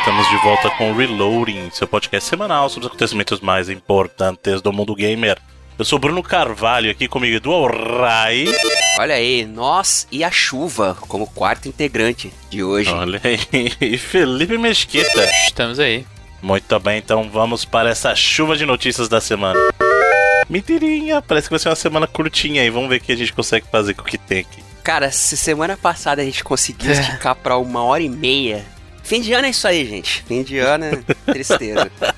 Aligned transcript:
Estamos 0.00 0.28
de 0.28 0.36
volta 0.38 0.70
com 0.70 0.90
o 0.92 0.96
Reloading, 0.96 1.70
seu 1.72 1.86
podcast 1.86 2.28
semanal 2.28 2.68
sobre 2.68 2.86
os 2.86 2.86
acontecimentos 2.88 3.40
mais 3.40 3.68
importantes 3.68 4.60
do 4.62 4.72
mundo 4.72 4.94
gamer. 4.94 5.38
Eu 5.78 5.84
sou 5.84 5.98
Bruno 5.98 6.22
Carvalho, 6.22 6.90
aqui 6.90 7.06
comigo 7.06 7.36
Edu 7.36 7.66
Rai. 7.66 8.46
Olha 8.98 9.14
aí, 9.14 9.44
nós 9.46 10.06
e 10.10 10.24
a 10.24 10.30
chuva 10.30 10.96
como 11.08 11.26
quarto 11.26 11.68
integrante 11.68 12.32
de 12.50 12.62
hoje. 12.62 12.90
Olha 12.90 13.20
aí, 13.22 13.68
Felipe 13.98 14.58
Mesquita. 14.58 15.28
Estamos 15.46 15.78
aí. 15.78 16.06
Muito 16.42 16.78
bem, 16.80 16.98
então 16.98 17.28
vamos 17.30 17.64
para 17.64 17.90
essa 17.90 18.14
chuva 18.14 18.56
de 18.56 18.64
notícias 18.66 19.08
da 19.08 19.20
semana. 19.20 19.58
Mentirinha, 20.48 21.22
parece 21.22 21.46
que 21.48 21.52
vai 21.52 21.58
ser 21.60 21.68
uma 21.68 21.76
semana 21.76 22.06
curtinha 22.06 22.62
aí. 22.62 22.70
Vamos 22.70 22.88
ver 22.88 22.96
o 22.96 23.00
que 23.00 23.12
a 23.12 23.16
gente 23.16 23.32
consegue 23.32 23.66
fazer 23.70 23.94
com 23.94 24.02
o 24.02 24.06
que 24.06 24.18
tem 24.18 24.40
aqui. 24.40 24.62
Cara, 24.82 25.10
se 25.12 25.36
semana 25.36 25.76
passada 25.76 26.20
a 26.22 26.24
gente 26.24 26.42
conseguiu 26.42 26.90
É. 26.90 26.94
esticar 26.94 27.36
pra 27.36 27.56
uma 27.58 27.82
hora 27.84 28.02
e 28.02 28.08
meia. 28.08 28.64
Fim 29.10 29.20
de 29.20 29.32
ano 29.32 29.46
é 29.46 29.50
isso 29.50 29.66
aí, 29.66 29.84
gente. 29.88 30.22
Fim 30.24 30.44
de 30.44 30.58
ano 30.58 30.84
é 30.84 31.32
tristeza. 31.32 31.90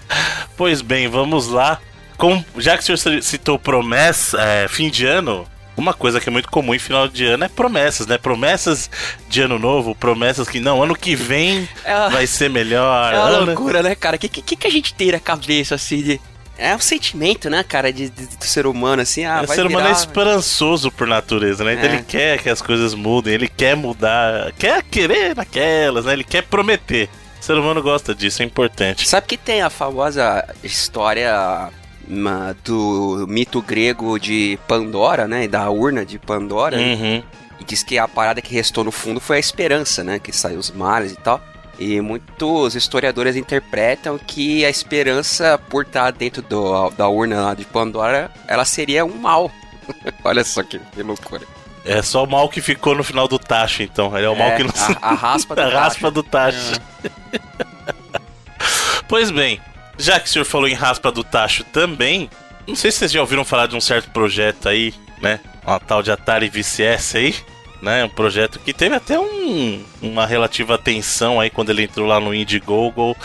Pois 0.54 0.82
bem, 0.82 1.08
vamos 1.08 1.48
lá. 1.48 1.80
Com- 2.18 2.44
já 2.58 2.76
que 2.76 2.92
o 2.92 2.98
senhor 2.98 3.22
citou 3.22 3.58
promessa, 3.58 4.38
é, 4.40 4.68
fim 4.68 4.90
de 4.90 5.06
ano, 5.06 5.46
uma 5.74 5.94
coisa 5.94 6.20
que 6.20 6.28
é 6.28 6.32
muito 6.32 6.50
comum 6.50 6.74
em 6.74 6.78
final 6.78 7.08
de 7.08 7.24
ano 7.24 7.44
é 7.44 7.48
promessas, 7.48 8.06
né? 8.06 8.18
Promessas 8.18 8.90
de 9.26 9.40
ano 9.40 9.58
novo, 9.58 9.94
promessas 9.94 10.46
que 10.48 10.60
não, 10.60 10.82
ano 10.82 10.94
que 10.94 11.16
vem 11.16 11.66
É 11.82 11.96
uma, 11.96 12.10
vai 12.10 12.26
ser 12.26 12.50
melhor. 12.50 13.12
é 13.14 13.18
uma 13.18 13.28
ano- 13.28 13.46
loucura, 13.46 13.82
né, 13.82 13.94
cara? 13.94 14.16
O 14.16 14.18
que, 14.18 14.28
que, 14.28 14.54
que 14.54 14.66
a 14.66 14.70
gente 14.70 14.92
tem 14.92 15.10
na 15.12 15.18
cabeça, 15.18 15.74
assim, 15.74 16.02
de... 16.02 16.20
É 16.62 16.76
um 16.76 16.80
sentimento, 16.80 17.50
né, 17.50 17.62
cara, 17.62 17.92
de, 17.92 18.08
de- 18.08 18.26
do 18.36 18.44
ser 18.44 18.66
humano, 18.66 19.02
assim, 19.02 19.24
ah, 19.24 19.42
o 19.42 19.46
vai 19.46 19.56
ser 19.56 19.66
humano 19.66 19.86
é 19.86 19.88
virar- 19.88 19.98
esperançoso 20.00 20.90
por 20.90 21.06
natureza, 21.06 21.64
né? 21.64 21.74
Então 21.74 21.86
É. 21.90 21.94
ele 21.94 22.02
quer 22.02 22.38
que 22.42 22.48
as 22.48 22.62
coisas 22.62 22.94
mudem, 22.94 23.34
ele 23.34 23.48
quer 23.48 23.74
mudar, 23.76 24.52
quer 24.58 24.82
querer 24.82 25.34
naquelas, 25.36 26.04
né? 26.04 26.12
Ele 26.12 26.24
quer 26.24 26.42
prometer. 26.42 27.08
O 27.40 27.44
ser 27.44 27.54
humano 27.58 27.82
gosta 27.82 28.14
disso, 28.14 28.42
é 28.42 28.44
importante. 28.44 29.08
Sabe 29.08 29.26
que 29.26 29.36
tem 29.36 29.62
a 29.62 29.68
famosa 29.70 30.44
história 30.62 31.68
uma, 32.08 32.56
do 32.64 33.26
mito 33.28 33.60
grego 33.62 34.18
de 34.18 34.58
Pandora, 34.68 35.26
né? 35.26 35.44
E 35.44 35.48
da 35.48 35.68
urna 35.70 36.04
de 36.06 36.18
Pandora. 36.18 36.76
né? 36.76 36.94
Uhum. 36.94 37.22
E 37.60 37.64
diz 37.64 37.82
que 37.82 37.98
a 37.98 38.06
parada 38.06 38.40
que 38.42 38.52
restou 38.54 38.84
no 38.84 38.92
fundo 38.92 39.20
foi 39.20 39.36
a 39.36 39.40
esperança, 39.40 40.02
né? 40.04 40.18
Que 40.18 40.32
saiu 40.32 40.58
os 40.58 40.70
males 40.70 41.12
e 41.12 41.16
tal. 41.16 41.40
E 41.78 42.00
muitos 42.00 42.74
historiadores 42.74 43.34
interpretam 43.34 44.18
que 44.18 44.64
a 44.64 44.70
esperança, 44.70 45.58
por 45.70 45.84
estar 45.84 46.12
dentro 46.12 46.42
do- 46.42 46.90
da 46.90 47.08
urna 47.08 47.54
de 47.54 47.64
Pandora, 47.64 48.30
ela 48.46 48.64
seria 48.64 49.04
um 49.04 49.16
mal. 49.16 49.50
Olha 50.22 50.44
só 50.44 50.62
que, 50.62 50.78
que 50.78 51.02
loucura. 51.02 51.42
É 51.84 52.00
só 52.02 52.22
o 52.22 52.30
mal 52.30 52.48
que 52.48 52.60
ficou 52.60 52.94
no 52.94 53.02
final 53.02 53.26
do 53.26 53.38
tacho, 53.38 53.82
então. 53.82 54.16
É 54.16 54.28
o 54.28 54.36
mal 54.36 54.48
É, 54.50 54.56
que 54.56 54.62
não 54.64 54.72
a, 55.02 55.10
a 55.10 55.14
raspa 55.14 55.54
do 55.56 55.60
A 55.60 55.64
tacho. 55.64 55.76
raspa 55.76 56.10
do 56.10 56.22
tacho. 56.22 56.80
pois 59.08 59.30
bem, 59.30 59.60
já 59.98 60.18
que 60.20 60.28
o 60.28 60.30
senhor 60.30 60.44
falou 60.44 60.68
em 60.68 60.74
raspa 60.74 61.10
do 61.10 61.24
tacho 61.24 61.64
também, 61.64 62.30
não 62.66 62.76
sei 62.76 62.90
se 62.90 62.98
vocês 62.98 63.12
já 63.12 63.20
ouviram 63.20 63.44
falar 63.44 63.66
de 63.66 63.76
um 63.76 63.80
certo 63.80 64.10
projeto 64.10 64.68
aí, 64.68 64.94
né? 65.20 65.40
Uma 65.66 65.80
tal 65.80 66.02
de 66.02 66.10
Atari 66.10 66.48
VCS 66.48 67.14
aí, 67.16 67.34
né? 67.82 68.04
Um 68.04 68.08
projeto 68.08 68.60
que 68.60 68.72
teve 68.72 68.94
até 68.94 69.18
um, 69.18 69.84
uma 70.00 70.24
relativa 70.24 70.76
atenção 70.76 71.40
aí 71.40 71.50
quando 71.50 71.70
ele 71.70 71.82
entrou 71.82 72.06
lá 72.06 72.20
no 72.20 72.32
Indiegogo. 72.32 73.16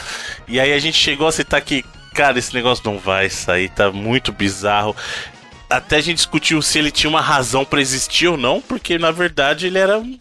E 0.48 0.60
aí 0.60 0.74
a 0.74 0.80
gente 0.80 0.98
chegou 0.98 1.28
a 1.28 1.32
citar 1.32 1.62
que, 1.62 1.86
cara, 2.14 2.40
esse 2.40 2.54
negócio 2.54 2.84
não 2.84 2.98
vai 2.98 3.30
sair, 3.30 3.70
tá 3.70 3.92
muito 3.92 4.32
bizarro. 4.32 4.96
Até 5.70 5.98
a 5.98 6.02
gente 6.02 6.18
discutiu 6.18 6.62
se 6.62 6.80
ele 6.80 6.90
tinha 6.90 7.10
uma 7.10 7.22
razão 7.22 7.64
pra 7.64 7.80
existir 7.80 8.28
ou 8.28 8.38
não, 8.38 8.60
porque 8.60 8.98
na 8.98 9.12
verdade 9.12 9.68
ele 9.68 9.78
era 9.78 10.00
um, 10.00 10.18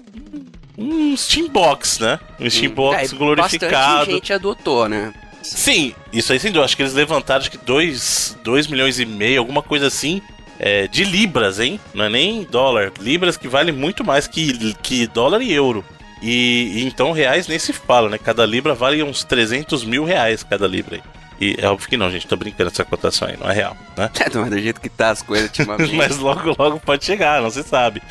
um 0.77 1.17
Steambox, 1.17 2.01
né? 2.01 2.21
Um 2.39 2.51
Steambox 2.51 2.99
É, 2.99 3.05
e 3.15 3.17
glorificado. 3.17 3.71
Bastante 3.71 4.13
gente 4.13 4.33
adotou, 4.33 4.89
né? 4.89 5.15
Sim, 5.43 5.95
isso 6.13 6.33
aí 6.33 6.41
sem 6.41 6.51
dúvida. 6.51 6.65
Acho 6.65 6.77
que 6.77 6.83
eles 6.83 6.93
levantaram 6.93 7.41
acho 7.41 7.51
que 7.51 7.59
2 7.59 8.37
milhões 8.69 8.99
e 8.99 9.07
meio, 9.07 9.39
alguma 9.39 9.63
coisa 9.63 9.87
assim, 9.87 10.21
é, 10.59 10.87
de 10.87 11.05
libras, 11.05 11.61
hein? 11.61 11.81
Não 11.94 12.05
é 12.05 12.09
nem 12.09 12.44
dólar. 12.44 12.93
Libras 13.00 13.37
que 13.37 13.49
vale 13.49 13.72
muito 13.72 14.05
mais 14.05 14.27
que, 14.27 14.75
que 14.83 15.06
dólar 15.06 15.43
e 15.43 15.53
euro. 15.53 15.84
E, 16.22 16.72
e 16.77 16.84
então 16.84 17.12
reais 17.12 17.47
nem 17.47 17.59
se 17.59 17.72
fala, 17.72 18.09
né? 18.09 18.19
Cada 18.19 18.44
libra 18.47 18.75
vale 18.75 19.03
uns 19.03 19.22
300 19.25 19.84
mil 19.84 20.05
reais 20.05 20.43
cada 20.43 20.66
libra 20.66 20.97
aí. 20.97 21.03
E 21.39 21.56
é 21.59 21.69
óbvio 21.69 21.89
que 21.89 21.97
não, 21.97 22.11
gente. 22.11 22.27
Tô 22.27 22.37
brincando 22.37 22.71
essa 22.71 22.84
cotação 22.84 23.28
aí, 23.28 23.37
não 23.37 23.50
é 23.50 23.55
real, 23.55 23.77
né? 23.97 24.11
É 24.21 24.31
do 24.31 24.59
jeito 24.59 24.81
que 24.81 24.89
tá 24.89 25.11
as 25.11 25.22
coisas 25.22 25.49
ultimamente. 25.49 25.95
Mas 25.95 26.19
logo, 26.19 26.55
logo 26.59 26.81
pode 26.81 27.05
chegar, 27.05 27.43
não 27.43 27.50
se 27.50 27.62
sabe. 27.62 28.03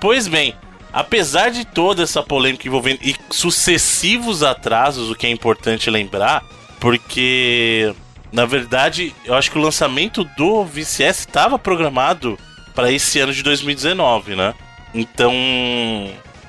Pois 0.00 0.28
bem, 0.28 0.54
apesar 0.92 1.50
de 1.50 1.64
toda 1.64 2.02
essa 2.02 2.22
polêmica 2.22 2.68
envolvendo 2.68 3.00
e 3.02 3.16
sucessivos 3.30 4.42
atrasos, 4.42 5.10
o 5.10 5.14
que 5.14 5.26
é 5.26 5.30
importante 5.30 5.88
lembrar, 5.88 6.44
porque 6.78 7.94
na 8.32 8.44
verdade 8.44 9.14
eu 9.24 9.34
acho 9.34 9.50
que 9.50 9.58
o 9.58 9.60
lançamento 9.60 10.24
do 10.36 10.64
VCS 10.64 11.20
estava 11.20 11.58
programado 11.58 12.38
para 12.74 12.92
esse 12.92 13.18
ano 13.18 13.32
de 13.32 13.42
2019, 13.42 14.36
né? 14.36 14.54
Então 14.94 15.32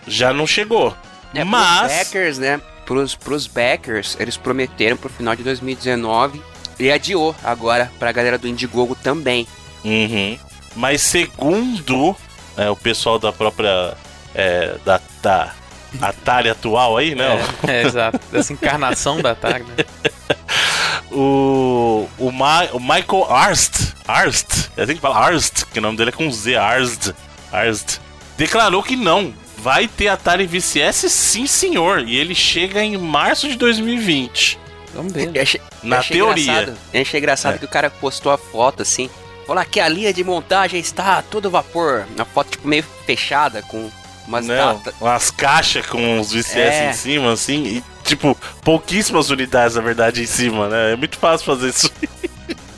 já 0.08 0.34
não 0.34 0.48
chegou. 0.48 0.96
É, 1.34 1.40
Pros 1.40 1.50
Mas 1.50 1.92
backers, 1.92 2.38
né? 2.38 2.62
Pros, 2.86 3.16
pros 3.16 3.48
backers, 3.48 4.18
eles 4.20 4.38
prometeram 4.38 4.96
pro 4.96 5.10
final 5.10 5.36
de 5.36 5.44
2019 5.44 6.42
e 6.80 6.92
adiou 6.92 7.36
agora 7.44 7.92
pra 8.00 8.12
galera 8.12 8.38
do 8.38 8.48
Indiegogo 8.48 8.96
também. 8.96 9.48
Uhum. 9.84 10.38
Mas 10.76 11.02
segundo 11.02 12.16
é, 12.56 12.70
o 12.70 12.76
pessoal 12.76 13.20
da 13.20 13.32
própria 13.32 13.96
é, 14.34 14.76
da, 14.86 15.02
da 15.22 15.54
Atari 16.02 16.50
atual 16.50 16.98
aí, 16.98 17.16
né? 17.16 17.40
É, 17.68 17.72
é, 17.72 17.84
exato. 17.84 18.20
Dessa 18.32 18.54
encarnação 18.54 19.22
da 19.22 19.32
Atari, 19.32 19.64
né? 19.64 19.86
O, 21.20 22.08
o, 22.20 22.32
Ma, 22.32 22.66
o 22.74 22.80
Michael 22.80 23.26
Arst, 23.28 23.94
Arst, 24.08 24.70
eu 24.78 24.86
tenho 24.86 24.98
que 24.98 25.02
falar 25.02 25.26
Arst, 25.34 25.64
que 25.66 25.80
o 25.80 25.82
nome 25.82 25.98
dele 25.98 26.10
é 26.10 26.14
com 26.14 26.30
Z, 26.32 26.56
Arst, 26.56 27.12
Arst, 27.52 27.98
declarou 28.38 28.84
que 28.84 28.96
não, 28.96 29.34
vai 29.58 29.88
ter 29.88 30.10
Atari 30.10 30.46
VCS 30.46 31.12
sim 31.12 31.48
senhor, 31.48 32.08
e 32.08 32.16
ele 32.16 32.36
chega 32.36 32.84
em 32.84 32.98
março 32.98 33.48
de 33.50 33.56
2020, 33.56 34.60
Vamos 34.94 35.12
ver. 35.14 35.32
Eu 35.36 35.42
achei, 35.42 35.62
na 35.84 35.96
eu 35.96 36.00
achei 36.00 36.18
teoria. 36.18 36.44
engraçado- 36.52 36.78
Eu 36.94 37.02
achei 37.02 37.20
engraçado 37.20 37.56
É. 37.56 37.58
que 37.60 37.66
o 37.66 37.68
cara 37.68 37.90
postou 37.90 38.32
a 38.32 38.38
foto 38.38 38.82
assim. 38.82 39.10
Falou 39.46 39.64
que 39.66 39.80
a 39.80 39.88
linha 39.88 40.12
de 40.12 40.24
montagem 40.24 40.80
está 40.80 41.18
a 41.20 41.22
todo 41.22 41.52
vapor. 41.52 42.06
Uma 42.16 42.26
foto 42.26 42.52
tipo 42.52 42.68
meio 42.68 42.84
fechada 43.06 43.62
com 43.64 43.92
umas 44.28 44.48
Não, 44.48 44.82
umas 45.00 45.30
caixas 45.30 45.86
com 45.86 46.20
os 46.20 46.32
VCS 46.32 46.58
É. 46.76 46.90
em 46.90 46.94
cima, 46.94 47.32
assim, 47.34 47.64
e 47.64 47.84
tipo, 48.08 48.36
pouquíssimas 48.64 49.30
unidades, 49.30 49.76
na 49.76 49.82
verdade, 49.84 50.24
em 50.24 50.26
cima, 50.26 50.68
né? 50.68 50.94
É 50.94 50.96
muito 50.96 51.18
fácil 51.18 51.46
fazer 51.46 51.70
isso. 51.70 51.92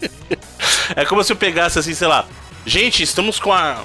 é 0.95 1.05
como 1.05 1.23
se 1.23 1.31
eu 1.31 1.37
pegasse 1.37 1.79
assim, 1.79 1.93
sei 1.93 2.07
lá, 2.07 2.25
gente, 2.65 3.03
estamos 3.03 3.39
com 3.39 3.53
a. 3.53 3.77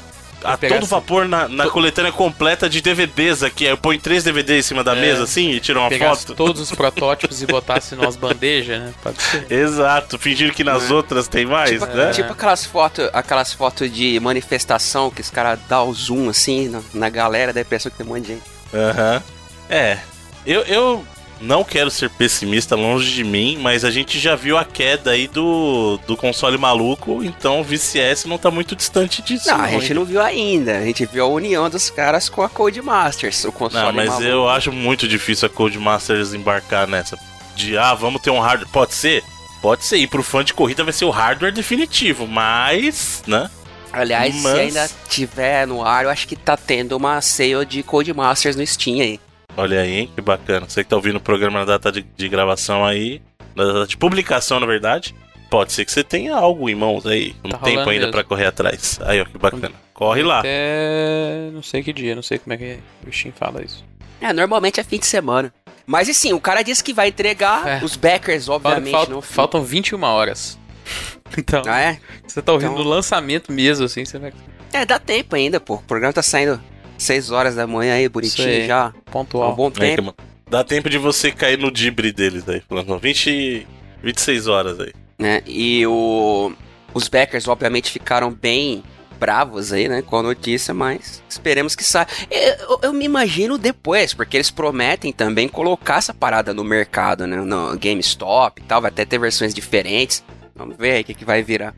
A 0.47 0.59
todo 0.59 0.85
vapor 0.85 1.27
na, 1.27 1.49
na 1.49 1.71
coletânea 1.71 2.13
completa 2.13 2.69
de 2.69 2.83
DVDs 2.83 3.43
aqui. 3.43 3.65
Eu 3.65 3.79
ponho 3.79 3.99
três 3.99 4.23
DVDs 4.23 4.67
em 4.67 4.69
cima 4.69 4.85
da 4.85 4.95
É. 4.95 5.01
mesa, 5.01 5.23
assim, 5.25 5.53
e 5.53 5.59
tiro 5.59 5.81
uma 5.81 5.89
Pegasse 5.89 6.27
foto. 6.27 6.37
todos 6.37 6.61
os 6.61 6.71
protótipos 6.77 7.41
e 7.41 7.47
botasse 7.47 7.95
nas 7.95 8.15
bandejas, 8.15 8.79
né? 8.79 8.93
Pode 9.03 9.23
ser. 9.23 9.51
Exato, 9.51 10.19
fingindo 10.19 10.53
que 10.53 10.63
nas 10.63 10.91
É. 10.91 10.93
outras 10.93 11.29
tem 11.29 11.47
mais, 11.47 11.71
Tipo, 11.71 11.87
né? 11.87 12.11
tipo 12.11 12.31
aquelas 12.31 12.67
fotos 12.67 13.09
aquelas 13.15 13.55
fotos 13.55 13.91
de 13.91 14.21
manifestação 14.21 15.11
que 15.11 15.23
os 15.23 15.31
caras 15.31 15.59
dão 15.67 15.89
o 15.89 15.95
zoom 15.95 16.29
assim 16.29 16.69
na, 16.69 16.83
na 16.93 17.09
galera, 17.09 17.51
daí 17.51 17.63
a 17.63 17.65
pessoa 17.65 17.91
que 17.91 17.97
tem 17.97 18.07
um 18.07 18.11
monte 18.11 18.27
de 18.27 18.29
gente. 18.35 18.43
Aham. 18.75 19.23
É. 19.71 19.97
Eu, 20.45 20.61
eu 20.65 21.07
não 21.41 21.63
quero 21.65 21.91
ser 21.91 22.09
pessimista 22.11 22.75
longe 22.77 23.13
de 23.13 23.23
mim, 23.25 23.59
mas 23.61 23.85
a 23.85 23.91
gente 23.91 24.19
já 24.19 24.35
viu 24.37 24.57
a 24.57 24.65
queda 24.65 25.11
aí 25.11 25.27
do, 25.29 25.99
do 26.07 26.17
console 26.17 26.57
maluco, 26.57 27.23
então 27.23 27.61
o 27.61 27.65
VCS 27.65 28.25
não 28.27 28.39
tá 28.39 28.51
muito 28.51 28.75
distante 28.75 29.21
disso. 29.23 29.49
Não, 29.49 29.61
a 29.61 29.69
gente 29.69 29.93
não 29.93 30.05
viu 30.05 30.21
ainda. 30.23 30.79
A 30.79 30.85
gente 30.85 31.05
viu 31.07 31.25
a 31.25 31.29
união 31.29 31.69
dos 31.69 31.91
caras 31.91 32.29
com 32.29 32.43
a 32.43 32.49
Code 32.49 32.81
Masters, 32.81 33.45
o 33.45 33.53
console 33.53 33.85
Não, 33.87 33.93
mas 33.93 34.09
maluco. 34.09 34.25
eu 34.27 34.49
acho 34.49 34.73
muito 34.73 35.07
difícil 35.07 35.47
a 35.47 35.51
Codemasters 35.51 36.33
embarcar 36.35 36.87
nessa. 36.87 37.19
De, 37.57 37.77
ah, 37.79 37.95
vamos 37.95 38.21
ter 38.23 38.31
um 38.31 38.41
hardware. 38.41 38.69
Pode 38.73 38.95
ser? 38.95 39.23
Pode 39.63 39.85
ser. 39.85 39.97
E 39.99 40.07
pro 40.07 40.23
fã 40.23 40.43
de 40.45 40.53
corrida 40.55 40.83
vai 40.83 40.93
ser 40.93 41.05
o 41.05 41.11
hardware 41.11 41.53
definitivo, 41.53 42.27
mas, 42.27 43.23
né? 43.27 43.51
Aliás, 43.93 44.35
Mas- 44.43 44.53
se 44.55 44.61
ainda 44.61 44.91
tiver 45.09 45.67
no 45.67 45.85
ar, 45.85 46.05
eu 46.05 46.11
acho 46.11 46.27
que 46.27 46.35
tá 46.35 46.57
tendo 46.57 46.97
uma 46.97 47.21
sale 47.21 47.65
de 47.65 47.81
Code 47.83 48.13
Masters 48.13 48.57
no 48.57 48.67
Steam 48.67 49.01
aí. 49.01 49.21
Olha 49.57 49.81
aí, 49.81 49.93
hein? 50.01 50.11
Que 50.15 50.21
bacana. 50.21 50.69
Você 50.69 50.83
que 50.83 50.91
tá 50.91 50.97
ouvindo 50.97 51.17
o 51.17 51.21
programa 51.21 51.61
na 51.61 51.65
data 51.65 51.93
de, 51.93 52.03
de 52.03 52.29
gravação 52.29 52.85
aí, 52.85 53.23
na 53.55 53.65
data 53.65 53.87
de 53.87 53.97
publicação, 53.97 54.59
na 54.59 54.67
verdade, 54.67 55.15
pode 55.49 55.73
ser 55.73 55.85
que 55.85 55.93
você 55.93 56.03
tenha 56.03 56.35
algo 56.35 56.69
em 56.69 56.75
mãos 56.75 57.07
aí. 57.07 57.35
Um 57.45 57.51
Tá 57.51 57.59
tempo 57.59 57.89
ainda 57.89 58.11
pra 58.11 58.25
correr 58.25 58.47
atrás. 58.47 58.99
Aí, 59.03 59.21
ó, 59.21 59.25
que 59.25 59.39
bacana. 59.39 59.73
Corre 59.93 60.23
lá. 60.23 60.41
Até 60.41 61.51
não 61.53 61.63
sei 61.63 61.83
que 61.83 61.93
dia, 61.93 62.15
não 62.17 62.23
sei 62.23 62.39
como 62.39 62.53
é 62.55 62.57
que 62.57 62.79
o 63.07 63.13
Steam 63.13 63.33
fala 63.33 63.63
isso. 63.65 63.85
É, 64.21 64.33
normalmente 64.33 64.81
é 64.81 64.85
fim 64.85 64.99
de 64.99 65.07
semana. 65.07 65.53
Mas 65.87 66.09
e 66.09 66.15
sim, 66.15 66.33
o 66.33 66.41
cara 66.41 66.63
disse 66.63 66.83
que 66.83 66.93
vai 66.95 67.09
entregar 67.09 67.67
É. 67.81 67.85
os 67.85 67.95
backers, 67.95 68.49
obviamente, 68.49 68.91
falta- 68.91 69.23
faltam 69.23 69.63
21 69.65 70.03
horas. 70.03 70.59
Então, 71.37 71.63
Ah, 71.67 71.81
é? 71.81 71.99
você 72.27 72.41
tá 72.41 72.53
ouvindo 72.53 72.73
Então- 72.75 72.85
no 72.85 72.89
lançamento 72.91 73.51
mesmo, 73.51 73.87
assim, 73.87 74.05
você 74.05 74.19
vai 74.21 74.33
É, 74.73 74.85
dá 74.85 75.01
tempo 75.01 75.35
ainda, 75.35 75.59
pô. 75.59 75.75
O 75.75 75.83
programa 75.83 76.13
tá 76.13 76.23
saindo 76.23 76.61
6 76.99 77.31
horas 77.31 77.55
da 77.55 77.67
manhã 77.67 77.95
aí, 77.95 78.09
bonitinho 78.09 78.49
Isso 78.49 78.61
aí. 78.63 78.67
já. 78.67 78.87
Há 78.87 78.89
um 78.89 79.01
pontual. 79.11 79.55
bom 79.55 79.67
Aí, 79.67 79.97
tempo. 79.97 80.13
que- 80.13 80.25
Dá 80.51 80.63
tempo 80.63 80.89
de 80.91 80.99
você 80.99 81.33
cair 81.33 81.59
no 81.59 81.71
dibre 81.71 82.13
deles 82.13 82.49
aí. 82.49 82.63
Falando, 82.69 82.99
20, 82.99 83.67
26 84.03 84.47
horas 84.47 84.79
aí. 84.79 84.93
Né? 85.19 85.43
E 85.47 85.87
o, 85.87 86.53
os 86.93 87.09
backers, 87.09 87.49
obviamente, 87.49 87.91
ficaram 87.91 88.31
bem 88.31 88.83
bravos 89.19 89.73
aí, 89.73 89.89
né, 89.89 90.03
com 90.03 90.19
a 90.19 90.23
notícia, 90.23 90.75
mas 90.75 91.23
esperemos 91.29 91.75
que 91.75 91.83
saia. 91.85 92.07
Eu, 92.31 92.79
eu, 92.83 92.93
me 92.93 93.05
imagino 93.05 93.57
depois, 93.57 94.13
porque 94.13 94.37
eles 94.37 94.51
prometem 94.51 95.13
também 95.13 95.49
colocar 95.49 95.97
essa 95.99 96.13
parada 96.13 96.53
no 96.53 96.63
mercado, 96.65 97.27
né, 97.27 97.37
no 97.37 97.79
GameStop 97.79 98.61
e 98.61 98.65
tal, 98.65 98.83
vai 98.83 98.91
até 98.91 99.05
ter 99.05 99.19
versões 99.19 99.55
diferentes. 99.55 100.23
Vamos 100.55 100.77
ver 100.77 100.93
aí 100.93 101.01
o 101.03 101.05
que, 101.05 101.15
que 101.15 101.25
vai 101.25 101.43
virar. 101.43 101.75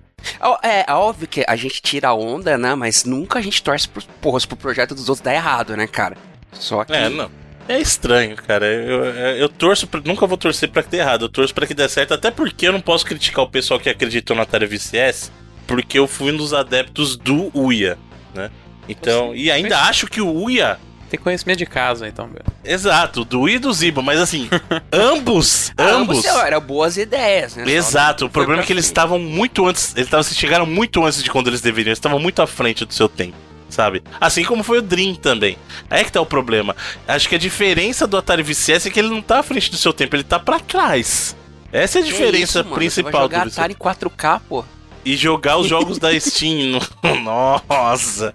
É, 0.63 0.91
é 0.91 0.95
óbvio 0.95 1.29
que 1.29 1.45
a 1.47 1.57
gente 1.57 1.81
tira 1.81 2.09
a 2.09 2.15
onda, 2.15 2.57
né, 2.57 2.75
mas 2.75 3.05
nunca 3.05 3.39
a 3.39 3.43
gente 3.43 3.63
torce 3.63 3.89
pro, 3.89 4.03
porra, 4.21 4.41
pro 4.47 4.57
projeto 4.57 4.95
dos 4.95 5.09
outros 5.09 5.25
dar 5.25 5.35
errado, 5.35 5.77
né, 5.77 5.87
cara? 5.87 6.17
Só 6.53 6.85
que... 6.85 6.93
É, 6.93 7.09
não. 7.09 7.31
É 7.69 7.81
estranho, 7.81 8.37
cara. 8.37 8.67
Eu, 8.67 9.05
eu, 9.05 9.37
eu 9.39 9.49
torço, 9.49 9.87
pra, 9.87 10.01
nunca 10.05 10.27
vou 10.27 10.39
torcer 10.39 10.71
para 10.71 10.83
que 10.83 10.91
dê 10.91 10.99
errado. 10.99 11.25
Eu 11.25 11.29
torço 11.29 11.53
para 11.53 11.67
que 11.67 11.75
dê 11.75 11.89
certo, 11.89 12.15
até 12.15 12.31
porque 12.31 12.69
eu 12.69 12.73
não 12.73 12.81
posso 12.81 13.05
criticar 13.05 13.45
o 13.45 13.49
pessoal 13.49 13.81
que 13.81 13.89
acreditou 13.89 14.37
na 14.37 14.43
Atari 14.43 14.67
VCS, 14.67 15.33
porque 15.67 15.99
eu 15.99 16.07
fui 16.07 16.33
um 16.33 16.37
dos 16.37 16.55
adeptos 16.55 17.17
do 17.17 17.51
Uia, 17.59 17.99
né? 18.35 18.51
Então, 18.89 19.35
e 19.35 19.51
ainda 19.51 19.77
mas... 19.77 19.89
acho 19.89 20.07
que 20.07 20.21
o 20.21 20.31
Uia 20.33 20.79
tem 21.17 21.23
conhecimento 21.23 21.59
de 21.59 21.67
casa, 21.67 22.07
então. 22.07 22.31
Exato, 22.63 23.25
do 23.25 23.41
Uia 23.41 23.57
e 23.57 23.59
do 23.59 23.73
Ziba, 23.73 24.03
mas 24.03 24.21
assim, 24.21 24.49
ambos, 24.93 25.73
ambos. 25.79 26.25
eram 26.25 26.61
boas 26.61 26.97
ideias, 26.97 27.57
né? 27.57 27.69
Exato, 27.71 28.27
o 28.27 28.31
problema 28.31 28.63
é 28.63 28.67
que 28.67 28.73
eles 28.73 28.85
estavam 28.85 29.19
muito 29.19 29.67
antes, 29.67 29.95
eles 29.97 30.07
estavam, 30.07 30.25
chegaram 30.25 30.67
muito 30.67 31.05
antes 31.05 31.23
de 31.23 31.31
quando 31.31 31.49
eles 31.49 31.61
deveriam, 31.61 31.91
eles 31.91 31.99
estavam 31.99 32.19
muito 32.19 32.41
à 32.43 32.47
frente 32.47 32.85
do 32.85 32.93
seu 32.95 33.09
tempo 33.09 33.37
sabe? 33.69 34.01
Assim 34.21 34.45
como 34.45 34.63
foi 34.63 34.79
o 34.79 34.83
Dream 34.83 35.17
também. 35.17 35.59
Aí 35.91 36.01
é 36.01 36.05
que 36.05 36.13
tá 36.13 36.21
o 36.21 36.25
problema. 36.25 36.75
Acho 37.07 37.29
que 37.29 37.35
a 37.35 37.39
diferença 37.39 38.07
do 38.07 38.17
Atari 38.17 38.43
VCS 38.43 38.87
é 38.87 38.91
que 38.91 38.99
ele 38.99 39.11
não 39.11 39.21
tá 39.21 39.41
à 39.41 39.43
frente 39.43 39.71
do 39.71 39.77
seu 39.77 39.93
tempo, 39.93 40.15
ele 40.15 40.23
tá 40.23 40.39
para 40.39 40.61
trás. 40.61 41.37
Essa 41.73 41.99
é 41.99 42.03
a 42.03 42.05
diferença 42.05 42.61
isso, 42.61 42.71
principal 42.71 43.13
Você 43.13 43.13
vai 43.13 43.23
jogar 43.23 43.45
do 43.45 43.49
Atari 43.51 43.75
4K, 43.75 44.41
pô. 44.49 44.65
E 45.05 45.17
jogar 45.17 45.59
os 45.59 45.67
jogos 45.67 45.99
da 45.99 46.09
Steam. 46.19 46.81
Nossa! 47.23 48.33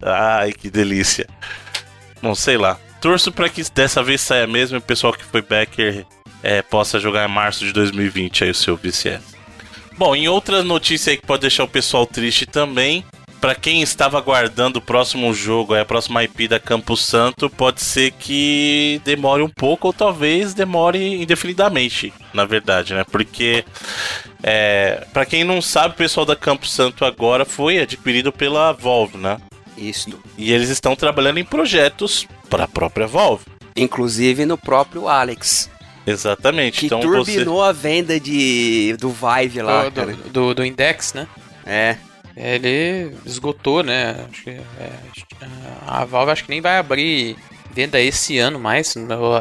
Ai, 0.00 0.52
que 0.52 0.70
delícia. 0.70 1.26
Não 2.22 2.34
sei 2.34 2.56
lá. 2.56 2.78
Torço 3.00 3.30
para 3.30 3.48
que 3.48 3.62
dessa 3.74 4.02
vez 4.02 4.20
saia 4.20 4.46
mesmo 4.46 4.76
e 4.76 4.78
o 4.78 4.82
pessoal 4.82 5.12
que 5.12 5.24
foi 5.24 5.42
backer 5.42 6.04
é, 6.42 6.62
possa 6.62 6.98
jogar 6.98 7.28
em 7.28 7.32
março 7.32 7.64
de 7.64 7.72
2020 7.72 8.44
aí 8.44 8.50
o 8.50 8.54
seu 8.54 8.76
VCS. 8.76 9.36
Bom, 9.98 10.14
em 10.14 10.28
outra 10.28 10.62
notícia 10.62 11.10
aí 11.10 11.16
que 11.16 11.26
pode 11.26 11.42
deixar 11.42 11.64
o 11.64 11.68
pessoal 11.68 12.06
triste 12.06 12.44
também, 12.44 13.04
para 13.40 13.54
quem 13.54 13.82
estava 13.82 14.18
aguardando 14.18 14.78
o 14.78 14.82
próximo 14.82 15.32
jogo, 15.32 15.74
a 15.74 15.84
próxima 15.84 16.24
IP 16.24 16.48
da 16.48 16.58
Campo 16.58 16.96
Santo, 16.96 17.48
pode 17.48 17.80
ser 17.82 18.10
que 18.12 19.00
demore 19.04 19.42
um 19.42 19.48
pouco 19.48 19.86
ou 19.86 19.92
talvez 19.92 20.52
demore 20.52 21.22
indefinidamente, 21.22 22.12
na 22.32 22.44
verdade, 22.44 22.92
né? 22.94 23.04
Porque 23.10 23.64
é, 24.42 25.06
para 25.12 25.26
quem 25.26 25.44
não 25.44 25.62
sabe, 25.62 25.94
o 25.94 25.96
pessoal 25.96 26.26
da 26.26 26.36
Campo 26.36 26.66
Santo 26.66 27.04
agora 27.04 27.44
foi 27.44 27.78
adquirido 27.78 28.32
pela 28.32 28.72
Valve, 28.72 29.16
né? 29.16 29.38
Isso. 29.76 30.18
E 30.36 30.52
eles 30.52 30.68
estão 30.68 30.96
trabalhando 30.96 31.38
em 31.38 31.44
projetos 31.44 32.26
para 32.48 32.64
a 32.64 32.68
própria 32.68 33.06
Valve. 33.06 33.44
Inclusive 33.76 34.46
no 34.46 34.56
próprio 34.56 35.08
Alex. 35.08 35.70
Exatamente. 36.06 36.80
Que 36.80 36.86
então 36.86 37.00
turbinou 37.00 37.56
você... 37.56 37.68
a 37.68 37.72
venda 37.72 38.18
de, 38.18 38.96
do 38.98 39.10
Vive 39.10 39.60
lá. 39.60 39.88
Do, 39.88 40.06
do, 40.06 40.16
do, 40.30 40.54
do 40.54 40.64
Index, 40.64 41.12
né? 41.12 41.26
É. 41.66 41.96
Ele 42.36 43.12
esgotou, 43.24 43.82
né? 43.82 44.26
Acho 44.30 44.44
que, 44.44 44.50
é, 44.50 44.92
a 45.86 46.04
Valve 46.04 46.32
acho 46.32 46.44
que 46.44 46.50
nem 46.50 46.60
vai 46.60 46.78
abrir 46.78 47.36
venda 47.72 48.00
esse 48.00 48.38
ano 48.38 48.58
mais, 48.58 48.94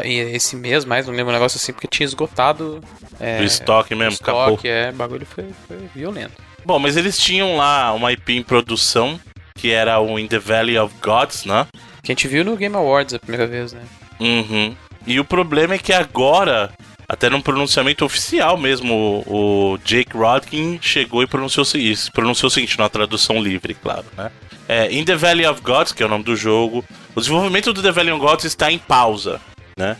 esse 0.04 0.58
mês 0.58 0.84
mais, 0.84 1.08
não 1.08 1.14
lembro 1.14 1.32
um 1.32 1.34
negócio 1.34 1.58
assim, 1.58 1.72
porque 1.72 1.88
tinha 1.88 2.06
esgotado. 2.06 2.82
É, 3.20 3.40
o 3.40 3.44
estoque 3.44 3.96
mesmo, 3.96 4.12
o 4.12 4.14
estoque, 4.14 4.68
é, 4.68 4.92
bagulho 4.92 5.26
foi, 5.26 5.46
foi 5.68 5.78
violento. 5.94 6.34
Bom, 6.66 6.80
mas 6.80 6.98
eles 6.98 7.18
tinham 7.18 7.58
lá 7.58 7.94
uma 7.94 8.12
IP 8.12 8.34
em 8.34 8.44
produção, 8.44 9.20
que 9.56 9.72
era 9.72 10.00
o 10.00 10.20
In 10.20 10.28
the 10.28 10.40
Valley 10.40 10.78
of 10.78 10.94
Gods, 11.02 11.46
né? 11.46 11.66
Que 12.04 12.12
a 12.12 12.16
gente 12.16 12.28
viu 12.28 12.44
no 12.44 12.56
Game 12.56 12.76
Awards 12.76 13.14
a 13.14 13.20
primeira 13.20 13.48
vez, 13.48 13.74
né? 13.74 13.82
Uhum. 14.20 14.76
E 15.08 15.20
o 15.20 15.26
problema 15.26 15.76
é 15.76 15.78
que 15.78 15.94
agora 15.94 16.72
até 17.08 17.30
num 17.30 17.42
pronunciamento 17.42 18.04
oficial 18.04 18.58
mesmo, 18.58 19.24
o, 19.28 19.78
Jake 19.84 20.18
Rodkin 20.18 20.80
chegou 20.82 21.22
e 21.22 21.28
pronunciou 21.28 21.66
isso. 21.76 22.12
Pronunciou 22.12 22.48
o 22.48 22.52
seguinte, 22.52 22.78
numa 22.78 22.90
tradução 22.90 23.42
livre, 23.42 23.76
claro, 23.76 24.06
né? 24.18 24.32
É, 24.68 24.92
In 24.92 25.06
the 25.06 25.16
Valley 25.16 25.46
of 25.46 25.62
Gods, 25.62 25.92
que 25.92 26.02
é 26.02 26.06
o 26.06 26.10
nome 26.10 26.24
do 26.24 26.36
jogo, 26.36 26.84
o 27.16 27.20
desenvolvimento 27.20 27.72
do 27.72 27.84
The 27.84 27.92
Valley 27.92 28.12
of 28.12 28.22
Gods 28.22 28.46
está 28.46 28.72
em 28.72 28.80
pausa, 28.80 29.40
né? 29.78 29.98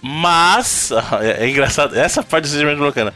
Mas, 0.00 0.90
é, 1.22 1.44
é 1.44 1.48
engraçado, 1.48 1.96
essa 1.96 2.22
parte 2.22 2.44
do 2.44 2.50
desenvolvimento 2.50 2.82
é 2.82 2.88
bacana. 2.88 3.14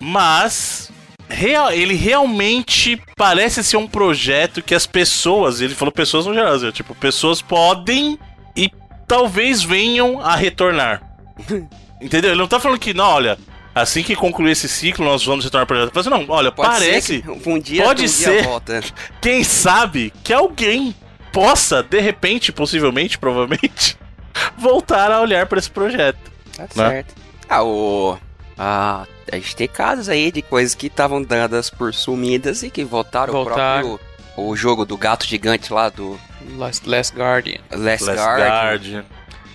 Mas, 0.00 0.90
real, 1.32 1.72
ele 1.72 1.94
realmente 1.94 3.00
parece 3.16 3.62
ser 3.64 3.76
um 3.76 3.86
projeto 3.86 4.62
que 4.62 4.74
as 4.74 4.86
pessoas, 4.86 5.60
ele 5.60 5.74
falou 5.74 5.92
pessoas 5.92 6.26
no 6.26 6.34
geral, 6.34 6.72
tipo, 6.72 6.94
pessoas 6.94 7.42
podem 7.42 8.18
e 8.56 8.70
talvez 9.06 9.62
venham 9.62 10.20
a 10.20 10.36
retornar. 10.36 11.02
Entendeu? 12.00 12.32
Ele 12.32 12.40
não 12.40 12.48
tá 12.48 12.58
falando 12.58 12.80
que, 12.80 12.92
não, 12.92 13.04
olha, 13.04 13.38
assim 13.74 14.02
que 14.02 14.16
concluir 14.16 14.52
esse 14.52 14.68
ciclo, 14.68 15.04
nós 15.04 15.24
vamos 15.24 15.44
retornar 15.44 15.66
para 15.66 15.74
o 15.74 15.90
projeto. 15.90 15.94
Mas 15.94 16.06
não, 16.06 16.34
olha, 16.34 16.50
pode 16.50 16.68
parece. 16.68 17.24
um 17.46 17.58
dia, 17.58 17.84
pode 17.84 18.04
um 18.04 18.08
ser. 18.08 18.42
Dia. 18.42 18.82
Quem 19.20 19.44
sabe 19.44 20.12
que 20.22 20.32
alguém 20.32 20.94
possa, 21.32 21.82
de 21.82 22.00
repente, 22.00 22.52
possivelmente, 22.52 23.18
provavelmente, 23.18 23.96
voltar 24.58 25.10
a 25.10 25.20
olhar 25.20 25.46
para 25.46 25.58
esse 25.58 25.70
projeto. 25.70 26.18
Tá 26.56 26.62
né? 26.62 26.90
certo. 26.90 27.14
Ah, 27.48 27.62
o. 27.62 28.18
Ah, 28.56 29.06
a 29.30 29.36
gente 29.36 29.56
tem 29.56 29.68
casos 29.68 30.08
aí 30.08 30.30
de 30.30 30.42
coisas 30.42 30.74
que 30.74 30.86
estavam 30.86 31.22
dadas 31.22 31.70
por 31.70 31.94
sumidas 31.94 32.62
e 32.62 32.70
que 32.70 32.84
voltaram. 32.84 33.32
Voltar. 33.32 33.84
O 33.84 33.98
próprio. 33.98 34.12
O 34.34 34.56
jogo 34.56 34.86
do 34.86 34.96
gato 34.96 35.26
gigante 35.26 35.72
lá 35.72 35.88
do. 35.88 36.18
Last, 36.56 36.88
Last 36.88 37.14
Guardian. 37.14 37.60
Last, 37.70 38.04
Last 38.04 38.22
Guardian. 38.22 38.48
Guardian. 38.48 39.04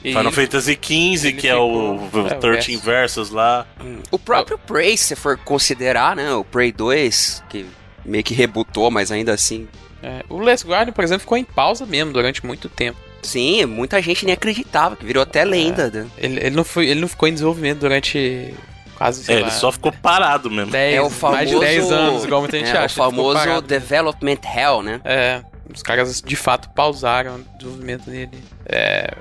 E 0.04 0.14
Final 0.14 0.32
Fantasy 0.32 0.80
XV, 0.82 1.34
que 1.34 1.48
é 1.48 1.56
o, 1.56 1.96
o 1.96 2.28
é, 2.28 2.36
13 2.36 2.78
Versus 2.78 3.32
lá. 3.32 3.66
O 4.12 4.20
próprio 4.20 4.58
Prey, 4.58 4.96
se 4.96 5.16
for 5.16 5.38
considerar, 5.38 6.16
né? 6.16 6.32
O 6.34 6.44
Prey 6.44 6.72
2, 6.72 7.44
que 7.50 7.66
meio 8.06 8.24
que 8.24 8.34
rebutou, 8.34 8.92
mas 8.92 9.12
ainda 9.12 9.34
assim. 9.34 9.68
É, 10.02 10.24
o 10.30 10.38
Last 10.40 10.66
Guardian, 10.66 10.94
por 10.94 11.04
exemplo, 11.04 11.22
ficou 11.22 11.38
em 11.38 11.44
pausa 11.44 11.86
mesmo 11.86 12.14
durante 12.14 12.46
muito 12.46 12.70
tempo. 12.70 12.98
Sim, 13.22 13.66
muita 13.66 14.02
gente 14.02 14.26
nem 14.26 14.34
acreditava, 14.34 14.96
que 14.96 15.04
virou 15.04 15.24
até 15.24 15.44
lenda. 15.44 15.92
É, 16.18 16.26
ele, 16.26 16.40
ele, 16.40 16.56
não 16.56 16.64
foi, 16.64 16.88
ele 16.88 17.02
não 17.02 17.08
ficou 17.08 17.28
em 17.28 17.34
desenvolvimento 17.34 17.80
durante 17.80 18.54
quase, 18.98 19.32
é, 19.32 19.36
lá, 19.36 19.42
ele 19.42 19.52
só 19.52 19.72
ficou 19.72 19.92
parado 19.92 20.50
mesmo. 20.50 20.72
10, 20.72 20.96
é 20.96 21.02
o 21.02 21.10
famoso, 21.10 21.38
mais 21.38 21.50
de 21.50 21.60
10 21.60 21.92
anos, 21.92 22.24
igual 22.26 22.42
muita 22.42 22.58
gente 22.58 22.72
é, 22.72 22.78
acha. 22.78 23.02
O 23.02 23.06
famoso 23.06 23.62
Development 23.62 24.40
Hell, 24.44 24.82
né? 24.82 25.02
É, 25.06 25.42
os 25.74 25.84
caras 25.84 26.22
de 26.22 26.36
fato 26.36 26.70
pausaram 26.70 27.36
o 27.36 27.58
desenvolvimento 27.58 28.10
dele. 28.10 28.44
É, 28.66 29.14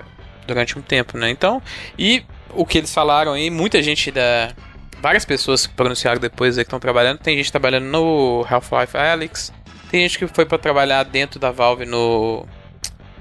durante 0.46 0.78
um 0.78 0.82
tempo, 0.82 1.18
né? 1.18 1.28
Então, 1.28 1.60
e 1.98 2.24
o 2.54 2.64
que 2.64 2.78
eles 2.78 2.92
falaram 2.92 3.32
aí, 3.32 3.50
muita 3.50 3.82
gente 3.82 4.10
da. 4.10 4.52
Várias 5.00 5.24
pessoas 5.24 5.66
que 5.66 5.74
pronunciaram 5.74 6.18
depois 6.18 6.56
aí 6.56 6.64
que 6.64 6.68
estão 6.68 6.80
trabalhando. 6.80 7.18
Tem 7.18 7.36
gente 7.36 7.50
trabalhando 7.50 7.84
no 7.84 8.46
Half-Life 8.48 8.96
Alyx. 8.96 9.52
Tem 9.90 10.00
gente 10.00 10.18
que 10.18 10.26
foi 10.26 10.46
para 10.46 10.58
trabalhar 10.58 11.02
dentro 11.02 11.38
da 11.38 11.50
Valve 11.50 11.84
no. 11.84 12.46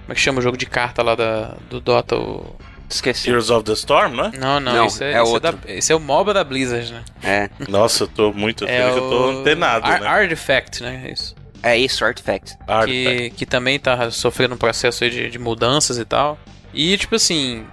Como 0.01 0.11
é 0.11 0.15
que 0.15 0.21
chama 0.21 0.39
o 0.39 0.41
jogo 0.41 0.55
de 0.55 0.65
carta 0.65 1.03
lá 1.03 1.15
da, 1.15 1.55
do 1.69 1.81
Dota? 1.81 2.15
O... 2.15 2.55
Esqueci. 2.89 3.29
Heroes 3.29 3.49
of 3.49 3.63
the 3.63 3.73
Storm, 3.73 4.15
né? 4.15 4.31
Não, 4.37 4.59
não, 4.59 4.73
não 4.73 4.85
esse, 4.85 5.03
é, 5.03 5.13
é 5.13 5.21
esse, 5.21 5.31
outro. 5.31 5.49
É 5.49 5.51
da, 5.51 5.73
esse 5.73 5.91
é 5.91 5.95
o 5.95 5.99
MOBA 5.99 6.33
da 6.33 6.43
Blizzard, 6.43 6.91
né? 6.91 7.03
É. 7.23 7.49
Nossa, 7.67 8.03
eu 8.03 8.07
tô 8.07 8.31
muito. 8.31 8.65
É 8.65 8.85
o... 8.85 8.97
eu 8.97 9.09
tô 9.09 9.29
antenado, 9.29 9.85
Ar 9.85 10.01
né? 10.01 10.07
Artifact, 10.07 10.83
né? 10.83 11.03
É 11.05 11.11
isso. 11.11 11.35
É 11.63 11.77
isso, 11.77 12.05
Artifact. 12.05 12.57
Que, 12.85 13.31
que 13.31 13.45
também 13.45 13.79
tá 13.79 14.11
sofrendo 14.11 14.53
um 14.53 14.57
processo 14.57 15.09
de, 15.09 15.29
de 15.29 15.39
mudanças 15.39 15.97
e 15.97 16.05
tal. 16.05 16.37
E, 16.71 16.95
tipo 16.97 17.15
assim, 17.15 17.65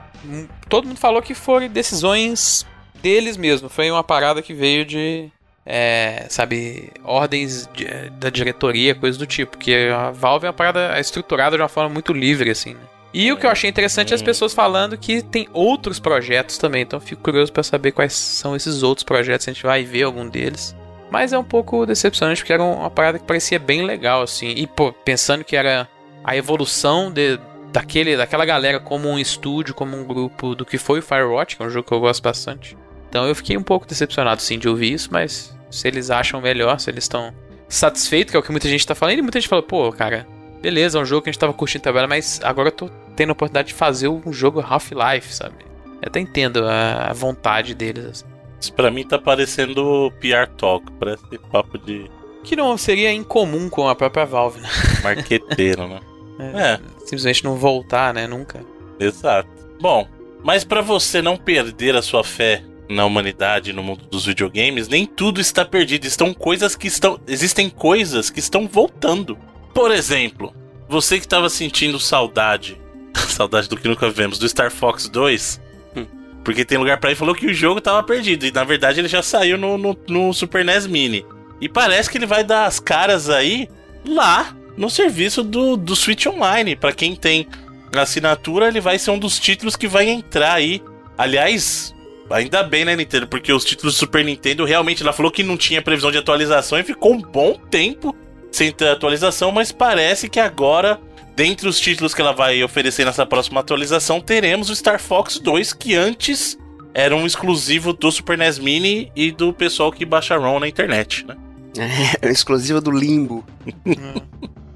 todo 0.69 0.89
mundo 0.89 0.99
falou 0.99 1.21
que 1.21 1.35
foram 1.35 1.69
decisões 1.69 2.65
deles 3.03 3.37
mesmo. 3.37 3.69
Foi 3.69 3.91
uma 3.91 4.03
parada 4.03 4.41
que 4.41 4.55
veio 4.55 4.85
de. 4.85 5.29
É, 5.65 6.27
sabe, 6.29 6.91
ordens 7.05 7.69
de, 7.75 7.85
da 8.19 8.31
diretoria, 8.31 8.95
coisas 8.95 9.19
do 9.19 9.27
tipo. 9.27 9.59
Porque 9.59 9.91
a 9.95 10.11
Valve 10.11 10.47
é 10.47 10.49
uma 10.49 10.55
parada 10.55 10.99
estruturada 10.99 11.57
de 11.57 11.63
uma 11.63 11.69
forma 11.69 11.91
muito 11.91 12.13
livre, 12.13 12.51
assim, 12.51 12.75
né? 12.75 12.81
E 13.13 13.31
o 13.31 13.37
que 13.37 13.45
eu 13.45 13.51
achei 13.51 13.69
interessante 13.69 14.13
é 14.13 14.15
as 14.15 14.23
pessoas 14.23 14.55
falando 14.55 14.97
que 14.97 15.23
tem 15.23 15.47
outros 15.53 16.01
projetos 16.01 16.57
também. 16.57 16.83
Então 16.83 16.99
fico 16.99 17.23
curioso 17.23 17.53
para 17.53 17.63
saber 17.63 17.93
quais 17.93 18.15
são 18.15 18.57
esses 18.57 18.83
outros 18.83 19.05
projetos. 19.05 19.47
A 19.47 19.53
gente 19.53 19.63
vai 19.63 19.85
ver 19.85 20.05
algum 20.05 20.27
deles. 20.29 20.75
Mas 21.11 21.33
é 21.33 21.39
um 21.39 21.45
pouco 21.45 21.85
decepcionante 21.85 22.41
porque 22.41 22.55
era 22.55 22.63
uma 22.63 22.91
parada 22.91 23.19
que 23.19 23.27
parecia 23.27 23.59
bem 23.59 23.85
legal, 23.85 24.23
assim. 24.23 24.49
E, 24.49 24.67
pô, 24.67 24.93
pensando 24.93 25.45
que 25.45 25.55
era 25.55 25.87
a 26.25 26.35
evolução 26.35 27.13
de, 27.13 27.39
daquele, 27.71 28.17
daquela 28.17 28.47
galera 28.47 28.81
como 28.81 29.11
um 29.11 29.19
estúdio, 29.19 29.75
como 29.75 29.95
um 29.95 30.05
grupo 30.05 30.55
do 30.55 30.65
que 30.65 30.79
foi 30.79 31.01
o 31.01 31.03
Firewatch, 31.03 31.57
que 31.57 31.63
é 31.63 31.67
um 31.67 31.71
jogo 31.71 31.87
que 31.87 31.93
eu 31.93 32.01
gosto 32.01 32.23
bastante. 32.23 32.79
Então 33.11 33.29
eu 33.29 33.35
fiquei 33.35 33.59
um 33.59 33.63
pouco 33.63 33.87
decepcionado 33.87 34.41
sim 34.41 34.59
de 34.59 34.67
ouvir 34.67 34.95
isso, 34.95 35.11
mas 35.13 35.55
se 35.71 35.87
eles 35.87 36.11
acham 36.11 36.41
melhor, 36.41 36.81
se 36.81 36.89
eles 36.89 37.05
estão 37.05 37.31
satisfeitos, 37.69 38.31
que 38.31 38.37
é 38.39 38.41
o 38.41 38.43
que 38.43 38.51
muita 38.51 38.69
gente 38.69 38.87
tá 38.87 38.95
falando, 38.95 39.19
e 39.19 39.23
muita 39.23 39.39
gente 39.39 39.51
fala, 39.51 39.63
pô, 39.63 39.93
cara, 39.93 40.27
beleza, 40.63 40.99
é 40.99 41.03
um 41.03 41.05
jogo 41.05 41.23
que 41.23 41.29
a 41.29 41.33
gente 41.33 41.41
tava 41.41 41.53
curtindo 41.53 41.83
trabalhar, 41.83 42.07
mas 42.07 42.41
agora 42.43 42.69
eu 42.69 42.73
tô 42.73 42.89
tendo 43.17 43.31
a 43.31 43.33
oportunidade 43.33 43.69
de 43.69 43.75
fazer 43.75 44.09
um 44.09 44.33
jogo 44.33 44.61
Half-Life, 44.61 45.35
sabe? 45.35 45.57
Eu 46.01 46.07
até 46.07 46.21
entendo 46.21 46.65
a, 46.67 47.13
vontade 47.13 47.75
deles, 47.75 48.05
assim. 48.07 48.25
Isso 48.61 48.73
pra 48.73 48.91
mim 48.91 49.05
tá 49.05 49.19
parecendo 49.19 50.13
PR 50.21 50.49
Talk, 50.57 50.87
parece 50.93 51.23
papo 51.51 51.77
de 51.79 52.09
Que 52.45 52.55
não 52.55 52.79
seria 52.79 53.13
incomum 53.13 53.69
com 53.69 53.89
a 53.89 53.95
própria 53.95 54.25
Valve, 54.25 54.61
né? 54.61 54.69
marqueteiro, 55.03 55.89
né? 55.89 56.01
É. 56.39 56.81
Simplesmente 57.01 57.45
não 57.45 57.57
voltar, 57.57 58.15
né? 58.15 58.27
Nunca. 58.27 58.65
Exato. 58.99 59.49
Bom, 59.81 60.07
mas 60.45 60.65
pra 60.65 60.81
você 60.81 61.21
não 61.21 61.37
perder 61.37 61.97
a 61.97 62.03
sua 62.03 62.23
fé 62.25 62.63
na 62.89 63.05
humanidade, 63.05 63.73
no 63.73 63.83
mundo 63.83 64.05
dos 64.07 64.27
videogames, 64.27 64.89
nem 64.89 65.07
tudo 65.07 65.41
está 65.41 65.65
perdido. 65.65 66.07
Estão 66.07 66.33
coisas 66.33 66.77
que 66.77 66.87
estão, 66.87 67.19
existem 67.27 67.69
coisas 67.69 68.31
que 68.31 68.39
estão 68.39 68.67
voltando. 68.67 69.37
Por 69.75 69.91
exemplo, 69.91 70.55
você 70.89 71.19
que 71.19 71.27
estava 71.27 71.49
sentindo 71.49 71.99
saudade, 71.99 72.81
saudade 73.29 73.69
do 73.69 73.77
que 73.77 73.89
nunca 73.89 74.11
vemos, 74.11 74.39
do 74.39 74.49
Star 74.49 74.71
Fox 74.71 75.09
2, 75.09 75.61
Hum. 75.97 76.07
porque 76.45 76.65
tem 76.65 76.79
lugar 76.79 76.99
pra 76.99 77.13
ir, 77.13 77.15
falou 77.17 77.35
que 77.35 77.47
o 77.47 77.55
jogo 77.55 77.81
tava 77.81 78.03
perdido 78.03 78.47
e 78.47 78.53
na 78.53 78.65
verdade 78.65 79.01
ele 79.01 79.09
já 79.09 79.23
saiu 79.23 79.59
no, 79.59 79.77
no, 79.77 79.97
no 80.09 80.33
Super 80.33 80.65
NES 80.65 80.87
Mini. 80.87 81.25
E 81.61 81.69
parece 81.69 82.11
que 82.11 82.19
ele 82.19 82.27
vai 82.27 82.43
dar 82.43 82.67
as 82.67 82.81
caras 82.81 83.31
aí 83.31 83.69
lá 84.07 84.57
no 84.77 84.91
serviço 84.91 85.43
do, 85.43 85.77
do 85.77 85.95
Switch 85.95 86.27
Online. 86.27 86.75
Pra 86.75 86.93
quem 86.93 87.15
tem 87.15 87.47
assinatura, 87.95 88.69
ele 88.69 88.81
vai 88.81 88.99
ser 88.99 89.11
um 89.11 89.19
dos 89.19 89.39
títulos 89.39 89.77
que 89.77 89.87
vai 89.87 90.09
entrar 90.09 90.55
aí. 90.55 90.83
Aliás, 91.17 91.95
ainda 92.31 92.63
bem, 92.63 92.85
né, 92.85 92.97
Nintendo? 92.97 93.29
Porque 93.29 93.53
os 93.53 93.65
títulos 93.65 93.95
do 93.95 93.99
Super 93.99 94.25
Nintendo 94.25 94.65
realmente 94.65 95.03
ela 95.03 95.13
falou 95.13 95.31
que 95.31 95.43
não 95.45 95.57
tinha 95.57 95.81
previsão 95.83 96.11
de 96.11 96.19
atualização 96.19 96.79
e 96.79 96.83
ficou 96.83 97.13
um 97.13 97.21
bom 97.21 97.55
tempo 97.71 98.17
sem 98.53 98.71
ter 98.71 98.89
atualização, 98.89 99.51
mas 99.51 99.73
parece 99.73 100.29
que 100.29 100.39
agora, 100.39 101.01
dentre 101.35 101.67
os 101.69 101.81
títulos 101.81 102.15
que 102.15 102.21
ela 102.21 102.33
vai 102.33 102.63
oferecer 102.63 103.05
nessa 103.05 103.25
próxima 103.27 103.61
atualização, 103.61 104.21
teremos 104.21 104.71
o 104.71 104.77
Star 104.77 105.01
Fox 105.01 105.39
2, 105.39 105.73
que 105.73 105.95
antes 105.97 106.57
era 106.95 107.17
um 107.17 107.25
exclusivo 107.27 107.93
do 107.95 108.13
Super 108.13 108.37
NES 108.37 108.59
Mini 108.59 109.11
e 109.17 109.33
do 109.33 109.53
pessoal 109.53 109.91
que 109.91 110.05
baixa 110.05 110.37
ROM 110.37 110.61
na 110.61 110.69
internet, 110.69 111.27
né? 111.27 111.37
É 112.21 112.29
exclusiva 112.31 112.81
do 112.83 112.91
Limbo. 112.91 113.43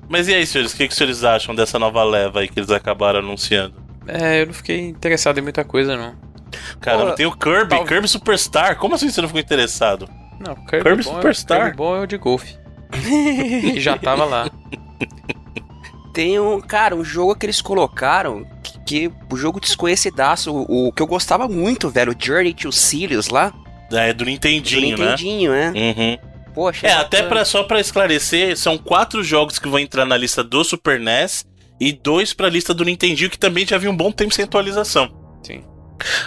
Mas 0.08 0.28
e 0.28 0.34
aí, 0.34 0.46
senhores, 0.46 0.72
o 0.72 0.76
que, 0.76 0.86
que 0.86 0.92
os 0.92 0.96
senhores 0.96 1.24
acham 1.24 1.54
dessa 1.54 1.78
nova 1.78 2.02
leva 2.04 2.40
aí 2.40 2.48
que 2.48 2.58
eles 2.58 2.70
acabaram 2.70 3.18
anunciando? 3.18 3.74
É, 4.06 4.40
eu 4.40 4.46
não 4.46 4.54
fiquei 4.54 4.80
interessado 4.88 5.36
em 5.38 5.42
muita 5.42 5.62
coisa, 5.64 5.96
não. 5.96 6.14
Cara, 6.80 7.06
Pô, 7.06 7.12
tem 7.12 7.26
o 7.26 7.32
Kirby, 7.36 7.70
tal- 7.70 7.84
Kirby 7.84 8.08
Superstar. 8.08 8.76
Como 8.78 8.94
assim 8.94 9.10
você 9.10 9.20
não 9.20 9.28
ficou 9.28 9.40
interessado? 9.40 10.08
Não, 10.38 10.54
Kirby, 10.54 10.82
Kirby 10.84 11.02
bom, 11.04 11.14
Superstar. 11.16 11.58
É, 11.58 11.62
Kirby 11.64 11.76
bom 11.76 11.96
é 11.96 12.00
o 12.00 12.06
de 12.06 12.16
golfe. 12.16 12.56
e 13.74 13.80
já 13.80 13.96
tava 13.96 14.24
lá. 14.24 14.50
Tem 16.12 16.40
um, 16.40 16.60
cara, 16.60 16.96
um 16.96 17.04
jogo 17.04 17.34
que 17.34 17.44
eles 17.44 17.60
colocaram 17.60 18.46
que, 18.62 18.78
que 18.80 19.12
o 19.30 19.36
jogo 19.36 19.60
desconhecidaço, 19.60 20.50
o, 20.50 20.88
o 20.88 20.92
que 20.92 21.02
eu 21.02 21.06
gostava 21.06 21.46
muito, 21.46 21.90
velho, 21.90 22.12
o 22.12 22.16
Journey 22.18 22.54
to 22.54 22.72
Sirius 22.72 23.28
lá, 23.28 23.52
É, 23.92 24.12
do 24.12 24.24
do 24.24 24.24
Nintendinho, 24.24 24.96
né? 24.96 25.04
Nintendinho, 25.04 25.52
né? 25.52 25.72
Uhum. 25.76 26.18
Poxa, 26.54 26.86
É, 26.86 26.92
até 26.92 27.22
pra, 27.22 27.44
só 27.44 27.64
pra 27.64 27.80
esclarecer, 27.80 28.56
são 28.56 28.78
quatro 28.78 29.22
jogos 29.22 29.58
que 29.58 29.68
vão 29.68 29.78
entrar 29.78 30.06
na 30.06 30.16
lista 30.16 30.42
do 30.42 30.64
Super 30.64 30.98
NES 30.98 31.44
e 31.78 31.92
dois 31.92 32.32
pra 32.32 32.48
lista 32.48 32.72
do 32.72 32.82
Nintendinho, 32.82 33.28
que 33.28 33.38
também 33.38 33.66
já 33.66 33.76
havia 33.76 33.90
um 33.90 33.96
bom 33.96 34.10
tempo 34.10 34.32
sem 34.32 34.44
atualização. 34.46 35.14
Sim. 35.42 35.62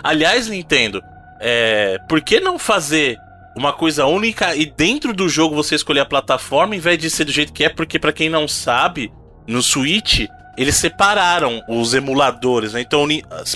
Aliás, 0.04 0.48
Nintendo, 0.48 1.02
é, 1.42 1.98
por 2.08 2.22
que 2.22 2.40
não 2.40 2.60
fazer 2.60 3.18
uma 3.56 3.74
coisa 3.74 4.06
única 4.06 4.56
e 4.56 4.66
dentro 4.66 5.14
do 5.14 5.28
jogo 5.28 5.56
você 5.56 5.76
escolher 5.76 6.02
a 6.02 6.06
plataforma 6.06 6.76
em 6.76 6.80
vez 6.80 6.98
de 6.98 7.10
ser 7.10 7.26
do 7.26 7.32
jeito 7.32 7.54
que 7.54 7.64
é? 7.64 7.70
Porque 7.70 8.00
pra 8.00 8.14
quem 8.14 8.30
não 8.30 8.48
sabe, 8.48 9.12
no 9.48 9.62
Switch 9.62 10.28
eles 10.60 10.76
separaram 10.76 11.64
os 11.70 11.94
emuladores, 11.94 12.74
né? 12.74 12.82
Então, 12.82 13.08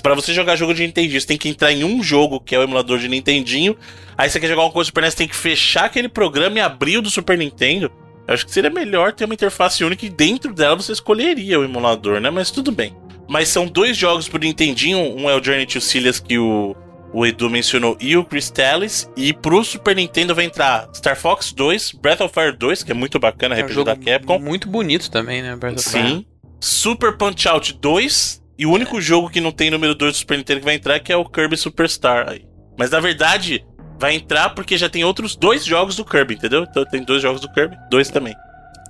pra 0.01 0.15
você 0.15 0.33
jogar 0.33 0.55
jogo 0.55 0.73
de 0.73 0.83
Nintendinho, 0.83 1.19
você 1.19 1.27
tem 1.27 1.37
que 1.37 1.49
entrar 1.49 1.69
em 1.69 1.83
um 1.83 2.01
jogo 2.01 2.39
que 2.39 2.55
é 2.55 2.59
o 2.59 2.63
emulador 2.63 2.97
de 2.97 3.09
Nintendinho. 3.09 3.75
Aí 4.17 4.29
você 4.29 4.39
quer 4.39 4.47
jogar 4.47 4.61
uma 4.61 4.71
coisa 4.71 4.85
do 4.85 4.91
Super 4.91 5.03
NES, 5.03 5.13
tem 5.13 5.27
que 5.27 5.35
fechar 5.35 5.83
aquele 5.83 6.07
programa 6.07 6.57
e 6.57 6.61
abrir 6.61 6.97
o 6.97 7.01
do 7.01 7.09
Super 7.09 7.37
Nintendo. 7.37 7.91
Eu 8.25 8.33
acho 8.33 8.45
que 8.45 8.53
seria 8.53 8.69
melhor 8.69 9.11
ter 9.11 9.25
uma 9.25 9.33
interface 9.33 9.83
única 9.83 10.05
e 10.05 10.09
dentro 10.09 10.53
dela 10.53 10.77
você 10.77 10.93
escolheria 10.93 11.59
o 11.59 11.65
emulador, 11.65 12.21
né? 12.21 12.29
Mas 12.29 12.49
tudo 12.49 12.71
bem. 12.71 12.95
Mas 13.27 13.49
são 13.49 13.65
dois 13.65 13.97
jogos 13.97 14.29
pro 14.29 14.39
Nintendinho, 14.39 14.97
um 14.97 15.29
é 15.29 15.35
o 15.35 15.43
Journey 15.43 15.65
to 15.65 15.81
Silius 15.81 16.21
que 16.21 16.37
o, 16.37 16.73
o 17.13 17.25
Edu 17.25 17.49
mencionou 17.49 17.95
e 18.01 18.17
o 18.17 18.25
Crystallis, 18.25 19.09
e 19.15 19.31
pro 19.33 19.63
Super 19.63 19.95
Nintendo 19.95 20.33
vai 20.35 20.45
entrar 20.45 20.89
Star 20.93 21.15
Fox 21.15 21.53
2, 21.53 21.91
Breath 21.93 22.21
of 22.21 22.33
Fire 22.33 22.57
2, 22.57 22.83
que 22.83 22.91
é 22.91 22.95
muito 22.95 23.19
bacana, 23.19 23.55
É 23.55 23.59
um 23.59 23.61
RPG 23.65 23.73
jogo 23.73 23.85
da 23.85 23.95
Capcom. 23.95 24.39
muito 24.39 24.67
bonito 24.67 25.09
também, 25.11 25.41
né? 25.41 25.55
Breath 25.55 25.77
of 25.79 25.89
Fire. 25.89 26.07
Sim. 26.07 26.25
Super 26.59 27.15
Punch 27.17 27.47
Out 27.47 27.73
2, 27.73 28.41
e 28.57 28.65
o 28.65 28.71
único 28.71 28.99
jogo 29.01 29.29
que 29.29 29.39
não 29.41 29.51
tem 29.51 29.69
número 29.69 29.93
2 29.95 30.13
do 30.13 30.17
Super 30.17 30.37
Nintendo 30.37 30.59
que 30.61 30.65
vai 30.65 30.75
entrar 30.75 30.99
que 30.99 31.11
é 31.11 31.15
o 31.17 31.25
Kirby 31.25 31.55
Superstar 31.57 32.29
aí. 32.29 32.45
Mas 32.77 32.89
na 32.91 32.99
verdade, 32.99 33.63
vai 33.99 34.15
entrar 34.15 34.49
porque 34.51 34.77
já 34.77 34.89
tem 34.89 35.03
outros 35.03 35.35
dois 35.35 35.63
jogos 35.65 35.95
do 35.95 36.05
Kirby, 36.05 36.33
entendeu? 36.35 36.63
Então 36.63 36.83
tem 36.85 37.03
dois 37.03 37.21
jogos 37.21 37.41
do 37.41 37.51
Kirby, 37.51 37.75
dois 37.89 38.09
também. 38.09 38.33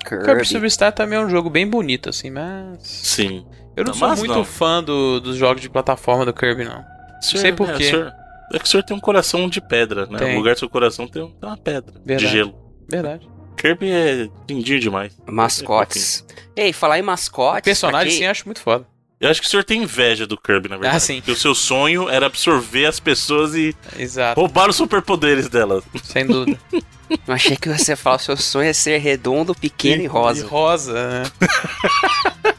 Kirby 0.08 0.24
Kirby. 0.26 0.46
Superstar 0.46 0.92
também 0.94 1.18
é 1.18 1.22
um 1.22 1.30
jogo 1.30 1.50
bem 1.50 1.68
bonito, 1.68 2.10
assim, 2.10 2.30
mas. 2.30 2.78
Sim. 2.82 3.46
Eu 3.76 3.84
não 3.86 3.92
Não, 3.94 4.00
sou 4.00 4.18
muito 4.18 4.34
não. 4.36 4.46
fã 4.46 4.84
do- 4.84 5.20
dos 5.20 5.36
jogos 5.36 5.62
de 5.62 5.70
plataforma 5.70 6.26
do 6.26 6.34
Kirby, 6.34 6.64
não. 6.66 6.84
Senhor, 7.26 7.42
sei 7.42 7.52
por 7.54 7.70
é, 7.70 7.78
quê. 7.78 7.84
o 7.84 7.90
senhor- 7.90 8.14
é 8.54 8.60
que 8.60 8.66
o 8.66 8.68
senhor 8.68 8.84
tem 8.84 8.96
um 8.96 9.00
coração 9.00 9.50
de 9.50 9.60
pedra, 9.62 10.06
né? 10.06 10.18
Tem. 10.20 10.32
No 10.34 10.38
lugar 10.40 10.54
do 10.56 10.60
seu 10.60 10.70
coração 10.70 11.08
tem, 11.08 11.22
um- 11.24 11.34
uma 11.42 11.58
pedra 11.58 11.92
de 12.00 12.06
Verdade. 12.06 12.32
gelo. 12.32 12.56
Verdade. 12.90 13.28
Kirby 13.58 13.90
é 13.92 14.30
lindinho 14.50 14.80
demais. 14.80 15.16
Mascotes. 15.26 16.26
Ei, 16.56 16.74
falar 16.74 17.00
em 17.00 17.02
mascotes. 17.02 17.64
Personagem, 17.64 18.12
sim, 18.12 18.26
acho 18.26 18.46
muito 18.46 18.60
foda. 18.62 18.86
Eu 19.20 19.30
acho 19.30 19.40
que 19.40 19.48
o 19.48 19.50
senhor 19.50 19.64
tem 19.64 19.84
inveja 19.84 20.28
do 20.28 20.38
Kirby, 20.38 20.68
na 20.68 20.76
verdade. 20.76 20.98
Ah, 20.98 21.00
sim. 21.00 21.18
Porque 21.18 21.32
o 21.32 21.36
seu 21.36 21.56
sonho 21.56 22.10
era 22.10 22.26
absorver 22.26 22.86
as 22.88 23.00
pessoas 23.00 23.56
e 23.56 23.74
Exato, 23.98 24.38
roubar 24.40 24.70
os 24.70 24.76
superpoderes 24.76 25.48
delas. 25.48 25.84
sem 26.04 26.26
dúvida. 26.26 26.60
Eu 27.28 27.34
achei 27.34 27.56
que 27.56 27.70
você 27.70 27.96
falava, 27.96 28.22
seu 28.24 28.36
sonho 28.36 28.68
é 28.70 28.74
ser 28.74 28.98
redondo, 28.98 29.54
pequeno 29.56 30.02
e 30.02 30.06
E 30.06 30.08
rosa. 30.08 30.46
rosa, 30.48 30.94
né? 31.10 31.24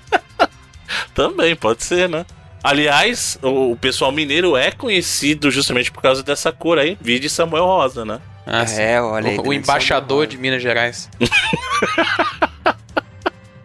Também, 1.14 1.54
pode 1.56 1.82
ser, 1.84 2.08
né? 2.08 2.24
Aliás, 2.64 3.38
o, 3.42 3.76
pessoal 3.76 4.10
mineiro 4.10 4.56
é 4.56 4.70
conhecido 4.70 5.50
justamente 5.50 5.92
por 5.92 6.00
causa 6.00 6.22
dessa 6.22 6.50
cor 6.50 6.78
aí. 6.78 6.96
Vide 6.98 7.28
Samuel 7.28 7.66
Rosa, 7.66 8.06
né? 8.06 8.18
Ah, 8.46 8.66
sim. 8.66 8.80
É, 8.80 9.02
olha 9.02 9.32
aí. 9.32 9.38
o, 9.38 9.48
o 9.48 9.52
embaixador 9.52 10.26
de 10.26 10.38
Minas 10.38 10.62
Gerais. 10.62 11.10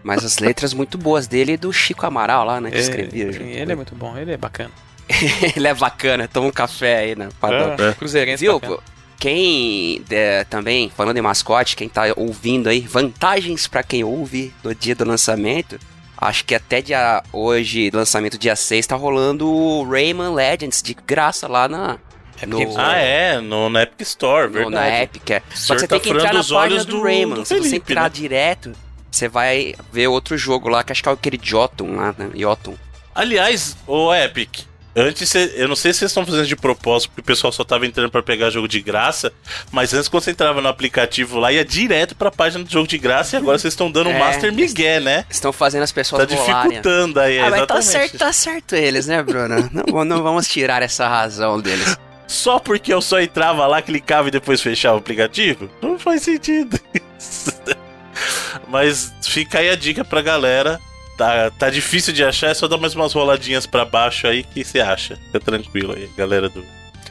Mas 0.03 0.25
as 0.25 0.39
letras 0.39 0.73
muito 0.73 0.97
boas 0.97 1.27
dele 1.27 1.53
e 1.53 1.57
do 1.57 1.71
Chico 1.71 2.05
Amaral 2.05 2.43
lá, 2.45 2.59
né? 2.59 2.71
Que 2.71 2.77
É, 2.77 2.81
escrevia. 2.81 3.23
ele 3.27 3.71
é 3.71 3.75
muito 3.75 3.95
bom, 3.95 4.17
ele 4.17 4.33
é 4.33 4.37
bacana. 4.37 4.71
ele 5.55 5.67
é 5.67 5.73
bacana, 5.73 6.27
toma 6.27 6.47
um 6.47 6.51
café 6.51 6.97
aí, 6.97 7.15
né? 7.15 7.29
Padrão. 7.39 7.75
É, 7.79 7.93
Cruzeirense 7.93 8.43
Viu? 8.43 8.59
bacana. 8.59 8.79
Quem 9.17 10.03
é, 10.09 10.43
também, 10.43 10.89
falando 10.89 11.17
em 11.17 11.21
mascote, 11.21 11.77
quem 11.77 11.87
tá 11.87 12.03
ouvindo 12.17 12.67
aí, 12.67 12.81
vantagens 12.81 13.65
pra 13.65 13.81
quem 13.81 14.03
ouve 14.03 14.53
do 14.61 14.75
dia 14.75 14.93
do 14.95 15.05
lançamento. 15.05 15.79
Acho 16.21 16.43
que 16.43 16.53
até 16.53 16.81
dia 16.81 17.23
hoje, 17.31 17.89
lançamento 17.93 18.37
dia 18.37 18.55
6, 18.55 18.85
tá 18.87 18.95
rolando 18.95 19.47
o 19.49 19.89
Rayman 19.89 20.33
Legends 20.33 20.81
de 20.83 20.93
graça 20.93 21.47
lá 21.47 21.67
na, 21.69 21.97
É 22.41 22.45
no- 22.45 22.77
Ah, 22.77 22.97
é, 22.97 23.39
no, 23.39 23.69
na 23.69 23.83
Epic 23.83 24.01
Store, 24.01 24.47
no- 24.47 24.53
verdade. 24.53 24.75
na 24.75 25.01
Epic. 25.03 25.29
É. 25.29 25.41
Só 25.53 25.73
que 25.75 25.79
você 25.81 25.87
tá 25.87 25.95
tem 25.95 25.99
que 26.01 26.09
entrar 26.09 26.33
na 26.33 26.39
página 26.39 26.57
olhos 26.59 26.85
do, 26.85 26.97
do- 26.97 27.03
Rayman. 27.03 27.35
do 27.35 27.45
Se 27.45 27.55
você 27.55 27.63
Felipe, 27.69 27.91
entrar 27.91 28.03
né? 28.03 28.09
direto, 28.09 28.73
você 29.09 29.27
vai 29.29 29.73
ver 29.93 30.07
outro 30.07 30.37
jogo 30.37 30.67
lá, 30.69 30.83
que 30.83 30.91
acho 30.91 31.01
que 31.01 31.07
é 31.09 31.11
aquele 31.11 31.39
Jotun 31.41 31.95
lá, 31.95 32.13
né? 32.17 32.29
Jotun. 32.35 32.75
Aliás, 33.15 33.75
o 33.87 34.13
Epic, 34.13 34.59
antes 34.99 35.33
eu 35.35 35.67
não 35.67 35.75
sei 35.75 35.93
se 35.93 35.99
vocês 35.99 36.11
estão 36.11 36.25
fazendo 36.25 36.45
de 36.45 36.55
propósito, 36.55 37.09
porque 37.09 37.21
o 37.21 37.23
pessoal 37.23 37.51
só 37.51 37.63
tava 37.63 37.85
entrando 37.85 38.09
pra 38.11 38.21
pegar 38.21 38.49
jogo 38.49 38.67
de 38.67 38.81
graça, 38.81 39.31
mas 39.71 39.93
antes 39.93 40.07
quando 40.07 40.23
você 40.23 40.31
entrava 40.31 40.61
no 40.61 40.67
aplicativo 40.67 41.37
lá, 41.39 41.51
ia 41.51 41.63
direto 41.65 42.15
pra 42.15 42.29
página 42.31 42.63
do 42.63 42.69
jogo 42.71 42.87
de 42.87 42.97
graça 42.97 43.35
e 43.35 43.37
agora 43.39 43.57
vocês 43.57 43.73
estão 43.73 43.89
dando 43.91 44.09
um 44.09 44.13
É, 44.13 44.19
Master 44.19 44.53
Miguel, 44.53 45.01
né? 45.01 45.25
Estão 45.29 45.51
fazendo 45.53 45.83
as 45.83 45.91
pessoas 45.91 46.27
Tá 46.27 46.35
rolarem. 46.35 46.69
dificultando 46.69 47.19
aí, 47.19 47.39
Ah, 47.39 47.49
mas 47.49 47.51
tá 47.51 47.77
exatamente. 47.79 47.85
certo, 47.85 48.17
tá 48.17 48.33
certo 48.33 48.75
eles, 48.75 49.07
né, 49.07 49.21
Bruno? 49.23 49.69
Não, 49.71 50.03
não 50.05 50.23
vamos 50.23 50.47
tirar 50.47 50.81
essa 50.83 51.07
razão 51.07 51.59
deles. 51.59 51.97
Só 52.27 52.59
porque 52.59 52.93
eu 52.93 53.01
só 53.01 53.19
entrava 53.19 53.65
lá, 53.65 53.81
clicava 53.81 54.27
e 54.27 54.31
depois 54.31 54.61
fechava 54.61 54.95
o 54.95 54.99
aplicativo? 54.99 55.69
Não 55.81 55.97
faz 55.97 56.21
sentido 56.21 56.79
isso. 57.19 57.51
Mas 58.67 59.11
fica 59.23 59.59
aí 59.59 59.69
a 59.69 59.75
dica 59.75 60.03
pra 60.05 60.21
galera. 60.21 60.79
Tá, 61.19 61.51
tá 61.51 61.69
difícil 61.69 62.13
de 62.13 62.23
achar, 62.23 62.47
é 62.47 62.53
só 62.53 62.65
dar 62.65 62.77
mais 62.77 62.95
umas 62.95 63.11
roladinhas 63.11 63.65
pra 63.65 63.83
baixo 63.83 64.25
aí 64.25 64.41
que 64.41 64.63
você 64.63 64.79
acha. 64.79 65.17
Fica 65.17 65.41
tranquilo 65.41 65.93
aí, 65.93 66.09
galera 66.15 66.47
do. 66.47 66.63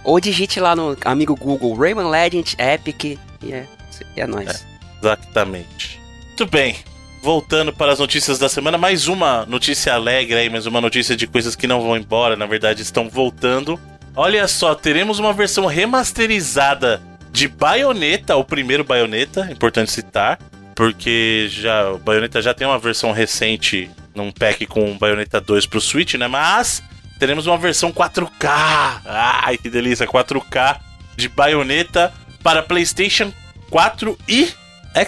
Ou 0.03 0.19
digite 0.19 0.59
lá 0.59 0.75
no 0.75 0.97
amigo 1.05 1.37
Google 1.37 1.75
Rayman 1.75 2.09
Legend 2.09 2.57
Epic 2.59 3.05
e 3.05 3.53
é, 3.53 3.67
é 4.17 4.27
nóis. 4.27 4.67
Exatamente. 4.99 6.01
Muito 6.29 6.47
bem. 6.47 6.77
Voltando 7.23 7.71
para 7.71 7.93
as 7.93 7.99
notícias 7.99 8.39
da 8.39 8.49
semana, 8.49 8.79
mais 8.79 9.09
uma 9.09 9.45
notícia 9.45 9.93
alegre 9.93 10.37
aí, 10.37 10.49
mais 10.49 10.65
uma 10.65 10.81
notícia 10.81 11.15
de 11.15 11.27
coisas 11.27 11.55
que 11.55 11.67
não 11.67 11.83
vão 11.83 11.95
embora, 11.95 12.35
na 12.35 12.47
verdade 12.47 12.81
estão 12.81 13.11
voltando. 13.11 13.79
Olha 14.17 14.49
só, 14.49 14.75
teremos 14.75 15.19
uma 15.19 15.35
versão 15.35 15.67
remasterizada 15.67 17.03
de 17.31 17.47
Bayonetta, 17.47 18.37
o 18.37 18.45
primeiro 18.45 18.85
Bayonetta, 18.85 19.51
importante 19.53 19.91
citar, 19.91 20.39
porque 20.79 21.49
já 21.51 21.91
o 21.91 21.99
Bayonetta 21.99 22.41
já 22.41 22.55
tem 22.55 22.65
uma 22.65 22.79
versão 22.79 23.11
recente 23.11 23.91
num 24.15 24.31
pack 24.31 24.65
com 24.65 24.93
o 24.93 24.95
Bayonetta 24.95 25.41
2 25.41 25.67
pro 25.67 25.81
Switch, 25.81 26.15
né? 26.15 26.29
Mas 26.29 26.81
teremos 27.19 27.49
uma 27.49 27.59
versão 27.59 27.93
4K. 27.93 29.01
Ai, 29.05 29.59
que 29.59 29.69
delícia, 29.69 30.07
4K 30.07 30.79
de 31.17 31.29
Bayonetta 31.29 32.15
para 32.45 32.63
PlayStation 32.63 33.33
4 33.71 34.17
e 34.29 34.53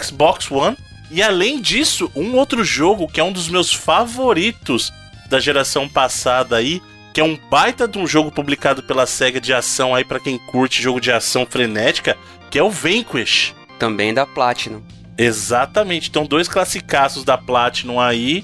Xbox 0.03 0.51
One. 0.51 0.75
E 1.09 1.23
além 1.23 1.61
disso, 1.61 2.11
um 2.13 2.35
outro 2.35 2.65
jogo 2.65 3.07
que 3.07 3.21
é 3.21 3.23
um 3.23 3.31
dos 3.31 3.47
meus 3.47 3.73
favoritos 3.73 4.91
da 5.29 5.39
geração 5.39 5.87
passada 5.87 6.57
aí, 6.57 6.81
que 7.13 7.21
é 7.21 7.23
um 7.23 7.39
baita 7.49 7.87
de 7.87 7.97
um 7.97 8.05
jogo 8.05 8.29
publicado 8.29 8.83
pela 8.83 9.05
SEGA 9.05 9.39
de 9.39 9.53
ação 9.53 9.95
aí 9.95 10.03
para 10.03 10.19
quem 10.19 10.37
curte 10.37 10.81
jogo 10.81 10.99
de 10.99 11.13
ação 11.13 11.45
frenética, 11.45 12.17
que 12.49 12.59
é 12.59 12.63
o 12.63 12.69
Vanquish. 12.69 13.55
Também 13.79 14.13
da 14.13 14.25
Platinum. 14.25 14.81
Exatamente. 15.21 16.09
Então, 16.09 16.25
dois 16.25 16.47
classicaços 16.47 17.23
da 17.23 17.37
Platinum 17.37 17.99
aí, 17.99 18.43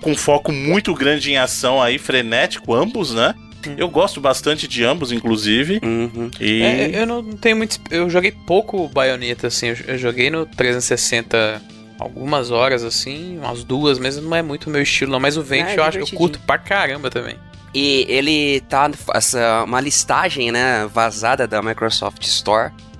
com 0.00 0.14
foco 0.16 0.50
muito 0.50 0.94
grande 0.94 1.30
em 1.30 1.36
ação 1.36 1.80
aí, 1.80 1.98
frenético, 1.98 2.74
ambos, 2.74 3.12
né? 3.12 3.34
Eu 3.78 3.88
gosto 3.88 4.20
bastante 4.20 4.68
de 4.68 4.84
ambos, 4.84 5.10
inclusive. 5.10 5.80
Uhum. 5.82 6.30
E. 6.38 6.62
É, 6.62 7.02
eu 7.02 7.06
não 7.06 7.22
tenho 7.32 7.56
muito. 7.56 7.80
Eu 7.90 8.10
joguei 8.10 8.30
pouco 8.30 8.88
Bayonetta, 8.88 9.46
assim. 9.46 9.68
Eu, 9.86 9.96
joguei 9.96 10.28
no 10.28 10.44
360 10.44 11.62
algumas 11.98 12.50
horas, 12.50 12.84
assim, 12.84 13.38
umas 13.38 13.64
duas, 13.64 13.98
mas 13.98 14.16
não 14.18 14.36
é 14.36 14.42
muito 14.42 14.68
meu 14.68 14.82
estilo, 14.82 15.12
não. 15.12 15.20
Mas 15.20 15.36
o 15.36 15.42
Vent 15.42 15.68
É, 15.68 15.78
eu 15.78 15.84
acho 15.84 15.98
que 15.98 16.04
eu 16.14 16.18
curto 16.18 16.38
pra 16.40 16.58
caramba 16.58 17.10
também. 17.10 17.36
E 17.72 18.04
ele 18.08 18.60
tá 18.68 18.90
essa 19.14 19.64
uma 19.64 19.80
listagem, 19.80 20.52
né, 20.52 20.86
vazada 20.92 21.46
da 21.46 21.62
Microsoft 21.62 22.22
Store 22.22 22.70
Uhum. 22.70 22.93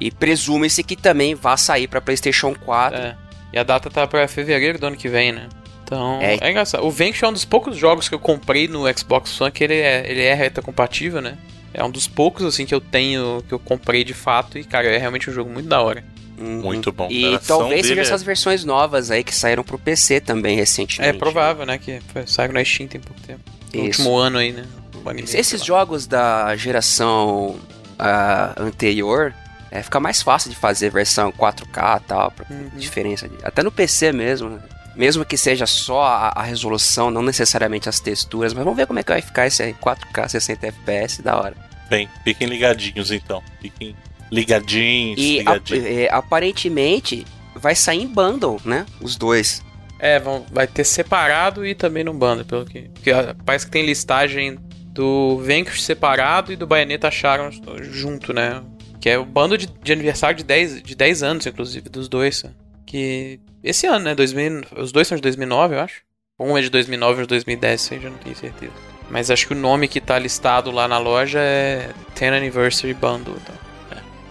E 0.00 0.10
presume-se 0.10 0.82
que 0.82 0.96
também 0.96 1.34
vai 1.34 1.56
sair 1.58 1.88
para 1.88 2.00
PlayStation 2.00 2.54
4. 2.54 2.98
É. 2.98 3.16
E 3.52 3.58
a 3.58 3.62
data 3.62 3.88
tá 3.90 4.06
pra 4.06 4.28
fevereiro 4.28 4.78
do 4.78 4.86
ano 4.86 4.96
que 4.96 5.08
vem, 5.08 5.32
né? 5.32 5.48
Então, 5.84 6.18
É. 6.20 6.36
é, 6.40 6.50
engraçado. 6.50 6.84
O 6.84 6.90
Vanquish 6.90 7.22
é 7.22 7.28
um 7.28 7.32
dos 7.32 7.44
poucos 7.44 7.76
jogos 7.76 8.08
que 8.08 8.14
eu 8.14 8.18
comprei 8.18 8.68
no 8.68 8.84
Xbox 8.96 9.40
One 9.40 9.50
que 9.50 9.64
ele 9.64 9.74
é, 9.76 10.04
ele 10.10 10.22
é 10.22 10.34
reta 10.34 10.60
compatível, 10.60 11.20
né? 11.22 11.38
É 11.72 11.82
um 11.82 11.90
dos 11.90 12.06
poucos, 12.06 12.44
assim, 12.44 12.66
que 12.66 12.74
eu 12.74 12.80
tenho, 12.80 13.42
que 13.46 13.54
eu 13.54 13.58
comprei 13.58 14.04
de 14.04 14.14
fato. 14.14 14.58
E, 14.58 14.64
cara, 14.64 14.86
é 14.88 14.98
realmente 14.98 15.30
um 15.30 15.32
jogo 15.32 15.50
muito 15.50 15.68
da 15.68 15.80
hora. 15.80 16.04
Uhum. 16.38 16.60
Muito 16.62 16.92
bom. 16.92 17.08
E 17.10 17.38
talvez 17.46 17.86
seja 17.86 18.00
é- 18.00 18.04
essas 18.04 18.22
versões 18.22 18.64
novas 18.64 19.10
aí 19.10 19.24
que 19.24 19.34
saíram 19.34 19.64
pro 19.64 19.78
PC 19.78 20.20
também 20.20 20.56
recentemente. 20.56 21.16
É 21.16 21.18
provável, 21.18 21.66
né? 21.66 21.78
Que 21.78 22.00
foi, 22.12 22.26
saiu 22.26 22.52
na 22.52 22.64
Steam 22.64 22.86
tem 22.86 23.00
pouco 23.00 23.20
tempo. 23.22 23.40
No 23.74 23.80
Isso. 23.80 24.02
último 24.02 24.16
ano 24.16 24.38
aí, 24.38 24.52
né? 24.52 24.64
Um 24.94 25.10
e 25.12 25.26
sei 25.26 25.40
Esses 25.40 25.64
jogos 25.64 26.06
da 26.06 26.54
geração 26.56 27.56
ah, 27.98 28.54
anterior, 28.58 29.34
é, 29.70 29.82
fica 29.82 29.98
mais 30.00 30.22
fácil 30.22 30.50
de 30.50 30.56
fazer 30.56 30.90
versão 30.90 31.30
4K 31.32 31.98
e 31.98 32.00
tal, 32.06 32.30
pra 32.30 32.46
Uhum. 32.50 32.70
diferença. 32.76 33.28
De, 33.28 33.36
até 33.42 33.62
no 33.62 33.70
PC 33.72 34.12
mesmo, 34.12 34.50
né? 34.50 34.60
Mesmo 34.96 35.24
que 35.24 35.36
seja 35.36 35.64
só 35.66 36.02
a, 36.02 36.28
a 36.34 36.42
resolução, 36.42 37.10
não 37.10 37.22
necessariamente 37.22 37.88
as 37.88 38.00
texturas, 38.00 38.52
mas 38.52 38.64
vamos 38.64 38.76
ver 38.76 38.86
como 38.86 38.98
é 38.98 39.02
que 39.04 39.12
vai 39.12 39.22
ficar 39.22 39.46
esse 39.46 39.62
aí, 39.62 39.72
4K 39.74 40.28
60 40.28 40.66
FPS, 40.66 41.22
da 41.22 41.36
hora. 41.36 41.54
Bem, 41.88 42.08
fiquem 42.24 42.48
ligadinhos 42.48 43.10
então. 43.12 43.42
Fiquem 43.62 43.94
ligadinhos, 44.30 45.20
E 45.20 45.36
a- 45.38 45.54
ligadinhos. 45.54 45.86
é, 45.86 46.08
aparentemente 46.12 47.24
vai 47.54 47.74
sair 47.74 48.02
em 48.02 48.06
bundle, 48.06 48.60
né? 48.64 48.86
Os 49.00 49.16
dois. 49.16 49.62
É, 50.00 50.18
vão, 50.18 50.44
vai 50.50 50.66
ter 50.66 50.84
separado 50.84 51.66
e 51.66 51.74
também 51.74 52.04
no 52.04 52.14
bando, 52.14 52.44
pelo 52.44 52.64
que. 52.64 52.82
Porque 52.94 53.10
ah, 53.10 53.34
parece 53.44 53.66
que 53.66 53.72
tem 53.72 53.84
listagem 53.84 54.58
do 54.92 55.38
Vanquish 55.44 55.82
separado 55.82 56.52
e 56.52 56.56
do 56.56 56.66
Bayonetta 56.66 57.08
acharam 57.08 57.50
junto, 57.82 58.32
né? 58.32 58.62
Que 59.00 59.10
é 59.10 59.18
o 59.18 59.24
bando 59.24 59.56
de, 59.56 59.66
de 59.66 59.92
aniversário 59.92 60.36
de 60.36 60.44
10, 60.44 60.82
de 60.82 60.94
10 60.94 61.22
anos, 61.22 61.46
inclusive, 61.46 61.88
dos 61.88 62.08
dois. 62.08 62.44
Que. 62.86 63.40
Esse 63.62 63.86
ano, 63.86 64.04
né? 64.06 64.14
2000, 64.14 64.62
os 64.76 64.92
dois 64.92 65.06
são 65.08 65.16
de 65.16 65.22
2009, 65.22 65.74
eu 65.76 65.80
acho. 65.80 66.02
Um 66.38 66.56
é 66.56 66.60
de 66.62 66.70
2009 66.70 67.10
e 67.10 67.20
outro 67.22 67.26
de 67.26 67.44
2010, 67.44 67.80
isso 67.80 67.94
aí 67.94 68.00
já 68.00 68.10
não 68.10 68.18
tenho 68.18 68.36
certeza. 68.36 68.72
Mas 69.10 69.30
acho 69.30 69.46
que 69.46 69.52
o 69.54 69.56
nome 69.56 69.88
que 69.88 70.00
tá 70.00 70.18
listado 70.18 70.70
lá 70.70 70.86
na 70.86 70.98
loja 70.98 71.38
é 71.40 71.90
10 72.18 72.32
Anniversary 72.32 72.94
Bundle. 72.94 73.36
Então. 73.42 73.54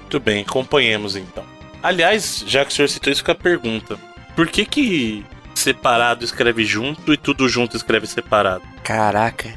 Muito 0.01 0.19
bem, 0.21 0.41
acompanhemos 0.41 1.15
então. 1.17 1.43
Aliás, 1.83 2.43
já 2.47 2.63
que 2.63 2.71
o 2.71 2.73
senhor 2.75 2.87
citou 2.87 3.11
isso, 3.11 3.21
fica 3.21 3.33
a 3.33 3.35
pergunta: 3.35 3.97
por 4.35 4.47
que 4.47 4.65
que 4.65 5.25
separado 5.53 6.23
escreve 6.23 6.63
junto 6.63 7.13
e 7.13 7.17
tudo 7.17 7.49
junto 7.49 7.75
escreve 7.75 8.07
separado? 8.07 8.63
Caraca. 8.83 9.53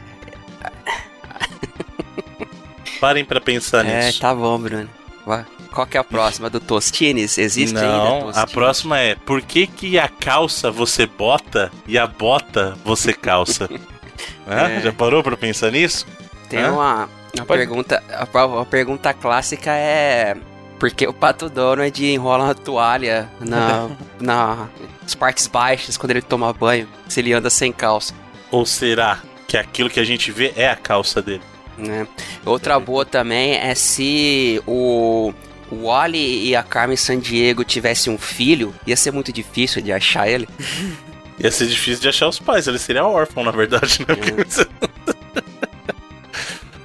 Parem 3.00 3.24
pra 3.24 3.40
pensar 3.40 3.86
É, 3.86 4.06
nisso. 4.06 4.20
tá 4.20 4.34
bom, 4.34 4.58
Bruno. 4.58 4.88
Vai. 5.26 5.44
Qual 5.72 5.86
que 5.86 5.96
é 5.96 6.00
a 6.00 6.04
próxima? 6.04 6.50
Do 6.50 6.58
Tostines? 6.60 7.38
Existe 7.38 7.76
ainda 7.76 7.88
Não, 7.88 8.18
a 8.18 8.32
Tostines? 8.32 8.52
próxima 8.52 8.98
é: 8.98 9.14
por 9.14 9.40
que 9.42 9.66
que 9.66 9.98
a 9.98 10.08
calça 10.08 10.70
você 10.70 11.06
bota 11.06 11.70
e 11.86 11.98
a 11.98 12.06
bota 12.06 12.76
você 12.84 13.12
calça? 13.12 13.68
É. 14.46 14.80
Já 14.80 14.92
parou 14.92 15.22
pra 15.22 15.36
pensar 15.36 15.70
nisso? 15.70 16.06
Tem 16.48 16.58
Hã? 16.60 16.72
uma, 16.72 17.08
uma 17.34 17.44
Pode- 17.46 17.46
pergunta. 17.60 18.02
A, 18.10 18.60
a 18.60 18.66
pergunta 18.66 19.14
clássica 19.14 19.70
é. 19.72 20.36
Por 20.78 20.90
que 20.90 21.06
o 21.06 21.12
Pato 21.12 21.48
Donald 21.48 22.04
enrola 22.04 22.44
uma 22.44 22.54
toalha 22.54 23.30
na, 23.40 23.88
na, 24.20 24.68
nas 25.02 25.14
partes 25.14 25.46
baixas 25.46 25.96
quando 25.96 26.10
ele 26.10 26.20
toma 26.22 26.52
banho? 26.52 26.88
Se 27.08 27.20
ele 27.20 27.32
anda 27.32 27.48
sem 27.48 27.72
calça. 27.72 28.12
Ou 28.50 28.66
será 28.66 29.20
que 29.46 29.56
aquilo 29.56 29.88
que 29.88 30.00
a 30.00 30.04
gente 30.04 30.30
vê 30.32 30.52
é 30.56 30.68
a 30.68 30.76
calça 30.76 31.22
dele? 31.22 31.42
Né? 31.80 32.06
Outra 32.44 32.78
boa 32.78 33.04
também 33.04 33.54
é 33.54 33.74
se 33.74 34.62
o 34.66 35.32
o 35.70 35.86
Wally 35.86 36.48
e 36.48 36.56
a 36.56 36.62
Carmen 36.62 36.96
Sandiego 36.96 37.62
tivessem 37.62 38.12
um 38.12 38.18
filho, 38.18 38.74
ia 38.86 38.96
ser 38.96 39.12
muito 39.12 39.32
difícil 39.32 39.80
de 39.80 39.92
achar 39.92 40.28
ele. 40.28 40.48
Ia 41.42 41.50
ser 41.50 41.68
difícil 41.68 42.02
de 42.02 42.08
achar 42.10 42.28
os 42.28 42.38
pais, 42.38 42.66
ele 42.66 42.78
seria 42.78 43.02
órfão, 43.02 43.42
na 43.42 43.50
verdade, 43.50 44.00
né? 44.06 44.14
É. 44.14 45.42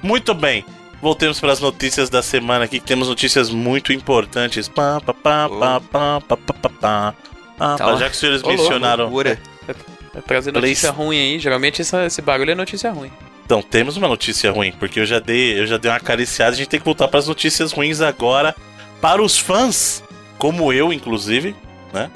muito 0.00 0.32
bem. 0.32 0.64
Voltemos 1.02 1.38
para 1.38 1.52
as 1.52 1.60
notícias 1.60 2.08
da 2.08 2.22
semana 2.22 2.64
aqui, 2.64 2.80
que 2.80 2.86
temos 2.86 3.06
notícias 3.06 3.50
muito 3.50 3.92
importantes. 3.92 4.66
Pá, 4.66 4.98
pá, 4.98 5.12
pá, 5.12 5.48
pá, 5.50 5.80
pá, 5.80 6.20
pá, 6.20 6.36
pá, 6.38 6.70
pá. 6.70 7.14
Ah, 7.60 7.76
tá 7.76 7.96
já 7.96 8.06
que 8.06 8.12
os 8.12 8.18
senhores 8.18 8.42
oh, 8.42 8.48
mencionaram. 8.48 9.04
Loucura. 9.04 9.38
É, 9.68 9.74
tá 9.74 10.22
Trazer 10.22 10.52
notícia 10.52 10.90
Play... 10.90 11.06
ruim 11.06 11.18
aí, 11.18 11.38
geralmente 11.38 11.82
esse, 11.82 11.94
esse 12.06 12.22
bagulho 12.22 12.52
é 12.52 12.54
notícia 12.54 12.90
ruim. 12.90 13.12
Então, 13.46 13.62
temos 13.62 13.96
uma 13.96 14.08
notícia 14.08 14.50
ruim, 14.50 14.72
porque 14.72 14.98
eu 14.98 15.06
já 15.06 15.20
dei, 15.20 15.60
eu 15.60 15.68
já 15.68 15.76
dei 15.76 15.88
uma 15.88 15.98
acariciada, 15.98 16.50
a 16.50 16.56
gente 16.56 16.68
tem 16.68 16.80
que 16.80 16.84
voltar 16.84 17.06
para 17.06 17.20
as 17.20 17.28
notícias 17.28 17.70
ruins 17.70 18.00
agora. 18.00 18.52
Para 19.00 19.22
os 19.22 19.38
fãs, 19.38 20.02
como 20.36 20.72
eu, 20.72 20.92
inclusive, 20.92 21.54
né? 21.92 22.10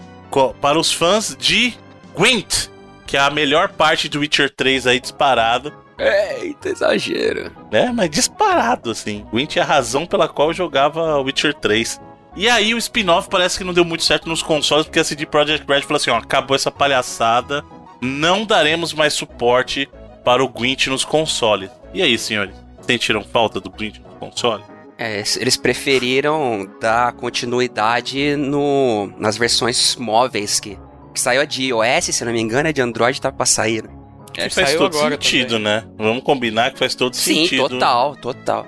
Para 0.61 0.77
os 0.77 0.93
fãs 0.93 1.37
de 1.39 1.73
Gwent, 2.17 2.67
que 3.07 3.17
é 3.17 3.21
a 3.21 3.31
melhor 3.31 3.69
parte 3.69 4.09
do 4.09 4.19
Witcher 4.19 4.51
3 4.51 4.89
aí 4.89 4.99
disparado. 4.99 5.73
Eita, 5.97 6.69
exagero. 6.69 7.53
né? 7.71 7.93
Mas 7.95 8.11
disparado, 8.11 8.91
assim. 8.91 9.25
Gwent 9.31 9.57
é 9.57 9.61
a 9.61 9.65
razão 9.65 10.07
pela 10.07 10.29
qual 10.29 10.49
eu 10.49 10.55
jogava 10.55 11.21
Witcher 11.21 11.55
3. 11.55 12.01
E 12.35 12.49
aí 12.49 12.75
o 12.75 12.79
spin-off 12.79 13.29
parece 13.29 13.57
que 13.57 13.63
não 13.63 13.73
deu 13.73 13.85
muito 13.85 14.03
certo 14.03 14.29
nos 14.29 14.43
consoles, 14.43 14.85
porque 14.85 14.99
a 14.99 15.05
CD 15.05 15.27
Projekt 15.27 15.65
Red 15.69 15.83
falou 15.83 15.97
assim, 15.97 16.11
ó, 16.11 16.17
acabou 16.17 16.57
essa 16.57 16.73
palhaçada, 16.73 17.65
não 18.01 18.45
daremos 18.45 18.93
mais 18.93 19.13
suporte 19.13 19.89
para 20.25 20.43
o 20.45 20.49
Gwent 20.49 20.87
nos 20.89 21.05
consoles. 21.05 21.71
E 21.95 22.03
aí, 22.03 22.17
senhores? 22.19 22.55
Sentiram 22.83 23.23
falta 23.25 23.61
do 23.61 23.71
Gwent 23.71 23.99
no 23.99 24.17
console? 24.19 24.63
É, 24.99 25.23
eles 25.39 25.57
preferiram 25.57 26.69
dar 26.81 27.13
continuidade 27.13 28.37
no, 28.37 29.11
nas 29.19 29.37
versões 29.39 29.97
móveis 29.97 30.61
que, 30.61 30.79
que 31.15 31.21
saiu 31.21 31.41
a 31.41 31.45
de 31.45 31.65
iOS, 31.69 32.05
se 32.07 32.25
não 32.25 32.33
me 32.33 32.41
engano, 32.41 32.69
é 32.69 32.73
de 32.73 32.83
Android 32.83 33.19
tá 33.21 33.33
pra 33.33 33.47
sair. 33.47 33.85
né? 33.85 33.91
É, 34.37 34.49
que 34.49 34.55
faz 34.55 34.69
saiu 34.69 34.79
todo 34.81 34.97
agora 34.99 35.15
sentido, 35.15 35.49
também. 35.59 35.63
né? 35.65 35.85
Vamos 35.99 36.23
combinar 36.23 36.73
que 36.73 36.79
faz 36.79 36.95
todo 36.95 37.15
Sim, 37.17 37.43
sentido. 37.45 37.69
total, 37.69 38.15
total. 38.17 38.67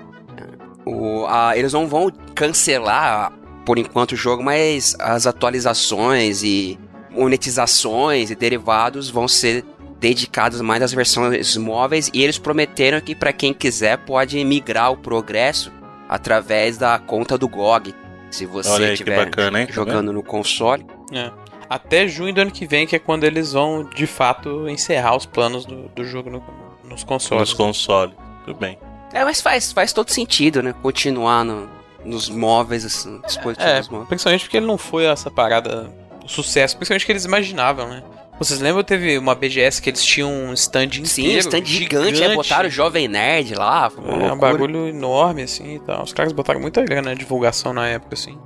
O, 0.85 1.25
a- 1.27 1.55
eles 1.57 1.71
não 1.71 1.87
vão 1.87 2.11
cancelar 2.35 3.31
por 3.65 3.77
enquanto 3.77 4.11
o 4.11 4.15
jogo, 4.17 4.43
mas 4.43 4.95
as 4.99 5.25
atualizações 5.27 6.43
e 6.43 6.77
monetizações 7.11 8.29
e 8.31 8.35
derivados 8.35 9.09
vão 9.09 9.27
ser 9.27 9.63
dedicados 10.03 10.59
mais 10.59 10.83
às 10.83 10.91
versões 10.93 11.55
móveis 11.55 12.11
e 12.13 12.21
eles 12.21 12.37
prometeram 12.37 12.99
que 12.99 13.15
para 13.15 13.31
quem 13.31 13.53
quiser 13.53 13.97
pode 13.99 14.43
migrar 14.43 14.91
o 14.91 14.97
progresso 14.97 15.71
através 16.09 16.77
da 16.77 16.99
conta 16.99 17.37
do 17.37 17.47
GOG. 17.47 17.95
Se 18.29 18.45
você 18.45 18.91
estiver? 18.91 19.29
Tá 19.29 19.65
jogando 19.69 20.11
no 20.11 20.21
console. 20.21 20.85
É. 21.13 21.31
Até 21.69 22.05
junho 22.05 22.33
do 22.33 22.41
ano 22.41 22.51
que 22.51 22.67
vem, 22.67 22.85
que 22.85 22.97
é 22.97 22.99
quando 22.99 23.23
eles 23.23 23.53
vão, 23.53 23.85
de 23.95 24.05
fato, 24.05 24.67
encerrar 24.67 25.15
os 25.15 25.25
planos 25.25 25.65
do, 25.65 25.87
do 25.95 26.03
jogo 26.03 26.29
no- 26.29 26.43
nos 26.83 27.03
consoles. 27.05 27.39
Nos 27.49 27.53
consoles. 27.53 28.13
Tudo 28.45 28.59
bem. 28.59 28.77
É, 29.13 29.23
mas 29.23 29.39
faz, 29.39 29.71
faz 29.71 29.93
todo 29.93 30.09
sentido, 30.09 30.61
né? 30.61 30.73
Continuar 30.81 31.45
no- 31.45 31.69
nos 32.03 32.27
móveis, 32.27 32.83
assim, 32.83 33.21
dispositivos 33.25 33.87
É, 33.87 33.89
móveis. 33.89 34.07
principalmente 34.09 34.43
porque 34.43 34.57
ele 34.57 34.65
não 34.65 34.77
foi 34.77 35.05
essa 35.05 35.31
parada, 35.31 35.89
o 36.25 36.27
sucesso, 36.27 36.75
principalmente 36.75 37.05
que 37.05 37.11
eles 37.13 37.23
imaginavam, 37.23 37.87
né? 37.87 38.03
Vocês 38.39 38.59
lembram, 38.59 38.83
teve 38.83 39.17
uma 39.17 39.35
BGS 39.35 39.81
que 39.81 39.89
eles 39.89 40.03
tinham 40.03 40.29
um 40.29 40.53
stand 40.53 40.85
inteiro, 40.85 41.07
Sim, 41.07 41.37
stand 41.37 41.65
gigante, 41.65 42.21
é, 42.21 42.35
botaram 42.35 42.67
o 42.67 42.71
Jovem 42.71 43.07
Nerd 43.07 43.53
lá. 43.55 43.89
foi 43.89 44.03
uma 44.03 44.27
É, 44.27 44.33
um 44.33 44.37
bagulho 44.37 44.87
enorme, 44.87 45.43
assim, 45.43 45.75
e 45.75 45.79
tal. 45.79 46.03
Os 46.03 46.13
caras 46.13 46.33
botaram 46.33 46.59
muita 46.59 46.83
grana 46.83 47.09
na 47.09 47.13
divulgação 47.15 47.73
na 47.73 47.87
época, 47.87 48.15
assim. 48.15 48.37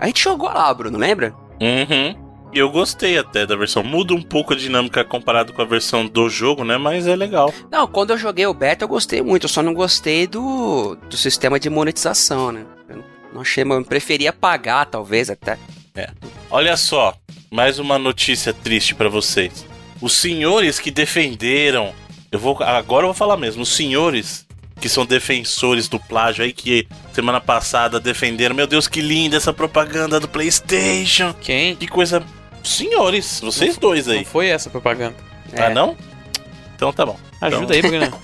A 0.00 0.06
gente 0.06 0.22
jogou 0.22 0.48
lá, 0.48 0.72
Bruno, 0.74 0.98
lembra? 0.98 1.34
Uhum. 1.60 2.26
E 2.52 2.58
eu 2.58 2.70
gostei 2.70 3.18
até 3.18 3.46
da 3.46 3.56
versão. 3.56 3.82
Muda 3.82 4.14
um 4.14 4.22
pouco 4.22 4.52
a 4.52 4.56
dinâmica 4.56 5.04
comparado 5.04 5.52
com 5.52 5.62
a 5.62 5.64
versão 5.64 6.06
do 6.06 6.28
jogo, 6.28 6.64
né? 6.64 6.76
Mas 6.78 7.06
é 7.06 7.14
legal. 7.14 7.52
Não, 7.70 7.86
quando 7.86 8.10
eu 8.10 8.18
joguei 8.18 8.46
o 8.46 8.54
beta 8.54 8.84
eu 8.84 8.88
gostei 8.88 9.20
muito, 9.22 9.44
eu 9.44 9.48
só 9.48 9.62
não 9.62 9.74
gostei 9.74 10.26
do, 10.26 10.96
do 11.08 11.16
sistema 11.16 11.60
de 11.60 11.68
monetização, 11.68 12.52
né? 12.52 12.64
Eu 12.88 13.04
não 13.32 13.40
achei, 13.42 13.62
eu 13.62 13.84
preferia 13.84 14.32
pagar, 14.32 14.86
talvez 14.86 15.28
até. 15.28 15.58
É. 15.94 16.08
Olha 16.50 16.76
só, 16.76 17.14
mais 17.50 17.78
uma 17.78 17.98
notícia 17.98 18.52
triste 18.52 18.94
para 18.94 19.08
vocês. 19.08 19.64
Os 20.00 20.12
senhores 20.12 20.78
que 20.78 20.90
defenderam, 20.90 21.94
eu 22.30 22.38
vou 22.38 22.62
agora 22.62 23.04
eu 23.04 23.08
vou 23.08 23.14
falar 23.14 23.36
mesmo, 23.36 23.62
os 23.62 23.68
senhores 23.70 24.46
que 24.80 24.88
são 24.88 25.06
defensores 25.06 25.88
do 25.88 25.98
plágio 25.98 26.44
aí 26.44 26.52
que 26.52 26.86
semana 27.12 27.40
passada 27.40 27.98
defenderam, 27.98 28.54
meu 28.54 28.66
Deus, 28.66 28.86
que 28.86 29.00
linda 29.00 29.36
essa 29.36 29.52
propaganda 29.52 30.20
do 30.20 30.28
PlayStation. 30.28 31.34
Quem? 31.40 31.74
Que 31.74 31.86
coisa 31.86 32.22
senhores, 32.62 33.40
vocês 33.40 33.74
não, 33.74 33.80
dois 33.80 34.08
aí. 34.08 34.18
Não 34.18 34.24
foi 34.24 34.48
essa 34.48 34.68
propaganda. 34.68 35.16
É. 35.52 35.62
Ah, 35.62 35.70
não? 35.70 35.96
Então 36.74 36.92
tá 36.92 37.06
bom. 37.06 37.18
Ajuda 37.40 37.76
então... 37.76 37.90
aí, 37.90 37.98
Bruno. 37.98 38.18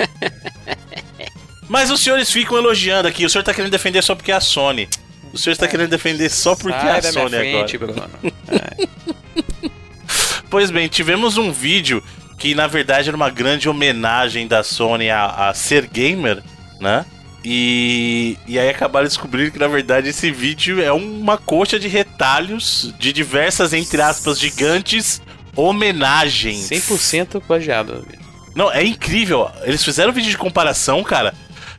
Mas 1.69 1.91
os 1.91 2.01
senhores 2.01 2.31
ficam 2.31 2.59
elogiando 2.59 3.09
aqui. 3.09 3.25
O 3.25 3.31
senhor 3.31 3.43
tá 3.43 3.55
querendo 3.55 3.71
defender 3.71 4.03
só 4.03 4.15
porque 4.15 4.33
é 4.33 4.35
a 4.35 4.41
Sony. 4.41 4.89
O 5.33 5.39
senhor 5.39 5.53
está 5.53 5.67
querendo 5.67 5.91
defender 5.91 6.29
só 6.31 6.55
porque 6.55 6.79
Sai 6.79 6.97
é 6.97 6.99
a 6.99 7.03
Sony 7.03 7.31
frente, 7.31 7.77
agora. 7.77 8.11
É. 8.49 8.87
Pois 10.51 10.71
bem, 10.71 10.87
tivemos 10.89 11.39
um 11.39 11.51
vídeo 11.51 12.03
que 12.39 12.55
na 12.55 12.67
verdade 12.67 13.09
era 13.09 13.17
uma 13.17 13.31
grande 13.31 13.69
homenagem 13.69 14.47
da 14.47 14.63
Sony 14.63 15.09
a, 15.11 15.49
a 15.49 15.55
ser 15.55 15.87
gamer, 15.87 16.43
né? 16.81 17.07
E, 17.45 18.37
e 18.47 18.59
aí 18.59 18.69
acabaram 18.69 19.07
descobrindo 19.07 19.51
que 19.51 19.59
na 19.59 19.67
verdade 19.67 20.09
esse 20.11 20.31
vídeo 20.31 20.81
é 20.83 20.93
uma 20.93 21.37
coxa 21.39 21.79
de 21.79 21.89
retalhos 21.89 22.93
de 22.99 23.13
diversas, 23.13 23.73
entre 23.73 24.01
aspas, 24.03 24.39
gigantes 24.39 25.23
homenagens. 25.57 26.69
100% 26.69 27.41
plagiado. 27.41 28.07
Não, 28.55 28.71
é 28.71 28.85
incrível. 28.85 29.51
Eles 29.63 29.83
fizeram 29.83 30.13
vídeo 30.13 30.31
de 30.31 30.37
comparação, 30.39 31.03
cara. 31.03 31.35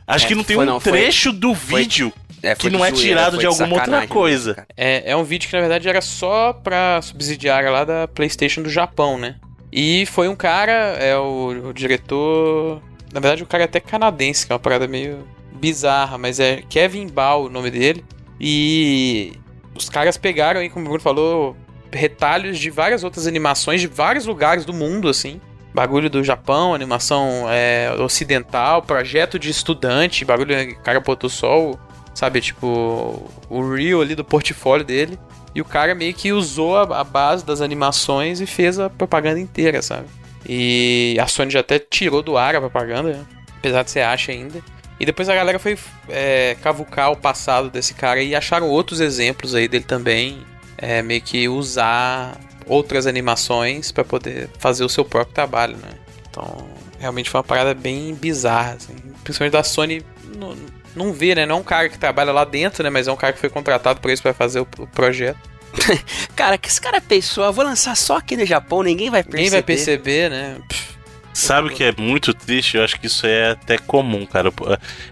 Acho 0.06 0.26
É, 0.26 0.28
que 0.28 0.34
não 0.34 0.44
tem 0.44 0.56
foi 0.56 0.64
um 0.64 0.68
não, 0.68 0.80
foi- 0.80 0.92
trecho 0.92 1.32
do 1.32 1.54
foi- 1.54 1.80
vídeo 1.82 2.12
É, 2.44 2.54
que 2.54 2.70
não 2.70 2.84
é 2.84 2.90
zoeira, 2.90 2.96
tirado 2.96 3.38
de 3.38 3.46
alguma 3.46 3.74
outra 3.74 4.06
coisa. 4.06 4.66
É, 4.76 5.10
é 5.12 5.16
um 5.16 5.24
vídeo 5.24 5.48
que 5.48 5.54
na 5.54 5.60
verdade 5.60 5.88
era 5.88 6.00
só 6.00 6.52
pra 6.52 7.00
subsidiária 7.02 7.70
lá 7.70 7.84
da 7.84 8.06
PlayStation 8.06 8.62
do 8.62 8.68
Japão, 8.68 9.18
né? 9.18 9.36
E 9.72 10.06
foi 10.06 10.28
um 10.28 10.36
cara, 10.36 10.72
é 10.72 11.16
o, 11.16 11.68
o 11.70 11.72
diretor. 11.72 12.80
Na 13.12 13.18
verdade, 13.18 13.42
o 13.42 13.46
cara 13.46 13.64
é 13.64 13.66
até 13.66 13.80
canadense, 13.80 14.46
que 14.46 14.52
é 14.52 14.54
uma 14.54 14.60
parada 14.60 14.86
meio 14.86 15.26
bizarra, 15.54 16.16
mas 16.18 16.38
é 16.38 16.62
Kevin 16.68 17.08
Ball 17.08 17.46
o 17.46 17.48
nome 17.48 17.70
dele. 17.70 18.04
E 18.40 19.32
os 19.74 19.88
caras 19.88 20.16
pegaram 20.16 20.60
aí, 20.60 20.70
como 20.70 20.84
o 20.84 20.88
Bruno 20.88 21.02
falou, 21.02 21.56
retalhos 21.92 22.58
de 22.58 22.70
várias 22.70 23.02
outras 23.02 23.26
animações 23.26 23.80
de 23.80 23.86
vários 23.86 24.26
lugares 24.26 24.64
do 24.64 24.72
mundo, 24.72 25.08
assim. 25.08 25.40
Bagulho 25.74 26.08
do 26.08 26.22
Japão, 26.22 26.72
animação 26.72 27.46
é, 27.48 27.90
ocidental, 27.98 28.80
projeto 28.82 29.40
de 29.40 29.50
estudante, 29.50 30.24
bagulho 30.24 30.54
o 30.70 30.76
cara 30.82 31.00
botou 31.00 31.28
só 31.28 31.60
o, 31.60 31.78
sabe, 32.14 32.40
tipo, 32.40 33.30
o 33.48 33.74
reel 33.74 34.00
ali 34.00 34.14
do 34.14 34.24
portfólio 34.24 34.84
dele. 34.84 35.18
E 35.54 35.60
o 35.60 35.64
cara 35.64 35.94
meio 35.94 36.14
que 36.14 36.32
usou 36.32 36.76
a, 36.76 37.00
a 37.00 37.04
base 37.04 37.44
das 37.44 37.60
animações 37.60 38.40
e 38.40 38.46
fez 38.46 38.78
a 38.78 38.90
propaganda 38.90 39.38
inteira, 39.38 39.82
sabe? 39.82 40.06
E 40.46 41.16
a 41.20 41.26
Sony 41.26 41.50
já 41.50 41.60
até 41.60 41.78
tirou 41.78 42.22
do 42.22 42.36
ar 42.36 42.56
a 42.56 42.60
propaganda, 42.60 43.12
né? 43.12 43.24
apesar 43.58 43.82
de 43.82 43.90
você 43.90 44.00
acha 44.00 44.32
ainda. 44.32 44.60
E 45.00 45.06
depois 45.06 45.28
a 45.28 45.34
galera 45.34 45.58
foi 45.58 45.76
é, 46.08 46.56
cavucar 46.62 47.10
o 47.10 47.16
passado 47.16 47.70
desse 47.70 47.94
cara 47.94 48.22
e 48.22 48.34
acharam 48.34 48.68
outros 48.68 49.00
exemplos 49.00 49.54
aí 49.54 49.66
dele 49.66 49.84
também, 49.84 50.44
é, 50.76 51.02
meio 51.02 51.20
que 51.20 51.48
usar 51.48 52.38
outras 52.66 53.06
animações 53.06 53.90
para 53.90 54.04
poder 54.04 54.48
fazer 54.58 54.84
o 54.84 54.88
seu 54.88 55.04
próprio 55.04 55.34
trabalho, 55.34 55.76
né? 55.76 55.90
Então, 56.30 56.68
realmente 56.98 57.30
foi 57.30 57.38
uma 57.38 57.44
parada 57.44 57.74
bem 57.74 58.14
bizarra, 58.14 58.74
assim. 58.74 58.94
Principalmente 59.22 59.52
da 59.52 59.62
Sony 59.62 60.04
não, 60.36 60.56
não 60.94 61.12
vê, 61.12 61.34
né? 61.34 61.46
Não 61.46 61.56
é 61.56 61.58
um 61.60 61.64
cara 61.64 61.88
que 61.88 61.98
trabalha 61.98 62.32
lá 62.32 62.44
dentro, 62.44 62.82
né? 62.82 62.90
Mas 62.90 63.08
é 63.08 63.12
um 63.12 63.16
cara 63.16 63.32
que 63.32 63.38
foi 63.38 63.50
contratado 63.50 64.00
por 64.00 64.10
isso 64.10 64.22
para 64.22 64.34
fazer 64.34 64.60
o, 64.60 64.68
o 64.78 64.86
projeto. 64.86 65.38
Cara, 66.36 66.56
que 66.56 66.68
esse 66.68 66.80
cara 66.80 67.00
pensou, 67.00 67.44
eu 67.44 67.52
vou 67.52 67.64
lançar 67.64 67.96
só 67.96 68.18
aqui 68.18 68.36
no 68.36 68.46
Japão, 68.46 68.80
ninguém 68.84 69.10
vai 69.10 69.24
perceber. 69.24 69.38
Ninguém 69.38 69.50
vai 69.50 69.62
perceber, 69.62 70.30
né? 70.30 70.56
Pff, 70.68 70.94
Sabe 71.34 71.66
o 71.66 71.70
que 71.72 71.82
é 71.82 71.92
muito 71.98 72.32
triste? 72.32 72.76
Eu 72.76 72.84
acho 72.84 72.98
que 72.98 73.08
isso 73.08 73.26
é 73.26 73.50
até 73.50 73.76
comum, 73.76 74.24
cara. 74.24 74.52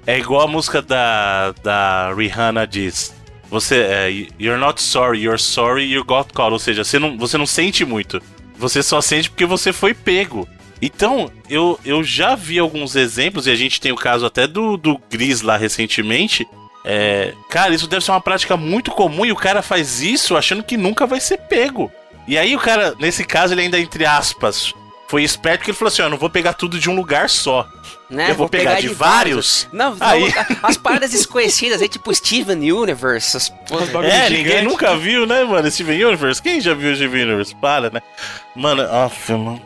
É 0.06 0.16
igual 0.16 0.42
a 0.42 0.46
música 0.46 0.80
da, 0.80 1.52
da 1.64 2.14
Rihanna 2.14 2.64
diz. 2.64 3.12
Você 3.50 3.80
é, 3.80 4.08
you're 4.38 4.58
not 4.58 4.80
sorry, 4.80 5.20
you're 5.20 5.38
sorry, 5.38 5.82
you 5.92 6.04
got 6.04 6.32
caught. 6.32 6.52
Ou 6.52 6.60
seja, 6.60 6.84
você 6.84 6.96
não, 7.00 7.18
você 7.18 7.36
não 7.36 7.44
sente 7.44 7.84
muito. 7.84 8.22
Você 8.56 8.84
só 8.84 9.00
sente 9.00 9.28
porque 9.28 9.44
você 9.44 9.72
foi 9.72 9.92
pego. 9.92 10.48
Então, 10.84 11.30
eu, 11.48 11.78
eu 11.84 12.02
já 12.02 12.34
vi 12.34 12.58
alguns 12.58 12.96
exemplos, 12.96 13.46
e 13.46 13.50
a 13.50 13.54
gente 13.54 13.80
tem 13.80 13.92
o 13.92 13.96
caso 13.96 14.26
até 14.26 14.48
do, 14.48 14.76
do 14.76 15.00
Gris 15.08 15.40
lá 15.40 15.56
recentemente. 15.56 16.44
É, 16.84 17.32
cara, 17.48 17.72
isso 17.72 17.86
deve 17.86 18.04
ser 18.04 18.10
uma 18.10 18.20
prática 18.20 18.56
muito 18.56 18.90
comum 18.90 19.24
e 19.24 19.30
o 19.30 19.36
cara 19.36 19.62
faz 19.62 20.00
isso 20.02 20.36
achando 20.36 20.64
que 20.64 20.76
nunca 20.76 21.06
vai 21.06 21.20
ser 21.20 21.38
pego. 21.38 21.90
E 22.26 22.36
aí 22.36 22.56
o 22.56 22.58
cara, 22.58 22.94
nesse 22.98 23.24
caso, 23.24 23.54
ele 23.54 23.62
ainda, 23.62 23.78
entre 23.78 24.04
aspas, 24.04 24.74
foi 25.06 25.22
esperto 25.22 25.58
porque 25.60 25.70
ele 25.70 25.78
falou 25.78 25.92
assim: 25.92 26.02
ó, 26.02 26.08
não 26.08 26.16
vou 26.16 26.28
pegar 26.30 26.54
tudo 26.54 26.80
de 26.80 26.90
um 26.90 26.96
lugar 26.96 27.30
só. 27.30 27.64
Né? 28.10 28.30
Eu 28.30 28.34
vou 28.34 28.48
pegar 28.48 28.80
de 28.80 28.88
vários. 28.88 29.68
Não, 29.72 29.94
não, 29.94 30.06
Aí- 30.06 30.32
as 30.62 30.76
paradas 30.76 31.12
desconhecidas 31.12 31.80
aí, 31.80 31.88
tipo 31.88 32.12
Steven 32.14 32.72
Universe. 32.72 33.36
as- 33.36 33.52
É, 34.04 34.28
ninguém 34.28 34.62
nunca 34.64 34.96
viu, 34.96 35.24
né, 35.26 35.44
mano? 35.44 35.70
Steven 35.70 36.04
Universe? 36.04 36.42
Quem 36.42 36.60
já 36.60 36.74
viu 36.74 36.92
o 36.92 36.96
Steven 36.96 37.22
Universe? 37.22 37.54
Para, 37.54 37.88
né? 37.90 38.02
Mano, 38.56 38.82
off, 38.82 39.32
mano. 39.32 39.62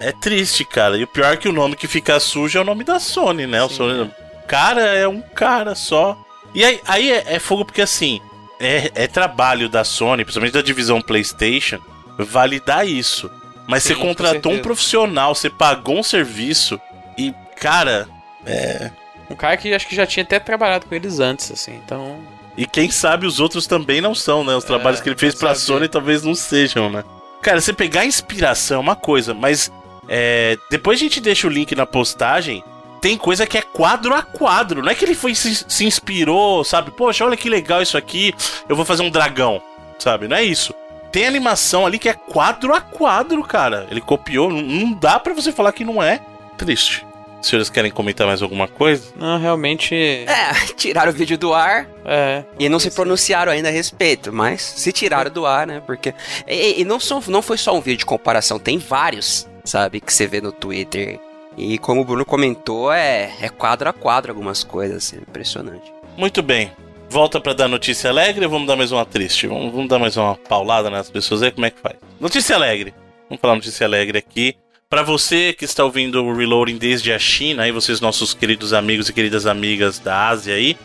É 0.00 0.12
triste, 0.12 0.64
cara. 0.64 0.96
E 0.96 1.04
o 1.04 1.06
pior 1.06 1.32
é 1.32 1.36
que 1.36 1.48
o 1.48 1.52
nome 1.52 1.76
que 1.76 1.86
fica 1.86 2.18
sujo 2.20 2.58
é 2.58 2.62
o 2.62 2.64
nome 2.64 2.84
da 2.84 2.98
Sony, 2.98 3.46
né? 3.46 3.62
O 3.62 3.68
Sim, 3.68 3.74
Sony... 3.76 4.10
Cara 4.46 4.82
é 4.82 5.08
um 5.08 5.22
cara 5.22 5.74
só. 5.74 6.18
E 6.54 6.64
aí, 6.64 6.80
aí 6.86 7.10
é, 7.10 7.34
é 7.34 7.38
fogo 7.38 7.64
porque, 7.64 7.80
assim, 7.80 8.20
é, 8.60 8.90
é 8.94 9.06
trabalho 9.06 9.68
da 9.68 9.84
Sony, 9.84 10.24
principalmente 10.24 10.52
da 10.52 10.62
divisão 10.62 11.00
PlayStation, 11.00 11.78
validar 12.18 12.86
isso. 12.86 13.30
Mas 13.66 13.82
Sim, 13.82 13.94
você 13.94 14.00
contratou 14.00 14.52
um 14.52 14.60
profissional, 14.60 15.34
você 15.34 15.48
pagou 15.48 15.98
um 15.98 16.02
serviço 16.02 16.78
e, 17.16 17.34
cara, 17.56 18.06
é. 18.44 18.90
Um 19.30 19.34
cara 19.34 19.56
que 19.56 19.72
acho 19.72 19.88
que 19.88 19.96
já 19.96 20.06
tinha 20.06 20.22
até 20.22 20.38
trabalhado 20.38 20.86
com 20.86 20.94
eles 20.94 21.18
antes, 21.18 21.50
assim. 21.50 21.80
Então, 21.82 22.20
E 22.56 22.66
quem 22.66 22.90
sabe 22.90 23.26
os 23.26 23.40
outros 23.40 23.66
também 23.66 24.00
não 24.00 24.14
são, 24.14 24.44
né? 24.44 24.54
Os 24.54 24.64
trabalhos 24.64 25.00
que 25.00 25.08
ele 25.08 25.18
fez 25.18 25.34
pra 25.34 25.54
saber. 25.54 25.60
Sony 25.60 25.88
talvez 25.88 26.22
não 26.22 26.34
sejam, 26.34 26.90
né? 26.90 27.02
Cara, 27.40 27.60
você 27.60 27.72
pegar 27.72 28.04
inspiração 28.04 28.76
é 28.76 28.80
uma 28.80 28.96
coisa, 28.96 29.34
mas 29.34 29.72
é, 30.08 30.56
depois 30.70 30.98
a 30.98 31.02
gente 31.02 31.20
deixa 31.20 31.46
o 31.46 31.50
link 31.50 31.74
na 31.74 31.86
postagem. 31.86 32.62
Tem 33.00 33.18
coisa 33.18 33.46
que 33.46 33.58
é 33.58 33.62
quadro 33.62 34.14
a 34.14 34.22
quadro. 34.22 34.82
Não 34.82 34.90
é 34.90 34.94
que 34.94 35.04
ele 35.04 35.14
foi 35.14 35.34
se, 35.34 35.64
se 35.68 35.84
inspirou, 35.84 36.64
sabe? 36.64 36.90
Poxa, 36.90 37.24
olha 37.24 37.36
que 37.36 37.50
legal 37.50 37.82
isso 37.82 37.98
aqui. 37.98 38.34
Eu 38.68 38.74
vou 38.74 38.84
fazer 38.84 39.02
um 39.02 39.10
dragão, 39.10 39.60
sabe? 39.98 40.26
Não 40.26 40.36
é 40.36 40.42
isso. 40.42 40.72
Tem 41.12 41.26
animação 41.26 41.84
ali 41.86 41.98
que 41.98 42.08
é 42.08 42.14
quadro 42.14 42.74
a 42.74 42.80
quadro, 42.80 43.42
cara. 43.44 43.86
Ele 43.90 44.00
copiou. 44.00 44.50
Não, 44.50 44.62
não 44.62 44.92
dá 44.94 45.20
pra 45.20 45.34
você 45.34 45.52
falar 45.52 45.72
que 45.72 45.84
não 45.84 46.02
é. 46.02 46.20
Triste. 46.56 47.06
Os 47.42 47.48
senhores 47.48 47.68
querem 47.68 47.90
comentar 47.90 48.26
mais 48.26 48.40
alguma 48.40 48.66
coisa? 48.66 49.12
não, 49.16 49.38
realmente. 49.38 49.94
É, 49.94 50.54
tiraram 50.74 51.12
o 51.12 51.14
vídeo 51.14 51.36
do 51.36 51.52
ar 51.52 51.86
É. 52.06 52.42
e 52.58 52.70
não 52.70 52.78
se 52.78 52.90
pronunciaram 52.90 53.52
ainda 53.52 53.68
a 53.68 53.72
respeito, 53.72 54.32
mas 54.32 54.62
se 54.62 54.90
tiraram 54.92 55.30
do 55.30 55.44
ar, 55.44 55.66
né? 55.66 55.82
Porque. 55.84 56.14
E, 56.48 56.80
e 56.80 56.84
não, 56.86 56.98
são, 56.98 57.22
não 57.28 57.42
foi 57.42 57.58
só 57.58 57.76
um 57.76 57.82
vídeo 57.82 57.98
de 57.98 58.06
comparação, 58.06 58.58
tem 58.58 58.78
vários, 58.78 59.46
sabe? 59.64 60.00
Que 60.00 60.12
você 60.12 60.26
vê 60.26 60.40
no 60.40 60.52
Twitter. 60.52 61.18
E 61.56 61.78
como 61.78 62.02
o 62.02 62.04
Bruno 62.04 62.24
comentou, 62.24 62.92
é, 62.92 63.32
é 63.40 63.48
quadro 63.48 63.88
a 63.88 63.92
quadro 63.92 64.32
algumas 64.32 64.62
coisas, 64.62 64.98
assim, 64.98 65.16
impressionante. 65.16 65.92
Muito 66.16 66.42
bem. 66.42 66.70
Volta 67.08 67.40
pra 67.40 67.52
dar 67.52 67.68
notícia 67.68 68.10
alegre 68.10 68.44
ou 68.44 68.50
vamos 68.50 68.66
dar 68.66 68.76
mais 68.76 68.90
uma 68.90 69.04
triste? 69.04 69.46
Vamos, 69.46 69.72
vamos 69.72 69.88
dar 69.88 69.98
mais 69.98 70.16
uma 70.16 70.34
paulada 70.34 70.90
nas 70.90 71.10
pessoas 71.10 71.42
aí, 71.42 71.52
como 71.52 71.66
é 71.66 71.70
que 71.70 71.80
faz? 71.80 71.96
Notícia 72.20 72.56
alegre. 72.56 72.92
Vamos 73.28 73.40
falar 73.40 73.54
notícia 73.54 73.86
alegre 73.86 74.18
aqui. 74.18 74.56
Pra 74.90 75.02
você 75.02 75.52
que 75.52 75.64
está 75.64 75.84
ouvindo 75.84 76.22
o 76.22 76.36
Reloading 76.36 76.76
desde 76.76 77.12
a 77.12 77.18
China, 77.18 77.62
aí 77.62 77.72
vocês 77.72 78.00
nossos 78.00 78.34
queridos 78.34 78.72
amigos 78.72 79.08
e 79.08 79.12
queridas 79.12 79.46
amigas 79.46 79.98
da 79.98 80.28
Ásia 80.28 80.54
aí, 80.54 80.76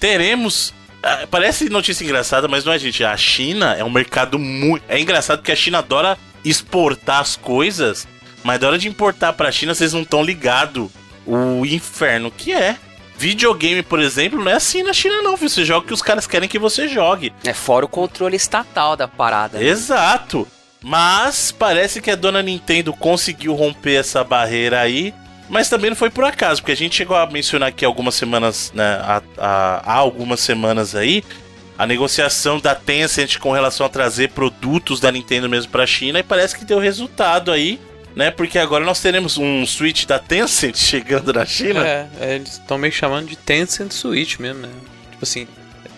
teremos 0.00 0.74
ah, 1.02 1.26
Parece 1.28 1.68
notícia 1.68 2.04
engraçada, 2.04 2.46
mas 2.46 2.64
não 2.64 2.72
é, 2.72 2.78
gente. 2.78 3.02
A 3.02 3.16
China 3.16 3.74
é 3.74 3.82
um 3.82 3.90
mercado 3.90 4.38
muito. 4.38 4.84
É 4.88 5.00
engraçado 5.00 5.38
porque 5.38 5.52
a 5.52 5.56
China 5.56 5.78
adora 5.78 6.16
exportar 6.44 7.20
as 7.20 7.36
coisas, 7.36 8.06
mas 8.42 8.60
na 8.60 8.68
hora 8.68 8.78
de 8.78 8.88
importar 8.88 9.32
pra 9.32 9.52
China, 9.52 9.74
vocês 9.74 9.92
não 9.92 10.02
estão 10.02 10.22
ligados 10.22 10.90
o 11.26 11.64
inferno 11.66 12.30
que 12.30 12.52
é. 12.52 12.76
Videogame, 13.16 13.82
por 13.84 14.00
exemplo, 14.00 14.42
não 14.42 14.50
é 14.50 14.54
assim 14.54 14.82
na 14.82 14.92
China, 14.92 15.22
não. 15.22 15.36
filho. 15.36 15.48
Você 15.50 15.64
joga 15.64 15.84
o 15.84 15.86
que 15.88 15.94
os 15.94 16.02
caras 16.02 16.26
querem 16.26 16.48
que 16.48 16.58
você 16.58 16.88
jogue. 16.88 17.32
É 17.44 17.54
fora 17.54 17.84
o 17.84 17.88
controle 17.88 18.34
estatal 18.36 18.96
da 18.96 19.06
parada. 19.06 19.58
né? 19.58 19.64
Exato. 19.64 20.48
Mas 20.82 21.52
parece 21.52 22.00
que 22.00 22.10
a 22.10 22.16
dona 22.16 22.42
Nintendo 22.42 22.92
conseguiu 22.92 23.54
romper 23.54 23.94
essa 24.00 24.24
barreira 24.24 24.80
aí. 24.80 25.14
Mas 25.48 25.68
também 25.68 25.90
não 25.90 25.96
foi 25.96 26.10
por 26.10 26.24
acaso, 26.24 26.60
porque 26.62 26.72
a 26.72 26.76
gente 26.76 26.96
chegou 26.96 27.16
a 27.16 27.26
mencionar 27.26 27.68
aqui 27.68 27.84
algumas 27.84 28.14
semanas, 28.14 28.72
né, 28.74 28.98
há, 29.02 29.22
há- 29.38 29.82
há 29.84 29.92
algumas 29.94 30.40
semanas 30.40 30.94
aí, 30.96 31.22
a 31.76 31.86
negociação 31.86 32.60
da 32.60 32.74
Tencent 32.74 33.38
com 33.38 33.52
relação 33.52 33.86
a 33.86 33.88
trazer 33.88 34.30
produtos 34.30 35.00
da 35.00 35.10
Nintendo 35.10 35.48
mesmo 35.48 35.70
pra 35.72 35.86
China 35.86 36.18
e 36.18 36.22
parece 36.22 36.56
que 36.56 36.64
deu 36.64 36.78
resultado 36.78 37.50
aí, 37.50 37.80
né? 38.14 38.30
Porque 38.30 38.58
agora 38.58 38.84
nós 38.84 39.00
teremos 39.00 39.38
um 39.38 39.66
Switch 39.66 40.04
da 40.04 40.18
Tencent 40.18 40.76
chegando 40.78 41.32
na 41.32 41.46
China. 41.46 41.86
É, 41.86 42.08
é 42.20 42.34
eles 42.36 42.52
estão 42.52 42.78
meio 42.78 42.92
chamando 42.92 43.26
de 43.26 43.36
Tencent 43.36 43.92
Switch 43.92 44.38
mesmo, 44.38 44.62
né? 44.62 44.68
Tipo 45.10 45.24
assim, 45.24 45.46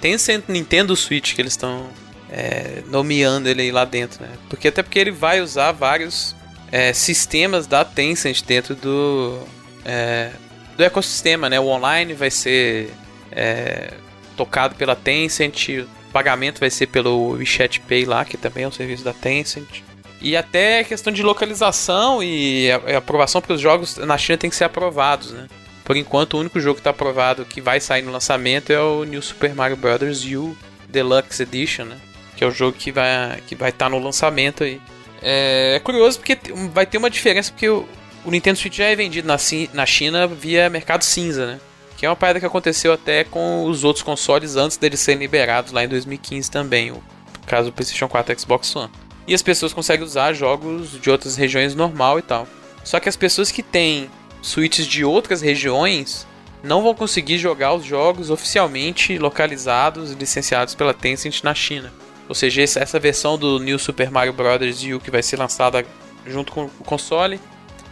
Tencent 0.01 0.45
Nintendo 0.49 0.95
Switch 0.95 1.35
que 1.35 1.41
eles 1.41 1.55
estão 1.55 1.89
é, 2.31 2.83
nomeando 2.89 3.49
ele 3.49 3.63
aí 3.63 3.73
lá 3.73 3.85
dentro, 3.85 4.23
né? 4.23 4.31
Porque 4.49 4.69
até 4.69 4.83
porque 4.83 4.99
ele 4.99 5.11
vai 5.11 5.41
usar 5.41 5.73
vários 5.73 6.37
é, 6.71 6.93
sistemas 6.93 7.67
da 7.67 7.85
Tencent 7.85 8.43
dentro 8.43 8.75
do 8.75 9.41
é, 9.85 10.31
do 10.77 10.83
ecossistema, 10.83 11.49
né? 11.49 11.59
O 11.59 11.67
online 11.67 12.15
vai 12.15 12.31
ser 12.31 12.93
é, 13.33 13.93
tocado 14.37 14.75
pela 14.75 14.95
Tencent, 14.97 15.69
o 15.69 16.13
pagamento 16.13 16.61
vai 16.61 16.71
ser 16.71 16.87
pelo 16.87 17.33
WeChat 17.33 17.81
Pay 17.81 18.05
lá, 18.05 18.25
que 18.25 18.37
também 18.37 18.65
é 18.65 18.69
um 18.69 18.73
serviço 18.73 19.05
da 19.05 19.13
Tencent. 19.13 19.83
E 20.21 20.37
até 20.37 20.83
questão 20.85 21.13
de 21.13 21.23
localização 21.23 22.23
e 22.23 22.71
aprovação, 22.97 23.41
porque 23.41 23.53
os 23.53 23.61
jogos 23.61 23.97
na 23.99 24.17
China 24.17 24.39
tem 24.39 24.49
que 24.49 24.57
ser 24.57 24.65
aprovados, 24.65 25.33
né? 25.33 25.47
Por 25.85 25.97
enquanto, 25.99 26.35
o 26.35 26.41
único 26.41 26.59
jogo 26.59 26.77
que 26.77 26.81
está 26.81 26.91
aprovado 26.91 27.45
que 27.45 27.61
vai 27.61 27.79
sair 27.79 28.01
no 28.01 28.11
lançamento 28.11 28.73
é 28.73 28.81
o 28.81 29.05
New 29.05 29.21
Super 29.21 29.55
Mario 29.55 29.77
Bros. 29.77 30.25
U 30.25 30.57
Deluxe 30.89 31.43
Edition, 31.43 31.85
né? 31.85 31.97
Que 32.37 32.43
é 32.43 32.47
o 32.47 32.51
jogo 32.51 32.77
que 32.77 32.91
vai 32.91 33.41
que 33.47 33.55
vai 33.55 33.69
estar 33.69 33.87
tá 33.87 33.91
no 33.91 33.99
lançamento 33.99 34.65
aí. 34.65 34.81
É, 35.21 35.75
é, 35.77 35.81
curioso 35.81 36.19
porque 36.19 36.39
vai 36.73 36.87
ter 36.87 36.97
uma 36.97 37.11
diferença 37.11 37.53
porque 37.53 37.69
o, 37.69 37.87
o 38.25 38.31
Nintendo 38.31 38.59
Switch 38.59 38.77
já 38.77 38.87
é 38.87 38.97
vendido 38.97 39.29
na, 39.29 39.37
na 39.75 39.85
China 39.85 40.27
via 40.27 40.71
mercado 40.71 41.03
cinza, 41.03 41.47
né? 41.47 41.61
Que 41.97 42.07
é 42.07 42.09
uma 42.09 42.17
parada 42.17 42.41
que 42.41 42.47
aconteceu 42.47 42.93
até 42.93 43.25
com 43.25 43.65
os 43.67 43.85
outros 43.85 44.03
consoles 44.03 44.57
antes 44.57 44.77
deles 44.77 45.01
serem 45.01 45.21
liberados 45.21 45.73
lá 45.73 45.85
em 45.85 45.89
2015 45.89 46.51
também, 46.51 46.91
o 46.91 47.03
caso 47.47 47.71
do 47.71 47.73
PlayStation 47.73 48.09
4 48.09 48.33
e 48.33 48.41
Xbox 48.41 48.75
One. 48.75 48.91
E 49.27 49.35
as 49.35 49.43
pessoas 49.43 49.73
conseguem 49.73 50.05
usar 50.05 50.33
jogos 50.33 51.01
de 51.01 51.11
outras 51.11 51.37
regiões 51.37 51.75
normal 51.75 52.19
e 52.19 52.23
tal. 52.23 52.47
Só 52.83 53.01
que 53.01 53.09
as 53.09 53.17
pessoas 53.17 53.51
que 53.51 53.63
têm 53.63 54.11
Switches 54.43 54.87
de 54.87 55.05
outras 55.05 55.41
regiões 55.41 56.27
não 56.63 56.83
vão 56.83 56.95
conseguir 56.95 57.39
jogar 57.39 57.73
os 57.75 57.85
jogos 57.85 58.31
oficialmente 58.31 59.19
localizados 59.19 60.13
e 60.13 60.15
licenciados 60.15 60.75
pela 60.75 60.93
Tencent 60.93 61.43
na 61.43 61.55
China. 61.55 61.93
Ou 62.29 62.35
seja, 62.35 62.63
essa 62.63 62.99
versão 62.99 63.39
do 63.39 63.59
New 63.59 63.79
Super 63.79 64.11
Mario 64.11 64.33
Bros. 64.33 64.83
U 64.85 65.01
que 65.01 65.11
vai 65.11 65.23
ser 65.23 65.39
lançada 65.39 65.85
junto 66.27 66.53
com 66.53 66.65
o 66.65 66.85
console 66.85 67.41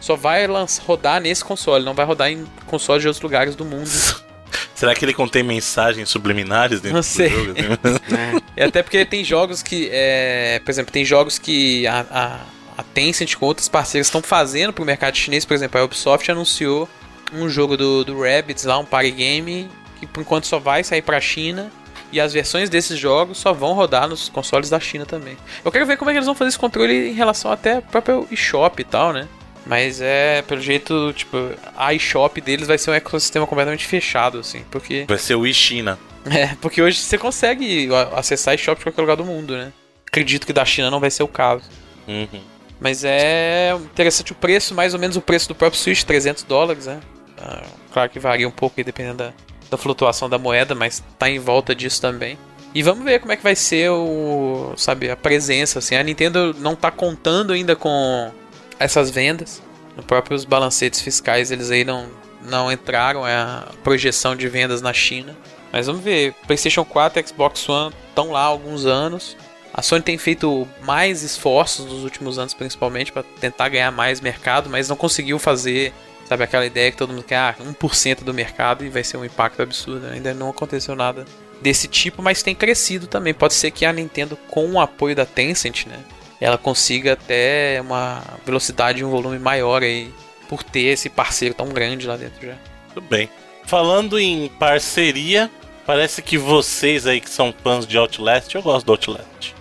só 0.03 0.17
vai 0.17 0.45
rodar 0.85 1.21
nesse 1.21 1.45
console, 1.45 1.85
não 1.85 1.93
vai 1.93 2.05
rodar 2.05 2.29
em 2.29 2.45
consoles 2.67 3.01
de 3.01 3.07
outros 3.07 3.23
lugares 3.23 3.55
do 3.55 3.63
mundo. 3.63 3.87
Será 4.75 4.93
que 4.93 5.05
ele 5.05 5.13
contém 5.13 5.43
mensagens 5.43 6.09
subliminares 6.09 6.81
dentro 6.81 6.97
não 6.97 7.01
sei. 7.01 7.29
do 7.29 7.45
jogo? 7.45 7.59
Assim? 7.81 8.43
é. 8.57 8.65
Até 8.65 8.83
porque 8.83 9.05
tem 9.05 9.23
jogos 9.23 9.63
que, 9.63 9.89
é, 9.93 10.59
por 10.59 10.69
exemplo, 10.69 10.91
tem 10.91 11.05
jogos 11.05 11.39
que 11.39 11.87
a, 11.87 12.05
a, 12.11 12.39
a 12.79 12.83
Tencent 12.83 13.35
com 13.35 13.45
outros 13.45 13.69
parceiros 13.69 14.07
estão 14.07 14.21
fazendo 14.21 14.73
para 14.73 14.83
o 14.83 14.85
mercado 14.85 15.15
chinês. 15.15 15.45
Por 15.45 15.53
exemplo, 15.53 15.79
a 15.79 15.85
Ubisoft 15.85 16.29
anunciou 16.29 16.89
um 17.31 17.47
jogo 17.47 17.77
do, 17.77 18.03
do 18.03 18.21
Rabbids 18.21 18.65
lá, 18.65 18.77
um 18.77 18.85
party 18.85 19.11
game, 19.11 19.69
que 20.01 20.05
por 20.05 20.19
enquanto 20.19 20.47
só 20.47 20.59
vai 20.59 20.83
sair 20.83 21.01
para 21.01 21.15
a 21.15 21.21
China. 21.21 21.71
E 22.11 22.19
as 22.19 22.33
versões 22.33 22.69
desses 22.69 22.99
jogos 22.99 23.37
só 23.37 23.53
vão 23.53 23.71
rodar 23.71 24.09
nos 24.09 24.27
consoles 24.27 24.69
da 24.69 24.81
China 24.81 25.05
também. 25.05 25.37
Eu 25.63 25.71
quero 25.71 25.85
ver 25.85 25.95
como 25.95 26.11
é 26.11 26.13
que 26.13 26.17
eles 26.17 26.25
vão 26.27 26.35
fazer 26.35 26.49
esse 26.49 26.59
controle 26.59 27.09
em 27.09 27.13
relação 27.13 27.49
até 27.49 27.75
ao 27.75 27.81
próprio 27.81 28.27
eShop 28.29 28.81
e 28.81 28.83
tal, 28.83 29.13
né? 29.13 29.29
Mas 29.65 30.01
é, 30.01 30.41
pelo 30.41 30.61
jeito, 30.61 31.13
tipo, 31.13 31.37
a 31.75 31.93
iShop 31.93 32.39
deles 32.41 32.67
vai 32.67 32.77
ser 32.77 32.91
um 32.91 32.93
ecossistema 32.93 33.47
completamente 33.47 33.85
fechado, 33.85 34.39
assim, 34.39 34.63
porque... 34.69 35.05
Vai 35.07 35.17
ser 35.17 35.35
o 35.35 35.45
eChina. 35.45 35.97
É, 36.25 36.55
porque 36.61 36.81
hoje 36.81 36.99
você 36.99 37.17
consegue 37.17 37.89
acessar 38.13 38.55
iShop 38.55 38.77
de 38.79 38.85
qualquer 38.85 39.01
lugar 39.01 39.17
do 39.17 39.25
mundo, 39.25 39.57
né? 39.57 39.73
Acredito 40.07 40.47
que 40.47 40.53
da 40.53 40.63
China 40.63 40.89
não 40.89 41.01
vai 41.01 41.11
ser 41.11 41.21
o 41.21 41.27
caso. 41.27 41.65
Uhum. 42.07 42.39
Mas 42.79 43.03
é 43.03 43.73
interessante 43.75 44.31
o 44.31 44.35
preço, 44.35 44.73
mais 44.73 44.93
ou 44.93 44.99
menos 45.01 45.17
o 45.17 45.21
preço 45.21 45.49
do 45.49 45.55
próprio 45.55 45.81
Switch, 45.81 46.03
300 46.03 46.43
dólares, 46.43 46.85
né? 46.85 47.01
Ah, 47.37 47.63
claro 47.91 48.09
que 48.09 48.19
varia 48.19 48.47
um 48.47 48.51
pouco 48.51 48.75
aí, 48.77 48.85
dependendo 48.85 49.17
da, 49.17 49.33
da 49.69 49.77
flutuação 49.77 50.29
da 50.29 50.37
moeda, 50.37 50.73
mas 50.73 51.03
tá 51.19 51.29
em 51.29 51.39
volta 51.39 51.75
disso 51.75 51.99
também. 51.99 52.37
E 52.73 52.81
vamos 52.81 53.03
ver 53.03 53.19
como 53.19 53.31
é 53.31 53.35
que 53.35 53.43
vai 53.43 53.55
ser 53.55 53.89
o, 53.89 54.73
sabe, 54.77 55.11
a 55.11 55.15
presença, 55.15 55.79
assim. 55.79 55.95
A 55.95 56.03
Nintendo 56.03 56.55
não 56.57 56.75
tá 56.75 56.89
contando 56.89 57.53
ainda 57.53 57.75
com 57.75 58.31
essas 58.79 59.09
vendas. 59.09 59.61
No 59.95 60.03
próprios 60.03 60.43
balancetes 60.43 61.01
fiscais 61.01 61.51
eles 61.51 61.69
aí 61.69 61.83
não, 61.83 62.09
não 62.41 62.71
entraram 62.71 63.27
é 63.27 63.35
a 63.35 63.67
projeção 63.83 64.35
de 64.35 64.47
vendas 64.47 64.81
na 64.81 64.93
China. 64.93 65.35
Mas 65.71 65.87
vamos 65.87 66.03
ver, 66.03 66.33
PlayStation 66.45 66.85
4 66.85 67.19
e 67.19 67.27
Xbox 67.27 67.67
One 67.67 67.93
estão 68.09 68.31
lá 68.31 68.41
há 68.41 68.45
alguns 68.45 68.85
anos. 68.85 69.35
A 69.73 69.81
Sony 69.81 70.03
tem 70.03 70.17
feito 70.19 70.67
mais 70.83 71.23
esforços 71.23 71.85
nos 71.85 72.03
últimos 72.03 72.37
anos, 72.37 72.53
principalmente, 72.53 73.11
para 73.11 73.23
tentar 73.23 73.69
ganhar 73.69 73.91
mais 73.91 74.21
mercado, 74.21 74.69
mas 74.69 74.87
não 74.87 74.95
conseguiu 74.95 75.39
fazer, 75.39 75.91
sabe, 76.29 76.43
aquela 76.43 76.63
ideia 76.63 76.91
que 76.91 76.97
todo 76.97 77.11
mundo 77.11 77.23
quer, 77.23 77.37
ah, 77.37 77.55
1% 77.59 78.23
do 78.23 78.31
mercado 78.35 78.85
e 78.85 78.89
vai 78.89 79.03
ser 79.03 79.17
um 79.17 79.25
impacto 79.25 79.63
absurdo. 79.63 80.05
Ainda 80.05 80.31
não 80.31 80.49
aconteceu 80.49 80.95
nada 80.95 81.25
desse 81.59 81.87
tipo, 81.87 82.21
mas 82.21 82.43
tem 82.43 82.53
crescido 82.53 83.07
também. 83.07 83.33
Pode 83.33 83.55
ser 83.55 83.71
que 83.71 83.83
a 83.83 83.91
Nintendo, 83.91 84.37
com 84.47 84.73
o 84.73 84.79
apoio 84.79 85.15
da 85.15 85.25
Tencent, 85.25 85.87
né, 85.87 85.97
ela 86.43 86.57
consiga 86.57 87.13
até 87.13 87.79
uma 87.79 88.21
velocidade 88.45 88.99
e 88.99 89.05
um 89.05 89.09
volume 89.09 89.39
maior 89.39 89.81
aí 89.81 90.11
por 90.49 90.61
ter 90.61 90.87
esse 90.87 91.09
parceiro 91.09 91.55
tão 91.55 91.69
grande 91.69 92.05
lá 92.05 92.17
dentro 92.17 92.45
já. 92.45 92.55
Tudo 92.93 93.07
bem. 93.07 93.29
Falando 93.65 94.19
em 94.19 94.49
parceria, 94.59 95.49
parece 95.85 96.21
que 96.21 96.37
vocês 96.37 97.07
aí 97.07 97.21
que 97.21 97.29
são 97.29 97.53
fãs 97.63 97.87
de 97.87 97.97
Outlast, 97.97 98.53
eu 98.53 98.61
gosto 98.61 98.85
do 98.85 98.91
Outlast. 98.91 99.53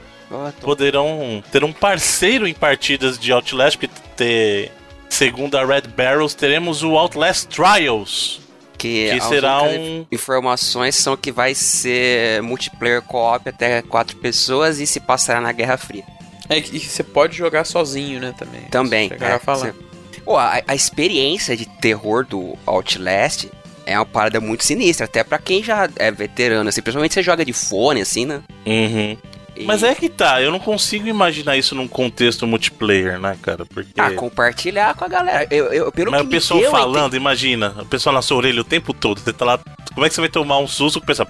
Poderão 0.61 1.45
ter 1.53 1.63
um 1.63 1.73
parceiro 1.73 2.49
em 2.49 2.55
partidas 2.55 3.17
de 3.17 3.31
Outlast, 3.31 3.79
porque 3.79 3.95
ter, 4.17 4.73
segundo 5.09 5.57
a 5.57 5.65
Red 5.65 5.83
Barrels, 5.83 6.35
teremos 6.35 6.83
o 6.83 6.99
Outlast 6.99 7.47
Trials. 7.47 8.41
Que, 8.77 9.13
que 9.13 9.21
será 9.21 9.63
um... 9.63 10.05
informações 10.11 10.97
são 10.97 11.17
que 11.17 11.31
vai 11.31 11.55
ser 11.55 12.43
multiplayer 12.43 13.01
co-op 13.03 13.49
até 13.49 13.83
quatro 13.83 14.17
pessoas 14.17 14.81
e 14.81 14.87
se 14.89 14.99
passará 14.99 15.41
na 15.41 15.53
Guerra 15.53 15.77
Fria. 15.77 16.05
É, 16.53 16.59
e 16.59 16.81
você 16.81 17.03
pode 17.03 17.37
jogar 17.37 17.65
sozinho, 17.65 18.21
né, 18.21 18.35
também. 18.39 18.63
Também. 18.71 19.13
É, 19.19 19.33
a 19.33 19.39
falar. 19.39 19.75
Pô, 20.25 20.37
a, 20.37 20.63
a 20.67 20.75
experiência 20.75 21.57
de 21.57 21.67
terror 21.67 22.25
do 22.25 22.57
Outlast 22.67 23.47
é 23.85 23.99
uma 23.99 24.07
parada 24.07 24.41
muito 24.41 24.65
sinistra, 24.65 25.07
até 25.07 25.25
para 25.25 25.39
quem 25.39 25.63
já 25.63 25.89
é 25.97 26.11
veterano, 26.11 26.69
assim, 26.69 26.81
principalmente 26.81 27.15
você 27.15 27.23
joga 27.23 27.45
de 27.45 27.53
fone, 27.53 28.01
assim, 28.01 28.25
né? 28.25 28.43
Uhum. 28.65 29.17
E... 29.55 29.65
Mas 29.65 29.83
é 29.83 29.95
que 29.95 30.09
tá, 30.09 30.41
eu 30.41 30.51
não 30.51 30.59
consigo 30.59 31.07
imaginar 31.07 31.57
isso 31.57 31.75
num 31.75 31.87
contexto 31.87 32.47
multiplayer, 32.47 33.19
né, 33.19 33.37
cara? 33.43 33.67
Porque... 33.67 33.93
Ah, 33.99 34.11
compartilhar 34.13 34.95
com 34.95 35.05
a 35.05 35.09
galera. 35.09 35.47
Eu, 35.51 35.67
eu, 35.73 35.93
pelo 35.93 36.11
Mas 36.11 36.23
o 36.23 36.27
pessoal 36.27 36.61
deu, 36.61 36.71
falando, 36.71 37.17
imagina, 37.17 37.75
o 37.79 37.85
pessoal 37.85 38.15
na 38.15 38.23
sua 38.23 38.39
orelha 38.39 38.61
o 38.61 38.65
tempo 38.65 38.95
todo, 38.95 39.21
você 39.21 39.33
tá 39.33 39.45
lá. 39.45 39.61
Como 39.93 40.07
é 40.07 40.09
que 40.09 40.15
você 40.15 40.23
vai 40.23 40.31
tomar 40.31 40.59
um 40.59 40.67
susto 40.67 41.01
com 41.01 41.05
o 41.05 41.07
pessoal? 41.07 41.29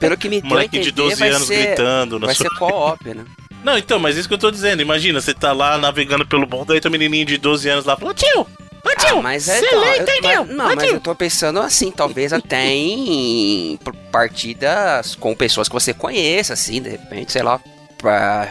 Pelo 0.00 0.16
que 0.16 0.28
me 0.28 0.40
deu 0.40 0.48
Moleque 0.48 0.80
de 0.80 0.90
12 0.90 1.22
anos 1.22 1.46
ser, 1.46 1.66
gritando. 1.66 2.18
Vai 2.18 2.34
ser 2.34 2.50
co-op, 2.50 3.14
né? 3.14 3.24
Não, 3.66 3.76
então, 3.76 3.98
mas 3.98 4.16
isso 4.16 4.28
que 4.28 4.34
eu 4.34 4.38
tô 4.38 4.48
dizendo. 4.48 4.80
Imagina, 4.80 5.20
você 5.20 5.34
tá 5.34 5.52
lá 5.52 5.76
navegando 5.76 6.24
pelo 6.24 6.48
mundo, 6.48 6.72
aí 6.72 6.80
tem 6.80 6.88
um 6.88 6.92
menininho 6.92 7.26
de 7.26 7.36
12 7.36 7.68
anos 7.68 7.84
lá 7.84 7.96
falando, 7.96 8.14
tio, 8.14 8.46
tio, 8.96 9.18
ah, 9.18 9.22
mas 9.22 9.48
é, 9.48 9.58
então, 9.58 10.30
eu, 10.30 10.44
mas, 10.44 10.56
não, 10.56 10.76
mas 10.76 10.92
eu 10.92 11.00
tô 11.00 11.16
pensando 11.16 11.58
assim, 11.58 11.90
talvez 11.90 12.32
até 12.32 12.64
em 12.64 13.76
partidas 14.12 15.16
com 15.16 15.34
pessoas 15.34 15.68
que 15.68 15.74
você 15.74 15.92
conheça, 15.92 16.52
assim, 16.52 16.80
de 16.80 16.90
repente, 16.90 17.32
sei 17.32 17.42
lá, 17.42 17.60
pra 17.98 18.48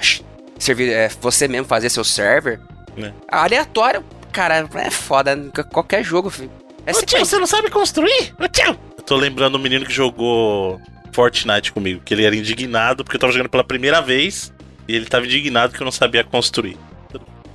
servir, 0.60 0.92
é, 0.92 1.10
você 1.22 1.48
mesmo 1.48 1.66
fazer 1.66 1.90
seu 1.90 2.04
server. 2.04 2.60
É. 2.98 3.14
Aleatório, 3.30 4.04
cara, 4.34 4.68
é 4.76 4.92
foda, 4.92 5.34
qualquer 5.72 6.04
jogo, 6.04 6.30
filho. 6.30 6.52
É 6.86 6.92
Ô, 6.92 7.02
tio, 7.02 7.20
você 7.20 7.40
não 7.40 7.48
sabe 7.48 7.70
construir? 7.70 8.36
Ô, 8.38 8.50
tio! 8.50 8.78
Eu 8.98 9.04
tô 9.04 9.16
lembrando 9.16 9.58
um 9.58 9.62
menino 9.62 9.86
que 9.86 9.94
jogou 9.94 10.78
Fortnite 11.14 11.72
comigo, 11.72 12.02
que 12.04 12.14
ele 12.14 12.26
era 12.26 12.36
indignado 12.36 13.06
porque 13.06 13.16
eu 13.16 13.22
tava 13.22 13.32
jogando 13.32 13.50
pela 13.50 13.64
primeira 13.64 14.02
vez 14.02 14.54
e 14.88 14.96
ele 14.96 15.06
tava 15.06 15.26
indignado 15.26 15.74
que 15.74 15.82
eu 15.82 15.86
não 15.86 15.92
sabia 15.92 16.24
construir. 16.24 16.78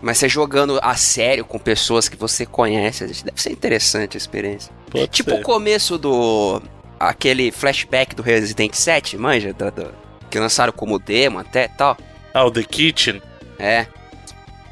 Mas 0.02 0.18
você 0.18 0.28
jogando 0.28 0.78
a 0.82 0.94
sério 0.96 1.44
com 1.44 1.58
pessoas 1.58 2.08
que 2.08 2.16
você 2.16 2.46
conhece, 2.46 3.06
deve 3.06 3.40
ser 3.40 3.52
interessante 3.52 4.16
a 4.16 4.18
experiência. 4.18 4.72
Pode 4.90 5.08
tipo 5.08 5.30
ser. 5.30 5.40
o 5.40 5.42
começo 5.42 5.98
do. 5.98 6.62
aquele 6.98 7.50
flashback 7.50 8.14
do 8.14 8.22
Resident 8.22 8.72
7, 8.74 9.18
manja? 9.18 9.52
Do, 9.52 9.70
do, 9.70 9.94
que 10.30 10.38
lançaram 10.38 10.72
como 10.72 10.98
demo 10.98 11.38
até 11.38 11.68
tal. 11.68 11.98
Ah, 12.32 12.44
o 12.44 12.50
The 12.50 12.62
Kitchen? 12.62 13.20
É. 13.58 13.86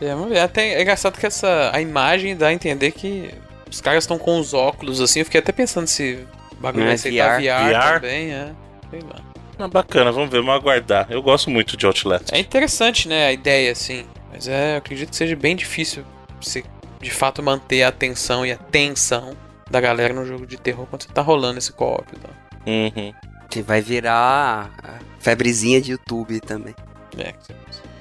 É, 0.00 0.14
vamos 0.14 0.30
ver. 0.30 0.38
Até 0.38 0.74
é 0.74 0.82
engraçado 0.82 1.18
que 1.18 1.26
essa 1.26 1.70
a 1.74 1.80
imagem 1.80 2.36
dá 2.36 2.48
a 2.48 2.52
entender 2.52 2.92
que 2.92 3.30
os 3.70 3.80
caras 3.80 4.04
estão 4.04 4.18
com 4.18 4.38
os 4.38 4.54
óculos 4.54 5.00
assim. 5.00 5.18
Eu 5.18 5.24
fiquei 5.26 5.40
até 5.40 5.52
pensando 5.52 5.86
se 5.86 6.24
o 6.52 6.56
bagulho 6.56 6.86
vai 6.86 6.96
ser 6.96 7.10
VR. 7.10 7.42
VR, 7.42 7.70
VR 7.70 7.94
também, 7.94 8.32
é. 8.32 8.52
Sei 8.90 9.00
lá. 9.00 9.27
Ah, 9.58 9.66
bacana, 9.68 10.12
vamos 10.12 10.30
ver, 10.30 10.40
vamos 10.40 10.54
aguardar. 10.54 11.06
Eu 11.10 11.20
gosto 11.22 11.50
muito 11.50 11.76
de 11.76 11.84
Outlast. 11.84 12.32
É 12.32 12.38
interessante, 12.38 13.08
né, 13.08 13.26
a 13.26 13.32
ideia, 13.32 13.72
assim. 13.72 14.06
Mas 14.30 14.46
é, 14.46 14.74
eu 14.74 14.78
acredito 14.78 15.10
que 15.10 15.16
seja 15.16 15.34
bem 15.34 15.56
difícil 15.56 16.04
você, 16.40 16.62
de 17.00 17.10
fato, 17.10 17.42
manter 17.42 17.82
a 17.82 17.88
atenção 17.88 18.46
e 18.46 18.52
a 18.52 18.56
tensão 18.56 19.36
da 19.70 19.80
galera 19.80 20.14
no 20.14 20.24
jogo 20.24 20.46
de 20.46 20.56
terror 20.56 20.86
quando 20.86 21.02
você 21.02 21.12
tá 21.12 21.22
rolando 21.22 21.58
esse 21.58 21.72
co-op. 21.72 22.06
Tá? 22.16 22.28
Uhum. 22.66 23.12
Que 23.50 23.62
vai 23.62 23.80
virar 23.80 24.70
a 24.82 24.98
febrezinha 25.18 25.80
de 25.80 25.92
YouTube 25.92 26.40
também. 26.40 26.74
É, 27.18 27.34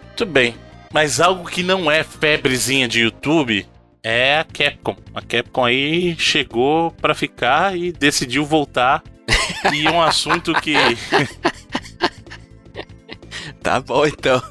Muito 0.06 0.26
bem. 0.26 0.56
Mas 0.94 1.20
algo 1.20 1.50
que 1.50 1.64
não 1.64 1.90
é 1.90 2.04
febrezinha 2.04 2.88
de 2.88 3.02
YouTube 3.02 3.66
é 4.04 4.40
a 4.40 4.44
Capcom. 4.44 4.96
A 5.14 5.22
Capcom 5.22 5.66
aí 5.66 6.16
chegou 6.18 6.92
pra 6.92 7.14
ficar 7.14 7.78
e 7.78 7.92
decidiu 7.92 8.46
voltar. 8.46 9.04
E 9.74 9.88
um 9.90 10.02
assunto 10.02 10.54
que 10.62 10.76
Tá 13.62 13.80
bom, 13.80 14.06
então. 14.06 14.42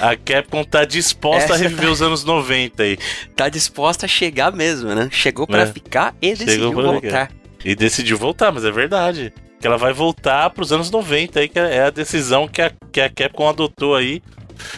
a 0.00 0.16
Capcom 0.16 0.64
tá 0.64 0.84
disposta 0.84 1.52
a 1.52 1.56
Essa 1.56 1.64
reviver 1.64 1.90
os 1.90 2.02
anos 2.02 2.24
90 2.24 2.82
aí. 2.82 2.98
Tá 3.36 3.48
disposta 3.48 4.06
a 4.06 4.08
chegar 4.08 4.52
mesmo, 4.52 4.94
né? 4.94 5.08
Chegou 5.10 5.46
pra 5.46 5.62
É. 5.62 5.66
ficar 5.66 6.14
e 6.20 6.34
decidiu 6.34 6.72
voltar. 6.72 7.30
E 7.64 7.74
decidiu 7.74 8.18
voltar, 8.18 8.52
mas 8.52 8.64
é 8.64 8.70
verdade. 8.70 9.32
Que 9.60 9.66
ela 9.66 9.78
vai 9.78 9.92
voltar 9.92 10.50
pros 10.50 10.72
anos 10.72 10.90
90 10.90 11.40
aí, 11.40 11.48
que 11.48 11.58
é 11.58 11.84
a 11.84 11.90
decisão 11.90 12.48
que 12.48 12.60
a, 12.62 12.72
que 12.90 13.00
a 13.00 13.08
Capcom 13.08 13.48
adotou 13.48 13.94
aí. 13.94 14.22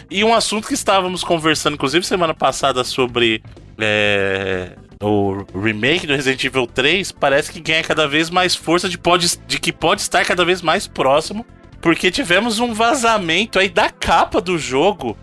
E 0.09 0.23
um 0.23 0.33
assunto 0.33 0.67
que 0.67 0.73
estávamos 0.73 1.23
conversando, 1.23 1.73
inclusive, 1.75 2.05
semana 2.05 2.33
passada 2.33 2.83
sobre 2.83 3.43
é, 3.79 4.71
o 5.05 5.59
remake 5.59 6.07
do 6.07 6.13
Resident 6.15 6.43
Evil 6.43 6.67
3, 6.67 7.11
parece 7.11 7.51
que 7.51 7.59
ganha 7.59 7.83
cada 7.83 8.07
vez 8.07 8.29
mais 8.29 8.55
força 8.55 8.87
de, 8.89 8.97
pode, 8.97 9.37
de 9.47 9.59
que 9.59 9.71
pode 9.71 10.01
estar 10.01 10.25
cada 10.25 10.43
vez 10.45 10.61
mais 10.61 10.87
próximo. 10.87 11.45
Porque 11.81 12.09
tivemos 12.09 12.59
um 12.59 12.73
vazamento 12.73 13.59
aí 13.59 13.69
da 13.69 13.89
capa 13.89 14.41
do 14.41 14.57
jogo. 14.57 15.15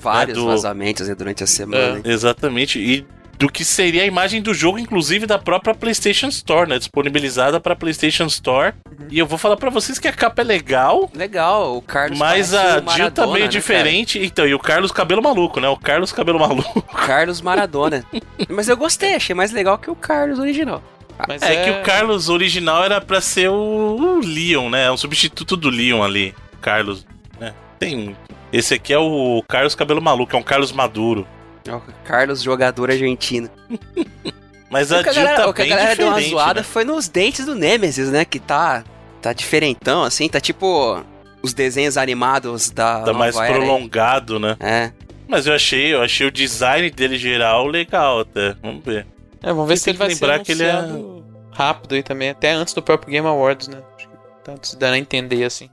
Vários 0.00 0.36
É 0.38 0.40
do- 0.40 0.46
vazamentos 0.46 1.08
né, 1.08 1.14
durante 1.14 1.42
a 1.42 1.46
semana. 1.46 2.00
Exatamente. 2.04 2.78
E 2.78 3.06
do 3.38 3.48
que 3.48 3.64
seria 3.64 4.02
a 4.02 4.06
imagem 4.06 4.42
do 4.42 4.52
jogo, 4.52 4.80
inclusive 4.80 5.24
da 5.24 5.38
própria 5.38 5.72
PlayStation 5.72 6.26
Store, 6.26 6.68
né? 6.68 6.76
Disponibilizada 6.76 7.60
pra 7.60 7.76
PlayStation 7.76 8.26
Store. 8.26 8.74
E 9.08 9.18
eu 9.18 9.26
vou 9.26 9.38
falar 9.38 9.56
pra 9.56 9.70
vocês 9.70 9.96
que 9.96 10.08
a 10.08 10.12
capa 10.12 10.42
é 10.42 10.44
legal, 10.44 11.08
Legal, 11.14 11.76
o 11.76 11.80
Carlos 11.80 12.18
mas 12.18 12.52
a 12.52 12.80
Jill 12.80 13.10
tá 13.12 13.26
meio 13.28 13.44
né, 13.44 13.48
diferente. 13.48 14.18
Então, 14.18 14.44
e 14.46 14.54
o 14.54 14.58
Carlos 14.58 14.90
Cabelo 14.90 15.22
Maluco, 15.22 15.60
né? 15.60 15.68
O 15.68 15.76
Carlos 15.76 16.10
Cabelo 16.10 16.40
Maluco. 16.40 16.82
cara? 16.82 17.06
Carlos 17.06 17.40
Maradona. 17.40 18.04
mas 18.48 18.68
eu 18.68 18.76
gostei, 18.76 19.14
achei 19.14 19.34
mais 19.34 19.52
legal 19.52 19.78
que 19.78 19.88
o 19.88 19.94
Carlos 19.94 20.40
original. 20.40 20.82
Mas 21.26 21.40
É, 21.42 21.64
que 21.64 21.70
o 21.70 21.82
Carlos 21.82 22.28
original 22.28 22.84
era 22.84 23.00
pra 23.00 23.20
ser 23.20 23.48
o, 23.50 24.20
Leon, 24.20 24.68
né? 24.68 24.90
Um 24.90 24.96
substituto 24.96 25.56
do 25.56 25.70
Leon 25.70 26.02
ali. 26.02 26.34
Carlos, 26.60 27.06
né? 27.40 27.54
Tem. 27.78 28.16
Esse 28.52 28.74
aqui 28.74 28.92
é 28.92 28.98
o 28.98 29.44
Carlos 29.46 29.76
Cabelo 29.76 30.02
Maluco, 30.02 30.34
é 30.34 30.38
um 30.38 30.42
Carlos 30.42 30.72
Maduro. 30.72 31.26
É 31.68 31.74
o 31.74 31.82
Carlos, 32.04 32.42
jogador 32.42 32.90
argentino. 32.90 33.48
Mas 34.70 34.90
o 34.90 34.96
a 34.96 35.02
que 35.02 35.08
a 35.08 35.12
Jill 35.12 35.24
tá 35.26 35.48
o 35.48 35.54
que 35.54 35.62
a 35.62 35.66
galera 35.66 35.96
deu 35.96 36.08
uma 36.08 36.20
zoada 36.20 36.60
né? 36.60 36.64
foi 36.64 36.84
nos 36.84 37.08
dentes 37.08 37.46
do 37.46 37.54
Nemesis, 37.54 38.10
né? 38.10 38.24
Que 38.24 38.38
tá, 38.38 38.84
tá 39.22 39.32
diferentão, 39.32 40.02
assim, 40.02 40.28
tá 40.28 40.40
tipo 40.40 41.02
os 41.42 41.54
desenhos 41.54 41.96
animados 41.96 42.68
da 42.70 43.00
Tá 43.02 43.12
mais 43.14 43.34
era 43.36 43.46
aí. 43.46 43.52
prolongado, 43.54 44.38
né? 44.38 44.56
É. 44.60 44.92
Mas 45.26 45.46
eu 45.46 45.54
achei, 45.54 45.94
eu 45.94 46.02
achei 46.02 46.26
o 46.26 46.30
design 46.30 46.90
dele 46.90 47.16
geral 47.16 47.66
legal 47.66 48.20
até. 48.20 48.54
Vamos 48.62 48.84
ver. 48.84 49.06
É, 49.42 49.48
vamos 49.52 49.68
ver 49.68 49.76
se 49.78 49.88
ele 49.90 49.98
vai 49.98 50.08
lembrar 50.08 50.38
ser 50.38 50.44
que 50.44 50.52
ele 50.52 50.64
é- 50.64 51.18
rápido 51.52 51.94
aí 51.94 52.02
também, 52.02 52.30
até 52.30 52.52
antes 52.52 52.74
do 52.74 52.82
próprio 52.82 53.10
Game 53.12 53.26
Awards, 53.26 53.68
né? 53.68 53.78
Acho 53.96 54.08
que 54.08 54.14
tá 54.44 54.54
se 54.62 54.76
dando 54.76 54.94
a 54.94 54.98
entender, 54.98 55.44
assim. 55.44 55.70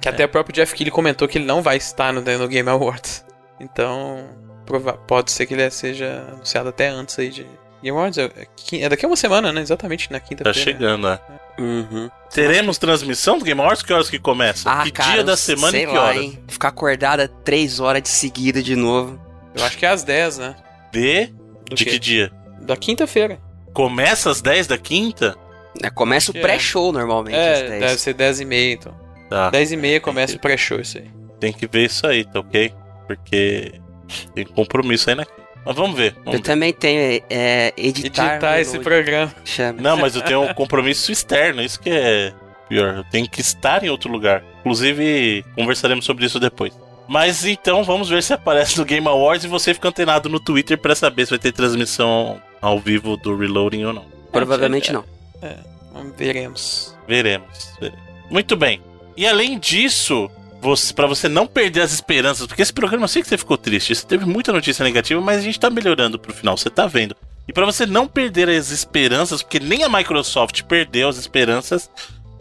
Que 0.00 0.08
É. 0.08 0.12
até 0.12 0.24
o 0.24 0.28
próprio 0.28 0.54
Jeff 0.54 0.74
Keighley 0.74 0.90
comentou 0.92 1.26
que 1.28 1.38
ele 1.38 1.44
não 1.44 1.60
vai 1.60 1.76
estar 1.76 2.12
no, 2.12 2.20
no 2.20 2.48
Game 2.48 2.68
Awards. 2.70 3.24
Então, 3.60 4.24
pode 5.06 5.30
ser 5.30 5.46
que 5.46 5.54
ele 5.54 5.70
seja 5.70 6.26
anunciado 6.32 6.68
até 6.68 6.88
antes 6.88 7.18
aí 7.18 7.30
de... 7.30 7.46
Game 7.82 7.96
Awards 7.96 8.18
é, 8.18 8.24
é 8.24 8.76
é 8.84 8.88
daqui 8.88 9.04
a 9.04 9.08
uma 9.08 9.14
semana, 9.16 9.52
né? 9.52 9.60
Exatamente, 9.60 10.10
na 10.10 10.18
Tá 10.18 10.26
quinta-feira. 10.26 10.58
chegando, 10.58 11.08
né? 11.08 11.18
Uhum. 11.60 12.10
Teremos 12.28 12.76
transmissão 12.76 13.38
do 13.38 13.44
Game 13.44 13.60
Awards? 13.60 13.82
Que 13.84 13.92
horas 13.92 14.10
que 14.10 14.18
começa? 14.18 14.68
Ah, 14.68 14.82
que 14.82 14.90
cara, 14.90 15.12
dia 15.12 15.24
da 15.24 15.36
semana 15.36 15.70
sei 15.70 15.84
e 15.84 15.86
que 15.86 15.92
lá, 15.94 16.02
horas? 16.06 16.16
hein? 16.22 16.38
Ficar 16.48 16.68
acordada 16.68 17.28
três 17.28 17.78
horas 17.78 18.02
de 18.02 18.08
seguida 18.08 18.60
de 18.60 18.74
novo. 18.74 19.20
Eu 19.54 19.64
acho 19.64 19.78
que 19.78 19.86
é 19.86 19.90
às 19.90 20.02
10, 20.02 20.38
né? 20.38 20.56
De? 20.92 21.26
Do 21.68 21.76
de 21.76 21.84
quê? 21.84 21.90
que 21.92 21.98
dia? 22.00 22.32
Da 22.60 22.76
quinta-feira. 22.76 23.38
Começa 23.72 24.28
às 24.30 24.40
10 24.40 24.66
da 24.66 24.76
quinta? 24.78 25.36
É, 25.80 25.88
começa 25.88 26.32
o 26.32 26.36
é. 26.36 26.40
pré-show 26.40 26.90
normalmente. 26.90 27.36
às 27.36 27.60
É, 27.60 27.68
10. 27.68 27.80
deve 27.80 27.98
ser 28.00 28.14
10 28.14 28.40
e 28.40 28.44
meia, 28.44 28.72
então. 28.72 28.94
Tá. 29.30 29.50
10 29.50 29.70
e 29.72 29.76
meia 29.76 30.00
começa 30.00 30.32
que- 30.32 30.38
o 30.38 30.40
pré-show, 30.42 30.80
isso 30.80 30.98
aí. 30.98 31.08
Tem 31.38 31.52
que 31.52 31.66
ver 31.68 31.84
isso 31.86 32.04
aí, 32.08 32.24
tá 32.24 32.40
ok? 32.40 32.72
Porque 33.06 33.74
tem 34.34 34.44
compromisso 34.44 35.10
aí, 35.10 35.16
né? 35.16 35.24
Mas 35.64 35.76
vamos 35.76 35.96
ver. 35.96 36.14
Eu 36.16 36.24
Vamos 36.24 36.40
ver. 36.40 36.46
também 36.46 36.72
tenho 36.72 37.22
é, 37.28 37.74
editar, 37.76 38.32
Editar 38.34 38.60
esse 38.60 38.78
programa. 38.78 39.34
chama. 39.44 39.80
Não, 39.82 39.96
mas 39.96 40.14
eu 40.16 40.22
tenho 40.22 40.42
um 40.42 40.54
compromisso 40.54 41.12
externo, 41.12 41.60
isso 41.60 41.78
que 41.78 41.90
é 41.90 42.32
pior. 42.68 42.96
Eu 42.96 43.04
tenho 43.04 43.28
que 43.28 43.40
estar 43.40 43.84
em 43.84 43.90
outro 43.90 44.10
lugar. 44.10 44.42
Inclusive, 44.60 45.44
conversaremos 45.54 46.04
sobre 46.04 46.24
isso 46.24 46.40
depois. 46.40 46.72
Mas 47.06 47.44
então 47.44 47.82
vamos 47.84 48.08
ver 48.08 48.22
se 48.22 48.32
aparece 48.34 48.78
no 48.78 48.84
Game 48.84 49.06
Awards 49.06 49.44
e 49.44 49.48
você 49.48 49.72
fica 49.72 49.88
antenado 49.88 50.28
no 50.28 50.38
Twitter 50.38 50.76
pra 50.78 50.94
saber 50.94 51.24
se 51.24 51.30
vai 51.30 51.38
ter 51.38 51.52
transmissão 51.52 52.40
ao 52.60 52.78
vivo 52.78 53.16
do 53.16 53.36
Reloading 53.36 53.84
ou 53.84 53.92
não. 53.92 54.04
Provavelmente 54.30 54.92
não. 54.92 55.04
Vamos, 55.92 56.14
veremos. 56.16 56.96
Veremos. 57.06 57.72
veremos. 57.80 58.00
Muito 58.30 58.56
bem. 58.56 58.82
E 59.16 59.26
além 59.26 59.58
disso, 59.58 60.30
você, 60.60 60.92
para 60.92 61.06
você 61.06 61.28
não 61.28 61.46
perder 61.46 61.82
as 61.82 61.92
esperanças, 61.92 62.46
porque 62.46 62.62
esse 62.62 62.72
programa 62.72 63.04
eu 63.04 63.08
sei 63.08 63.22
que 63.22 63.28
você 63.28 63.38
ficou 63.38 63.56
triste, 63.56 63.94
você 63.94 64.06
teve 64.06 64.24
muita 64.24 64.52
notícia 64.52 64.84
negativa, 64.84 65.20
mas 65.20 65.38
a 65.38 65.42
gente 65.42 65.60
tá 65.60 65.70
melhorando 65.70 66.18
pro 66.18 66.32
final, 66.32 66.56
você 66.56 66.70
tá 66.70 66.86
vendo. 66.86 67.16
E 67.46 67.52
para 67.52 67.64
você 67.64 67.86
não 67.86 68.06
perder 68.06 68.48
as 68.50 68.70
esperanças, 68.70 69.42
porque 69.42 69.60
nem 69.60 69.84
a 69.84 69.88
Microsoft 69.88 70.62
perdeu 70.64 71.08
as 71.08 71.16
esperanças, 71.16 71.90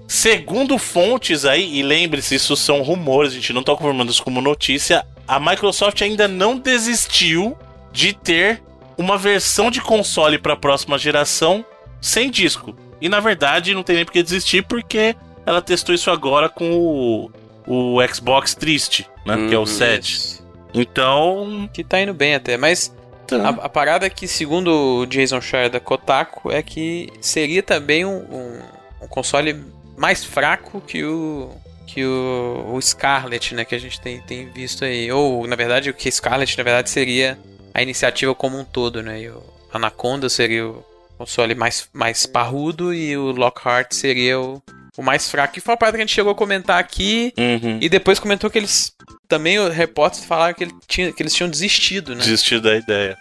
segundo 0.08 0.78
fontes 0.78 1.46
aí, 1.46 1.78
e 1.78 1.84
lembre-se, 1.84 2.36
isso 2.36 2.56
são 2.56 2.82
rumores, 2.82 3.32
a 3.32 3.36
gente 3.36 3.54
não 3.54 3.64
tá 3.64 3.76
confirmando 3.76 4.12
isso 4.12 4.24
como 4.24 4.42
notícia, 4.42 5.06
a 5.28 5.40
Microsoft 5.40 6.02
ainda 6.02 6.28
não 6.28 6.58
desistiu 6.58 7.58
de 7.92 8.14
ter 8.14 8.62
uma 8.98 9.18
versão 9.18 9.70
de 9.70 9.80
console 9.80 10.40
para 10.40 10.54
a 10.54 10.58
próxima 10.58 10.98
geração 10.98 11.64
sem 12.02 12.32
disco. 12.32 12.76
E 13.00 13.08
na 13.08 13.20
verdade 13.20 13.74
não 13.74 13.84
tem 13.84 13.96
nem 13.96 14.06
por 14.06 14.12
que 14.12 14.24
desistir, 14.24 14.64
porque 14.64 15.16
ela 15.46 15.62
testou 15.62 15.94
isso 15.94 16.10
agora 16.10 16.50
com 16.50 16.72
o, 16.72 17.32
o 17.68 17.98
Xbox 18.08 18.56
Triste, 18.56 19.08
né? 19.26 19.36
Que 19.50 19.54
é 19.54 19.58
o 19.58 19.62
Uhum. 19.62 19.66
7. 19.66 20.40
Então. 20.74 21.70
Que 21.74 21.84
tá 21.84 22.00
indo 22.02 22.14
bem 22.14 22.36
até, 22.36 22.58
mas 22.58 22.94
a, 23.32 23.50
a 23.66 23.70
parada 23.70 24.06
é 24.06 24.10
que, 24.10 24.28
segundo 24.28 24.68
o 25.02 25.06
Jason 25.06 25.42
Schreier 25.42 25.70
da 25.70 25.80
Kotaku, 25.80 26.52
é 26.52 26.62
que 26.64 27.10
seria 27.20 27.62
também 27.62 28.06
um, 28.06 28.18
um- 28.18 28.62
um 29.04 29.08
console 29.08 29.56
mais 29.98 30.24
fraco 30.24 30.82
que 30.82 31.04
o 31.04 31.52
que 31.86 32.04
o, 32.06 32.72
o 32.74 32.82
Scarlet, 32.82 33.56
né, 33.56 33.64
que 33.64 33.74
a 33.74 33.80
gente 33.80 34.00
tem, 34.02 34.20
tem 34.22 34.50
visto 34.50 34.84
aí. 34.84 35.10
Ou, 35.10 35.48
na 35.48 35.56
verdade, 35.56 35.90
o 35.90 35.94
que 35.94 36.12
Scarlet, 36.12 36.58
na 36.58 36.64
verdade, 36.64 36.90
seria 36.90 37.40
a 37.74 37.82
iniciativa 37.82 38.36
como 38.36 38.60
um 38.60 38.66
todo, 38.66 39.02
né? 39.02 39.22
E 39.22 39.30
o 39.30 39.42
Anaconda 39.74 40.28
seria 40.30 40.68
o 40.68 40.84
console 41.18 41.56
mais, 41.56 41.88
mais 41.94 42.26
parrudo 42.26 42.94
e 42.94 43.16
o 43.16 43.32
Lockhart 43.32 43.94
seria 43.94 44.38
o, 44.40 44.62
o 44.98 45.04
mais 45.04 45.30
fraco. 45.30 45.58
E 45.58 45.62
foi 45.62 45.74
uma 45.74 45.78
parada 45.78 45.98
que 45.98 46.02
a 46.02 46.06
gente 46.06 46.16
chegou 46.16 46.32
a 46.32 46.36
comentar 46.36 46.80
aqui 46.80 47.34
Uhum. 47.38 47.78
e 47.82 47.88
depois 47.88 48.20
comentou 48.20 48.50
que 48.50 48.58
eles. 48.58 48.92
Também 49.28 49.60
os 49.60 49.74
repórteres 49.74 50.26
falaram 50.26 50.54
que, 50.54 50.64
ele 50.64 50.74
tinha, 50.88 51.12
que 51.14 51.22
eles 51.22 51.34
tinham 51.34 51.50
desistido, 51.50 52.16
né? 52.16 52.22
Desistiu 52.24 52.60
da 52.62 52.76
ideia. 52.76 53.18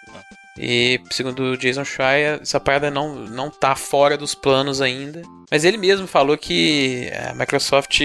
E 0.58 1.00
segundo 1.10 1.40
o 1.52 1.56
Jason 1.56 1.84
Schreier, 1.84 2.38
essa 2.40 2.58
parada 2.58 2.90
não, 2.90 3.14
não 3.14 3.50
tá 3.50 3.76
fora 3.76 4.16
dos 4.16 4.34
planos 4.34 4.80
ainda. 4.80 5.20
Mas 5.50 5.64
ele 5.64 5.76
mesmo 5.76 6.06
falou 6.06 6.36
que 6.38 7.10
a 7.28 7.34
Microsoft 7.34 8.00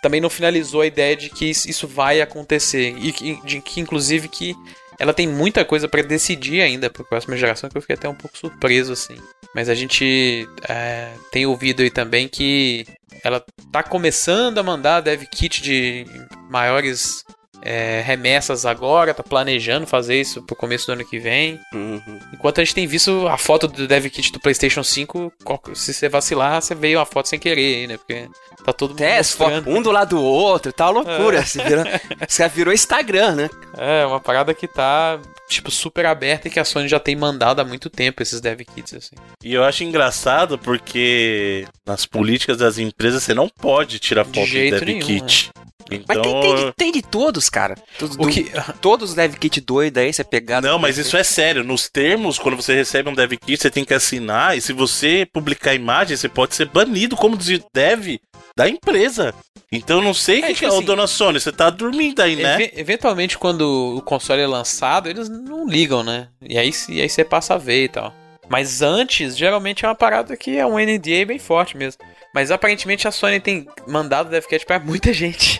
também 0.00 0.20
não 0.20 0.30
finalizou 0.30 0.82
a 0.82 0.86
ideia 0.86 1.16
de 1.16 1.28
que 1.28 1.46
isso 1.46 1.88
vai 1.88 2.20
acontecer. 2.20 2.94
E 2.98 3.12
que, 3.12 3.40
de 3.44 3.60
que 3.60 3.80
inclusive 3.80 4.28
que 4.28 4.54
ela 4.98 5.12
tem 5.14 5.26
muita 5.26 5.64
coisa 5.64 5.88
pra 5.88 6.02
decidir 6.02 6.60
ainda 6.60 6.88
pra 6.90 7.04
próxima 7.04 7.36
geração, 7.36 7.68
que 7.70 7.76
eu 7.76 7.80
fiquei 7.80 7.96
até 7.96 8.08
um 8.08 8.14
pouco 8.14 8.36
surpreso, 8.38 8.92
assim. 8.92 9.16
Mas 9.54 9.68
a 9.68 9.74
gente 9.74 10.46
é, 10.68 11.08
tem 11.32 11.46
ouvido 11.46 11.82
aí 11.82 11.90
também 11.90 12.28
que 12.28 12.86
ela 13.24 13.44
tá 13.72 13.82
começando 13.82 14.58
a 14.58 14.62
mandar 14.62 15.00
dev 15.00 15.24
kit 15.26 15.62
de 15.62 16.06
maiores 16.50 17.24
é, 17.62 18.02
remessas 18.04 18.64
agora, 18.64 19.12
tá 19.12 19.22
planejando 19.22 19.86
fazer 19.86 20.20
isso 20.20 20.42
pro 20.42 20.54
começo 20.56 20.86
do 20.86 20.92
ano 20.92 21.04
que 21.04 21.18
vem. 21.18 21.58
Uhum. 21.74 22.00
Enquanto 22.32 22.60
a 22.60 22.64
gente 22.64 22.74
tem 22.74 22.86
visto 22.86 23.26
a 23.28 23.36
foto 23.36 23.66
do 23.66 23.86
dev 23.88 24.06
kit 24.06 24.30
do 24.32 24.40
PlayStation 24.40 24.82
5, 24.82 25.32
qual- 25.44 25.60
se 25.74 25.92
você 25.92 26.08
vacilar, 26.08 26.60
você 26.62 26.74
veio 26.74 27.00
a 27.00 27.06
foto 27.06 27.28
sem 27.28 27.38
querer, 27.38 27.76
aí, 27.80 27.86
né? 27.86 27.96
Porque 27.96 28.28
tá 28.64 28.72
todo 28.72 28.90
mundo 28.90 29.02
É, 29.02 29.18
mostrando. 29.18 29.70
um 29.70 29.82
do 29.82 29.90
lado 29.90 30.16
do 30.16 30.22
outro, 30.22 30.72
tá 30.72 30.86
uma 30.86 31.02
loucura. 31.02 31.44
Você, 31.44 31.62
virou, 31.62 31.84
você 32.28 32.48
virou 32.48 32.72
Instagram, 32.74 33.34
né? 33.34 33.50
É, 33.76 34.06
uma 34.06 34.20
parada 34.20 34.54
que 34.54 34.66
tá, 34.68 35.18
tipo, 35.48 35.70
super 35.70 36.06
aberta 36.06 36.48
e 36.48 36.50
que 36.50 36.60
a 36.60 36.64
Sony 36.64 36.88
já 36.88 37.00
tem 37.00 37.16
mandado 37.16 37.60
há 37.60 37.64
muito 37.64 37.90
tempo 37.90 38.22
esses 38.22 38.40
dev 38.40 38.60
kits, 38.60 38.94
assim. 38.94 39.16
E 39.42 39.52
eu 39.54 39.64
acho 39.64 39.82
engraçado 39.84 40.58
porque 40.58 41.66
nas 41.86 42.06
políticas 42.06 42.56
das 42.58 42.78
empresas 42.78 43.22
você 43.22 43.34
não 43.34 43.48
pode 43.48 43.98
tirar 43.98 44.24
foto 44.24 44.34
de, 44.34 44.46
jeito 44.46 44.74
dev 44.78 44.84
nenhum, 44.84 45.00
kit. 45.00 45.50
Mas 45.56 45.67
Então. 45.90 46.22
tem, 46.22 46.40
tem, 46.40 46.54
de, 46.56 46.72
tem 46.76 46.92
de 46.92 47.02
todos, 47.02 47.48
cara. 47.48 47.74
Do- 47.98 48.28
que... 48.28 48.50
Todos 48.80 49.10
os 49.10 49.14
dev 49.16 49.34
kit 49.36 49.60
doido 49.60 49.98
aí, 49.98 50.12
você 50.12 50.22
pegar. 50.24 50.60
Não, 50.60 50.78
mas 50.78 50.98
isso 50.98 51.16
é 51.16 51.24
sério. 51.24 51.64
Nos 51.64 51.88
termos, 51.88 52.38
quando 52.38 52.56
você 52.56 52.74
recebe 52.74 53.08
um 53.08 53.14
dev 53.14 53.32
kit, 53.32 53.60
você 53.60 53.70
tem 53.70 53.84
que 53.84 53.94
assinar. 53.94 54.56
E 54.56 54.60
se 54.60 54.72
você 54.72 55.26
publicar 55.32 55.74
imagem, 55.74 56.16
você 56.16 56.28
pode 56.28 56.54
ser 56.54 56.66
banido 56.68 57.16
como 57.16 57.36
de 57.36 57.62
dev 57.72 58.16
da 58.56 58.68
empresa. 58.68 59.34
Então 59.70 60.00
não 60.00 60.14
sei 60.14 60.40
o 60.40 60.44
É, 60.44 60.48
que, 60.48 60.54
tipo 60.54 60.58
que 60.60 60.64
é. 60.66 60.68
Ô, 60.70 60.76
assim, 60.78 60.84
dona 60.86 61.06
Sony, 61.06 61.38
você 61.40 61.52
tá 61.52 61.68
dormindo 61.70 62.20
aí, 62.20 62.36
né? 62.36 62.54
Eve- 62.54 62.72
eventualmente, 62.76 63.36
quando 63.38 63.96
o 63.96 64.02
console 64.02 64.40
é 64.42 64.46
lançado, 64.46 65.08
eles 65.08 65.28
não 65.28 65.66
ligam, 65.68 66.02
né? 66.02 66.28
E 66.42 66.58
aí, 66.58 66.70
e 66.88 67.00
aí 67.02 67.08
você 67.08 67.22
passa 67.24 67.54
a 67.54 67.58
ver 67.58 67.84
e 67.84 67.88
tal. 67.88 68.14
Mas 68.48 68.80
antes, 68.80 69.36
geralmente 69.36 69.84
é 69.84 69.88
uma 69.88 69.94
parada 69.94 70.34
que 70.36 70.56
é 70.56 70.64
um 70.66 70.78
NDA 70.78 71.26
bem 71.26 71.38
forte 71.38 71.76
mesmo. 71.76 72.02
Mas 72.34 72.50
aparentemente 72.50 73.06
a 73.06 73.10
Sony 73.10 73.40
tem 73.40 73.66
mandado 73.86 74.30
DevCat 74.30 74.64
pra 74.64 74.78
muita 74.80 75.12
gente. 75.14 75.57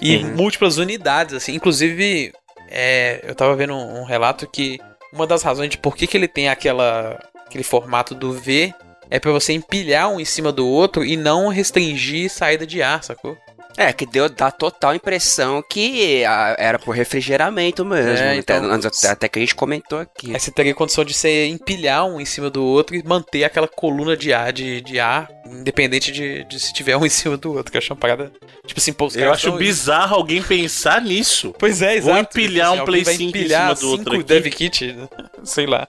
E 0.00 0.16
Uhum. 0.16 0.34
múltiplas 0.36 0.78
unidades, 0.78 1.34
assim. 1.34 1.54
Inclusive, 1.54 2.32
é, 2.68 3.20
eu 3.24 3.34
tava 3.34 3.54
vendo 3.56 3.74
um, 3.74 4.00
um 4.00 4.04
relato 4.04 4.46
que 4.46 4.78
uma 5.12 5.26
das 5.26 5.42
razões 5.42 5.70
de 5.70 5.78
por 5.78 5.96
que, 5.96 6.06
que 6.06 6.16
ele 6.16 6.28
tem 6.28 6.48
aquela, 6.48 7.18
aquele 7.46 7.64
formato 7.64 8.14
do 8.14 8.32
V 8.32 8.72
é 9.10 9.20
pra 9.20 9.30
você 9.30 9.52
empilhar 9.52 10.08
um 10.10 10.18
em 10.18 10.24
cima 10.24 10.50
do 10.50 10.66
outro 10.66 11.04
e 11.04 11.16
não 11.16 11.48
restringir 11.48 12.30
saída 12.30 12.66
de 12.66 12.82
ar, 12.82 13.04
sacou? 13.04 13.36
É, 13.76 13.92
que 13.92 14.04
deu 14.04 14.28
dá 14.28 14.50
total 14.50 14.94
impressão 14.94 15.62
que 15.62 16.24
ah, 16.24 16.54
era 16.58 16.78
por 16.78 16.92
refrigeramento 16.94 17.84
mesmo. 17.84 18.10
É, 18.10 18.38
até, 18.38 18.56
então- 18.58 18.72
até- 18.74 19.08
até 19.08 19.28
que 19.28 19.38
a 19.38 19.42
gente 19.42 19.54
comentou 19.54 19.98
aqui. 19.98 20.32
Aí 20.34 20.38
você 20.40 20.50
teria 20.50 20.74
condição 20.74 21.04
de 21.04 21.14
você 21.14 21.46
empilhar 21.46 22.04
um 22.06 22.20
em 22.20 22.24
cima 22.24 22.50
do 22.50 22.62
outro 22.64 22.94
e 22.94 23.02
manter 23.02 23.44
aquela 23.44 23.66
coluna 23.68 24.16
de 24.16 24.32
ar, 24.32 24.52
de, 24.52 24.80
de 24.82 25.00
ar 25.00 25.28
independente 25.46 26.10
de, 26.12 26.44
de 26.44 26.58
se 26.60 26.72
tiver 26.72 26.96
um 26.96 27.04
em 27.06 27.10
cima 27.10 27.36
do 27.36 27.54
outro. 27.54 27.70
Que 27.72 27.76
eu 27.76 27.80
acho 27.80 27.92
uma 27.92 27.98
parada. 27.98 28.30
Tipo 28.66 28.78
assim, 28.80 28.92
pô, 28.92 29.08
Eu 29.14 29.32
acho 29.32 29.52
bizarro 29.52 30.16
alguém 30.16 30.42
pensar 30.42 31.00
nisso. 31.00 31.54
Pois 31.58 31.82
é, 31.82 31.98
Vou 32.00 32.12
exato. 32.14 32.38
empilhar 32.38 32.66
Tipo 32.70 32.76
um 32.76 32.80
alguém 32.80 32.84
Play 32.84 33.04
vai 33.04 33.14
5 33.16 33.36
em 33.38 33.48
cima 33.48 33.74
do 33.74 33.90
outro 33.90 34.04
cinco 34.12 34.14
aqui. 34.16 34.24
Dev 34.24 34.46
Kit, 34.52 34.96
sei 35.44 35.66
lá. 35.66 35.86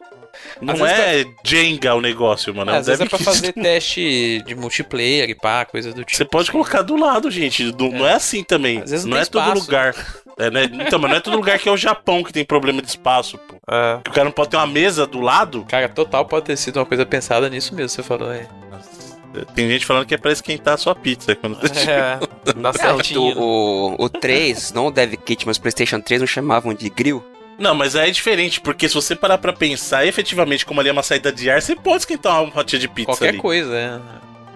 Não 0.61 0.85
é 0.85 1.25
Jenga 1.43 1.95
o 1.95 2.01
negócio, 2.01 2.53
mano. 2.53 2.71
é 2.71 2.77
Às 2.77 2.87
vezes 2.87 3.01
é 3.01 3.05
pra 3.09 3.19
fazer 3.19 3.53
teste 3.53 4.41
de 4.45 4.55
multiplayer 4.55 5.29
e 5.29 5.35
pá, 5.35 5.65
coisa 5.65 5.91
do 5.93 6.03
tipo. 6.03 6.17
Você 6.17 6.25
pode 6.25 6.51
colocar 6.51 6.81
do 6.81 6.95
lado, 6.95 7.29
gente. 7.31 7.63
Não 7.77 7.91
não 7.91 8.07
é 8.07 8.13
assim 8.13 8.43
também. 8.43 8.81
Às 8.81 8.91
vezes 8.91 9.05
não 9.05 9.11
não 9.11 9.17
é 9.17 9.23
tem 9.25 9.31
todo 9.31 9.41
espaço. 9.43 9.61
lugar. 9.61 9.95
É, 10.39 10.49
né? 10.49 10.63
Então, 10.65 10.97
mas 10.99 11.11
não 11.11 11.17
é 11.17 11.19
todo 11.19 11.35
lugar 11.35 11.59
que 11.59 11.69
é 11.69 11.71
o 11.71 11.77
Japão 11.77 12.23
que 12.23 12.33
tem 12.33 12.43
problema 12.43 12.81
de 12.81 12.87
espaço, 12.87 13.37
pô. 13.37 13.55
É. 13.69 13.99
Que 14.03 14.09
o 14.09 14.13
cara 14.13 14.25
não 14.25 14.31
pode 14.31 14.49
ter 14.49 14.57
uma 14.57 14.65
mesa 14.67 15.05
do 15.05 15.21
lado. 15.21 15.63
Cara, 15.69 15.87
total 15.87 16.25
pode 16.25 16.45
ter 16.45 16.57
sido 16.57 16.77
uma 16.77 16.85
coisa 16.85 17.05
pensada 17.05 17.47
nisso 17.49 17.75
mesmo, 17.75 17.89
você 17.89 18.01
falou 18.03 18.29
aí. 18.29 18.47
Tem 19.55 19.67
gente 19.67 19.85
falando 19.85 20.05
que 20.05 20.13
é 20.13 20.17
pra 20.17 20.31
esquentar 20.31 20.75
a 20.75 20.77
sua 20.77 20.93
pizza. 20.93 21.35
Quando... 21.35 21.57
É, 21.65 22.19
dá 22.53 22.71
Não, 22.71 22.73
certinho. 22.73 23.21
o, 23.21 23.95
o, 23.99 24.05
o 24.05 24.09
3, 24.09 24.71
não 24.73 24.87
o 24.87 24.91
Dev 24.91 25.13
Kit, 25.15 25.47
mas 25.47 25.57
o 25.57 25.61
PlayStation 25.61 25.99
3 25.99 26.21
não 26.21 26.27
chamavam 26.27 26.73
de 26.73 26.87
grill. 26.89 27.23
Não, 27.57 27.75
mas 27.75 27.95
aí 27.95 28.09
é 28.09 28.11
diferente, 28.11 28.59
porque 28.59 28.87
se 28.89 28.95
você 28.95 29.15
parar 29.15 29.37
pra 29.37 29.53
pensar, 29.53 30.05
efetivamente, 30.05 30.65
como 30.65 30.79
ali 30.79 30.89
é 30.89 30.91
uma 30.91 31.03
saída 31.03 31.31
de 31.31 31.49
ar, 31.49 31.61
você 31.61 31.75
pode 31.75 31.99
esquentar 31.99 32.43
uma 32.43 32.51
fatia 32.51 32.79
de 32.79 32.87
pizza 32.87 33.11
Qualquer 33.11 33.29
ali. 33.29 33.37
coisa, 33.37 33.75
é. 33.75 33.99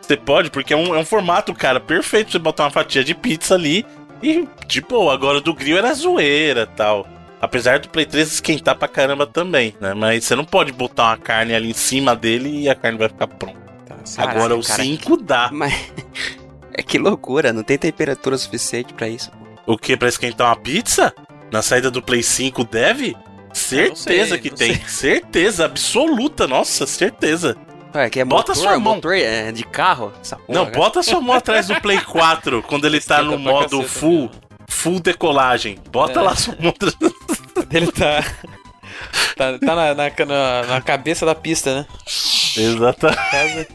Você 0.02 0.18
pode, 0.18 0.50
porque 0.50 0.74
é 0.74 0.78
um, 0.78 0.96
é 0.96 0.98
um 0.98 1.06
formato, 1.06 1.54
cara, 1.54 1.80
perfeito 1.80 2.26
pra 2.28 2.32
você 2.34 2.40
botar 2.40 2.64
uma 2.64 2.72
fatia 2.72 3.04
de 3.04 3.14
pizza 3.14 3.56
ali 3.56 3.86
e, 4.24 4.48
tipo, 4.68 5.10
agora 5.10 5.38
o 5.38 5.42
do 5.42 5.54
grill 5.54 5.78
era 5.78 5.94
zoeira 5.94 6.66
tal. 6.66 7.06
Apesar 7.40 7.78
do 7.80 7.90
Play 7.90 8.06
3 8.06 8.34
esquentar 8.34 8.76
pra 8.76 8.88
caramba 8.88 9.28
também, 9.28 9.76
né? 9.80 9.94
Mas 9.94 10.24
você 10.24 10.36
não 10.36 10.44
pode 10.44 10.72
botar 10.72 11.10
uma 11.10 11.18
carne 11.18 11.54
ali 11.54 11.70
em 11.70 11.74
cima 11.74 12.16
dele 12.16 12.64
e 12.64 12.70
a 12.70 12.74
carne 12.74 12.98
vai 12.98 13.10
ficar 13.10 13.28
pronta. 13.28 13.60
Tá, 13.86 13.96
Caraca, 14.16 14.38
agora 14.38 14.56
o 14.56 14.64
cara, 14.64 14.84
5 14.84 15.18
dá. 15.18 15.50
Mas. 15.52 15.74
É 16.80 16.84
que 16.84 17.00
loucura, 17.00 17.52
não 17.52 17.64
tem 17.64 17.76
temperatura 17.76 18.38
suficiente 18.38 18.94
pra 18.94 19.10
isso. 19.10 19.32
O 19.66 19.76
que? 19.76 19.98
Pra 19.98 20.10
esquentar 20.10 20.48
uma 20.48 20.56
pizza? 20.56 21.12
Na 21.52 21.62
saída 21.62 21.90
do 21.90 22.02
Play 22.02 22.22
5 22.24 22.64
deve? 22.66 23.16
Certeza 23.54 24.30
sei, 24.32 24.38
que 24.40 24.50
tem. 24.50 24.76
sei. 24.76 24.84
Certeza, 24.88 25.66
absoluta, 25.66 26.48
nossa, 26.48 26.86
certeza. 26.86 27.56
Ué, 27.96 28.10
que 28.10 28.20
é 28.20 28.26
Bota 28.26 28.52
motor, 28.52 28.56
sua 28.64 28.80
mão. 28.80 28.96
motor 28.96 29.16
é, 29.16 29.52
de 29.52 29.64
carro? 29.64 30.14
Essa 30.22 30.36
porra, 30.36 30.60
Não, 30.60 30.66
cara. 30.66 30.78
bota 30.78 31.02
sua 31.04 31.22
mão 31.22 31.36
atrás 31.36 31.68
do 31.68 31.82
Play 31.82 32.00
4 32.06 32.62
quando 32.64 32.86
ele 32.86 33.00
tá 33.00 33.22
Esquenta 33.22 33.32
no 33.32 33.40
modo 33.40 33.82
full, 33.84 34.30
full 34.68 35.00
decolagem. 35.00 35.80
Bota 35.90 36.20
É. 36.20 36.24
lá 36.24 36.36
sua 36.36 36.56
mão 36.60 36.70
atrás. 36.70 36.96
Ele 37.72 37.92
tá. 37.92 38.24
Tá, 39.36 39.58
tá 39.60 39.76
na, 39.76 39.94
na, 39.96 40.10
na- 40.26 40.64
na 40.68 40.82
cabeça 40.82 41.26
da 41.26 41.34
pista, 41.36 41.74
né? 41.80 41.86
Exatamente. 42.56 43.68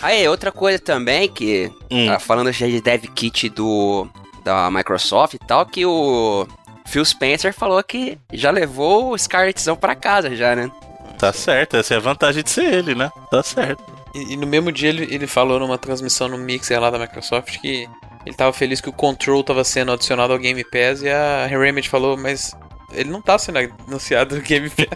Aí, 0.00 0.26
outra 0.28 0.50
coisa 0.52 0.78
também 0.78 1.28
que, 1.28 1.70
Hum. 1.90 2.10
ah, 2.10 2.18
falando 2.18 2.50
já 2.52 2.66
de 2.66 2.80
Dev 2.80 3.04
Kit 3.14 3.48
do, 3.48 4.08
da 4.44 4.70
Microsoft 4.70 5.34
e 5.34 5.38
tal, 5.38 5.66
que 5.66 5.84
o 5.86 6.46
Phil 6.86 7.04
Spencer 7.04 7.54
falou 7.54 7.82
que 7.82 8.18
já 8.32 8.50
levou 8.50 9.12
o 9.12 9.18
Scarletzão 9.18 9.76
pra 9.76 9.94
casa 9.94 10.34
já, 10.34 10.54
né? 10.54 10.70
Tá 11.18 11.32
certo, 11.32 11.76
essa 11.76 11.94
é 11.94 11.96
a 11.96 12.00
vantagem 12.00 12.42
de 12.42 12.50
ser 12.50 12.72
ele, 12.72 12.94
né? 12.94 13.10
Tá 13.30 13.42
certo. 13.42 13.82
E, 14.14 14.32
e 14.32 14.36
no 14.36 14.46
mesmo 14.46 14.72
dia 14.72 14.88
ele, 14.88 15.08
ele 15.14 15.26
falou 15.26 15.58
numa 15.58 15.78
transmissão 15.78 16.28
no 16.28 16.38
Mixer 16.38 16.80
lá 16.80 16.90
da 16.90 16.98
Microsoft 16.98 17.58
que 17.58 17.88
ele 18.26 18.36
tava 18.36 18.52
feliz 18.52 18.80
que 18.80 18.88
o 18.88 18.92
Control 18.92 19.42
tava 19.42 19.64
sendo 19.64 19.92
adicionado 19.92 20.32
ao 20.32 20.38
Game 20.38 20.62
Pass 20.64 21.02
e 21.02 21.08
a 21.08 21.46
Remedy 21.46 21.88
falou, 21.88 22.16
mas 22.16 22.54
ele 22.92 23.10
não 23.10 23.22
tá 23.22 23.38
sendo 23.38 23.58
anunciado 23.58 24.36
no 24.36 24.42
Game 24.42 24.70
Pass. 24.70 24.86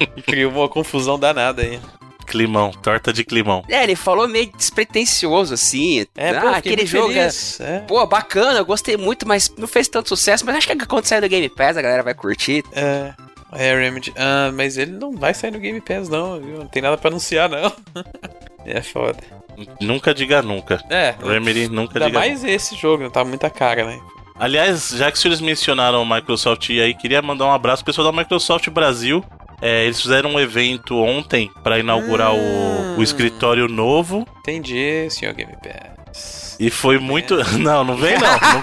e 0.16 0.22
criou 0.22 0.52
uma 0.52 0.68
confusão 0.68 1.18
danada 1.18 1.62
aí. 1.62 1.80
Climão, 2.30 2.70
torta 2.70 3.12
de 3.12 3.24
climão. 3.24 3.64
É, 3.68 3.82
ele 3.82 3.96
falou 3.96 4.28
meio 4.28 4.52
despretensioso, 4.56 5.52
assim. 5.52 6.06
É, 6.16 6.30
ah, 6.30 6.40
pô, 6.40 6.46
aquele 6.46 6.86
jogo 6.86 7.10
é, 7.10 7.14
feliz. 7.14 7.60
É, 7.60 7.80
Pô, 7.80 8.06
bacana, 8.06 8.60
eu 8.60 8.64
gostei 8.64 8.96
muito, 8.96 9.26
mas 9.26 9.52
não 9.58 9.66
fez 9.66 9.88
tanto 9.88 10.10
sucesso. 10.10 10.46
Mas 10.46 10.54
acho 10.54 10.68
que 10.68 10.86
quando 10.86 11.06
sair 11.06 11.20
do 11.20 11.28
Game 11.28 11.48
Pass 11.48 11.76
a 11.76 11.82
galera 11.82 12.04
vai 12.04 12.14
curtir. 12.14 12.62
é, 12.72 13.12
é, 13.52 13.74
Remedy. 13.74 14.12
Ah, 14.16 14.52
mas 14.54 14.78
ele 14.78 14.92
não 14.92 15.10
vai 15.10 15.34
sair 15.34 15.50
no 15.50 15.58
Game 15.58 15.80
Pass, 15.80 16.08
não, 16.08 16.40
viu? 16.40 16.58
Não 16.58 16.68
tem 16.68 16.80
nada 16.80 16.96
pra 16.96 17.10
anunciar, 17.10 17.48
não. 17.48 17.72
é 18.64 18.80
foda. 18.80 19.18
Nunca 19.80 20.14
diga 20.14 20.40
nunca. 20.40 20.80
É, 20.88 21.16
Remedy 21.20 21.68
nunca 21.68 21.98
ainda 21.98 22.06
diga 22.06 22.18
mais 22.20 22.44
esse 22.44 22.76
jogo, 22.76 23.02
não 23.02 23.10
tá 23.10 23.24
muita 23.24 23.50
cara, 23.50 23.84
né? 23.84 24.00
Aliás, 24.38 24.90
já 24.90 25.10
que 25.10 25.16
os 25.16 25.20
senhores 25.20 25.40
mencionaram 25.40 26.00
o 26.00 26.08
Microsoft 26.08 26.70
aí, 26.70 26.94
queria 26.94 27.20
mandar 27.20 27.46
um 27.46 27.52
abraço 27.52 27.84
pro 27.84 27.92
pessoal 27.92 28.10
da 28.10 28.18
Microsoft 28.18 28.70
Brasil. 28.70 29.22
É, 29.62 29.84
eles 29.84 30.00
fizeram 30.00 30.30
um 30.34 30.40
evento 30.40 30.96
ontem 30.96 31.50
para 31.62 31.78
inaugurar 31.78 32.32
o, 32.32 32.36
o 32.38 32.98
Hum. 32.98 33.02
escritório 33.02 33.68
novo. 33.68 34.26
Entendi, 34.40 35.06
senhor 35.10 35.34
Game 35.34 35.52
Pass. 35.62 36.56
E 36.58 36.68
foi 36.70 36.98
muito. 36.98 37.36
Não, 37.58 37.82
não 37.84 37.96
vem 37.96 38.18
não. 38.18 38.30
Não 38.32 38.38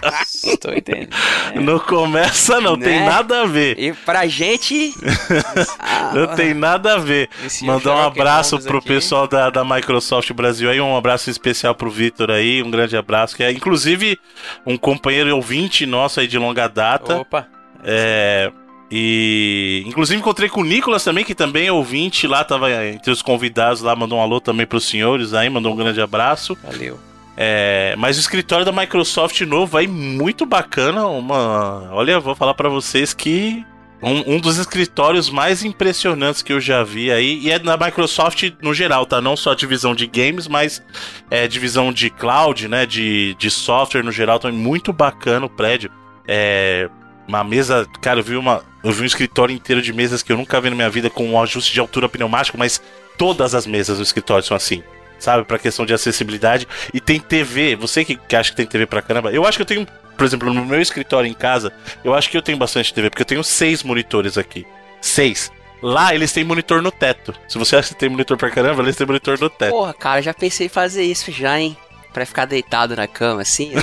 começa 0.00 0.50
Estou 0.50 0.74
entendendo. 0.74 1.10
não. 1.54 1.62
Não 1.62 1.78
começa 1.78 2.60
não. 2.60 2.78
Tem 2.78 3.00
Né? 3.00 3.06
nada 3.06 3.42
a 3.42 3.46
ver. 3.46 3.78
E 3.78 3.92
pra 3.94 4.26
gente. 4.26 4.92
ah, 5.78 6.12
Não 6.14 6.26
tem 6.34 6.52
nada 6.52 6.94
a 6.94 6.98
ver. 6.98 7.30
Esse 7.44 7.64
Mandar 7.64 7.94
um 7.94 8.02
abraço 8.06 8.58
pro 8.60 8.78
aqui. 8.78 8.88
pessoal 8.88 9.26
da, 9.26 9.48
da 9.48 9.64
Microsoft 9.64 10.30
Brasil 10.32 10.68
aí, 10.70 10.78
um 10.80 10.94
abraço 10.96 11.30
especial 11.30 11.74
pro 11.74 11.90
Vitor 11.90 12.30
aí, 12.30 12.62
um 12.62 12.70
grande 12.70 12.96
abraço, 12.98 13.34
que 13.36 13.42
é 13.42 13.50
inclusive 13.50 14.18
um 14.66 14.76
companheiro 14.76 15.34
ouvinte 15.34 15.86
nosso 15.86 16.20
aí 16.20 16.26
de 16.26 16.36
longa 16.38 16.68
data. 16.68 17.16
Opa, 17.18 17.46
É, 17.82 18.50
e 18.90 19.84
inclusive 19.86 20.18
encontrei 20.18 20.48
com 20.48 20.60
o 20.62 20.64
Nicolas 20.64 21.04
também, 21.04 21.24
que 21.24 21.34
também 21.34 21.68
é 21.68 21.72
ouvinte 21.72 22.26
lá, 22.26 22.42
tava 22.42 22.70
entre 22.86 23.10
os 23.10 23.22
convidados 23.22 23.82
lá, 23.82 23.94
mandou 23.94 24.18
um 24.18 24.22
alô 24.22 24.40
também 24.40 24.66
pros 24.66 24.84
senhores 24.84 25.32
aí, 25.32 25.48
mandou 25.48 25.72
um 25.72 25.76
grande 25.76 26.00
abraço. 26.00 26.56
valeu. 26.62 26.98
É, 27.36 27.94
mas 27.96 28.18
o 28.18 28.20
escritório 28.20 28.66
da 28.66 28.72
Microsoft 28.72 29.40
novo 29.42 29.78
aí, 29.78 29.86
muito 29.86 30.44
bacana. 30.44 31.06
Uma, 31.06 31.88
olha, 31.92 32.20
vou 32.20 32.34
falar 32.34 32.52
pra 32.52 32.68
vocês 32.68 33.14
que 33.14 33.64
um, 34.02 34.34
um 34.34 34.40
dos 34.40 34.58
escritórios 34.58 35.30
mais 35.30 35.64
impressionantes 35.64 36.42
que 36.42 36.52
eu 36.52 36.60
já 36.60 36.82
vi 36.82 37.10
aí. 37.10 37.38
E 37.38 37.50
é 37.50 37.58
da 37.58 37.76
Microsoft 37.76 38.50
no 38.62 38.74
geral, 38.74 39.06
tá? 39.06 39.20
Não 39.20 39.36
só 39.36 39.52
a 39.52 39.54
divisão 39.54 39.94
de 39.94 40.06
games, 40.06 40.48
mas 40.48 40.82
é 41.30 41.46
divisão 41.46 41.92
de 41.92 42.10
cloud, 42.10 42.66
né? 42.68 42.86
De, 42.86 43.34
de 43.38 43.50
software 43.50 44.02
no 44.02 44.12
geral. 44.12 44.36
Então 44.36 44.50
é 44.50 44.52
muito 44.52 44.92
bacana 44.92 45.46
o 45.46 45.50
prédio. 45.50 45.90
É. 46.26 46.88
Uma 47.28 47.44
mesa, 47.44 47.86
cara, 48.00 48.20
eu 48.20 48.24
vi 48.24 48.36
uma. 48.36 48.62
Eu 48.82 48.92
vi 48.92 49.02
um 49.02 49.06
escritório 49.06 49.54
inteiro 49.54 49.82
de 49.82 49.92
mesas 49.92 50.22
que 50.22 50.32
eu 50.32 50.36
nunca 50.36 50.60
vi 50.60 50.70
na 50.70 50.76
minha 50.76 50.90
vida 50.90 51.10
com 51.10 51.26
um 51.28 51.40
ajuste 51.40 51.72
de 51.72 51.80
altura 51.80 52.08
pneumático, 52.08 52.56
mas 52.56 52.80
todas 53.18 53.54
as 53.54 53.66
mesas 53.66 53.98
do 53.98 54.02
escritório 54.02 54.44
são 54.44 54.56
assim 54.56 54.82
sabe? 55.20 55.44
Pra 55.44 55.58
questão 55.58 55.86
de 55.86 55.92
acessibilidade. 55.94 56.66
E 56.92 57.00
tem 57.00 57.20
TV. 57.20 57.76
Você 57.76 58.04
que, 58.04 58.16
que 58.16 58.34
acha 58.34 58.50
que 58.50 58.56
tem 58.56 58.66
TV 58.66 58.86
pra 58.86 59.02
caramba. 59.02 59.30
Eu 59.30 59.46
acho 59.46 59.58
que 59.58 59.62
eu 59.62 59.66
tenho, 59.66 59.86
por 60.16 60.24
exemplo, 60.24 60.52
no 60.52 60.64
meu 60.64 60.80
escritório 60.80 61.28
em 61.28 61.34
casa, 61.34 61.72
eu 62.02 62.14
acho 62.14 62.28
que 62.30 62.36
eu 62.36 62.42
tenho 62.42 62.58
bastante 62.58 62.92
TV, 62.92 63.10
porque 63.10 63.22
eu 63.22 63.26
tenho 63.26 63.44
seis 63.44 63.82
monitores 63.82 64.36
aqui. 64.36 64.66
Seis. 65.00 65.52
Lá 65.82 66.14
eles 66.14 66.32
têm 66.32 66.44
monitor 66.44 66.82
no 66.82 66.90
teto. 66.90 67.34
Se 67.48 67.56
você 67.58 67.76
acha 67.76 67.88
que 67.90 68.00
tem 68.00 68.08
monitor 68.08 68.36
pra 68.36 68.50
caramba, 68.50 68.82
eles 68.82 68.96
têm 68.96 69.06
monitor 69.06 69.38
no 69.40 69.48
teto. 69.48 69.70
Porra, 69.70 69.94
cara, 69.94 70.20
já 70.20 70.34
pensei 70.34 70.66
em 70.66 70.70
fazer 70.70 71.04
isso 71.04 71.30
já, 71.30 71.58
hein? 71.58 71.76
Pra 72.12 72.26
ficar 72.26 72.44
deitado 72.44 72.96
na 72.96 73.06
cama, 73.06 73.42
assim. 73.42 73.70
né? 73.70 73.82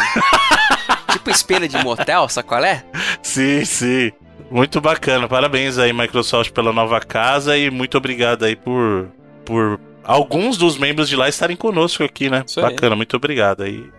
tipo 1.11 1.29
espelho 1.29 1.67
de 1.67 1.77
motel, 1.83 2.27
sabe 2.29 2.47
qual 2.47 2.63
é? 2.63 2.83
Sim, 3.23 3.65
sim. 3.65 4.11
Muito 4.49 4.79
bacana. 4.79 5.27
Parabéns 5.27 5.77
aí, 5.77 5.91
Microsoft, 5.91 6.51
pela 6.51 6.71
nova 6.71 6.99
casa 6.99 7.57
e 7.57 7.69
muito 7.69 7.97
obrigado 7.97 8.45
aí 8.45 8.55
por. 8.55 9.07
por 9.45 9.79
alguns 10.03 10.57
dos 10.57 10.77
membros 10.77 11.09
de 11.09 11.15
lá 11.15 11.27
estarem 11.27 11.55
conosco 11.57 12.03
aqui, 12.03 12.29
né? 12.29 12.43
Isso 12.45 12.59
aí. 12.59 12.71
Bacana, 12.71 12.95
muito 12.95 13.15
obrigado 13.15 13.63
aí. 13.63 13.89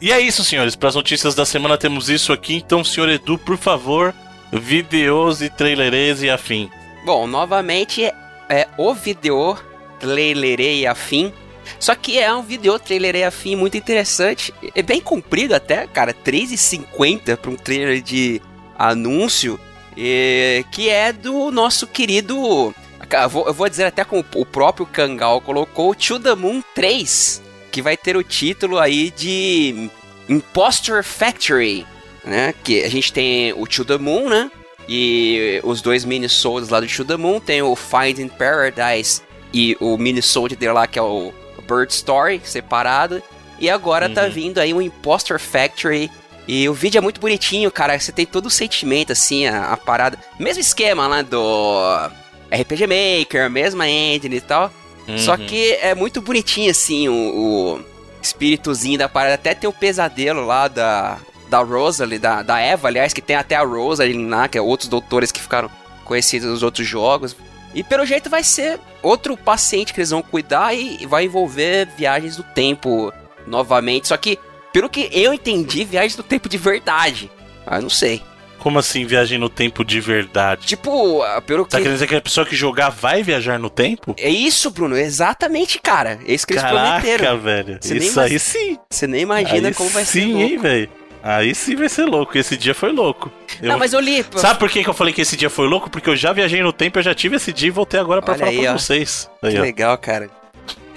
E 0.00 0.12
é 0.12 0.20
isso, 0.20 0.44
senhores. 0.44 0.76
Para 0.76 0.88
as 0.88 0.94
notícias 0.94 1.34
da 1.34 1.44
semana 1.44 1.76
temos 1.76 2.08
isso 2.08 2.32
aqui. 2.32 2.54
Então, 2.56 2.84
senhor 2.84 3.08
Edu, 3.08 3.36
por 3.36 3.56
favor, 3.56 4.14
videos 4.52 5.42
e 5.42 5.50
trailerês 5.50 6.22
e 6.22 6.30
afim. 6.30 6.70
Bom, 7.04 7.26
novamente, 7.26 8.04
é 8.48 8.68
o 8.76 8.94
vídeo 8.94 9.56
trailerei 9.98 10.86
afim. 10.86 11.32
Só 11.78 11.94
que 11.94 12.18
é 12.18 12.32
um 12.32 12.42
vídeo 12.42 12.78
trailerei 12.78 13.24
afim 13.24 13.56
muito 13.56 13.76
interessante. 13.76 14.54
É 14.74 14.82
bem 14.82 15.00
comprido 15.00 15.54
até, 15.54 15.86
cara. 15.86 16.14
3,50 16.14 17.36
para 17.36 17.50
um 17.50 17.56
trailer 17.56 18.00
de 18.00 18.40
anúncio. 18.78 19.58
E, 20.00 20.64
que 20.70 20.88
é 20.88 21.12
do 21.12 21.50
nosso 21.50 21.84
querido. 21.84 22.72
Eu 23.10 23.52
vou, 23.52 23.68
dizer 23.68 23.84
até 23.84 24.04
como 24.04 24.24
o 24.36 24.46
próprio 24.46 24.86
Kangal 24.86 25.40
colocou: 25.40 25.92
To 25.92 26.20
the 26.20 26.36
Moon 26.36 26.62
3. 26.72 27.42
Que 27.72 27.82
vai 27.82 27.96
ter 27.96 28.16
o 28.16 28.22
título 28.22 28.78
aí 28.78 29.10
de 29.10 29.90
Impostor 30.28 31.02
Factory. 31.02 31.84
Né? 32.24 32.54
Que 32.62 32.84
a 32.84 32.88
gente 32.88 33.12
tem 33.12 33.52
o 33.54 33.66
To 33.66 33.84
the 33.84 33.98
Moon, 33.98 34.28
né? 34.28 34.48
E 34.88 35.60
os 35.64 35.82
dois 35.82 36.04
mini-souls 36.04 36.68
lá 36.68 36.78
do 36.78 36.86
To 36.86 37.04
the 37.04 37.16
Moon. 37.16 37.40
Tem 37.40 37.60
o 37.60 37.74
Finding 37.74 38.28
Paradise 38.28 39.22
e 39.52 39.76
o 39.80 39.98
mini-sold 39.98 40.54
dele 40.54 40.72
lá, 40.72 40.86
que 40.86 40.98
é 40.98 41.02
o 41.02 41.32
Bird 41.68 41.92
Story, 41.92 42.40
separado. 42.44 43.20
E 43.58 43.68
agora 43.68 44.08
tá 44.08 44.22
uhum. 44.22 44.28
tá 44.28 44.32
vindo 44.32 44.58
aí 44.58 44.72
o 44.72 44.80
Impostor 44.80 45.40
Factory. 45.40 46.08
E 46.48 46.66
o 46.66 46.72
vídeo 46.72 46.96
é 46.96 47.00
muito 47.02 47.20
bonitinho, 47.20 47.70
cara. 47.70 48.00
Você 48.00 48.10
tem 48.10 48.24
todo 48.24 48.46
o 48.46 48.50
sentimento, 48.50 49.12
assim, 49.12 49.46
a, 49.46 49.72
a 49.72 49.76
parada. 49.76 50.18
Mesmo 50.38 50.62
esquema 50.62 51.06
lá 51.06 51.20
do 51.20 52.10
RPG 52.50 52.86
Maker, 52.86 53.50
mesma 53.50 53.86
engine 53.86 54.36
e 54.36 54.40
tal. 54.40 54.72
Uhum. 55.06 55.18
Só 55.18 55.36
que 55.36 55.72
é 55.74 55.94
muito 55.94 56.22
bonitinho, 56.22 56.70
assim, 56.70 57.06
o, 57.06 57.12
o 57.12 57.84
espíritozinho 58.22 58.98
da 58.98 59.10
parada. 59.10 59.34
Até 59.34 59.54
tem 59.54 59.68
o 59.68 59.72
pesadelo 59.74 60.46
lá 60.46 60.68
da, 60.68 61.18
da 61.50 61.60
Rosalie, 61.60 62.18
da, 62.18 62.42
da 62.42 62.58
Eva, 62.58 62.88
aliás, 62.88 63.12
que 63.12 63.20
tem 63.20 63.36
até 63.36 63.54
a 63.54 63.62
Rosalie 63.62 64.26
lá, 64.26 64.48
que 64.48 64.56
é 64.56 64.62
outros 64.62 64.88
doutores 64.88 65.30
que 65.30 65.40
ficaram 65.40 65.70
conhecidos 66.02 66.48
nos 66.48 66.62
outros 66.62 66.86
jogos. 66.86 67.36
E 67.74 67.84
pelo 67.84 68.06
jeito 68.06 68.30
vai 68.30 68.42
ser 68.42 68.80
outro 69.02 69.36
paciente 69.36 69.92
que 69.92 70.00
eles 70.00 70.10
vão 70.10 70.22
cuidar 70.22 70.74
e 70.74 71.04
vai 71.06 71.24
envolver 71.24 71.88
viagens 71.96 72.36
do 72.36 72.42
tempo 72.42 73.12
novamente. 73.46 74.08
Só 74.08 74.16
que, 74.16 74.38
pelo 74.72 74.88
que 74.88 75.08
eu 75.12 75.32
entendi, 75.32 75.84
viagens 75.84 76.16
do 76.16 76.22
tempo 76.22 76.48
de 76.48 76.58
verdade. 76.58 77.30
Ah, 77.66 77.80
não 77.80 77.90
sei. 77.90 78.22
Como 78.58 78.78
assim, 78.78 79.06
viagem 79.06 79.38
no 79.38 79.48
tempo 79.48 79.84
de 79.84 80.00
verdade? 80.00 80.66
Tipo, 80.66 81.22
ah, 81.22 81.40
pelo 81.40 81.62
tá 81.62 81.68
que. 81.68 81.70
Tá 81.70 81.78
querendo 81.78 81.94
dizer 81.94 82.06
que 82.08 82.14
a 82.16 82.20
pessoa 82.20 82.44
que 82.44 82.56
jogar 82.56 82.90
vai 82.90 83.22
viajar 83.22 83.58
no 83.58 83.70
tempo? 83.70 84.14
É 84.18 84.28
isso, 84.28 84.70
Bruno, 84.70 84.96
exatamente, 84.96 85.78
cara. 85.78 86.18
É 86.26 86.32
isso 86.32 86.46
que 86.46 86.54
eles 86.54 86.62
Caraca, 86.62 87.00
prometeram. 87.00 87.40
velho. 87.40 87.78
Você 87.80 87.96
isso 87.96 88.20
aí 88.20 88.38
sim. 88.38 88.76
Você 88.90 89.06
nem 89.06 89.22
imagina 89.22 89.68
aí 89.68 89.74
como 89.74 89.88
vai 89.90 90.04
sim, 90.04 90.20
ser. 90.20 90.26
Sim, 90.26 90.42
hein, 90.42 90.58
velho. 90.58 90.90
Aí 91.22 91.54
sim 91.54 91.76
vai 91.76 91.88
ser 91.88 92.04
louco. 92.04 92.36
Esse 92.36 92.56
dia 92.56 92.74
foi 92.74 92.90
louco. 92.92 93.30
Eu... 93.60 93.68
Não, 93.68 93.78
mas 93.78 93.92
eu 93.92 94.00
li. 94.00 94.24
Sabe 94.36 94.58
por 94.58 94.70
que, 94.70 94.82
que 94.82 94.90
eu 94.90 94.94
falei 94.94 95.12
que 95.12 95.20
esse 95.20 95.36
dia 95.36 95.50
foi 95.50 95.68
louco? 95.68 95.90
Porque 95.90 96.08
eu 96.08 96.16
já 96.16 96.32
viajei 96.32 96.62
no 96.62 96.72
tempo, 96.72 96.98
eu 96.98 97.02
já 97.02 97.14
tive 97.14 97.36
esse 97.36 97.52
dia 97.52 97.68
e 97.68 97.70
voltei 97.70 97.98
agora 98.00 98.20
pra 98.22 98.32
Olha 98.34 98.38
falar 98.38 98.50
aí, 98.50 98.60
pra 98.62 98.72
ó. 98.72 98.78
vocês. 98.78 99.30
Aí, 99.42 99.52
que 99.52 99.58
ó. 99.58 99.62
legal, 99.62 99.98
cara. 99.98 100.30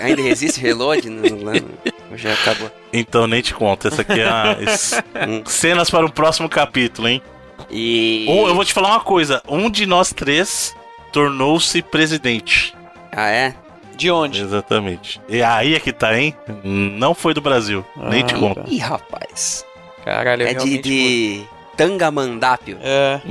Ainda 0.01 0.21
resiste 0.21 0.59
reload? 0.59 1.09
não, 1.09 1.23
não, 1.23 2.17
já 2.17 2.33
acabou. 2.33 2.71
Então 2.91 3.27
nem 3.27 3.41
te 3.41 3.53
conto. 3.53 3.87
Essa 3.87 4.01
aqui 4.01 4.19
é 4.19 4.27
a... 4.27 4.57
Hum. 5.27 5.43
cenas 5.45 5.89
para 5.89 6.05
o 6.05 6.11
próximo 6.11 6.49
capítulo, 6.49 7.07
hein? 7.07 7.21
E. 7.69 8.25
Ou 8.27 8.47
eu 8.47 8.55
vou 8.55 8.65
te 8.65 8.73
falar 8.73 8.89
uma 8.89 8.99
coisa: 8.99 9.41
um 9.47 9.69
de 9.69 9.85
nós 9.85 10.11
três 10.11 10.75
tornou-se 11.11 11.81
presidente. 11.81 12.73
Ah, 13.11 13.29
é? 13.29 13.53
De 13.95 14.09
onde? 14.09 14.41
Exatamente. 14.41 15.21
E 15.29 15.43
aí 15.43 15.75
é 15.75 15.79
que 15.79 15.91
tá, 15.91 16.17
hein? 16.17 16.35
Não 16.63 17.13
foi 17.13 17.33
do 17.33 17.41
Brasil. 17.41 17.85
Ah, 17.97 18.09
nem 18.09 18.25
te 18.25 18.33
ah, 18.33 18.39
conto. 18.39 18.63
Ih, 18.67 18.79
rapaz. 18.79 19.65
Caralho, 20.03 20.47
é 20.47 20.53
de, 20.53 20.77
de 20.79 21.43
Tangamandápio. 21.77 22.79
É. 22.81 23.21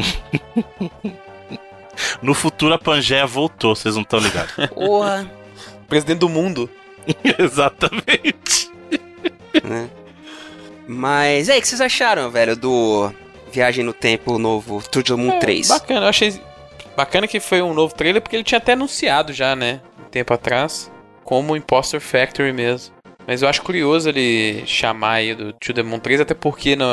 no 2.23 2.35
futuro 2.35 2.75
a 2.75 2.79
Pangeia 2.79 3.27
voltou, 3.27 3.75
vocês 3.75 3.95
não 3.95 4.03
estão 4.03 4.21
ligados. 4.21 4.53
Porra. 4.73 5.40
Presidente 5.91 6.21
do 6.21 6.29
mundo. 6.29 6.71
Exatamente. 7.39 8.71
Né? 9.65 9.91
Mas 10.87 11.49
é, 11.49 11.59
o 11.59 11.61
que 11.61 11.67
vocês 11.67 11.81
acharam, 11.81 12.31
velho, 12.31 12.57
do 12.57 13.13
Viagem 13.53 13.85
no 13.85 13.93
Tempo 13.93 14.39
novo 14.39 14.81
To 14.89 15.03
The 15.03 15.15
Moon 15.15 15.33
é, 15.33 15.39
3? 15.41 15.69
Bacana, 15.69 16.07
eu 16.07 16.09
achei 16.09 16.41
bacana 16.97 17.27
que 17.27 17.41
foi 17.41 17.61
um 17.61 17.75
novo 17.75 17.95
trailer 17.95 18.23
porque 18.23 18.37
ele 18.37 18.45
tinha 18.45 18.59
até 18.59 18.73
anunciado 18.73 19.33
já, 19.33 19.57
né? 19.57 19.81
Um 19.99 20.09
tempo 20.09 20.33
atrás. 20.33 20.91
Como 21.25 21.57
Impostor 21.57 22.01
Factory 22.01 22.53
mesmo. 22.53 22.95
Mas 23.27 23.43
eu 23.43 23.49
acho 23.49 23.63
curioso 23.63 24.09
ele 24.09 24.65
chamar 24.67 25.15
aí 25.15 25.35
do 25.35 25.53
To 25.53 25.75
The 25.75 25.83
Moon 25.83 25.99
3, 25.99 26.21
até 26.21 26.35
porque 26.35 26.77
no, 26.77 26.87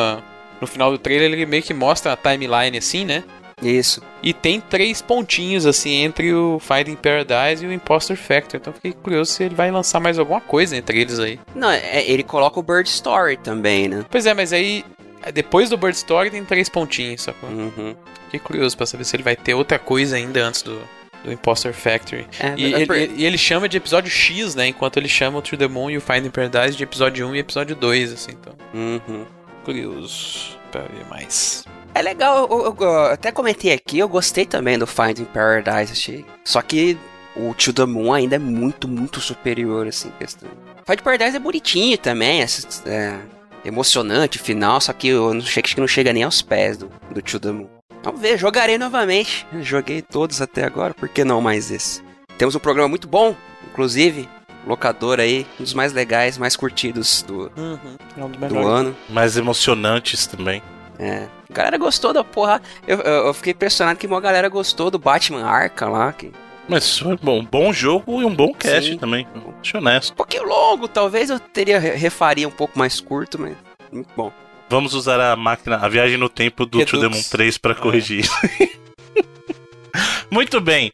no 0.60 0.68
final 0.68 0.92
do 0.92 0.98
trailer 0.98 1.32
ele 1.32 1.46
meio 1.46 1.64
que 1.64 1.74
mostra 1.74 2.14
a 2.14 2.18
timeline 2.18 2.78
assim, 2.78 3.06
né? 3.06 3.24
Isso. 3.62 4.02
E 4.22 4.34
tem 4.34 4.62
três 4.62 5.02
pontinhos 5.02 5.66
assim 5.66 6.04
entre 6.04 6.34
o 6.34 6.60
Finding 6.60 6.96
Paradise 6.96 7.66
e 7.66 7.68
o 7.68 7.74
Imposter 7.74 8.16
Factor. 8.16 8.60
Então 8.60 8.74
fiquei 8.74 8.94
curioso 8.94 9.32
se 9.32 9.44
ele 9.44 9.56
vai 9.56 9.72
lançar 9.72 10.00
mais 10.00 10.20
alguma 10.20 10.42
coisa 10.42 10.76
entre 10.76 11.02
eles 11.02 11.20
aí. 11.20 11.40
Não, 11.56 11.72
é, 11.72 12.06
ele 12.08 12.24
coloca 12.24 12.60
o 12.60 12.64
Bird 12.64 12.88
Story 12.88 13.38
também, 13.38 13.88
né? 13.88 14.06
Pois 14.10 14.26
é, 14.26 14.34
mas 14.34 14.54
aí 14.54 14.86
depois 15.34 15.70
do 15.70 15.78
Bird 15.78 15.96
Story 15.98 16.30
tem 16.30 16.46
três 16.46 16.70
pontinhos, 16.70 17.24
sacou? 17.24 17.50
Uhum. 17.50 17.96
Fiquei 18.26 18.40
curioso 18.40 18.78
para 18.78 18.86
saber 18.86 19.04
se 19.06 19.16
ele 19.16 19.24
vai 19.24 19.36
ter 19.36 19.54
outra 19.54 19.80
coisa 19.80 20.16
ainda 20.16 20.44
antes 20.44 20.62
do, 20.62 20.80
do 21.24 21.32
Imposter 21.32 21.74
Factory. 21.74 22.28
É, 22.40 22.54
e, 22.58 22.74
é 22.74 22.82
ele, 22.82 23.14
e, 23.16 23.26
ele, 23.26 23.38
chama 23.38 23.68
de 23.68 23.78
episódio 23.78 24.12
X, 24.12 24.54
né? 24.54 24.68
Enquanto 24.68 24.98
ele 24.98 25.10
chama 25.10 25.40
o 25.40 25.42
Through 25.42 25.60
the 25.60 25.68
Moon 25.68 25.90
e 25.90 25.98
o 25.98 26.02
Finding 26.02 26.30
Paradise 26.30 26.78
de 26.78 26.84
episódio 26.84 27.28
1 27.28 27.36
e 27.36 27.40
episódio 27.40 27.76
2, 27.76 28.14
assim, 28.14 28.32
então. 28.32 28.54
Uhum. 28.74 29.26
Curioso 29.64 30.58
pra 30.72 30.82
ver 30.82 31.06
mais. 31.10 31.66
É 31.98 32.02
legal, 32.04 32.48
eu, 32.48 32.66
eu, 32.66 32.78
eu, 32.80 33.06
até 33.06 33.32
comentei 33.32 33.74
aqui, 33.74 33.98
eu 33.98 34.08
gostei 34.08 34.46
também 34.46 34.78
do 34.78 34.86
Finding 34.86 35.26
Paradise, 35.26 35.94
achei. 35.94 36.24
Só 36.46 36.62
que 36.62 36.96
o 37.36 37.56
To 37.56 37.74
The 37.74 37.86
Moon 37.88 38.14
ainda 38.14 38.36
é 38.36 38.40
muito, 38.40 38.88
muito 38.88 39.20
superior, 39.20 39.88
assim, 39.88 40.12
questão. 40.20 40.48
Finding 40.86 41.02
Paradise 41.02 41.36
é 41.36 41.40
bonitinho 41.40 41.98
também, 41.98 42.44
é, 42.44 42.46
é 42.86 43.18
emocionante, 43.66 44.38
final, 44.38 44.80
só 44.80 44.94
que 44.94 45.08
eu 45.08 45.34
não, 45.34 45.42
acho 45.42 45.60
que 45.64 45.80
não 45.80 45.88
chega 45.88 46.14
nem 46.14 46.22
aos 46.22 46.40
pés 46.40 46.78
do, 46.78 46.88
do 47.10 47.20
To 47.20 47.40
The 47.40 47.52
Moon. 47.52 47.68
Vamos 48.04 48.22
ver, 48.22 48.38
jogarei 48.38 48.78
novamente. 48.78 49.48
Joguei 49.64 50.04
todos 50.04 50.40
até 50.40 50.64
agora, 50.64 50.94
por 50.94 51.10
que 51.10 51.24
não 51.24 51.42
mais 51.42 51.72
esse? 51.72 52.04
Temos 52.38 52.54
um 52.54 52.60
programa 52.60 52.88
muito 52.88 53.08
bom, 53.08 53.36
inclusive, 53.72 54.30
locador 54.68 55.20
aí, 55.20 55.48
um 55.60 55.64
dos 55.64 55.74
mais 55.74 55.94
legais, 55.94 56.38
mais 56.38 56.56
curtidos 56.56 57.24
do, 57.24 57.52
uhum, 57.58 57.98
é 58.16 58.24
um 58.24 58.30
do 58.30 58.68
ano. 58.68 58.96
Mais 59.10 59.36
emocionantes 59.36 60.28
também. 60.28 60.62
É. 61.00 61.28
A 61.50 61.54
galera 61.54 61.78
gostou 61.78 62.12
da 62.12 62.24
porra. 62.24 62.62
Eu, 62.88 63.00
eu, 63.00 63.28
eu, 63.28 63.34
fiquei 63.34 63.54
impressionado 63.54 64.00
que 64.00 64.08
uma 64.08 64.20
galera 64.20 64.50
gostou 64.50 64.90
do 64.90 64.98
Batman 64.98 65.46
Arkham 65.46 65.92
lá. 65.92 66.12
Que... 66.12 66.32
Mas 66.68 66.98
foi 66.98 67.16
bom, 67.18 67.44
bom 67.44 67.72
jogo 67.72 68.22
e 68.22 68.26
um 68.26 68.34
bom 68.34 68.54
cast 68.54 68.92
Sim. 68.92 68.98
também. 68.98 69.28
Deixa 69.62 69.78
honesto. 69.78 70.14
Um 70.14 70.16
pouquinho 70.16 70.44
longo, 70.44 70.88
talvez 70.88 71.30
eu 71.30 71.40
teria 71.40 71.80
refaria 71.80 72.48
um 72.48 72.52
pouco 72.52 72.78
mais 72.78 73.00
curto, 73.00 73.40
mas 73.40 73.56
muito 73.92 74.10
bom. 74.16 74.32
Vamos 74.70 74.94
usar 74.94 75.20
a 75.20 75.36
máquina, 75.36 75.78
a 75.78 75.88
viagem 75.88 76.18
no 76.18 76.28
tempo 76.28 76.66
do 76.66 76.80
Redux. 76.80 76.92
To 76.92 77.10
Demon 77.10 77.22
3 77.24 77.58
para 77.58 77.76
corrigir 77.76 78.20
isso. 78.20 78.34
É. 79.18 80.08
Muito 80.30 80.62
bem. 80.62 80.92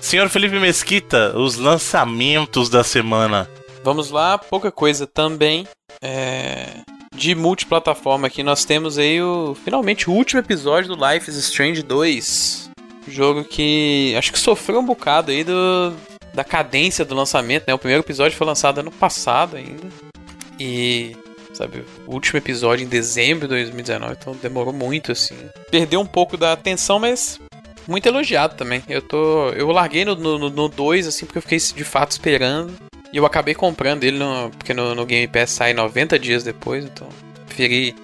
Senhor 0.00 0.28
Felipe 0.28 0.58
Mesquita, 0.58 1.36
os 1.38 1.56
lançamentos 1.56 2.68
da 2.68 2.84
semana. 2.84 3.48
Vamos 3.82 4.10
lá, 4.10 4.36
pouca 4.36 4.70
coisa 4.70 5.06
também. 5.06 5.66
É... 6.02 6.82
De 7.14 7.34
multiplataforma 7.34 8.26
aqui, 8.26 8.42
nós 8.42 8.64
temos 8.64 8.98
aí 8.98 9.20
o 9.20 9.56
finalmente 9.64 10.08
o 10.08 10.12
último 10.12 10.40
episódio 10.40 10.94
do 10.94 11.06
Life 11.06 11.28
is 11.28 11.36
Strange 11.36 11.82
2. 11.82 12.70
Jogo 13.08 13.44
que 13.44 14.14
acho 14.16 14.32
que 14.32 14.38
sofreu 14.38 14.80
um 14.80 14.86
bocado 14.86 15.30
aí 15.30 15.42
do, 15.42 15.94
da 16.34 16.44
cadência 16.44 17.04
do 17.04 17.14
lançamento, 17.14 17.64
né? 17.66 17.74
O 17.74 17.78
primeiro 17.78 18.02
episódio 18.02 18.36
foi 18.36 18.46
lançado 18.46 18.78
ano 18.78 18.92
passado 18.92 19.56
ainda. 19.56 19.88
E 20.60 21.16
sabe? 21.58 21.84
O 22.06 22.14
último 22.14 22.38
episódio 22.38 22.84
em 22.84 22.88
dezembro 22.88 23.48
de 23.48 23.54
2019, 23.54 24.16
então 24.18 24.36
demorou 24.40 24.72
muito, 24.72 25.10
assim. 25.10 25.36
Perdeu 25.70 26.00
um 26.00 26.06
pouco 26.06 26.36
da 26.36 26.52
atenção, 26.52 26.98
mas 26.98 27.40
muito 27.86 28.06
elogiado 28.06 28.54
também. 28.54 28.82
Eu 28.88 29.02
tô. 29.02 29.48
Eu 29.50 29.70
larguei 29.70 30.04
no 30.04 30.14
2, 30.14 30.40
no, 30.40 30.50
no 30.50 30.68
dois, 30.68 31.06
assim, 31.06 31.26
porque 31.26 31.38
eu 31.38 31.42
fiquei 31.42 31.58
de 31.58 31.84
fato 31.84 32.12
esperando. 32.12 32.72
E 33.12 33.16
eu 33.16 33.24
acabei 33.24 33.54
comprando 33.54 34.04
ele, 34.04 34.18
no, 34.18 34.50
porque 34.50 34.74
no, 34.74 34.94
no 34.94 35.06
Game 35.06 35.26
Pass 35.28 35.50
sai 35.50 35.72
90 35.72 36.18
dias 36.18 36.44
depois, 36.44 36.84
então 36.84 37.08
preferi 37.46 37.94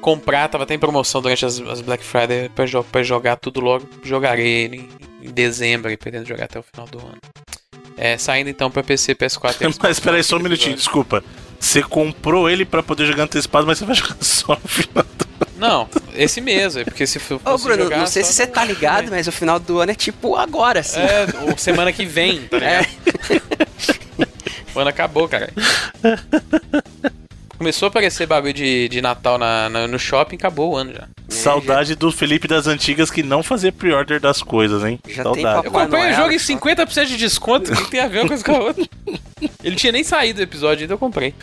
comprar, 0.00 0.48
tava 0.48 0.64
até 0.64 0.74
em 0.74 0.78
promoção 0.78 1.20
durante 1.20 1.44
as, 1.44 1.58
as 1.60 1.80
Black 1.80 2.04
Friday 2.04 2.48
pra, 2.50 2.66
jo 2.66 2.84
pra, 2.84 3.02
jogar 3.02 3.36
tudo 3.36 3.60
logo. 3.60 3.88
Jogarei 4.04 4.46
ele 4.46 4.88
em, 5.22 5.28
em 5.28 5.30
dezembro 5.30 5.90
e 5.90 5.96
pretendo 5.96 6.26
jogar 6.26 6.44
até 6.44 6.58
o 6.58 6.62
final 6.62 6.86
do 6.86 6.98
ano. 6.98 7.18
É, 7.96 8.18
saindo 8.18 8.50
então 8.50 8.70
pra 8.70 8.82
PC, 8.82 9.14
PS4 9.14 9.56
e 9.62 9.74
Mas 9.82 9.96
espera 9.96 10.16
aí 10.16 10.22
só 10.22 10.36
um 10.36 10.40
minutinho, 10.40 10.76
desculpa. 10.76 11.24
Você 11.58 11.82
comprou 11.82 12.48
ele 12.48 12.64
para 12.64 12.82
poder 12.82 13.06
jogar 13.06 13.24
antecipado, 13.24 13.66
mas 13.66 13.78
você 13.78 13.84
vai 13.86 13.94
jogar 13.96 14.16
só 14.20 14.52
no 14.62 14.68
final 14.68 15.04
do 15.04 15.26
Não, 15.56 15.88
esse 16.14 16.40
mesmo, 16.40 16.82
é 16.82 16.84
porque 16.84 17.06
se 17.06 17.18
for. 17.18 17.40
Ô, 17.44 17.56
Bruno, 17.56 17.88
não 17.88 18.06
sei 18.06 18.22
se 18.22 18.34
você 18.34 18.46
tá 18.46 18.62
ligado, 18.66 19.10
mas 19.10 19.26
o 19.26 19.32
final 19.32 19.58
do 19.58 19.80
ano 19.80 19.92
é 19.92 19.94
tipo 19.94 20.36
agora, 20.36 20.80
assim. 20.80 21.00
É, 21.00 21.26
ou 21.48 21.56
semana 21.56 21.92
que 21.92 22.04
vem, 22.04 22.42
tá 22.42 22.58
ligado? 22.58 22.84
É. 22.84 23.95
o 24.76 24.80
ano 24.80 24.90
acabou, 24.90 25.28
cara. 25.28 25.50
Começou 27.56 27.86
a 27.86 27.88
aparecer 27.88 28.26
bagulho 28.26 28.52
de, 28.52 28.86
de 28.88 29.00
Natal 29.00 29.38
na, 29.38 29.70
na, 29.70 29.88
no 29.88 29.98
shopping, 29.98 30.36
acabou 30.36 30.72
o 30.72 30.76
ano 30.76 30.92
já. 30.92 31.08
Saudade 31.26 31.94
do 31.94 32.12
Felipe 32.12 32.46
das 32.46 32.66
antigas 32.66 33.10
que 33.10 33.22
não 33.22 33.42
fazia 33.42 33.72
pre-order 33.72 34.20
das 34.20 34.42
coisas, 34.42 34.84
hein? 34.84 35.00
Já 35.08 35.24
tem 35.24 35.42
Saudade. 35.42 35.66
Eu 35.66 35.72
Papai 35.72 35.86
comprei 35.86 36.10
o 36.12 36.14
jogo 36.14 36.32
em 36.32 36.38
só. 36.38 36.52
50% 36.52 37.06
de 37.06 37.16
desconto, 37.16 37.72
o 37.72 37.76
que 37.76 37.90
tem 37.90 38.00
a 38.00 38.08
ver 38.08 38.20
uma 38.20 38.28
coisa 38.28 38.44
com 38.44 38.52
a 38.52 38.58
outra? 38.58 38.84
Ele 39.64 39.76
tinha 39.76 39.92
nem 39.92 40.04
saído 40.04 40.38
do 40.38 40.42
episódio, 40.42 40.82
ainda 40.82 40.94
eu 40.94 40.98
comprei. 40.98 41.34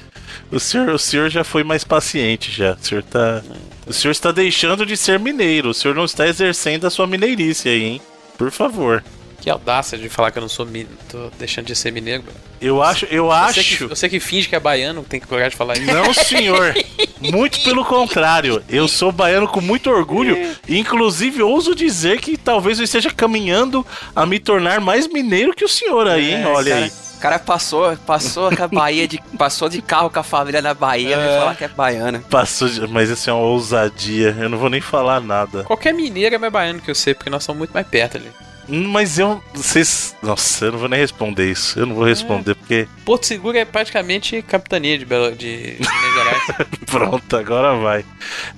O 0.52 0.60
senhor, 0.60 0.90
o 0.90 1.00
senhor 1.00 1.30
já 1.30 1.44
foi 1.44 1.64
mais 1.64 1.84
paciente 1.84 2.52
já. 2.52 2.74
O 2.74 2.86
senhor 2.86 3.04
tá. 3.04 3.42
O 3.88 3.94
senhor 3.94 4.12
está 4.12 4.32
deixando 4.32 4.86
de 4.86 4.96
ser 4.96 5.20
mineiro. 5.20 5.70
O 5.70 5.74
senhor 5.74 5.96
não 5.96 6.06
está 6.06 6.28
exercendo 6.28 6.86
a 6.86 6.90
sua 6.92 7.08
mineirice 7.08 7.70
aí, 7.70 7.84
hein? 7.84 8.02
Por 8.38 8.52
favor. 8.52 9.04
Que 9.44 9.50
audácia 9.50 9.98
de 9.98 10.08
falar 10.08 10.32
que 10.32 10.38
eu 10.38 10.41
não 10.41 10.48
sou 10.48 10.66
mineiro, 10.66 10.89
tô 11.12 11.30
deixando 11.38 11.66
de 11.66 11.76
ser 11.76 11.91
mineiro. 11.91 12.24
mano. 12.24 12.38
Eu 12.62 12.82
acho, 12.82 13.06
eu 13.08 13.26
Você 13.28 13.54
que, 13.54 13.60
acho. 13.74 13.88
você 13.89 14.08
que 14.08 14.18
finge 14.22 14.48
que 14.48 14.56
é 14.56 14.60
baiano, 14.60 15.04
tem 15.04 15.20
que 15.20 15.28
coragem 15.28 15.50
de 15.50 15.58
falar 15.58 15.78
isso. 15.78 15.91
Não, 15.94 16.14
senhor. 16.14 16.74
Muito 17.20 17.62
pelo 17.62 17.84
contrário. 17.84 18.64
Eu 18.70 18.88
sou 18.88 19.12
baiano 19.12 19.46
com 19.50 19.60
muito 19.60 19.89
orgulho. 19.89 20.38
Inclusive, 20.70 21.44
ouso 21.44 21.76
dizer 21.76 22.22
que 22.22 22.38
talvez 22.38 22.78
eu 22.80 22.86
esteja 22.86 23.12
caminhando 23.12 23.86
a 24.16 24.26
me 24.26 24.39
tornar 24.39 24.80
mais 24.80 25.10
mineiro 25.10 25.54
que 25.54 25.66
o 25.66 25.68
senhor 25.68 26.08
aí, 26.08 26.36
hein? 26.36 26.44
É, 26.44 26.48
Olha 26.48 26.72
cara, 26.76 26.86
aí. 26.86 26.91
O 27.18 27.20
cara 27.20 27.39
passou, 27.39 27.98
passou 27.98 28.56
com 28.56 28.64
a 28.64 28.68
Bahia 28.70 29.06
de, 29.10 29.22
passou 29.38 29.68
de 29.68 29.82
carro 29.82 30.10
com 30.10 30.20
a 30.20 30.24
família 30.24 30.62
na 30.62 30.74
Bahia, 30.74 31.18
É. 31.18 31.39
falar 31.39 31.56
que 31.56 31.64
é 31.66 31.68
baiana. 31.68 32.24
Passou 32.30 32.70
de... 32.70 32.88
Mas 32.88 33.10
isso 33.10 33.30
é 33.30 33.34
uma 33.34 33.44
ousadia. 33.44 34.34
Eu 34.39 34.48
não 34.48 34.58
vou 34.58 34.70
nem 34.70 34.80
falar 34.80 35.20
nada. 35.20 35.64
Qualquer 35.66 35.94
mineiro 35.94 36.34
é 36.36 36.38
mais 36.38 36.52
baiano 36.54 36.80
que 36.80 36.89
eu 36.89 36.96
sei, 36.96 37.14
porque 37.14 37.30
nós 37.30 37.44
somos 37.44 37.60
muito 37.60 37.74
mais 37.74 37.86
perto 37.88 38.16
ali. 38.16 38.30
Hum, 38.70 38.88
Mas 38.89 39.20
eu. 39.20 39.43
Vocês. 39.53 40.16
Nossa, 40.24 40.66
eu 40.66 40.72
não 40.74 40.80
vou 40.80 40.88
nem 40.89 40.99
responder 40.99 41.51
isso. 41.51 41.78
Eu 41.80 41.86
não 41.86 41.95
vou 41.95 42.05
responder 42.05 42.55
porque. 42.55 42.88
Porto 43.05 43.26
Seguro 43.26 43.57
é 43.57 43.66
praticamente 43.66 44.41
capitania 44.41 44.97
de, 44.97 45.05
Belo, 45.05 45.32
de, 45.32 45.78
de 45.78 45.80
Minas 45.80 46.14
Gerais. 46.14 46.43
Pronto, 46.86 47.36
agora 47.38 47.76
vai. 47.78 48.05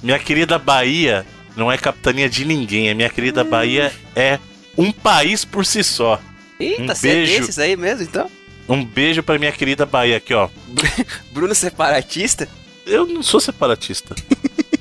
Minha 0.03 0.19
querida 0.19 0.59
Bahia 0.59 1.25
não 1.55 1.71
é 1.71 1.77
capitania 1.77 2.29
de 2.29 2.45
ninguém. 2.45 2.89
A 2.89 2.95
minha 2.95 3.09
querida 3.09 3.43
Bahia 3.43 3.91
é 4.15 4.39
um 4.77 4.91
país 4.91 5.43
por 5.45 5.65
si 5.65 5.83
só. 5.83 6.21
Eita, 6.59 6.83
Um 6.83 6.87
você 6.87 7.09
é 7.09 7.13
beijo. 7.13 7.39
desses 7.39 7.59
aí 7.59 7.75
mesmo, 7.75 8.03
então? 8.03 8.29
Um 8.67 8.83
beijo 8.83 9.21
pra 9.23 9.37
minha 9.39 9.51
querida 9.51 9.85
Bahia 9.85 10.17
aqui, 10.17 10.33
ó. 10.33 10.49
Bruno 11.31 11.53
separatista? 11.55 12.47
Eu 12.85 13.05
não 13.05 13.23
sou 13.23 13.39
separatista. 13.39 14.15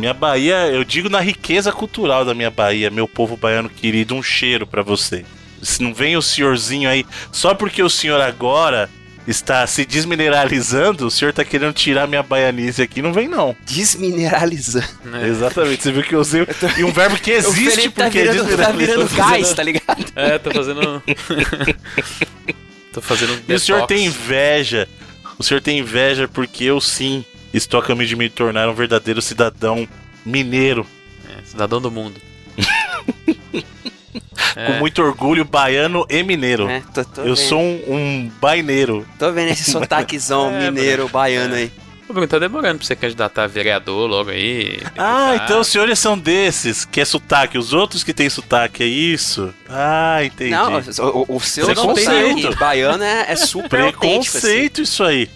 minha 0.00 0.14
Bahia, 0.14 0.66
eu 0.68 0.82
digo 0.82 1.10
na 1.10 1.20
riqueza 1.20 1.70
cultural 1.70 2.24
da 2.24 2.34
minha 2.34 2.50
Bahia, 2.50 2.90
meu 2.90 3.06
povo 3.06 3.36
baiano 3.36 3.68
querido, 3.68 4.14
um 4.14 4.22
cheiro 4.22 4.66
pra 4.66 4.82
você. 4.82 5.24
Se 5.62 5.82
não 5.82 5.92
vem 5.92 6.16
o 6.16 6.22
senhorzinho 6.22 6.88
aí, 6.88 7.04
só 7.30 7.54
porque 7.54 7.82
o 7.82 7.90
senhor 7.90 8.20
agora 8.20 8.88
está 9.26 9.66
se 9.66 9.84
desmineralizando, 9.84 11.06
o 11.06 11.10
senhor 11.10 11.34
tá 11.34 11.44
querendo 11.44 11.74
tirar 11.74 12.08
minha 12.08 12.22
baianice 12.22 12.80
aqui, 12.80 13.02
não 13.02 13.12
vem 13.12 13.28
não. 13.28 13.54
Desmineralizando. 13.66 14.88
né? 15.04 15.28
Exatamente, 15.28 15.82
você 15.82 15.92
viu 15.92 16.02
que 16.02 16.14
eu 16.14 16.20
usei 16.20 16.46
e 16.78 16.82
um 16.82 16.90
verbo 16.90 17.16
que 17.16 17.30
o 17.32 17.36
existe 17.36 17.70
Felipe 17.70 17.94
tá 17.94 18.04
porque 18.04 18.18
é 18.20 18.32
virando, 18.32 18.56
tá 18.56 18.72
virando 18.72 19.14
gás, 19.14 19.52
tá 19.52 19.62
ligado? 19.62 20.04
É, 20.16 20.38
tô 20.38 20.50
fazendo. 20.50 21.02
tô 22.92 23.02
fazendo 23.02 23.34
um 23.34 23.40
E 23.46 23.54
o 23.54 23.60
senhor 23.60 23.86
tem 23.86 24.06
inveja. 24.06 24.88
O 25.38 25.42
senhor 25.42 25.60
tem 25.60 25.78
inveja 25.78 26.26
porque 26.26 26.64
eu 26.64 26.80
sim 26.80 27.24
estou 27.52 27.80
a 27.80 27.82
caminho 27.82 28.08
de 28.08 28.16
me 28.16 28.28
tornar 28.28 28.68
um 28.68 28.74
verdadeiro 28.74 29.20
cidadão 29.22 29.88
mineiro. 30.24 30.86
É, 31.28 31.42
cidadão 31.44 31.80
do 31.80 31.90
mundo. 31.90 32.20
É. 34.56 34.66
Com 34.66 34.72
muito 34.80 35.00
orgulho, 35.00 35.44
baiano 35.44 36.04
e 36.08 36.22
mineiro. 36.24 36.68
É, 36.68 36.82
tô, 36.92 37.04
tô 37.04 37.20
eu 37.20 37.36
vendo. 37.36 37.36
sou 37.36 37.60
um, 37.60 37.82
um 37.88 38.32
baineiro. 38.40 39.06
Tô 39.18 39.30
vendo 39.32 39.50
esse 39.52 39.70
sotaquezão 39.70 40.50
É, 40.54 40.70
mineiro, 40.70 41.08
baiano 41.08 41.54
aí. 41.54 41.70
Ô, 42.08 42.12
Bruno, 42.12 42.26
tá 42.26 42.38
demorando 42.38 42.78
pra 42.78 42.86
você 42.86 42.96
candidatar 42.96 43.44
a 43.44 43.46
vereador 43.46 44.08
logo 44.08 44.30
aí. 44.30 44.80
Ah, 44.98 45.36
então 45.36 45.60
os 45.60 45.68
senhores 45.68 45.98
são 46.00 46.18
desses, 46.18 46.84
que 46.84 47.00
é 47.00 47.04
sotaque. 47.04 47.56
Os 47.56 47.72
outros 47.72 48.02
que 48.02 48.12
tem 48.12 48.28
sotaque, 48.28 48.82
é 48.82 48.86
isso? 48.86 49.54
Ah, 49.68 50.18
entendi. 50.24 50.50
Não, 50.50 50.78
o, 50.78 51.36
o 51.36 51.40
seu 51.40 51.66
Preconceito. 51.66 52.40
sotaque 52.40 52.58
baiano 52.58 53.04
é, 53.04 53.26
é 53.28 53.36
super 53.36 53.80
autêntico, 53.82 54.36
assim. 54.36 54.48
Preconceito 54.48 54.82
isso 54.82 55.04
aí. 55.04 55.30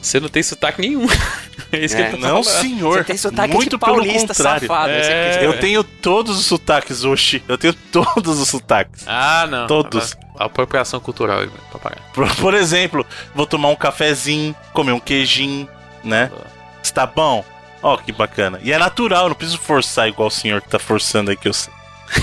Você 0.00 0.20
não 0.20 0.28
tem 0.28 0.42
sotaque 0.42 0.80
nenhum. 0.80 1.06
é 1.72 1.78
isso 1.84 1.96
É, 1.96 2.02
que 2.02 2.02
ele 2.16 2.22
tá 2.22 2.28
Não, 2.28 2.42
falando. 2.42 2.60
senhor. 2.60 2.98
Você 2.98 3.04
tem 3.04 3.16
sotaque 3.16 3.54
Muito 3.54 3.70
de 3.70 3.78
paulista 3.78 4.28
contrário. 4.34 4.68
safado. 4.68 4.90
É. 4.90 5.34
aqui. 5.36 5.44
Eu 5.44 5.58
tenho 5.60 5.84
todos 5.84 6.38
os 6.38 6.46
sotaques, 6.46 7.04
Oxi. 7.04 7.42
Eu 7.48 7.58
tenho 7.58 7.74
todos 7.92 8.38
os 8.40 8.48
sotaques. 8.48 9.04
Ah, 9.06 9.46
não. 9.48 9.66
Todos. 9.66 10.16
A 10.38 10.44
apropriação 10.46 11.00
cultural 11.00 11.42
pagar. 11.82 12.00
Por, 12.14 12.34
por 12.36 12.54
exemplo, 12.54 13.04
vou 13.34 13.46
tomar 13.46 13.68
um 13.68 13.76
cafezinho, 13.76 14.54
comer 14.72 14.92
um 14.92 15.00
queijinho, 15.00 15.68
né? 16.02 16.30
Está 16.82 17.06
bom? 17.06 17.44
Ó, 17.82 17.96
que 17.96 18.12
bacana. 18.12 18.58
E 18.62 18.72
é 18.72 18.78
natural, 18.78 19.28
não 19.28 19.34
preciso 19.34 19.58
forçar 19.58 20.08
igual 20.08 20.28
o 20.28 20.30
senhor 20.30 20.60
que 20.60 20.68
tá 20.68 20.78
forçando 20.78 21.30
aí 21.30 21.36
que 21.36 21.48
eu 21.48 21.52
sei. 21.52 21.72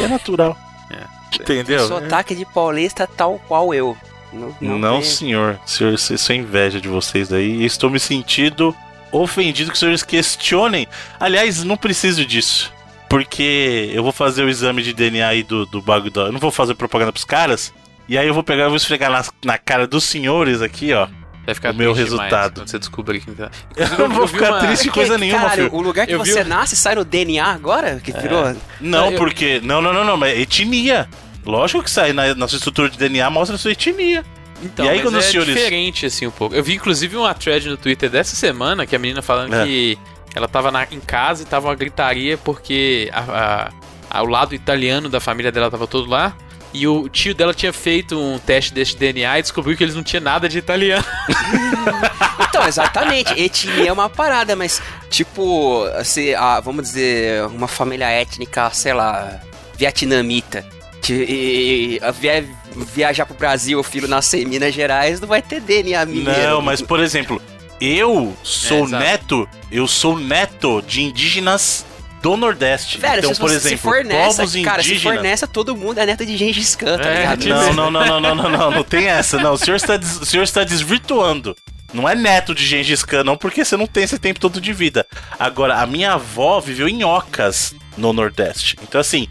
É 0.02 0.08
natural. 0.08 0.56
É. 0.90 1.36
Entendeu? 1.42 1.86
Sotaque 1.86 2.34
de 2.34 2.46
paulista 2.46 3.06
tal 3.06 3.38
qual 3.50 3.74
eu. 3.74 3.98
Não, 4.32 4.56
Não, 4.62 4.80
não 4.80 5.02
senhor. 5.02 5.60
senhor. 5.66 5.94
Isso 5.96 6.32
é 6.32 6.36
inveja 6.36 6.80
de 6.80 6.88
vocês 6.88 7.34
aí. 7.34 7.66
Estou 7.66 7.90
me 7.90 8.00
sentindo 8.00 8.74
ofendido 9.12 9.70
que 9.70 9.74
os 9.74 9.80
senhores 9.80 10.04
questionem. 10.04 10.88
Aliás, 11.20 11.64
não 11.64 11.78
preciso 11.78 12.26
disso. 12.26 12.72
Porque 13.10 13.90
eu 13.94 14.04
vou 14.04 14.12
fazer 14.12 14.44
o 14.44 14.50
exame 14.50 14.84
de 14.84 14.94
DNA 14.94 15.28
aí 15.28 15.44
do, 15.44 15.66
do 15.66 15.82
bagulho. 15.82 16.12
Eu 16.16 16.32
não 16.32 16.40
vou 16.40 16.52
fazer 16.52 16.76
propaganda 16.76 17.12
pros 17.12 17.24
caras. 17.24 17.74
E 18.10 18.18
aí 18.18 18.28
eu 18.28 18.34
vou 18.34 18.44
pegar 18.44 18.66
e 18.66 18.68
vou 18.68 18.76
esfregar 18.78 19.10
na, 19.12 19.24
na 19.44 19.58
cara 19.58 19.88
dos 19.88 20.04
senhores 20.04 20.62
aqui, 20.62 20.94
ó. 20.94 21.08
Vai 21.46 21.56
ficar 21.56 21.72
O 21.72 21.76
meu 21.76 21.94
resultado. 21.94 22.60
Quando 22.62 22.70
você 22.70 22.78
descobrir 22.80 23.22
quem 23.22 23.34
tá. 23.34 23.50
Eu 23.78 24.10
não 24.10 24.16
vou 24.16 24.28
vi 24.28 24.34
ficar 24.34 24.52
uma- 24.52 24.60
triste 24.60 24.84
de 24.84 24.90
Porque, 24.90 25.00
coisa 25.00 25.18
nenhuma, 25.20 25.40
caralho, 25.44 25.64
filho. 25.70 25.76
o 25.76 25.82
lugar 25.82 26.06
que 26.06 26.14
Eu 26.14 26.22
vi 26.22 26.32
você 26.32 26.42
o- 26.42 26.46
nasce 26.46 26.76
sai 26.76 26.96
no 26.96 27.06
DNA 27.06 27.46
agora? 27.46 28.02
Que 28.04 28.12
virou. 28.12 28.54
Não, 28.82 29.12
Eu- 29.12 29.18
porque. 29.18 29.62
Não, 29.64 29.82
não, 29.82 29.94
não, 29.94 30.04
não, 30.04 30.18
mas 30.18 30.38
é 30.38 30.42
etnia. 30.42 31.08
Lógico 31.46 31.82
que 31.82 31.90
sai 31.90 32.12
na 32.12 32.36
nossa 32.36 32.58
estrutura 32.58 32.90
de 32.90 32.98
DNA 32.98 33.30
mostra 33.30 33.56
a 33.56 33.60
sua 33.60 33.72
etnia. 33.72 34.26
Então, 34.64 34.86
E 34.86 34.90
aí, 34.90 35.02
quando 35.02 35.18
é 35.20 35.22
diferente, 35.22 36.06
assim, 36.06 36.26
um 36.28 36.32
pouco. 36.32 36.56
Eu 36.56 36.64
vi, 36.64 36.74
inclusive, 36.76 37.16
uma 37.16 37.34
thread 37.34 37.70
no 37.70 37.78
Twitter 37.78 38.10
dessa 38.10 38.36
semana 38.36 38.86
que 38.86 38.96
a 38.96 39.00
menina 39.00 39.22
falando 39.22 39.54
É. 39.54 39.64
que 39.66 39.98
ela 40.36 40.48
tava 40.48 40.72
na- 40.72 40.88
em 40.92 41.00
casa 41.00 41.44
e 41.44 41.46
tava 41.46 41.68
uma 41.68 41.76
gritaria 41.76 42.38
porque 42.38 43.10
a, 43.14 43.20
a- 43.22 43.72
a- 44.20 44.24
o 44.24 44.26
lado 44.28 44.56
italiano 44.56 45.10
da 45.10 45.20
família 45.20 45.52
dela 45.52 45.70
tava 45.70 45.86
todo 45.88 46.10
lá. 46.10 46.36
E 46.74 46.86
o 46.88 47.08
tio 47.08 47.34
dela 47.34 47.54
tinha 47.54 47.72
feito 47.72 48.20
um 48.20 48.38
teste 48.38 48.74
desse 48.74 48.96
DNA 48.98 49.40
e 49.40 49.42
descobriu 49.42 49.76
que 49.78 49.84
eles 49.84 49.96
não 49.96 50.04
tinham 50.04 50.22
nada 50.24 50.50
de 50.50 50.58
italiano. 50.58 51.06
Então, 52.50 52.66
exatamente. 52.68 53.34
Etnia 53.40 53.90
é 53.90 53.92
uma 53.92 54.10
parada, 54.10 54.56
mas, 54.56 54.82
tipo, 55.10 55.84
assim, 55.96 56.34
ah, 56.34 56.60
vamos 56.60 56.84
dizer, 56.86 57.44
uma 57.48 57.68
família 57.68 58.06
étnica, 58.10 58.70
sei 58.72 58.94
lá, 58.94 59.40
vietnamita. 59.76 60.66
E- 61.14 62.00
via- 62.20 62.46
viajar 62.94 63.26
pro 63.26 63.36
Brasil, 63.36 63.80
o 63.80 63.84
filho 63.84 64.08
nascer 64.08 64.42
em 64.42 64.46
Minas 64.46 64.74
Gerais, 64.74 65.20
não 65.20 65.28
vai 65.28 65.42
ter 65.42 65.60
DNA 65.62 66.06
mineiro. 66.06 66.42
Não, 66.42 66.62
mas 66.62 66.82
por 66.82 67.00
exemplo, 67.00 67.42
eu 67.80 68.36
sou 68.44 68.86
É, 68.88 68.92
neto, 68.92 69.48
eu 69.72 69.88
sou 69.88 70.18
neto 70.18 70.84
de 70.88 71.02
indígenas 71.02 71.86
do 72.22 72.36
Nordeste. 72.36 72.98
Velho, 72.98 73.20
então, 73.20 73.34
se, 73.34 73.40
por 73.40 73.50
exemplo, 73.52 73.70
se 73.70 73.78
for 73.78 74.04
nessa, 74.04 74.42
povos 74.44 74.62
cara, 74.64 74.82
se 74.82 74.90
for 74.90 74.94
indígenas. 74.96 75.22
nessa, 75.24 75.48
todo 75.48 75.76
mundo 75.76 76.00
é 76.00 76.06
neto 76.06 76.26
de 76.26 76.36
Gengis 76.36 76.76
Khan, 76.76 76.98
tá 76.98 77.10
É, 77.10 77.20
ligado? 77.20 77.40
tipo- 77.40 77.54
Não, 77.54 77.74
não, 77.74 77.92
não, 77.92 78.06
não, 78.06 78.20
não, 78.20 78.36
não, 78.36 78.50
não, 78.50 78.72
não 78.72 78.84
tem 78.84 79.08
essa. 79.08 79.38
Não, 79.38 79.54
o 79.54 79.58
senhor 79.58 79.76
está, 79.78 79.96
o 79.96 80.26
senhor 80.26 80.44
está 80.44 80.64
desvirtuando. 80.64 81.56
Não 81.94 82.10
é 82.10 82.14
neto 82.16 82.54
de 82.54 82.66
Gengis 82.66 83.02
Khan, 83.04 83.24
não, 83.24 83.38
porque 83.38 83.64
você 83.64 83.78
não 83.78 83.88
tem 83.88 84.04
esse 84.04 84.20
tempo 84.20 84.40
todo 84.40 84.60
de 84.60 84.74
vida. 84.74 85.06
Agora, 85.40 85.76
a 85.80 85.86
minha 85.86 86.14
avó 86.14 86.60
viveu 86.60 86.88
em 86.90 87.04
Ocas, 87.04 87.74
no 87.96 88.12
Nordeste. 88.12 88.76
Então, 88.84 89.00
assim, 89.00 89.28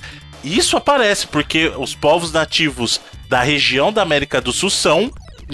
isso 0.55 0.77
aparece 0.77 1.27
porque 1.27 1.73
os 1.77 1.95
povos 1.95 2.31
nativos 2.33 3.01
da 3.29 3.43
região 3.43 3.93
da 3.93 4.03
América 4.03 4.41
do 4.41 4.53
Sul 4.53 4.71
são 4.71 5.11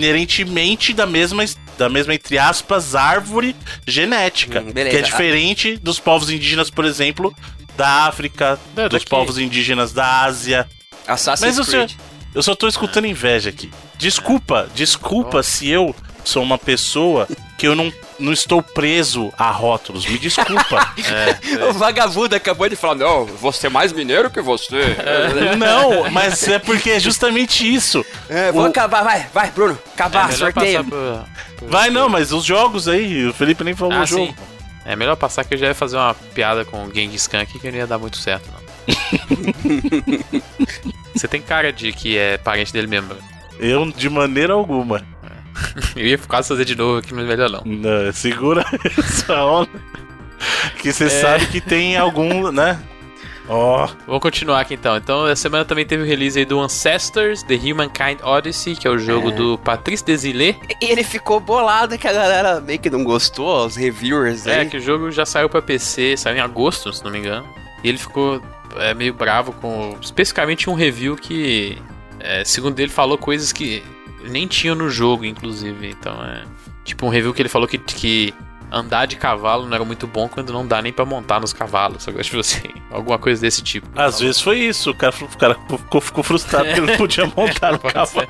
inerentemente 0.07 0.93
da 0.93 1.07
mesma, 1.07 1.45
da 1.79 1.89
mesma 1.89 2.15
entre 2.15 2.39
aspas, 2.39 2.95
árvore 2.95 3.55
genética. 3.87 4.61
Hum, 4.61 4.73
que 4.73 4.81
é 4.81 5.03
diferente 5.03 5.77
dos 5.77 5.99
povos 5.99 6.29
indígenas, 6.31 6.71
por 6.71 6.85
exemplo, 6.85 7.35
da 7.77 8.07
África, 8.07 8.59
Não, 8.77 8.85
dos 8.89 9.01
daqui- 9.01 9.07
povos 9.11 9.39
indígenas 9.39 9.93
da 9.93 10.23
Ásia. 10.23 10.69
Assassin's 11.07 11.57
Mas 11.57 11.59
o 11.59 11.65
senhor, 11.71 11.87
Creed. 11.87 12.01
eu 12.35 12.43
só 12.43 12.55
tô 12.55 12.67
escutando 12.69 13.07
inveja 13.07 13.51
aqui. 13.51 13.71
Desculpa, 13.97 14.69
desculpa 14.75 15.43
se 15.43 15.69
eu 15.69 15.95
sou 16.25 16.43
uma 16.43 16.59
pessoa 16.59 17.29
que 17.59 17.67
eu 17.67 17.75
não, 17.75 17.93
não 18.23 18.33
estou 18.33 18.63
preso 18.63 19.33
a 19.37 19.51
rótulos. 19.51 20.07
Me 20.07 20.19
desculpa. 20.19 20.93
É, 21.03 21.65
O 21.67 21.73
vagabundo 21.73 22.35
acabou 22.35 22.69
de 22.69 22.77
falar, 22.77 22.95
não, 22.95 23.27
vou 23.27 23.53
ser 23.53 23.69
mais 23.69 23.93
mineiro 23.93 24.31
que 24.31 24.41
você. 24.41 24.97
não, 25.59 26.11
mas 26.11 26.47
é 26.49 26.59
porque 26.59 26.91
é 26.91 27.01
justamente 27.01 27.71
isso. 27.73 28.05
É, 28.29 28.51
vou 28.53 28.63
O- 28.63 28.67
acabar, 28.67 29.03
vai, 29.03 29.27
vai, 29.35 29.51
Bruno, 29.51 29.79
é 29.85 29.89
acabar, 29.95 30.29
melhor 30.29 30.53
sorteio. 30.53 30.85
por- 30.85 31.25
Vai 31.69 31.91
não, 31.91 32.09
mas 32.09 32.33
os 32.33 32.45
jogos 32.45 32.89
aí, 32.89 33.27
o 33.27 33.33
Felipe 33.35 33.63
nem 33.65 33.75
falou 33.75 33.95
Ah, 33.95 34.03
o 34.03 34.07
jogo. 34.07 34.27
sim. 34.27 34.35
É 34.85 34.97
melhor 34.97 35.15
passar 35.17 35.45
que 35.45 35.55
eu 35.55 35.59
já 35.59 35.67
ia 35.69 35.75
fazer 35.75 35.97
uma 35.97 36.15
piada 36.35 36.65
com 36.65 36.85
o 36.87 36.95
Genghis 36.95 37.27
Khan 37.29 37.43
aqui 37.43 37.59
que 37.59 37.71
não 37.71 37.79
ia 37.79 37.87
dar 37.87 37.99
muito 37.99 38.17
certo, 38.17 38.49
não. 38.53 38.63
Você 41.15 41.29
tem 41.29 41.41
cara 41.41 41.73
de 41.73 41.93
que 41.93 42.17
é 42.17 42.37
parente 42.39 42.73
dele 42.73 42.87
mesmo. 42.87 43.11
Eu, 43.61 43.91
de 43.93 44.09
maneira 44.11 44.55
alguma. 44.55 45.03
Eu 45.97 46.07
ia 46.07 46.19
quase 46.19 46.49
fazer 46.49 46.65
de 46.65 46.77
novo 46.77 46.99
aqui, 46.99 47.13
mas 47.15 47.27
melhor 47.27 47.51
não. 47.51 47.63
Não, 47.65 48.13
segura 48.13 48.65
essa 48.99 49.45
onda. 49.45 49.71
Que 50.81 50.93
você 50.93 51.05
É. 51.05 51.09
sabe 51.09 51.47
que 51.47 51.61
tem 51.61 51.97
algum, 51.97 52.51
né? 52.51 52.81
Ó. 53.49 53.89
Vamos 54.07 54.23
continuar 54.23 54.61
aqui 54.61 54.75
então. 54.75 54.97
Então, 54.97 55.27
essa 55.27 55.43
semana 55.43 55.65
também 55.65 55.85
teve 55.85 56.03
o 56.05 56.07
release 56.07 56.39
aí 56.39 56.45
do 56.45 56.61
Ancestors, 56.61 57.43
The 57.43 57.55
Humankind 57.57 58.21
Odyssey, 58.23 58.77
que 58.77 58.87
é 58.87 58.91
o 58.91 58.99
jogo 58.99 59.31
É. 59.31 59.33
do 59.33 59.59
Patrice 59.59 60.05
Desilets. 60.05 60.61
E 60.81 60.91
ele 60.91 61.03
ficou 61.03 61.41
bolado 61.41 61.99
que 61.99 62.07
a 62.07 62.13
galera 62.13 62.61
meio 62.61 62.79
que 62.79 62.89
não 62.89 63.03
gostou, 63.05 63.67
os 63.67 63.75
reviewers 63.77 64.47
É, 64.47 64.61
aí. 64.61 64.69
que 64.69 64.77
o 64.77 64.81
jogo 64.81 65.11
já 65.11 65.27
saiu 65.27 65.49
pra 65.49 65.61
PC, 65.61 66.17
saiu 66.17 66.37
em 66.37 66.41
agosto, 66.41 66.93
se 66.93 67.05
não 67.05 67.11
me 67.11 67.19
engano. 67.19 67.47
E 67.83 67.89
ele 67.89 67.99
ficou 67.99 68.41
é, 68.77 68.95
meio 68.95 69.13
bravo 69.13 69.53
com 69.53 69.97
especificamente 70.01 70.71
um 70.71 70.75
review 70.75 71.17
que, 71.17 71.77
é, 72.21 72.45
segundo 72.45 72.79
ele, 72.79 72.91
falou 72.93 73.19
coisas 73.19 73.53
que 73.53 73.83
nem 74.29 74.47
tinham 74.47 74.75
no 74.75 74.89
jogo, 74.89 75.25
inclusive. 75.25 75.89
Então 75.89 76.23
é. 76.25 76.45
Tipo 76.85 77.07
um 77.07 77.09
review 77.09 77.33
que 77.33 77.41
ele 77.43 77.49
falou 77.49 77.69
que, 77.69 77.79
que 77.79 78.35
andar 78.71 79.07
de 79.07 79.17
cavalo 79.17 79.67
não 79.67 79.75
era 79.75 79.85
muito 79.85 80.07
bom 80.07 80.29
quando 80.29 80.53
não 80.53 80.67
dá 80.67 80.81
nem 80.83 80.93
pra 80.93 81.05
montar 81.05 81.41
nos 81.41 81.53
cavalos. 81.53 82.05
Que 82.05 82.23
tipo 82.23 82.41
assim, 82.41 82.69
alguma 82.91 83.19
coisa 83.19 83.41
desse 83.41 83.63
tipo. 83.63 83.89
Às 83.95 84.21
vezes 84.21 84.41
foi 84.41 84.59
isso. 84.61 84.91
O 84.91 84.95
cara, 84.95 85.15
o 85.21 85.39
cara 85.39 85.55
ficou, 85.55 86.01
ficou 86.01 86.25
frustrado 86.25 86.67
porque 86.67 86.81
não 86.81 86.97
podia 86.97 87.27
montar 87.37 87.73
no 87.73 87.79
cavalo. 87.79 88.07
ser. 88.07 88.29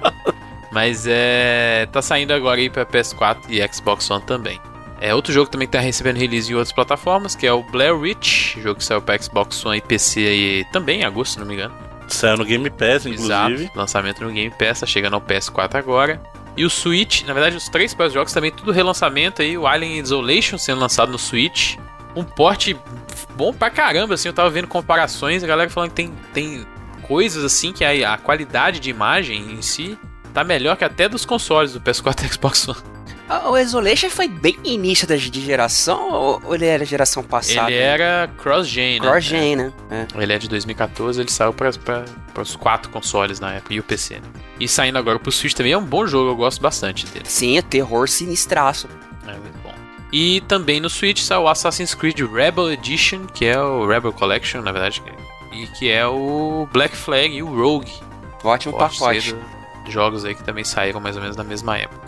Mas 0.73 1.05
é. 1.07 1.87
Tá 1.93 2.03
saindo 2.03 2.33
agora 2.33 2.61
aí 2.61 2.71
pra 2.71 2.85
PS4 2.85 3.43
e 3.49 3.67
Xbox 3.73 4.11
One 4.11 4.25
também. 4.25 4.61
É 5.01 5.13
outro 5.13 5.33
jogo 5.33 5.47
que 5.47 5.53
também 5.53 5.67
tá 5.67 5.81
recebendo 5.81 6.17
release 6.17 6.51
em 6.51 6.55
outras 6.55 6.73
plataformas, 6.73 7.35
que 7.35 7.45
é 7.45 7.53
o 7.53 7.61
Blair 7.61 7.93
Witch, 7.93 8.57
jogo 8.59 8.77
que 8.77 8.85
saiu 8.85 9.03
pra 9.03 9.21
Xbox 9.21 9.67
One 9.67 9.79
e 9.79 9.81
PC 9.81 10.21
aí 10.21 10.65
também 10.73 11.01
em 11.01 11.05
agosto, 11.05 11.33
se 11.33 11.39
não 11.41 11.47
me 11.47 11.55
engano. 11.55 11.75
Saiu 12.15 12.37
no 12.37 12.45
Game 12.45 12.69
Pass, 12.71 13.07
inclusive. 13.07 13.65
Exato, 13.65 13.79
lançamento 13.79 14.25
no 14.25 14.31
Game 14.31 14.51
Pass, 14.51 14.81
tá 14.81 14.87
chegando 14.87 15.15
ao 15.15 15.21
PS4 15.21 15.77
agora. 15.77 16.21
E 16.57 16.65
o 16.65 16.71
Switch, 16.71 17.23
na 17.23 17.33
verdade, 17.33 17.57
os 17.57 17.69
três 17.69 17.95
próximos 17.95 18.15
jogos 18.15 18.33
também 18.33 18.51
tudo 18.51 18.73
relançamento 18.73 19.41
aí, 19.41 19.57
o 19.57 19.67
Alien 19.67 19.99
Isolation 19.99 20.59
sendo 20.59 20.81
lançado 20.81 21.11
no 21.11 21.19
Switch. 21.19 21.77
Um 22.15 22.25
porte 22.25 22.77
bom 23.35 23.55
pra 23.55 23.71
caramba, 23.71 24.15
assim, 24.15 24.29
eu 24.29 24.35
tava 24.35 24.51
vendo 24.51 24.69
comparações, 24.69 25.43
a 25.43 25.47
galera 25.47 25.71
falando 25.71 25.91
que 25.91 25.97
tem, 25.97 26.13
tem 26.35 26.67
coisas 27.03 27.43
assim 27.43 27.73
que 27.73 27.85
a, 27.85 28.15
a 28.15 28.19
qualidade 28.19 28.81
de 28.81 28.91
imagem 28.91 29.53
em 29.53 29.63
si 29.63 29.99
tá 30.35 30.45
melhor 30.45 30.77
que 30.77 30.85
até 30.85 31.09
dos 31.09 31.25
consoles 31.25 31.73
do 31.73 31.81
PS4 31.81 32.25
e 32.25 32.33
Xbox 32.33 32.69
One. 32.69 32.79
Ah, 33.29 33.49
O 33.51 33.57
Isolation 33.57 34.11
foi 34.11 34.29
bem 34.29 34.59
início 34.65 35.07
da 35.07 35.17
de 35.17 35.41
geração 35.41 36.11
ou 36.45 36.55
ele 36.55 36.67
era 36.67 36.85
geração 36.85 37.23
passada? 37.23 37.71
Ele 37.71 37.81
era 37.81 38.29
cross-gen, 38.39 39.01
né? 39.01 39.09
Cross-gen, 39.09 39.57
né? 39.57 39.73
É. 39.91 40.07
Ele 40.23 40.33
é 40.33 40.39
de 40.39 40.49
2014, 40.49 41.21
ele 41.21 41.31
saiu 41.31 41.53
para 41.53 41.71
os 42.43 42.57
quatro 42.57 42.91
consoles 42.91 43.41
na 43.41 43.55
época 43.55 43.73
e 43.75 43.81
o 43.81 43.83
PC, 43.83 44.17
né? 44.17 44.23
E 44.61 44.69
saindo 44.69 44.99
agora 44.99 45.19
pro 45.19 45.33
Switch 45.33 45.55
também 45.55 45.73
é 45.73 45.79
um 45.79 45.85
bom 45.85 46.07
jogo, 46.07 46.31
eu 46.31 46.37
gosto 46.37 46.61
bastante 46.61 47.07
dele. 47.07 47.25
Sim, 47.27 47.57
é 47.59 47.63
terror 47.63 48.09
sinistraço. 48.09 48.89
É 49.27 49.33
muito 49.33 49.59
bom. 49.63 49.73
E 50.13 50.41
também 50.43 50.79
no 50.81 50.91
Switch 50.91 51.21
saiu 51.21 51.43
o 51.43 51.49
Assassin's 51.49 51.95
Creed 51.95 52.19
Rebel 52.21 52.71
Edition, 52.73 53.27
que 53.27 53.47
é 53.47 53.59
o 53.59 53.87
Rebel 53.87 54.13
Collection, 54.13 54.61
na 54.61 54.73
verdade, 54.73 55.03
e 55.53 55.67
que 55.69 55.91
é 55.91 56.07
o 56.07 56.69
Black 56.73 56.95
Flag 56.97 57.35
e 57.35 57.43
o 57.43 57.47
Rogue. 57.47 57.93
Ótimo 58.45 58.77
Pode 58.77 58.99
pacote. 58.99 59.37
jogos 59.89 60.25
aí 60.25 60.35
que 60.35 60.43
também 60.43 60.65
saíram 60.65 61.01
mais 61.01 61.17
ou 61.17 61.23
menos 61.23 61.37
na 61.37 61.45
mesma 61.45 61.79
época. 61.79 62.02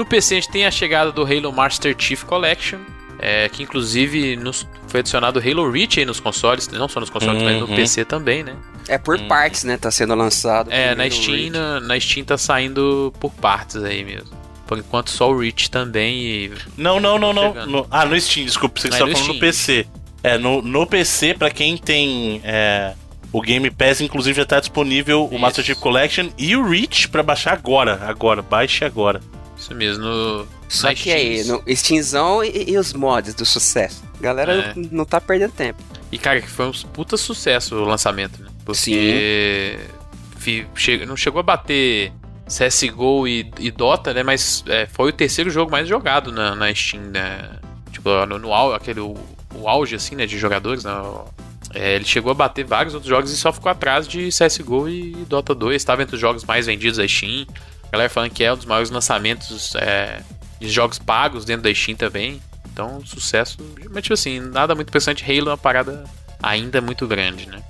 No 0.00 0.06
PC 0.06 0.32
a 0.36 0.40
gente 0.40 0.48
tem 0.50 0.64
a 0.64 0.70
chegada 0.70 1.12
do 1.12 1.22
Halo 1.24 1.52
Master 1.52 1.94
Chief 1.98 2.24
Collection, 2.24 2.78
é, 3.18 3.50
que 3.50 3.62
inclusive 3.62 4.34
nos- 4.34 4.66
foi 4.88 5.00
adicionado 5.00 5.38
o 5.38 5.42
Halo 5.42 5.70
Reach 5.70 6.00
aí 6.00 6.06
nos 6.06 6.18
consoles, 6.18 6.66
não 6.68 6.88
só 6.88 7.00
nos 7.00 7.10
consoles, 7.10 7.42
mas 7.42 7.60
no 7.60 7.66
Uhum. 7.68 7.76
PC 7.76 8.06
também, 8.06 8.42
né? 8.42 8.56
É 8.88 8.96
por 8.96 9.18
Hum. 9.20 9.28
partes, 9.28 9.62
né? 9.62 9.76
Tá 9.76 9.90
sendo 9.90 10.14
lançado. 10.14 10.72
É, 10.72 10.94
na 10.94 11.08
Steam, 11.10 11.50
na, 11.50 11.80
na 11.80 12.00
Steam 12.00 12.24
tá 12.24 12.38
saindo 12.38 13.12
por 13.20 13.30
partes 13.30 13.76
aí 13.84 14.02
mesmo. 14.02 14.30
Por 14.66 14.78
enquanto 14.78 15.10
só 15.10 15.30
o 15.30 15.38
Reach 15.38 15.70
também 15.70 16.16
e 16.18 16.52
Não, 16.78 16.98
não, 16.98 17.18
não, 17.18 17.34
não. 17.34 17.66
No- 17.66 17.86
ah, 17.90 18.06
no 18.06 18.18
Steam, 18.18 18.46
desculpa, 18.46 18.80
você 18.80 18.88
É, 18.88 18.90
está 18.92 19.04
no 19.04 19.12
falando 19.12 19.34
no. 19.34 19.38
PC. 19.38 19.86
É, 20.22 20.38
no, 20.38 20.62
no 20.62 20.86
PC, 20.86 21.34
pra 21.34 21.50
quem 21.50 21.76
tem 21.76 22.40
é, 22.42 22.94
o 23.30 23.42
Game 23.42 23.70
Pass, 23.70 24.00
inclusive 24.00 24.38
já 24.38 24.46
tá 24.46 24.60
disponível 24.60 25.24
o 25.24 25.34
Isso. 25.34 25.38
Master 25.38 25.62
Chief 25.62 25.78
Collection 25.78 26.30
e 26.38 26.56
o 26.56 26.66
Reach 26.66 27.06
pra 27.10 27.22
baixar 27.22 27.52
agora. 27.52 28.00
Agora, 28.06 28.40
baixe 28.40 28.82
agora. 28.82 29.20
Isso 29.60 29.74
mesmo, 29.74 30.04
no, 30.04 30.46
Só 30.68 30.92
que 30.94 31.10
aí, 31.12 31.44
no 31.44 31.62
Steamzão 31.76 32.42
e, 32.42 32.70
e 32.70 32.78
os 32.78 32.92
mods 32.92 33.34
do 33.34 33.44
sucesso. 33.44 34.02
A 34.18 34.22
galera 34.22 34.52
É. 34.52 34.74
não, 34.74 34.88
não 34.92 35.04
tá 35.04 35.20
perdendo 35.20 35.52
tempo. 35.52 35.82
E 36.10 36.18
cara, 36.18 36.40
que 36.40 36.48
foi 36.48 36.66
um 36.66 36.72
puta 36.72 37.16
sucesso 37.16 37.76
o 37.76 37.84
lançamento, 37.84 38.42
né? 38.42 38.48
Porque 38.64 39.78
che- 40.74 41.04
não 41.06 41.16
chegou 41.16 41.40
a 41.40 41.42
bater 41.42 42.12
CSGO 42.46 43.28
e, 43.28 43.50
e 43.58 43.70
Dota, 43.70 44.12
né? 44.12 44.22
Mas 44.22 44.64
é, 44.66 44.86
foi 44.86 45.10
o 45.10 45.12
terceiro 45.12 45.50
jogo 45.50 45.70
mais 45.70 45.86
jogado 45.88 46.32
na, 46.32 46.54
na 46.56 46.74
Steam, 46.74 47.04
né? 47.04 47.50
Tipo, 47.92 48.26
no, 48.26 48.38
no 48.38 48.72
aquele, 48.72 49.00
o, 49.00 49.14
o 49.54 49.68
auge, 49.68 49.94
assim, 49.94 50.16
né? 50.16 50.26
De 50.26 50.38
jogadores, 50.38 50.84
né? 50.84 50.92
É, 51.72 51.94
ele 51.94 52.04
chegou 52.04 52.32
a 52.32 52.34
bater 52.34 52.64
vários 52.64 52.94
outros 52.94 53.08
jogos 53.08 53.30
e 53.30 53.36
só 53.36 53.52
ficou 53.52 53.70
atrás 53.70 54.08
de 54.08 54.28
CSGO 54.30 54.88
e 54.88 55.12
Dota 55.28 55.54
2. 55.54 55.76
Estava 55.76 56.02
entre 56.02 56.16
os 56.16 56.20
jogos 56.20 56.44
mais 56.44 56.66
vendidos 56.66 56.96
da 56.98 57.06
Steam. 57.06 57.46
A 57.90 57.92
galera 57.92 58.08
falando 58.08 58.30
que 58.30 58.44
é 58.44 58.52
um 58.52 58.56
dos 58.56 58.66
maiores 58.66 58.88
lançamentos 58.88 59.74
é, 59.74 60.22
de 60.60 60.68
jogos 60.68 60.98
pagos 60.98 61.44
dentro 61.44 61.64
da 61.64 61.74
Steam 61.74 61.96
também. 61.96 62.40
Então, 62.72 63.04
sucesso. 63.04 63.58
Mas, 63.90 64.04
tipo 64.04 64.14
assim, 64.14 64.38
nada 64.38 64.74
muito 64.74 64.88
interessante. 64.88 65.24
Halo 65.24 65.48
é 65.48 65.50
uma 65.50 65.58
parada 65.58 66.04
ainda 66.40 66.80
muito 66.80 67.06
grande, 67.06 67.48
né? 67.48 67.62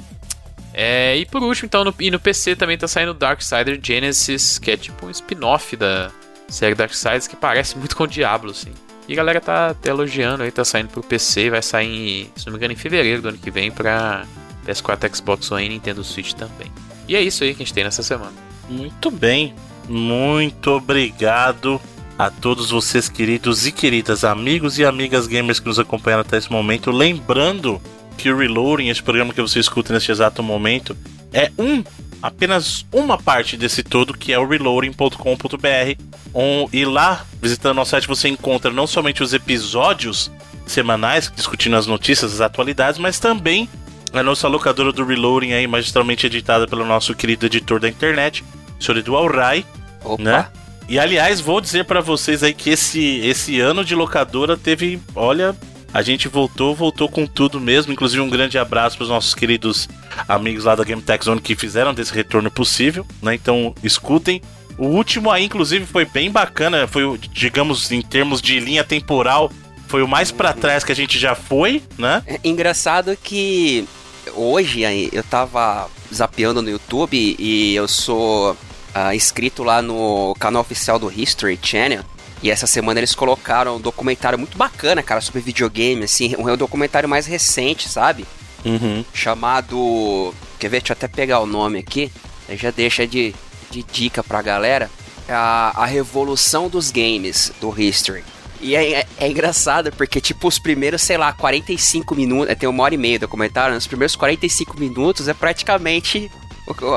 É, 0.73 1.17
e 1.17 1.27
por 1.27 1.43
último, 1.43 1.67
então, 1.67 1.85
no, 1.85 1.95
e 1.99 2.11
no 2.11 2.21
PC 2.21 2.55
também 2.55 2.79
tá 2.79 2.87
saindo 2.87 3.15
Darksider 3.15 3.81
Genesis, 3.83 4.59
que 4.59 4.71
é 4.71 4.77
tipo 4.77 5.07
um 5.07 5.11
spin-off 5.11 5.75
da 5.77 6.11
série 6.49 6.75
Darksiders, 6.75 7.27
que 7.27 7.35
parece 7.35 7.77
muito 7.79 7.97
com 7.97 8.05
o 8.05 8.07
Diablo, 8.07 8.51
assim. 8.51 8.73
E 9.09 9.13
a 9.15 9.17
galera 9.17 9.41
tá 9.41 9.71
até 9.71 9.91
elogiando 9.91 10.43
aí, 10.43 10.51
tá 10.53 10.65
saindo 10.65 10.89
pro 10.89 11.03
PC, 11.03 11.51
vai 11.51 11.63
sair, 11.63 12.31
se 12.37 12.47
não 12.47 12.53
me 12.53 12.59
engano, 12.59 12.73
em 12.73 12.77
fevereiro 12.77 13.23
do 13.23 13.29
ano 13.29 13.39
que 13.39 13.51
vem 13.51 13.71
pra 13.71 14.25
PS4, 14.67 15.17
Xbox 15.17 15.51
One 15.51 15.67
e 15.67 15.69
Nintendo 15.69 16.05
Switch 16.05 16.33
também. 16.35 16.71
E 17.09 17.17
é 17.17 17.21
isso 17.21 17.43
aí 17.43 17.55
que 17.55 17.63
a 17.63 17.67
gente 17.67 17.75
tem 17.75 17.83
nessa 17.83 18.05
semana. 18.05 18.33
Muito 18.69 19.11
bem. 19.11 19.55
Muito 19.89 20.71
obrigado 20.71 21.81
a 22.19 22.31
todos 22.31 22.71
vocês, 22.71 23.09
queridos 23.09 23.67
e 23.67 23.73
queridas, 23.73 24.25
amigos 24.25 24.79
e 24.79 24.85
amigas 24.85 25.27
gamers 25.27 25.59
que 25.59 25.67
nos 25.67 25.79
acompanharam 25.79 26.21
até 26.21 26.37
esse 26.37 26.53
momento. 26.53 26.91
Lembrando 26.91 27.81
que 28.19 28.31
o 28.31 28.37
Reloading, 28.37 28.89
esse 28.89 29.03
programa 29.03 29.33
que 29.33 29.41
você 29.41 29.59
escuta 29.59 29.95
neste 29.95 30.13
exato 30.13 30.43
momento, 30.43 30.95
é 31.33 31.51
um, 31.59 31.83
apenas 32.23 32.85
uma 32.93 33.17
parte 33.17 33.57
desse 33.57 33.83
todo, 33.83 34.13
que 34.13 34.33
é 34.33 34.39
o 34.39 34.47
reloading.com.br. 34.47 36.03
Um, 36.35 36.69
e 36.73 36.85
lá, 36.85 37.25
visitando 37.41 37.77
nosso 37.77 37.93
site, 37.93 38.07
você 38.07 38.29
encontra 38.29 38.71
não 38.71 38.87
somente 38.87 39.23
os 39.23 39.33
episódios 39.33 40.31
semanais, 40.67 41.33
discutindo 41.35 41.77
as 41.77 41.87
notícias, 41.87 42.35
as 42.35 42.41
atualidades, 42.41 43.01
mas 43.01 43.19
também 43.19 43.69
a 44.13 44.23
nossa 44.23 44.47
locadora 44.49 44.93
do 44.93 45.05
Reloading 45.05 45.53
aí, 45.53 45.67
magistralmente 45.67 46.27
editada 46.27 46.67
pelo 46.67 46.85
nosso 46.85 47.15
querido 47.15 47.47
editor 47.47 47.81
da 47.81 47.89
internet, 47.89 48.45
o 48.81 48.85
senhor 48.85 48.99
Edu 48.99 49.17
Alray, 49.17 49.65
Opa. 50.05 50.23
né? 50.23 50.47
E 50.89 50.99
aliás, 50.99 51.41
vou 51.41 51.61
dizer 51.61 51.85
pra 51.85 52.01
vocês 52.01 52.43
aí 52.43 52.53
que 52.53 52.71
esse, 52.71 53.21
esse 53.21 53.61
ano 53.61 53.85
de 53.85 53.95
locadora 53.95 54.57
teve, 54.57 55.01
olha, 55.15 55.55
a 55.95 56.03
gente 56.03 56.27
voltou, 56.27 56.75
voltou 56.75 57.09
com 57.09 57.27
tudo 57.27 57.61
mesmo. 57.61 57.93
Inclusive 57.93 58.21
um 58.21 58.29
grande 58.29 58.59
abraço 58.59 58.97
para 58.97 59.05
os 59.05 59.11
nossos 59.11 59.35
queridos 59.35 59.89
amigos 60.27 60.65
lá 60.65 60.75
da 60.75 60.83
Game 60.83 61.03
Tech 61.03 61.25
Zone 61.25 61.41
que 61.41 61.55
fizeram 61.55 61.95
desse 61.95 62.13
retorno 62.13 62.51
possível, 62.51 63.07
né? 63.23 63.35
Então 63.35 63.75
escutem. 63.85 64.43
O 64.79 64.87
último 64.87 65.31
aí, 65.31 65.45
inclusive, 65.45 65.85
foi 65.85 66.05
bem 66.05 66.31
bacana. 66.31 66.89
Foi, 66.89 67.05
o, 67.05 67.19
digamos, 67.19 67.93
em 67.93 68.01
termos 68.01 68.41
de 68.41 68.59
linha 68.59 68.83
temporal, 68.83 69.53
foi 69.89 70.03
o 70.03 70.09
mais 70.09 70.33
pra 70.33 70.53
trás 70.53 70.83
que 70.83 70.93
a 70.93 70.97
gente 70.97 71.19
já 71.19 71.35
foi, 71.35 71.83
né? 71.99 72.23
É 72.27 72.41
engraçado 72.45 73.17
que 73.23 73.87
hoje 74.35 74.85
aí, 74.85 75.09
eu 75.13 75.23
tava 75.23 75.89
zapeando 76.13 76.63
no 76.63 76.71
YouTube 76.71 77.37
e 77.39 77.75
eu 77.75 77.87
sou 77.87 78.57
ah, 78.95 79.15
inscrito 79.15 79.63
lá 79.63 79.81
no 79.83 80.35
canal 80.39 80.63
oficial 80.63 80.99
do 80.99 81.11
History 81.11 81.59
Channel. 81.63 82.03
E 82.43 82.51
essa 82.51 82.67
semana 82.67 83.01
eles 83.01 83.15
colocaram 83.15 83.77
um 83.77 83.81
documentário 83.81 84.39
muito 84.39 84.57
bacana, 84.57 85.03
cara, 85.03 85.21
sobre 85.21 85.41
videogame, 85.43 86.05
assim, 86.05 86.35
um 86.39 86.57
documentário 86.57 87.09
mais 87.09 87.27
recente, 87.27 87.87
sabe? 87.89 88.25
Uhum. 88.65 89.05
Chamado. 89.13 90.35
Quer 90.59 90.69
ver? 90.69 90.81
Deixa 90.81 90.93
eu 90.93 90.97
até 90.97 91.09
pegar 91.09 91.41
o 91.41 91.47
nome 91.47 91.79
aqui. 91.79 92.11
Aí 92.49 92.57
já 92.57 92.71
deixa 92.71 93.07
de, 93.07 93.35
de 93.71 93.83
dica 93.83 94.23
pra 94.23 94.41
galera. 94.43 94.91
A, 95.29 95.83
a 95.83 95.87
Revolução 95.87 96.69
dos 96.69 96.91
Games 96.91 97.53
do 97.61 97.79
History. 97.79 98.25
E 98.61 98.75
é, 98.75 98.93
é- 99.01 99.07
é 99.19 99.29
engraçado 99.29 99.91
porque, 99.93 100.21
tipo, 100.21 100.49
os 100.49 100.59
primeiros, 100.59 101.01
sei 101.03 101.17
lá, 101.17 101.33
45 101.33 102.15
minutos. 102.15 102.51
é, 102.51 102.55
Tem 102.55 102.69
uma 102.69 102.83
hora 102.83 102.95
e 102.95 102.99
meia 102.99 103.19
do 103.19 103.23
documentário. 103.23 103.73
né? 103.73 103.79
Os 103.79 103.87
primeiros 103.87 104.17
45 104.17 104.79
minutos 104.79 105.29
é 105.29 105.35
praticamente 105.35 106.31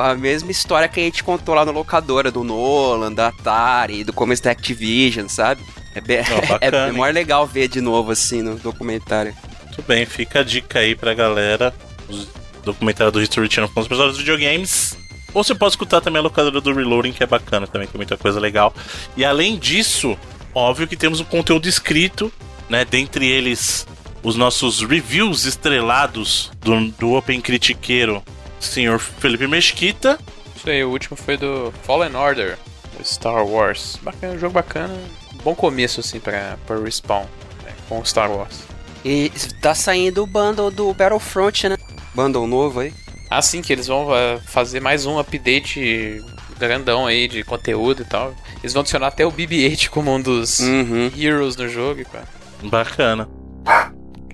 a 0.00 0.14
mesma 0.14 0.50
história 0.50 0.88
que 0.88 1.00
a 1.00 1.02
gente 1.02 1.22
contou 1.22 1.54
lá 1.54 1.64
no 1.64 1.72
locadora 1.72 2.30
do 2.30 2.44
Nolan, 2.44 3.12
da 3.12 3.28
Atari, 3.28 4.04
do 4.04 4.12
começo 4.12 4.42
da 4.42 4.50
Activision, 4.50 5.28
sabe? 5.28 5.62
É, 5.94 6.00
bem, 6.00 6.20
Ó, 6.20 6.46
bacana, 6.48 6.86
é, 6.86 6.88
é 6.88 6.92
maior 6.92 7.12
legal 7.12 7.46
ver 7.46 7.68
de 7.68 7.80
novo 7.80 8.10
assim 8.10 8.42
no 8.42 8.56
documentário. 8.56 9.34
Muito 9.64 9.82
bem, 9.82 10.06
fica 10.06 10.40
a 10.40 10.42
dica 10.42 10.78
aí 10.78 10.94
pra 10.94 11.14
galera. 11.14 11.74
Os 12.08 12.28
documentários 12.64 13.12
do 13.12 13.22
History 13.22 13.50
Channel 13.50 13.70
com 13.72 13.80
os 13.80 13.86
episódios 13.86 14.16
de 14.16 14.22
videogames. 14.22 14.96
Ou 15.32 15.42
você 15.42 15.54
pode 15.54 15.72
escutar 15.72 16.00
também 16.00 16.20
a 16.20 16.22
locadora 16.22 16.60
do 16.60 16.72
Reloading, 16.72 17.12
que 17.12 17.22
é 17.22 17.26
bacana 17.26 17.66
também, 17.66 17.88
tem 17.88 17.98
muita 17.98 18.16
coisa 18.16 18.38
legal. 18.38 18.72
E 19.16 19.24
além 19.24 19.58
disso, 19.58 20.16
óbvio 20.54 20.86
que 20.86 20.96
temos 20.96 21.20
um 21.20 21.24
conteúdo 21.24 21.68
escrito, 21.68 22.32
né? 22.68 22.84
Dentre 22.84 23.26
eles, 23.26 23.84
os 24.22 24.36
nossos 24.36 24.80
reviews 24.80 25.44
estrelados 25.44 26.52
do, 26.60 26.88
do 26.92 27.12
Open 27.14 27.40
Critiqueiro, 27.40 28.22
senhor 28.64 28.98
Felipe 28.98 29.46
Mesquita. 29.46 30.18
Isso 30.56 30.68
aí, 30.68 30.82
o 30.84 30.90
último 30.90 31.16
foi 31.16 31.36
do 31.36 31.72
Fallen 31.82 32.14
Order, 32.14 32.58
Star 33.02 33.44
Wars. 33.46 33.98
Bacana, 34.02 34.34
um 34.34 34.38
jogo 34.38 34.54
bacana. 34.54 34.94
Bom 35.42 35.54
começo, 35.54 36.00
assim, 36.00 36.20
pra, 36.20 36.56
pra 36.66 36.78
Respawn 36.78 37.26
né, 37.64 37.72
com 37.88 38.04
Star 38.04 38.30
Wars. 38.30 38.60
E 39.04 39.30
tá 39.60 39.74
saindo 39.74 40.22
o 40.22 40.26
bundle 40.26 40.70
do 40.70 40.92
Battlefront, 40.94 41.68
né? 41.68 41.76
Bundle 42.14 42.46
novo 42.46 42.80
aí. 42.80 42.94
Ah, 43.30 43.42
sim, 43.42 43.60
que 43.60 43.72
eles 43.72 43.86
vão 43.86 44.08
uh, 44.08 44.40
fazer 44.46 44.80
mais 44.80 45.04
um 45.06 45.18
update 45.18 46.22
grandão 46.58 47.06
aí 47.06 47.26
de 47.28 47.42
conteúdo 47.42 48.02
e 48.02 48.04
tal. 48.06 48.34
Eles 48.62 48.72
vão 48.72 48.80
adicionar 48.80 49.08
até 49.08 49.26
o 49.26 49.32
BB-8 49.32 49.88
como 49.90 50.14
um 50.14 50.20
dos 50.20 50.60
Uhum. 50.60 51.10
heroes 51.16 51.56
no 51.56 51.68
jogo, 51.68 52.02
cara. 52.10 52.26
Bacana. 52.62 53.28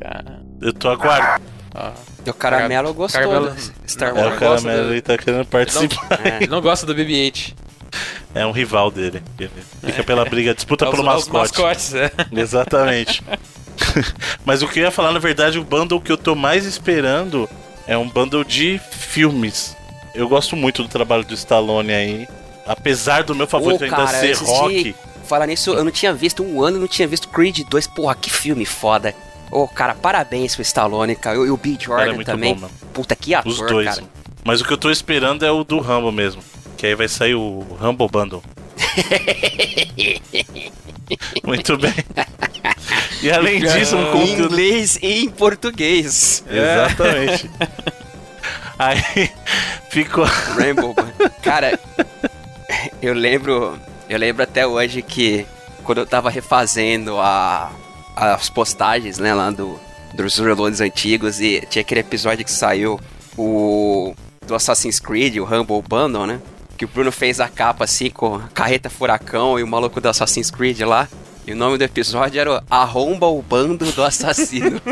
cara 0.01 0.43
Eu 0.61 0.72
tô 0.72 0.89
aguardando. 0.91 1.50
Ó. 1.75 1.91
E 2.27 2.31
o 2.31 2.35
Caramelo 2.35 2.93
gostou 2.95 3.21
Caramelo- 3.21 3.51
do 3.55 3.91
Star 3.91 4.11
É, 4.11 4.12
Não, 4.12 4.21
o 4.21 4.25
Wars. 4.27 4.39
Caramelo 4.39 4.87
do- 4.89 4.93
ele 4.93 5.01
tá 5.03 5.16
querendo 5.18 5.45
participar. 5.47 6.21
É. 6.25 6.37
Ele 6.37 6.47
não 6.49 6.61
gosta 6.61 6.85
do 6.87 6.95
BB-8. 6.95 7.55
É 8.35 8.47
um 8.47 8.53
rival 8.53 8.91
dele. 8.91 9.23
Ele 9.39 9.51
fica 9.85 10.05
pela 10.05 10.25
briga, 10.25 10.55
disputa 10.55 10.85
É 10.85 10.89
os, 10.89 10.95
pelo 10.95 11.09
é 11.09 11.11
os 11.16 11.29
mascote. 11.29 11.39
mascotes, 11.62 11.95
é. 11.95 12.11
Exatamente. 12.33 13.23
Mas 14.45 14.62
o 14.62 14.68
que 14.68 14.79
eu 14.81 14.85
ia 14.85 14.91
falar, 14.91 15.12
na 15.12 15.18
verdade, 15.18 15.59
o 15.59 15.64
bundle 15.64 16.01
que 16.01 16.12
eu 16.12 16.16
tô 16.18 16.35
mais 16.35 16.64
esperando 16.66 17.49
é 17.87 17.97
um 17.97 18.09
bundle 18.09 18.45
de 18.45 18.81
filmes. 18.91 19.77
Eu 20.14 20.29
gosto 20.29 20.55
muito 20.57 20.83
do 20.83 20.89
trabalho 20.89 21.25
do 21.25 21.35
Stallone 21.35 21.93
aí. 21.93 22.29
Apesar 22.66 23.25
do 23.25 23.35
meu 23.35 23.47
favorito 23.47 23.83
ainda 23.85 23.97
cara, 23.97 24.09
ser 24.21 24.33
assisti- 24.33 24.45
rock. 24.53 24.95
Falar 25.25 25.47
nisso, 25.47 25.71
eu 25.73 25.85
não 25.85 25.91
tinha 25.93 26.12
visto 26.12 26.43
um 26.43 26.62
ano, 26.62 26.79
não 26.79 26.87
tinha 26.89 27.07
visto 27.09 27.29
Creed 27.29 27.61
2. 27.68 27.87
Porra, 27.89 28.14
que 28.14 28.31
filme 28.31 28.64
foda. 28.66 29.14
Ô, 29.51 29.67
cara, 29.67 29.95
parabéns 29.95 30.55
pro 30.55 30.63
Stallone, 30.63 31.17
cara. 31.17 31.37
E 31.37 31.51
o 31.51 31.57
Bill 31.57 31.77
Cara, 31.79 31.85
Jordan 31.87 32.11
é 32.11 32.15
muito 32.15 32.27
também. 32.27 32.55
bom, 32.55 32.61
mano. 32.63 32.73
Puta, 32.93 33.17
que 33.17 33.35
ator, 33.35 33.51
Os 33.53 33.59
dois. 33.59 33.89
cara. 33.89 34.05
Mas 34.45 34.61
o 34.61 34.65
que 34.65 34.73
eu 34.73 34.79
tô 34.79 34.91
esperando 34.91 35.45
é 35.45 35.51
o 35.51 35.65
do 35.65 35.81
Rambo 35.81 36.13
mesmo. 36.13 36.43
Que 36.77 36.87
aí 36.87 36.95
vai 36.95 37.09
sair 37.09 37.35
o 37.35 37.67
Rambo 37.81 38.09
Bundle. 38.09 38.43
muito 41.45 41.77
bem. 41.77 41.93
E 43.23 43.31
além 43.31 43.61
disso, 43.61 43.97
um 43.97 44.03
Em 44.03 44.13
conteúdo. 44.13 44.45
inglês 44.55 44.99
e 45.03 45.25
em 45.25 45.29
português. 45.31 46.45
Exatamente. 46.49 47.51
Aí 48.79 49.31
ficou. 49.91 50.25
Mano. 50.57 50.95
Cara, 51.43 51.79
eu 53.03 53.13
lembro, 53.13 53.79
eu 54.09 54.19
lembro 54.19 54.43
até 54.43 54.67
hoje 54.67 55.03
que 55.03 55.47
quando 55.85 55.99
eu 55.99 56.07
tava 56.07 56.31
refazendo 56.31 57.19
a, 57.21 57.71
as 58.21 58.51
postagens, 58.51 59.18
né, 59.18 59.35
lá 59.35 59.51
do 59.51 59.79
dos 60.14 60.39
reloads 60.39 60.81
antigos 60.81 61.41
e 61.41 61.64
tinha 61.71 61.83
aquele 61.83 62.01
episódio 62.01 62.45
que 62.45 62.51
saiu 62.51 63.01
o 63.39 64.14
do 64.47 64.55
Assassin's 64.55 64.99
Creed, 64.99 65.37
o 65.37 65.45
Humble 65.45 65.83
Bundle, 65.87 66.27
né? 66.27 66.41
Que 66.77 66.85
o 66.85 66.89
Bruno 66.89 67.12
fez 67.12 67.41
a 67.41 67.49
capa 67.49 67.85
assim 67.85 68.11
com 68.11 68.35
a 68.37 68.49
carreta 68.53 68.91
furacão 68.91 69.59
e 69.59 69.62
o 69.62 69.66
maluco 69.66 70.01
do 70.01 70.09
Assassin's 70.09 70.51
Creed 70.51 70.81
lá. 70.81 71.09
E 71.47 71.53
o 71.53 71.57
nome 71.57 71.79
do 71.79 71.85
episódio 71.85 72.41
era 72.41 72.62
Arromba 72.68 73.27
o 73.27 73.41
Bando 73.41 73.91
do 73.93 74.03
Assassino. 74.03 74.81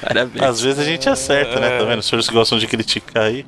Parabéns. 0.00 0.44
Às 0.44 0.60
vezes 0.60 0.78
a 0.78 0.84
gente 0.84 1.08
acerta, 1.08 1.58
né? 1.58 1.78
Tá 1.78 1.84
vendo? 1.84 1.98
Os 1.98 2.06
senhores 2.06 2.28
que 2.28 2.34
gostam 2.34 2.58
de 2.58 2.66
criticar 2.66 3.24
aí. 3.24 3.44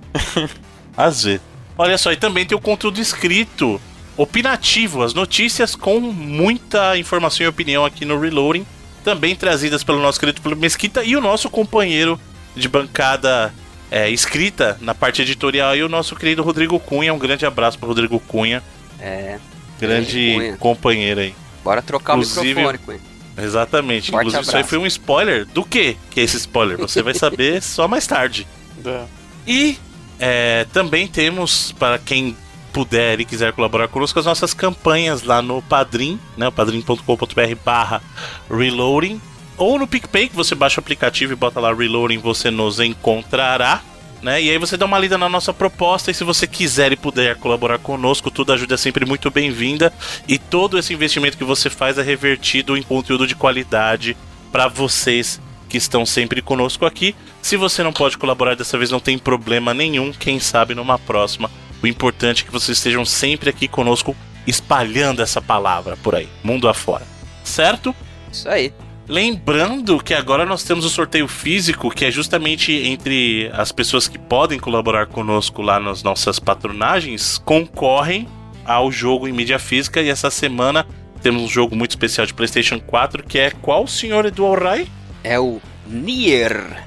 Às 0.96 1.24
vezes. 1.24 1.40
Olha 1.78 1.96
só, 1.96 2.12
e 2.12 2.16
também 2.16 2.44
tem 2.44 2.56
o 2.56 2.60
conteúdo 2.60 3.00
escrito, 3.00 3.80
opinativo, 4.22 5.02
as 5.02 5.14
notícias 5.14 5.74
com 5.74 5.98
muita 6.00 6.96
informação 6.98 7.44
e 7.44 7.48
opinião 7.48 7.84
aqui 7.84 8.04
no 8.04 8.18
Reloading, 8.20 8.66
também 9.02 9.34
trazidas 9.34 9.82
pelo 9.82 10.00
nosso 10.00 10.20
querido 10.20 10.40
Felipe 10.42 10.60
Mesquita 10.60 11.02
e 11.02 11.16
o 11.16 11.20
nosso 11.20 11.48
companheiro 11.48 12.20
de 12.54 12.68
bancada 12.68 13.52
é, 13.90 14.10
escrita 14.10 14.76
na 14.80 14.94
parte 14.94 15.22
editorial 15.22 15.74
e 15.74 15.82
o 15.82 15.88
nosso 15.88 16.14
querido 16.14 16.42
Rodrigo 16.42 16.78
Cunha. 16.78 17.14
Um 17.14 17.18
grande 17.18 17.46
abraço 17.46 17.78
pro 17.78 17.88
Rodrigo 17.88 18.20
Cunha, 18.20 18.62
É, 19.00 19.38
grande 19.80 20.34
Cunha. 20.34 20.56
companheiro 20.58 21.20
aí. 21.20 21.34
bora 21.64 21.80
trocar 21.80 22.12
Inclusive- 22.14 22.40
o 22.40 22.56
microfone 22.56 22.78
com 22.78 22.92
ele. 22.92 23.02
Exatamente. 23.42 24.10
Forte 24.10 24.26
Inclusive, 24.28 24.42
isso 24.42 24.50
aí 24.50 24.56
abraço. 24.56 24.68
foi 24.68 24.78
um 24.78 24.86
spoiler 24.86 25.46
do 25.46 25.64
quê? 25.64 25.96
Que 26.10 26.20
é 26.20 26.24
esse 26.24 26.36
spoiler? 26.36 26.76
Você 26.76 27.02
vai 27.02 27.14
saber 27.14 27.62
só 27.62 27.88
mais 27.88 28.06
tarde. 28.06 28.46
Da- 28.78 29.06
E 29.46 29.78
é, 30.18 30.66
também 30.74 31.06
temos, 31.06 31.72
para 31.78 31.98
quem 31.98 32.36
puder 32.70 33.20
e 33.20 33.24
quiser 33.24 33.52
colaborar 33.52 33.88
conosco, 33.88 34.18
as 34.18 34.26
nossas 34.26 34.54
campanhas 34.54 35.22
lá 35.22 35.42
no 35.42 35.60
Padrim, 35.62 36.18
né? 36.36 36.50
padrim.com.br 36.50 37.54
barra 37.64 38.02
reloading. 38.50 39.20
Ou 39.56 39.78
no 39.78 39.86
PicPay, 39.86 40.28
que 40.30 40.36
você 40.36 40.54
baixa 40.54 40.80
o 40.80 40.82
aplicativo 40.82 41.32
e 41.32 41.36
bota 41.36 41.60
lá 41.60 41.74
reloading, 41.74 42.18
você 42.18 42.50
nos 42.50 42.80
encontrará. 42.80 43.82
Né? 44.22 44.42
E 44.42 44.50
aí 44.50 44.58
você 44.58 44.76
dá 44.76 44.84
uma 44.84 44.98
lida 44.98 45.16
na 45.16 45.28
nossa 45.28 45.52
proposta 45.52 46.10
e 46.10 46.14
se 46.14 46.24
você 46.24 46.46
quiser 46.46 46.92
e 46.92 46.96
puder 46.96 47.36
colaborar 47.36 47.78
conosco, 47.78 48.30
toda 48.30 48.52
ajuda 48.54 48.74
é 48.74 48.78
sempre 48.78 49.04
muito 49.04 49.30
bem-vinda. 49.30 49.92
E 50.28 50.38
todo 50.38 50.78
esse 50.78 50.92
investimento 50.92 51.38
que 51.38 51.44
você 51.44 51.70
faz 51.70 51.98
é 51.98 52.02
revertido 52.02 52.76
em 52.76 52.82
conteúdo 52.82 53.26
de 53.26 53.34
qualidade 53.34 54.16
para 54.52 54.68
vocês 54.68 55.40
que 55.68 55.78
estão 55.78 56.04
sempre 56.04 56.42
conosco 56.42 56.84
aqui. 56.84 57.14
Se 57.40 57.56
você 57.56 57.82
não 57.82 57.92
pode 57.92 58.18
colaborar 58.18 58.56
dessa 58.56 58.76
vez, 58.76 58.90
não 58.90 59.00
tem 59.00 59.16
problema 59.16 59.72
nenhum. 59.72 60.12
Quem 60.12 60.38
sabe 60.38 60.74
numa 60.74 60.98
próxima. 60.98 61.50
O 61.82 61.86
importante 61.86 62.42
é 62.42 62.46
que 62.46 62.52
vocês 62.52 62.78
estejam 62.78 63.04
sempre 63.04 63.50
aqui 63.50 63.66
conosco, 63.66 64.16
espalhando 64.46 65.22
essa 65.22 65.40
palavra 65.40 65.96
por 65.96 66.14
aí, 66.14 66.28
mundo 66.42 66.68
afora. 66.68 67.06
Certo? 67.42 67.94
Isso 68.30 68.48
aí. 68.48 68.72
Lembrando 69.08 69.98
que 69.98 70.14
agora 70.14 70.46
nós 70.46 70.62
temos 70.62 70.84
o 70.84 70.88
sorteio 70.88 71.26
físico, 71.26 71.90
que 71.90 72.04
é 72.04 72.10
justamente 72.12 72.72
entre 72.72 73.50
as 73.52 73.72
pessoas 73.72 74.06
que 74.06 74.18
podem 74.18 74.58
colaborar 74.58 75.06
conosco 75.06 75.62
lá 75.62 75.80
nas 75.80 76.02
nossas 76.04 76.38
patronagens, 76.38 77.38
concorrem 77.38 78.28
ao 78.64 78.92
jogo 78.92 79.26
em 79.26 79.32
mídia 79.32 79.58
física. 79.58 80.00
E 80.00 80.08
essa 80.08 80.30
semana 80.30 80.86
temos 81.20 81.42
um 81.42 81.48
jogo 81.48 81.74
muito 81.74 81.90
especial 81.90 82.24
de 82.24 82.32
PlayStation 82.32 82.78
4, 82.78 83.24
que 83.24 83.38
é 83.38 83.50
qual, 83.50 83.84
senhor 83.88 84.26
Edu 84.26 84.46
Alray? 84.46 84.86
É 85.24 85.40
o 85.40 85.60
Nier. 85.88 86.86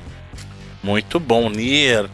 Muito 0.82 1.20
bom, 1.20 1.50
Nier. 1.50 2.10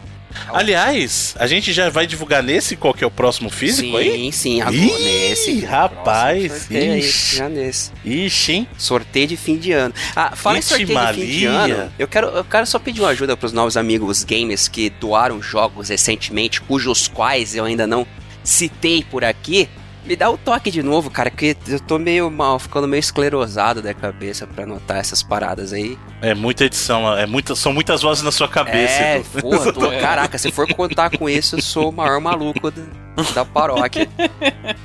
Aliás, 0.52 1.34
a 1.38 1.46
gente 1.46 1.72
já 1.72 1.90
vai 1.90 2.06
divulgar 2.06 2.42
nesse 2.42 2.76
qual 2.76 2.94
que 2.94 3.02
é 3.04 3.06
o 3.06 3.10
próximo 3.10 3.50
físico 3.50 3.90
sim, 3.90 3.96
aí? 3.96 4.32
sim, 4.32 4.60
agora 4.60 4.76
Ih, 4.76 5.28
nesse. 5.28 5.60
rapaz, 5.64 6.52
sorteio 6.52 6.92
aí, 6.92 6.98
ixi. 7.00 7.36
já 7.36 7.48
nesse. 7.48 7.90
Ixi, 8.04 8.52
hein? 8.52 8.68
Sorteio 8.78 9.26
de 9.26 9.36
fim 9.36 9.56
de 9.56 9.72
ano. 9.72 9.94
Ah, 10.14 10.34
fala 10.36 10.56
em 10.56 10.60
Ixi, 10.60 10.68
sorteio 10.68 10.88
de 10.88 10.94
fim 11.20 11.26
de 11.38 11.48
Maria. 11.48 11.74
ano. 11.74 11.92
Eu 11.98 12.08
quero, 12.08 12.26
eu 12.28 12.44
quero 12.44 12.66
só 12.66 12.78
pedir 12.78 13.00
uma 13.00 13.10
ajuda 13.10 13.36
pros 13.36 13.52
novos 13.52 13.76
amigos 13.76 14.24
gamers 14.24 14.68
que 14.68 14.90
doaram 14.90 15.42
jogos 15.42 15.88
recentemente, 15.88 16.60
cujos 16.60 17.08
quais 17.08 17.54
eu 17.54 17.64
ainda 17.64 17.86
não 17.86 18.06
citei 18.42 19.04
por 19.04 19.24
aqui. 19.24 19.68
Me 20.04 20.16
dá 20.16 20.30
o 20.30 20.38
toque 20.38 20.70
de 20.70 20.82
novo, 20.82 21.10
cara, 21.10 21.30
que 21.30 21.56
eu 21.68 21.80
tô 21.80 21.98
meio 21.98 22.30
mal, 22.30 22.58
ficando 22.58 22.88
meio 22.88 23.00
esclerosado 23.00 23.82
da 23.82 23.92
cabeça 23.92 24.46
pra 24.46 24.64
anotar 24.64 24.96
essas 24.98 25.22
paradas 25.22 25.72
aí. 25.72 25.98
É 26.22 26.34
muita 26.34 26.64
edição, 26.64 27.16
é 27.16 27.26
muita, 27.26 27.54
são 27.54 27.72
muitas 27.72 28.02
vozes 28.02 28.22
na 28.22 28.32
sua 28.32 28.48
cabeça. 28.48 29.02
É, 29.02 29.16
Edu. 29.18 29.42
porra, 29.42 29.72
tô, 29.72 29.90
caraca, 30.00 30.38
se 30.38 30.50
for 30.50 30.66
contar 30.74 31.16
com 31.16 31.28
isso, 31.28 31.56
eu 31.56 31.62
sou 31.62 31.90
o 31.90 31.92
maior 31.92 32.20
maluco 32.20 32.70
da, 32.70 32.82
da 33.34 33.44
paróquia. 33.44 34.08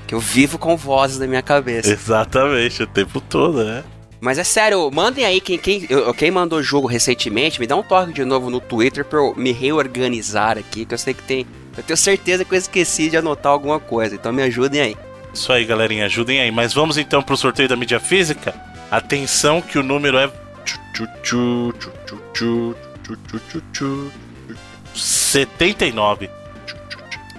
Que 0.05 0.13
eu 0.13 0.20
vivo 0.20 0.57
com 0.57 0.76
vozes 0.76 1.18
na 1.18 1.28
minha 1.28 1.41
cabeça. 1.41 1.91
Exatamente, 1.91 2.84
o 2.84 2.88
tempo 2.88 3.22
todo, 3.22 3.63
né? 3.63 3.84
Mas 4.20 4.38
é 4.38 4.43
sério, 4.43 4.89
mandem 4.91 5.24
aí 5.24 5.39
quem, 5.39 5.57
quem, 5.57 5.88
quem 6.18 6.32
mandou 6.32 6.61
jogo 6.63 6.88
recentemente, 6.88 7.59
me 7.59 7.68
dá 7.68 7.76
um 7.76 7.84
toque 7.84 8.11
de 8.11 8.26
novo 8.26 8.49
no 8.49 8.59
Twitter 8.59 9.05
pra 9.05 9.20
eu 9.20 9.36
me 9.36 9.51
reorganizar 9.51 10.57
aqui, 10.57 10.86
que 10.86 10.93
eu 10.93 10.97
sei 10.97 11.13
que 11.13 11.24
tem. 11.24 11.45
Eu 11.78 11.84
tenho 11.84 11.97
certeza 11.97 12.45
que 12.45 12.53
eu 12.53 12.57
esqueci 12.57 13.09
de 13.09 13.18
anotar 13.18 13.51
alguma 13.51 13.80
coisa, 13.80 14.16
então 14.16 14.32
me 14.32 14.41
ajudem 14.41 14.82
aí. 14.82 14.97
Isso 15.36 15.51
aí, 15.51 15.65
galerinha, 15.65 16.05
ajudem 16.05 16.39
aí. 16.39 16.49
Mas 16.49 16.73
vamos 16.73 16.97
então 16.97 17.21
pro 17.21 17.36
sorteio 17.36 17.67
da 17.67 17.75
mídia 17.75 17.99
física. 17.99 18.55
Atenção 18.89 19.61
que 19.61 19.77
o 19.77 19.83
número 19.83 20.17
é 20.17 20.31
79. 24.93 26.29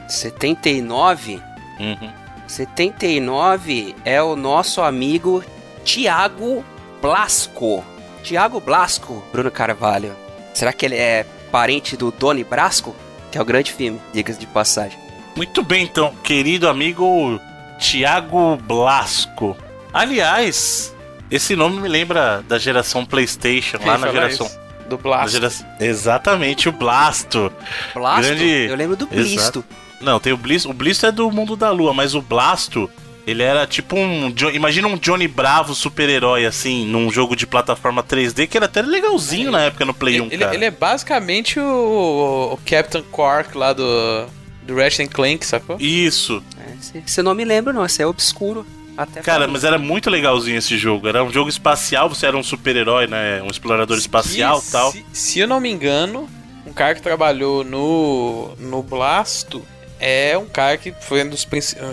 79? 0.06 1.40
Uhum. 1.80 2.12
79 2.46 3.96
é 4.04 4.22
o 4.22 4.36
nosso 4.36 4.82
amigo 4.82 5.42
Tiago 5.82 6.62
Blasco. 7.00 7.82
Tiago 8.22 8.60
Blasco, 8.60 9.24
Bruno 9.32 9.50
Carvalho. 9.50 10.14
Será 10.52 10.70
que 10.72 10.84
ele 10.84 10.96
é 10.96 11.24
parente 11.50 11.96
do 11.96 12.10
Doni 12.10 12.44
Brasco? 12.44 12.94
Que 13.32 13.38
é 13.38 13.40
o 13.40 13.44
grande 13.44 13.72
filme, 13.72 13.98
diga-se 14.12 14.38
de 14.38 14.46
passagem. 14.46 14.98
Muito 15.34 15.62
bem, 15.62 15.84
então, 15.84 16.14
querido 16.22 16.68
amigo 16.68 17.40
Tiago 17.78 18.56
Blasco. 18.56 19.56
Aliás, 19.92 20.94
esse 21.30 21.56
nome 21.56 21.80
me 21.80 21.88
lembra 21.88 22.42
da 22.48 22.58
geração 22.58 23.04
PlayStation, 23.04 23.78
lá 23.78 23.82
Quem 23.82 23.92
na 23.92 23.98
fala 23.98 24.12
geração. 24.12 24.46
isso? 24.46 24.66
Do 24.88 24.96
na 24.96 25.02
Blast. 25.02 25.32
geração- 25.32 25.66
Exatamente, 25.80 26.68
o 26.68 26.72
Blasto. 26.72 27.52
Blasto? 27.94 28.22
Grande- 28.22 28.66
Eu 28.70 28.76
lembro 28.76 28.94
do 28.96 29.06
Blisto. 29.06 29.64
Não, 30.00 30.20
tem 30.20 30.32
o 30.32 30.36
Blisto. 30.36 30.70
O 30.70 30.72
Blisto 30.74 31.06
é 31.06 31.10
do 31.12 31.30
mundo 31.30 31.56
da 31.56 31.70
lua, 31.70 31.92
mas 31.92 32.14
o 32.14 32.22
Blasto 32.22 32.88
Ele 33.26 33.42
era 33.42 33.66
tipo 33.66 33.96
um. 33.96 34.32
Imagina 34.54 34.86
um 34.86 34.96
Johnny 34.96 35.26
Bravo 35.26 35.74
super-herói, 35.74 36.46
assim, 36.46 36.86
num 36.86 37.10
jogo 37.10 37.34
de 37.34 37.44
plataforma 37.44 38.00
3D, 38.00 38.46
que 38.46 38.56
era 38.56 38.66
até 38.66 38.80
legalzinho 38.82 39.50
na 39.50 39.62
época 39.62 39.84
no 39.84 39.92
Play 39.92 40.20
1, 40.20 40.28
Ele, 40.30 40.44
ele 40.44 40.64
é 40.66 40.70
basicamente 40.70 41.58
o, 41.58 42.50
o 42.52 42.58
Captain 42.64 43.02
Quark 43.10 43.58
lá 43.58 43.72
do, 43.72 44.26
do 44.66 44.76
Ratchet 44.76 45.08
Clank, 45.08 45.44
sacou? 45.46 45.76
Isso. 45.80 46.42
É, 46.58 46.72
se- 46.82 47.02
Você 47.06 47.22
não 47.22 47.34
me 47.34 47.44
lembra, 47.44 47.72
não. 47.72 47.84
Esse 47.84 48.02
é 48.02 48.06
obscuro. 48.06 48.66
Até 48.96 49.20
Cara, 49.20 49.46
mas 49.46 49.62
era 49.62 49.78
muito 49.78 50.08
legalzinho 50.08 50.56
esse 50.56 50.78
jogo. 50.78 51.06
Era 51.06 51.22
um 51.22 51.30
jogo 51.32 51.50
espacial, 51.50 52.08
você 52.08 52.26
era 52.26 52.36
um 52.36 52.42
super-herói, 52.42 53.06
né? 53.06 53.42
Um 53.42 53.48
explorador 53.48 53.98
espacial 53.98 54.62
E 54.66 54.70
tal. 54.70 54.90
Se, 54.92 55.04
se 55.12 55.38
eu 55.38 55.46
não 55.46 55.60
me 55.60 55.70
engano, 55.70 56.26
um 56.66 56.72
cara 56.72 56.94
que 56.94 57.02
trabalhou 57.02 57.62
no, 57.62 58.54
no 58.58 58.82
Blasto 58.82 59.62
é 60.00 60.36
um 60.38 60.46
cara 60.46 60.76
que 60.78 60.92
foi 61.00 61.22
um 61.24 61.28
dos 61.28 61.46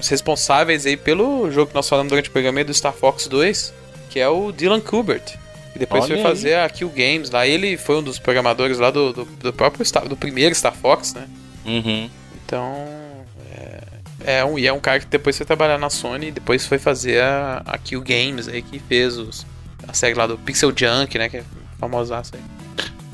responsáveis 0.09 0.85
aí 0.85 0.95
pelo 0.97 1.49
jogo 1.51 1.67
que 1.69 1.75
nós 1.75 1.87
falamos 1.87 2.09
durante 2.09 2.29
o 2.29 2.31
programa 2.31 2.59
aí 2.59 2.63
do 2.63 2.73
Star 2.73 2.93
Fox 2.93 3.27
2, 3.27 3.73
que 4.09 4.19
é 4.19 4.27
o 4.29 4.51
Dylan 4.51 4.79
Kubert. 4.79 5.35
E 5.75 5.79
depois 5.79 6.03
Olha 6.05 6.15
foi 6.15 6.17
aí. 6.17 6.23
fazer 6.23 6.55
a 6.55 6.69
Kill 6.69 6.89
Games 6.89 7.31
lá. 7.31 7.45
Ele 7.47 7.75
foi 7.77 7.97
um 7.97 8.03
dos 8.03 8.19
programadores 8.19 8.77
lá 8.77 8.91
do, 8.91 9.11
do, 9.11 9.25
do 9.25 9.51
próprio 9.53 9.83
Star, 9.85 10.07
do 10.07 10.15
primeiro 10.15 10.53
Star 10.55 10.73
Fox, 10.73 11.13
né? 11.13 11.27
Uhum. 11.65 12.09
Então. 12.53 12.75
É, 14.25 14.37
é 14.37 14.45
um, 14.45 14.57
e 14.57 14.65
é 14.67 14.71
um 14.73 14.79
cara 14.79 14.99
que 14.99 15.07
depois 15.07 15.35
foi 15.35 15.45
trabalhar 15.45 15.77
na 15.77 15.89
Sony 15.89 16.27
e 16.27 16.31
depois 16.31 16.65
foi 16.65 16.77
fazer 16.77 17.21
a, 17.21 17.61
a 17.65 17.77
Kill 17.77 18.01
Games 18.01 18.47
aí, 18.47 18.61
que 18.61 18.79
fez 18.79 19.17
os, 19.17 19.45
a 19.87 19.93
série 19.93 20.13
lá 20.13 20.25
do 20.27 20.37
Pixel 20.37 20.71
Junk, 20.75 21.17
né? 21.17 21.27
Que 21.29 21.37
é 21.37 21.43
famosaça 21.79 22.35
aí. 22.35 22.41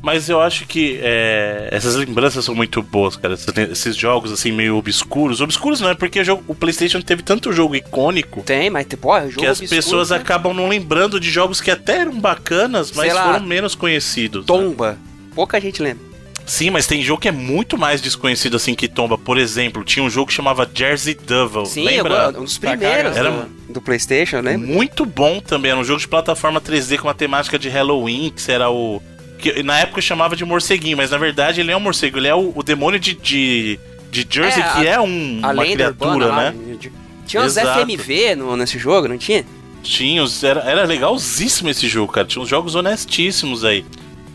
Mas 0.02 0.30
eu 0.30 0.40
acho 0.40 0.66
que 0.66 0.98
é, 1.04 1.68
essas 1.74 1.96
lembranças 1.96 2.46
são 2.46 2.56
muito 2.56 2.82
boas, 2.82 3.18
cara. 3.18 3.34
Esses, 3.34 3.48
esses 3.58 3.96
jogos, 3.98 4.32
assim, 4.32 4.50
meio 4.50 4.78
obscuros. 4.78 5.42
Obscuros 5.42 5.82
não 5.82 5.90
é 5.90 5.96
porque 5.96 6.22
o, 6.22 6.24
jogo- 6.24 6.44
o 6.48 6.56
PlayStation 6.56 7.02
teve 7.02 7.22
tanto 7.22 7.52
jogo 7.52 7.76
icônico 7.76 8.42
Tem, 8.44 8.70
mas 8.70 8.88
pô, 8.88 9.18
é 9.18 9.24
jogo 9.28 9.40
que 9.42 9.46
as 9.46 9.60
obscuro, 9.60 9.82
pessoas 9.82 10.10
né? 10.12 10.16
acabam 10.18 10.54
não 10.54 10.70
lembrando 10.70 11.20
de 11.20 11.30
jogos 11.30 11.60
que 11.60 11.70
até 11.70 11.98
eram 12.00 12.18
bacanas, 12.18 12.94
mas 12.94 13.14
lá, 13.14 13.26
foram 13.34 13.46
menos 13.46 13.76
conhecidos. 13.76 14.42
né? 14.42 14.48
Tomba. 14.48 14.98
Pouca 15.36 15.60
gente 15.60 15.82
lembra. 15.82 16.09
Sim, 16.50 16.72
mas 16.72 16.88
tem 16.88 17.02
jogo 17.04 17.22
que 17.22 17.28
é 17.28 17.32
muito 17.32 17.78
mais 17.78 18.02
desconhecido 18.02 18.56
assim 18.58 18.74
que 18.74 18.88
Tomba. 18.88 19.18
Por 19.18 19.38
exemplo, 19.38 19.84
tinha 19.84 20.04
um 20.04 20.10
jogo 20.10 20.28
que 20.28 20.34
chamava 20.34 20.68
Jersey 20.74 21.14
Devil. 21.14 21.66
Sim, 21.66 21.84
Lembra? 21.86 22.32
eu- 22.34 22.42
um 22.42 22.44
dos 22.44 22.58
primeiros 22.58 23.14
caramba. 23.16 23.48
do, 23.68 23.74
do 23.74 23.82
PlayStation, 23.82 24.42
né? 24.42 24.58
Muito 24.58 25.06
bom 25.06 25.40
também. 25.40 25.72
Era 25.72 25.80
um 25.80 25.84
jogo 25.84 26.00
de 26.00 26.08
plataforma 26.08 26.60
3D 26.60 26.98
com 26.98 27.08
uma 27.08 27.14
temática 27.14 27.60
de 27.60 27.70
Halloween, 27.70 28.34
que 28.36 28.52
era 28.52 28.70
o. 28.70 29.02
Que 29.38 29.62
na 29.64 29.80
época 29.80 30.02
chamava 30.02 30.36
de 30.36 30.44
morceguinho, 30.44 30.98
mas 30.98 31.12
na 31.12 31.18
verdade 31.18 31.62
ele 31.62 31.72
é 31.72 31.78
um 31.78 31.80
morcego, 31.80 32.18
ele 32.18 32.28
é 32.28 32.36
o, 32.36 32.52
o 32.56 32.62
demônio 32.64 33.00
de, 33.00 33.14
de, 33.14 33.80
de 34.12 34.28
Jersey, 34.30 34.62
É, 34.62 34.66
que 34.74 34.88
a- 34.88 34.92
é 34.96 35.00
um, 35.00 35.40
A 35.44 35.52
uma 35.52 35.64
criatura, 35.66 36.12
urbana 36.12 36.26
lá, 36.26 36.52
né? 36.52 36.76
de- 36.80 36.92
Tinha 37.26 37.44
uns 37.44 37.56
Exato. 37.56 37.80
FMV 37.80 38.36
no, 38.36 38.58
nesse 38.58 38.78
jogo, 38.80 39.08
não 39.08 39.18
tinha? 39.18 39.46
Tinha, 39.82 40.22
os- 40.24 40.44
era, 40.44 40.60
era 40.62 40.84
legalzíssimo 40.84 41.70
esse 41.70 41.88
jogo, 41.88 42.12
cara. 42.12 42.28
Tinha 42.28 42.42
uns 42.42 42.50
jogos 42.50 42.76
honestíssimos 42.76 43.64
aí. 43.64 43.86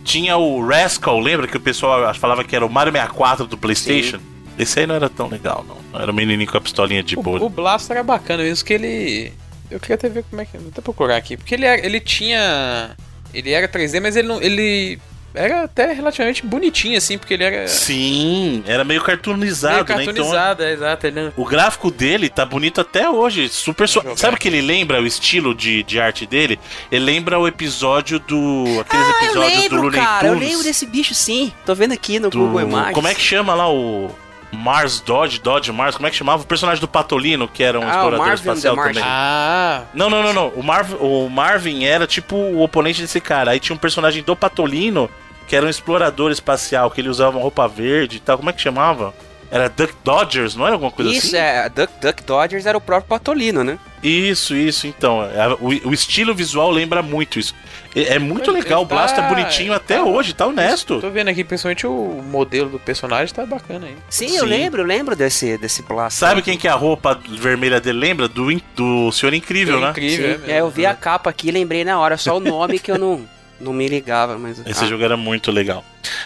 Tinha 0.04 0.36
o 0.36 0.64
Rascal, 0.66 1.18
lembra 1.18 1.48
que 1.48 1.56
o 1.56 1.60
pessoal 1.60 2.14
falava 2.14 2.44
que 2.44 2.54
era 2.54 2.64
o 2.64 2.70
Mario 2.70 2.92
64 2.92 3.46
do 3.46 3.56
PlayStation? 3.58 4.18
Esse 4.58 4.80
aí 4.80 4.86
não 4.86 4.94
era 4.94 5.08
tão 5.08 5.26
legal, 5.28 5.64
não. 5.66 6.00
Era 6.00 6.12
o 6.12 6.14
menininho 6.14 6.48
com 6.48 6.56
a 6.56 6.60
pistolinha 6.60 7.02
de 7.02 7.18
O, 7.18 7.22
bolha. 7.22 7.42
o 7.42 7.48
Blast 7.48 7.90
era 7.90 8.02
bacana 8.02 8.42
mesmo, 8.42 8.64
que 8.64 8.72
ele. 8.74 9.32
Eu 9.70 9.80
queria 9.80 9.94
até 9.96 10.08
ver 10.08 10.24
como 10.30 10.40
é 10.42 10.44
que. 10.44 10.56
Vou 10.58 10.68
até 10.68 10.80
procurar 10.80 11.16
aqui. 11.16 11.36
Porque 11.36 11.54
ele, 11.54 11.64
era, 11.66 11.84
ele 11.84 11.98
tinha. 11.98 12.94
Ele 13.32 13.50
era 13.50 13.66
3D, 13.66 14.00
mas 14.00 14.14
ele 14.14 14.28
não. 14.28 14.40
Ele 14.40 14.98
era 15.34 15.64
até 15.64 15.92
relativamente 15.92 16.44
bonitinho, 16.46 16.96
assim, 16.96 17.18
porque 17.18 17.34
ele 17.34 17.44
era. 17.44 17.66
Sim, 17.68 18.62
era 18.66 18.84
meio 18.84 19.02
cartoonizado, 19.02 19.84
meio 19.84 19.96
né? 19.96 20.02
Então 20.04 20.14
cartoonizado, 20.14 20.62
é, 20.62 20.72
exato. 20.72 21.06
Ele, 21.06 21.32
o 21.36 21.44
gráfico 21.44 21.90
dele 21.90 22.28
tá 22.28 22.44
bonito 22.46 22.80
até 22.80 23.08
hoje. 23.10 23.48
Super 23.48 23.88
su... 23.88 24.00
Sabe 24.16 24.36
o 24.36 24.38
que 24.38 24.48
ele 24.48 24.60
lembra 24.60 25.00
o 25.00 25.06
estilo 25.06 25.54
de, 25.54 25.82
de 25.82 26.00
arte 26.00 26.24
dele? 26.26 26.58
Ele 26.90 27.04
lembra 27.04 27.38
o 27.38 27.46
episódio 27.48 28.18
do. 28.18 28.64
Aqueles 28.80 29.06
Ah, 29.06 29.10
eu 29.10 29.24
episódios 29.26 29.52
do 29.54 29.60
lembro, 29.62 29.82
Looney 29.82 30.00
cara. 30.00 30.26
Eu 30.28 30.34
Tunes. 30.34 30.48
lembro 30.48 30.64
desse 30.64 30.86
bicho, 30.86 31.14
sim. 31.14 31.52
Tô 31.66 31.74
vendo 31.74 31.92
aqui 31.92 32.18
no 32.18 32.30
do- 32.30 32.38
Google 32.38 32.60
Imagens. 32.62 32.94
Como 32.94 33.08
é 33.08 33.14
que 33.14 33.20
chama 33.20 33.54
lá 33.54 33.70
o. 33.70 34.10
Mars 34.52 35.00
Dodge, 35.00 35.40
Dodge 35.40 35.72
Mars, 35.72 35.96
como 35.96 36.06
é 36.06 36.10
que 36.12 36.16
chamava? 36.16 36.44
O 36.44 36.46
personagem 36.46 36.80
do 36.80 36.86
Patolino, 36.86 37.48
que 37.48 37.60
era 37.60 37.80
um 37.80 37.82
Ah, 37.82 37.90
explorador 37.90 38.32
espacial 38.34 38.76
também. 38.76 39.02
Ah, 39.04 39.82
Não, 39.92 40.08
não, 40.08 40.22
não, 40.22 40.32
não. 40.32 40.48
O, 40.50 40.62
Marv, 40.62 40.92
o 41.00 41.28
Marvin 41.28 41.84
era 41.84 42.06
tipo 42.06 42.36
o 42.36 42.62
oponente 42.62 43.02
desse 43.02 43.20
cara. 43.20 43.50
Aí 43.50 43.58
tinha 43.58 43.74
um 43.74 43.78
personagem 43.78 44.22
do 44.22 44.36
Patolino, 44.36 45.10
que 45.48 45.54
era 45.56 45.66
um 45.66 45.70
explorador 45.70 46.30
espacial, 46.30 46.90
que 46.90 47.00
ele 47.00 47.08
usava 47.08 47.36
uma 47.36 47.42
roupa 47.42 47.66
verde 47.68 48.16
e 48.16 48.20
tal. 48.20 48.36
Como 48.38 48.50
é 48.50 48.52
que 48.52 48.60
chamava? 48.62 49.14
Era 49.50 49.68
Duck 49.68 49.94
Dodgers, 50.02 50.56
não 50.56 50.64
era 50.66 50.74
alguma 50.74 50.90
coisa 50.90 51.12
Isso, 51.12 51.28
assim? 51.28 51.36
é. 51.36 51.68
Duck, 51.68 51.92
Duck 52.00 52.22
Dodgers 52.24 52.66
era 52.66 52.76
o 52.76 52.80
próprio 52.80 53.08
Patolino, 53.08 53.62
né? 53.62 53.78
Isso, 54.02 54.54
isso, 54.56 54.86
então. 54.88 55.22
É, 55.22 55.48
O, 55.60 55.90
o 55.90 55.94
estilo 55.94 56.34
visual 56.34 56.70
lembra 56.70 57.02
muito 57.02 57.38
isso. 57.38 57.54
É, 57.94 58.14
é 58.14 58.18
muito 58.18 58.50
Ele 58.50 58.60
legal, 58.62 58.82
o 58.82 58.86
tá- 58.86 58.94
Blast 58.96 59.16
é 59.20 59.28
bonitinho 59.28 59.72
até 59.72 59.98
tá- 59.98 60.02
hoje, 60.04 60.32
tá 60.34 60.46
honesto. 60.46 61.00
tô 61.00 61.08
vendo 61.10 61.28
aqui, 61.28 61.44
principalmente 61.44 61.86
o 61.86 62.20
modelo 62.28 62.68
do 62.70 62.78
personagem 62.80 63.32
tá 63.32 63.46
bacana 63.46 63.86
aí. 63.86 63.94
Sim, 64.10 64.28
Sim. 64.30 64.38
eu 64.38 64.44
lembro, 64.44 64.82
eu 64.82 64.86
lembro 64.86 65.14
desse, 65.14 65.56
desse 65.56 65.82
Blast. 65.82 66.18
Sabe 66.18 66.42
quem 66.42 66.58
que 66.58 66.66
é 66.66 66.70
a 66.70 66.74
roupa 66.74 67.16
vermelha 67.38 67.80
dele 67.80 67.98
lembra? 67.98 68.26
Do, 68.26 68.48
do 68.74 69.12
Senhor 69.12 69.32
Incrível, 69.34 69.78
né? 69.78 69.90
Incrível, 69.90 70.38
Sim, 70.40 70.50
é, 70.50 70.60
eu 70.60 70.68
vi 70.70 70.84
a 70.84 70.94
capa 70.94 71.30
aqui 71.30 71.48
e 71.48 71.52
lembrei 71.52 71.84
na 71.84 71.96
hora, 72.00 72.16
só 72.16 72.36
o 72.36 72.40
nome 72.40 72.80
que 72.80 72.90
eu 72.90 72.98
não, 72.98 73.24
não 73.60 73.72
me 73.72 73.86
ligava, 73.88 74.38
mas... 74.38 74.58
Esse 74.66 74.84
ah, 74.84 74.86
jogo 74.86 75.02
era 75.04 75.16
muito 75.16 75.50
legal. 75.50 75.84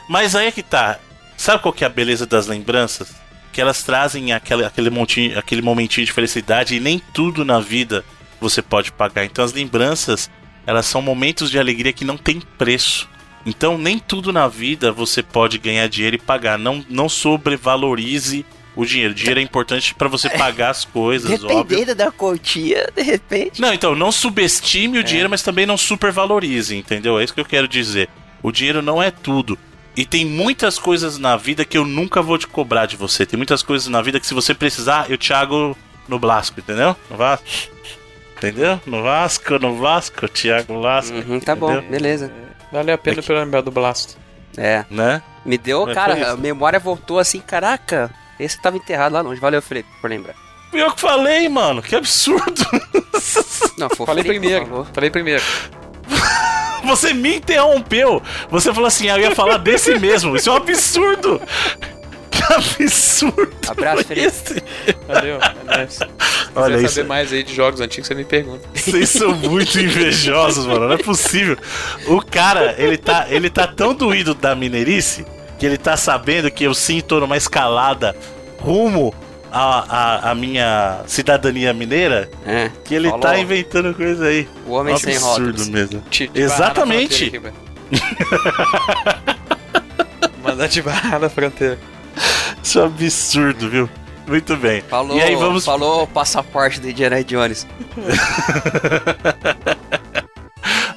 Mas 0.09 0.35
aí 0.35 0.47
é 0.47 0.53
que 0.53 0.62
tá. 0.62 0.99
Sabe 1.37 1.62
qual 1.62 1.72
que 1.72 1.85
é 1.85 1.87
a 1.87 1.91
beleza 1.91 2.26
das 2.26 2.47
lembranças? 2.47 3.14
Que 3.53 3.61
elas 3.61 3.83
trazem 3.83 4.33
aquele, 4.33 4.64
aquele, 4.64 4.91
montinho, 4.91 5.39
aquele 5.39 5.62
momentinho 5.62 6.05
de 6.05 6.12
felicidade 6.12 6.74
e 6.74 6.81
nem 6.81 6.99
tudo 6.99 7.45
na 7.45 7.61
vida 7.61 8.05
você 8.41 8.61
pode 8.61 8.93
pagar. 8.93 9.24
Então 9.24 9.45
as 9.45 9.53
lembranças, 9.53 10.31
elas 10.66 10.87
são 10.87 11.01
momentos 11.01 11.51
de 11.51 11.59
alegria 11.59 11.93
que 11.93 12.05
não 12.05 12.16
tem 12.16 12.41
preço. 12.41 13.09
Então 13.47 13.79
nem 13.79 13.99
tudo 13.99 14.33
na 14.33 14.49
vida 14.49 14.93
você 14.93 15.22
pode 15.22 15.59
ganhar 15.59 15.89
dinheiro 15.89 16.16
e 16.16 16.20
pagar. 16.20 16.59
Não, 16.59 16.85
não 16.89 17.09
sobrevalorize 17.09 18.45
o 18.79 18.87
dinheiro. 18.87 19.12
Dinheiro 19.12 19.41
é 19.41 19.43
importante 19.43 19.93
pra 19.93 20.07
você 20.07 20.31
pagar 20.31 20.70
as 20.70 20.85
coisas, 20.85 21.43
óbvio. 21.43 21.64
Dependendo 21.64 21.97
da 21.97 22.12
quantia, 22.12 22.89
de 22.95 23.03
repente... 23.03 23.61
Não, 23.61 23.74
então, 23.74 23.93
não 23.97 24.12
subestime 24.12 25.01
o 25.01 25.03
dinheiro, 25.03 25.29
mas 25.29 25.43
também 25.43 25.66
não 25.66 25.76
supervalorize, 25.76 26.76
entendeu? 26.76 27.18
É 27.18 27.24
isso 27.24 27.35
que 27.35 27.41
eu 27.41 27.45
quero 27.45 27.66
dizer. 27.66 28.09
O 28.41 28.53
dinheiro 28.53 28.81
não 28.81 29.03
é 29.03 29.11
tudo. 29.11 29.59
E 29.97 30.07
tem 30.07 30.24
muitas 30.24 30.79
coisas 30.79 31.18
na 31.18 31.37
vida 31.37 31.64
que 31.64 31.76
eu 31.76 31.85
nunca 31.85 32.22
vou 32.22 32.39
te 32.39 32.47
cobrar 32.47 32.87
de 32.87 32.97
você. 32.97 33.26
Tem 33.26 33.37
muitas 33.37 33.64
coisas 33.64 33.89
na 33.89 34.01
vida 34.01 34.20
que 34.20 34.26
se 34.29 34.33
você 34.33 34.55
precisar, 34.55 35.11
eu 35.11 35.18
te 35.18 35.33
hago 35.33 35.76
no 36.07 36.20
Blasco, 36.20 36.61
entendeu? 36.61 36.95
No 37.11 37.16
Vasco. 37.16 37.45
Entendeu? 38.37 38.81
No 38.87 39.03
Vasco, 39.03 39.59
no 39.59 39.76
Vasco, 39.76 40.29
Thiago 40.29 40.79
Lasco. 40.79 41.16
Uhum, 41.16 41.41
tá 41.41 41.57
bom, 41.57 41.72
entendeu? 41.72 41.91
beleza. 41.91 42.33
Valeu 42.70 42.95
a 42.95 42.99
pena 42.99 43.18
Aqui. 43.18 43.26
pelo 43.26 43.41
lembrar 43.41 43.61
do 43.61 43.72
Blast. 43.72 44.16
É, 44.57 44.85
Né? 44.89 45.20
me 45.45 45.59
deu, 45.59 45.85
Mas 45.85 45.95
cara, 45.95 46.31
a 46.33 46.37
memória 46.37 46.79
voltou 46.79 47.18
assim, 47.18 47.41
caraca, 47.41 48.09
esse 48.39 48.61
tava 48.61 48.76
enterrado 48.76 49.12
lá 49.12 49.20
longe. 49.20 49.41
Valeu, 49.41 49.61
Felipe, 49.61 49.89
por 50.01 50.11
lembrar. 50.11 50.34
Eu 50.72 50.93
que 50.93 51.01
falei, 51.01 51.49
mano. 51.49 51.82
Que 51.82 51.97
absurdo. 51.97 52.64
Não, 53.78 53.89
foi 53.89 54.05
o 54.05 54.07
Falei 54.07 54.22
Felipe 54.24 54.41
primeiro, 54.41 54.86
falei 54.93 55.11
primeiro. 55.11 55.43
Você 56.84 57.12
me 57.12 57.36
interrompeu. 57.36 58.22
Você 58.51 58.72
falou 58.72 58.86
assim, 58.86 59.09
ah, 59.09 59.16
eu 59.16 59.22
ia 59.22 59.34
falar 59.34 59.59
desse 59.59 59.99
mesmo. 59.99 60.36
Isso 60.36 60.49
é 60.49 60.53
um 60.53 60.57
absurdo. 60.57 61.41
Que 62.30 62.53
absurdo. 62.53 63.53
Abraço, 63.66 64.05
Felipe. 64.05 64.26
esse? 64.26 64.62
Valeu, 65.07 65.39
é 65.41 65.76
nóis. 65.76 65.99
Se 66.49 66.62
Olha 66.64 66.76
quiser 66.76 66.89
saber 66.89 67.09
mais 67.09 67.32
aí 67.32 67.43
de 67.43 67.55
jogos 67.55 67.80
antigos, 67.80 68.09
você 68.09 68.14
me 68.14 68.24
pergunta. 68.24 68.66
Vocês 68.74 69.11
são 69.11 69.32
muito 69.34 69.78
invejosos, 69.78 70.66
mano. 70.66 70.89
Não 70.89 70.95
é 70.95 70.99
possível. 70.99 71.57
O 72.07 72.20
cara, 72.20 72.74
ele 72.78 72.97
tá, 72.97 73.26
ele 73.28 73.51
tá 73.51 73.66
tão 73.66 73.95
doído 73.95 74.34
da 74.34 74.55
mineirice 74.55 75.24
que 75.59 75.67
ele 75.67 75.79
tá 75.79 75.97
sabendo 75.97 76.51
que 76.51 76.65
eu 76.65 76.75
sim 76.75 77.01
tô 77.01 77.21
numa 77.21 77.37
escalada 77.37 78.15
rumo 78.61 79.13
à, 79.51 80.29
à, 80.29 80.31
à 80.31 80.35
minha 80.35 81.01
cidadania 81.07 81.73
mineira 81.73 82.29
É, 82.47 82.71
que 82.85 82.95
ele 82.95 83.09
Falou. 83.09 83.21
tá 83.23 83.39
inventando 83.39 83.95
coisa 83.95 84.27
aí. 84.27 84.47
o 84.67 84.73
homem 84.73 84.95
Um 84.95 84.99
sem 84.99 85.15
absurdo 85.17 85.47
rótulos. 85.47 85.69
mesmo. 85.69 86.01
Te- 86.11 86.29
te 86.29 86.41
Exatamente. 86.41 87.33
Mandar 90.43 90.69
te 90.69 90.83
barrar 90.83 91.19
na 91.21 91.29
fronteira. 91.29 91.79
Isso 92.63 92.79
é 92.79 92.83
um 92.83 92.87
absurdo, 92.87 93.71
viu? 93.71 93.89
Muito 94.27 94.57
bem. 94.57 94.83
Falou, 94.83 95.17
E 95.17 95.23
aí 95.23 95.35
vamos 95.35 95.65
falou 95.65 96.03
o 96.03 96.07
passaporte 96.07 96.79
do 96.81 96.91
Indiana 96.91 97.23
Jones. 97.25 97.67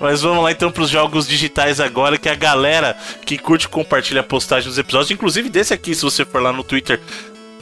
Mas 0.01 0.21
vamos 0.23 0.43
lá 0.43 0.51
então 0.51 0.71
pros 0.71 0.89
jogos 0.89 1.27
digitais 1.27 1.79
agora, 1.79 2.17
que 2.17 2.27
a 2.27 2.35
galera 2.35 2.97
que 3.25 3.37
curte 3.37 3.69
compartilha 3.69 4.21
a 4.21 4.23
postagem 4.23 4.67
dos 4.67 4.77
episódios, 4.79 5.11
inclusive 5.11 5.47
desse 5.47 5.73
aqui, 5.73 5.93
se 5.93 6.01
você 6.01 6.25
for 6.25 6.41
lá 6.41 6.51
no 6.51 6.63
Twitter, 6.63 6.99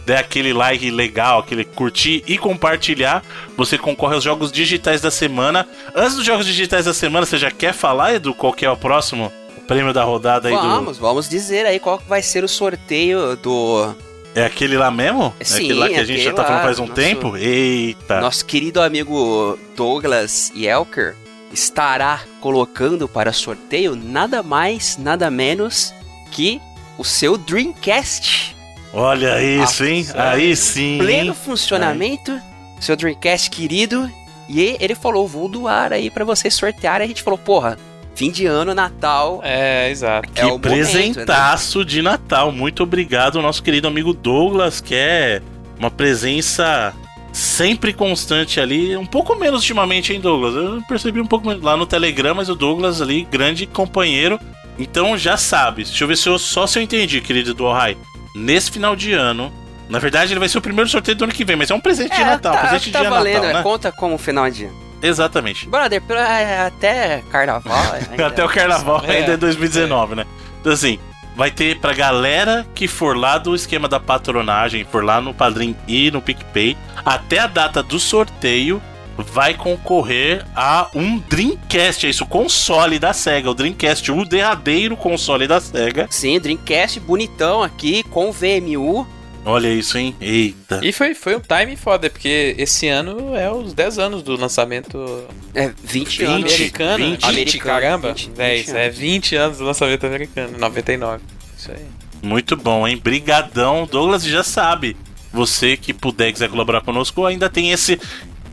der 0.05 0.19
aquele 0.19 0.53
like 0.53 0.89
legal, 0.89 1.39
aquele 1.39 1.65
curtir 1.65 2.23
e 2.25 2.37
compartilhar, 2.37 3.21
você 3.57 3.77
concorre 3.77 4.15
aos 4.15 4.23
jogos 4.23 4.51
digitais 4.51 5.01
da 5.01 5.11
semana. 5.11 5.67
Antes 5.93 6.15
dos 6.15 6.25
jogos 6.25 6.45
digitais 6.45 6.85
da 6.85 6.93
semana, 6.93 7.25
você 7.25 7.37
já 7.37 7.51
quer 7.51 7.73
falar, 7.73 8.13
Edu, 8.15 8.33
qual 8.33 8.53
que 8.53 8.65
é 8.65 8.71
o 8.71 8.77
próximo 8.77 9.31
prêmio 9.67 9.93
da 9.93 10.03
rodada 10.03 10.47
aí 10.47 10.55
do... 10.55 10.61
Vamos, 10.61 10.97
vamos 10.97 11.29
dizer 11.29 11.65
aí 11.65 11.77
qual 11.79 12.01
vai 12.07 12.23
ser 12.23 12.43
o 12.43 12.47
sorteio 12.47 13.35
do 13.35 13.93
É 14.33 14.45
aquele 14.45 14.77
lá 14.77 14.89
mesmo? 14.89 15.31
é 15.39 15.43
Sim, 15.43 15.55
aquele 15.65 15.73
lá 15.73 15.89
que 15.89 15.95
a 15.99 16.03
gente 16.05 16.23
já 16.23 16.33
tá 16.33 16.43
falando 16.43 16.63
faz 16.63 16.79
um 16.79 16.83
nosso- 16.87 16.93
tempo? 16.95 17.37
Eita. 17.37 18.19
Nosso 18.21 18.45
querido 18.45 18.81
amigo 18.81 19.59
Douglas 19.75 20.51
Yelker 20.55 21.15
estará 21.51 22.21
colocando 22.39 23.07
para 23.07 23.33
sorteio 23.33 23.95
nada 23.95 24.43
mais, 24.43 24.97
nada 24.97 25.29
menos 25.29 25.93
que 26.31 26.61
o 26.97 27.03
seu 27.03 27.37
Dreamcast. 27.37 28.55
Olha 28.93 29.41
isso, 29.41 29.83
hein? 29.83 30.05
Aí 30.15 30.55
sim. 30.55 30.97
Pleno 30.97 31.33
funcionamento, 31.33 32.39
seu 32.79 32.95
Dreamcast 32.95 33.49
querido. 33.49 34.09
E 34.47 34.75
ele 34.79 34.95
falou: 34.95 35.27
vou 35.27 35.47
doar 35.47 35.93
aí 35.93 36.09
pra 36.09 36.25
vocês 36.25 36.53
sortearem. 36.53 37.05
A 37.05 37.07
gente 37.07 37.21
falou: 37.21 37.37
porra, 37.37 37.77
fim 38.15 38.31
de 38.31 38.45
ano, 38.47 38.73
Natal. 38.73 39.41
É, 39.43 39.89
exato. 39.89 40.31
Que 40.31 40.41
é 40.41 40.45
o 40.45 40.49
momento, 40.49 40.61
presentaço 40.61 41.85
de 41.85 42.01
Natal. 42.01 42.51
Muito 42.51 42.83
obrigado 42.83 43.41
nosso 43.41 43.61
querido 43.61 43.87
amigo 43.87 44.13
Douglas, 44.13 44.81
que 44.81 44.95
é 44.95 45.41
uma 45.77 45.91
presença 45.91 46.93
sempre 47.31 47.93
constante 47.93 48.59
ali. 48.59 48.95
Um 48.97 49.05
pouco 49.05 49.35
menos 49.35 49.61
ultimamente, 49.61 50.13
hein, 50.13 50.19
Douglas? 50.19 50.55
Eu 50.55 50.81
percebi 50.87 51.19
um 51.21 51.25
pouco 51.25 51.47
menos 51.47 51.63
lá 51.63 51.75
no 51.77 51.85
Telegram, 51.85 52.35
mas 52.35 52.49
o 52.49 52.55
Douglas 52.55 53.01
ali, 53.01 53.27
grande 53.29 53.65
companheiro. 53.65 54.39
Então 54.77 55.17
já 55.17 55.35
sabe. 55.37 55.83
Deixa 55.83 56.03
eu 56.03 56.07
ver 56.07 56.17
se 56.17 56.27
eu, 56.29 56.39
só 56.39 56.65
se 56.65 56.79
eu 56.79 56.83
entendi, 56.83 57.19
querido 57.21 57.53
do 57.53 57.65
Ohai. 57.65 57.97
Nesse 58.35 58.71
final 58.71 58.95
de 58.95 59.13
ano. 59.13 59.51
Na 59.89 59.97
verdade, 59.97 60.31
ele 60.31 60.39
vai 60.39 60.47
ser 60.47 60.59
o 60.59 60.61
primeiro 60.61 60.87
sorteio 60.87 61.17
do 61.17 61.23
ano 61.23 61.33
que 61.33 61.43
vem, 61.43 61.55
mas 61.55 61.71
é 61.71 61.73
um 61.73 61.79
presente 61.79 62.13
de 62.15 62.21
É, 62.21 62.25
Natal. 62.25 62.53
tá, 62.53 62.59
presente 62.59 62.91
tá 62.91 63.01
de 63.01 63.09
valendo, 63.09 63.35
Natal, 63.41 63.53
né? 63.53 63.63
conta 63.63 63.91
como 63.91 64.17
final 64.19 64.49
de 64.49 64.65
ano. 64.65 64.75
Exatamente. 65.01 65.67
Brother, 65.67 66.01
é, 66.11 66.59
até 66.67 67.23
carnaval. 67.31 67.73
Até 68.25 68.43
o 68.45 68.49
carnaval 68.49 69.01
É, 69.07 69.17
ainda 69.17 69.31
é 69.33 69.37
2019, 69.37 70.13
né? 70.13 70.25
Então 70.61 70.73
assim, 70.73 70.99
vai 71.39 71.49
ter 71.49 71.79
pra 71.79 71.93
galera 71.93 72.67
que 72.75 72.85
for 72.85 73.15
lá 73.15 73.37
do 73.37 73.55
esquema 73.55 73.87
da 73.87 73.97
patronagem, 73.97 74.83
for 74.83 75.05
lá 75.05 75.21
no 75.21 75.33
Padrim 75.33 75.73
e 75.87 76.11
no 76.11 76.21
PicPay, 76.21 76.75
até 77.05 77.39
a 77.39 77.47
data 77.47 77.81
do 77.81 77.97
sorteio, 77.97 78.81
vai 79.17 79.53
concorrer 79.53 80.45
a 80.53 80.89
um 80.93 81.17
Dreamcast, 81.17 82.05
é 82.05 82.09
isso, 82.09 82.25
console 82.25 82.99
da 82.99 83.13
SEGA, 83.13 83.51
o 83.51 83.53
Dreamcast, 83.53 84.11
o 84.11 84.25
derradeiro 84.25 84.97
console 84.97 85.47
da 85.47 85.61
SEGA. 85.61 86.07
Sim, 86.09 86.37
Dreamcast 86.41 86.99
bonitão 86.99 87.63
aqui, 87.63 88.03
com 88.03 88.33
VMU. 88.33 89.07
Olha 89.45 89.67
isso, 89.69 89.97
hein? 89.97 90.15
Eita. 90.19 90.79
E 90.83 90.91
foi, 90.91 91.15
foi 91.15 91.35
um 91.35 91.39
time 91.39 91.75
foda, 91.75 92.09
porque 92.09 92.55
esse 92.57 92.87
ano 92.87 93.35
é 93.35 93.49
os 93.51 93.73
10 93.73 93.97
anos 93.97 94.21
do 94.23 94.35
lançamento 94.35 95.23
É, 95.55 95.71
20, 95.83 96.19
20, 96.19 96.23
anos. 96.23 96.53
americano. 96.53 97.05
20. 97.05 97.11
20, 97.21 97.25
Americano, 97.25 97.63
caramba. 97.81 98.07
20, 98.13 98.29
10, 98.31 98.65
20 98.65 98.75
é 98.75 98.83
anos. 98.85 98.97
20 98.97 99.35
anos 99.35 99.57
do 99.57 99.63
lançamento 99.63 100.05
americano, 100.05 100.57
99. 100.57 101.23
Isso 101.57 101.71
aí. 101.71 101.85
Muito 102.21 102.55
bom, 102.57 102.87
hein? 102.87 102.97
Brigadão. 103.01 103.87
Douglas 103.89 104.23
já 104.23 104.43
sabe. 104.43 104.95
Você 105.31 105.77
que 105.77 105.93
puder 105.93 106.29
e 106.29 106.33
quiser 106.33 106.49
colaborar 106.49 106.81
conosco, 106.81 107.25
ainda 107.25 107.49
tem 107.49 107.71
esse. 107.71 107.99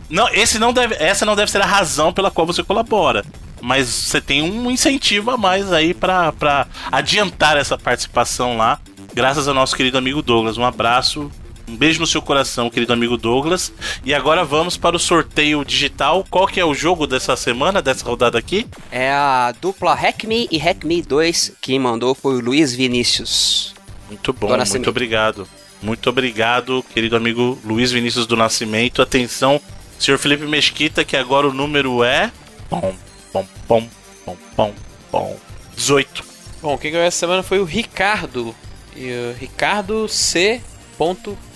Não, 0.08 0.28
esse 0.28 0.58
não 0.58 0.72
deve, 0.72 0.94
essa 1.00 1.26
não 1.26 1.34
deve 1.34 1.50
ser 1.50 1.60
a 1.60 1.66
razão 1.66 2.12
pela 2.12 2.30
qual 2.30 2.46
você 2.46 2.62
colabora. 2.62 3.24
Mas 3.60 3.88
você 3.88 4.20
tem 4.20 4.42
um 4.42 4.70
incentivo 4.70 5.30
a 5.30 5.36
mais 5.36 5.72
aí 5.72 5.92
pra 5.94 6.66
adiantar 6.92 7.56
essa 7.56 7.76
participação 7.76 8.56
lá. 8.56 8.78
Graças 9.14 9.48
ao 9.48 9.54
nosso 9.54 9.74
querido 9.76 9.98
amigo 9.98 10.20
Douglas. 10.22 10.58
Um 10.58 10.64
abraço, 10.64 11.30
um 11.68 11.76
beijo 11.76 12.00
no 12.00 12.06
seu 12.06 12.20
coração, 12.20 12.68
querido 12.70 12.92
amigo 12.92 13.16
Douglas. 13.16 13.72
E 14.04 14.12
agora 14.14 14.44
vamos 14.44 14.76
para 14.76 14.96
o 14.96 14.98
sorteio 14.98 15.64
digital. 15.64 16.24
Qual 16.28 16.46
que 16.46 16.60
é 16.60 16.64
o 16.64 16.74
jogo 16.74 17.06
dessa 17.06 17.34
semana, 17.36 17.80
dessa 17.80 18.04
rodada 18.04 18.38
aqui? 18.38 18.66
É 18.90 19.10
a 19.10 19.52
dupla 19.60 19.94
Hackme 19.94 20.48
e 20.50 20.58
Hackme 20.58 21.02
2. 21.02 21.52
Quem 21.60 21.78
mandou 21.78 22.14
foi 22.14 22.36
o 22.36 22.40
Luiz 22.40 22.74
Vinícius. 22.74 23.74
Muito 24.08 24.32
bom, 24.32 24.48
muito 24.48 24.58
Nascimento. 24.58 24.90
obrigado. 24.90 25.48
Muito 25.82 26.08
obrigado, 26.08 26.84
querido 26.94 27.16
amigo 27.16 27.58
Luiz 27.64 27.92
Vinícius 27.92 28.26
do 28.26 28.36
Nascimento. 28.36 29.02
Atenção, 29.02 29.60
senhor 29.98 30.16
Felipe 30.18 30.46
Mesquita, 30.46 31.04
que 31.04 31.16
agora 31.16 31.46
o 31.48 31.52
número 31.52 32.02
é. 32.02 32.32
Pom, 32.68 32.94
pom, 33.32 33.46
pom, 33.68 33.88
pom, 34.24 34.36
pom, 34.56 34.74
pom. 35.10 35.36
18. 35.76 36.24
Bom, 36.62 36.78
quem 36.78 36.90
ganhou 36.90 37.06
essa 37.06 37.18
semana 37.18 37.42
foi 37.42 37.58
o 37.60 37.64
Ricardo. 37.64 38.54
E 38.96 39.10
o 39.34 39.38
Ricardo 39.38 40.08
C. 40.08 40.60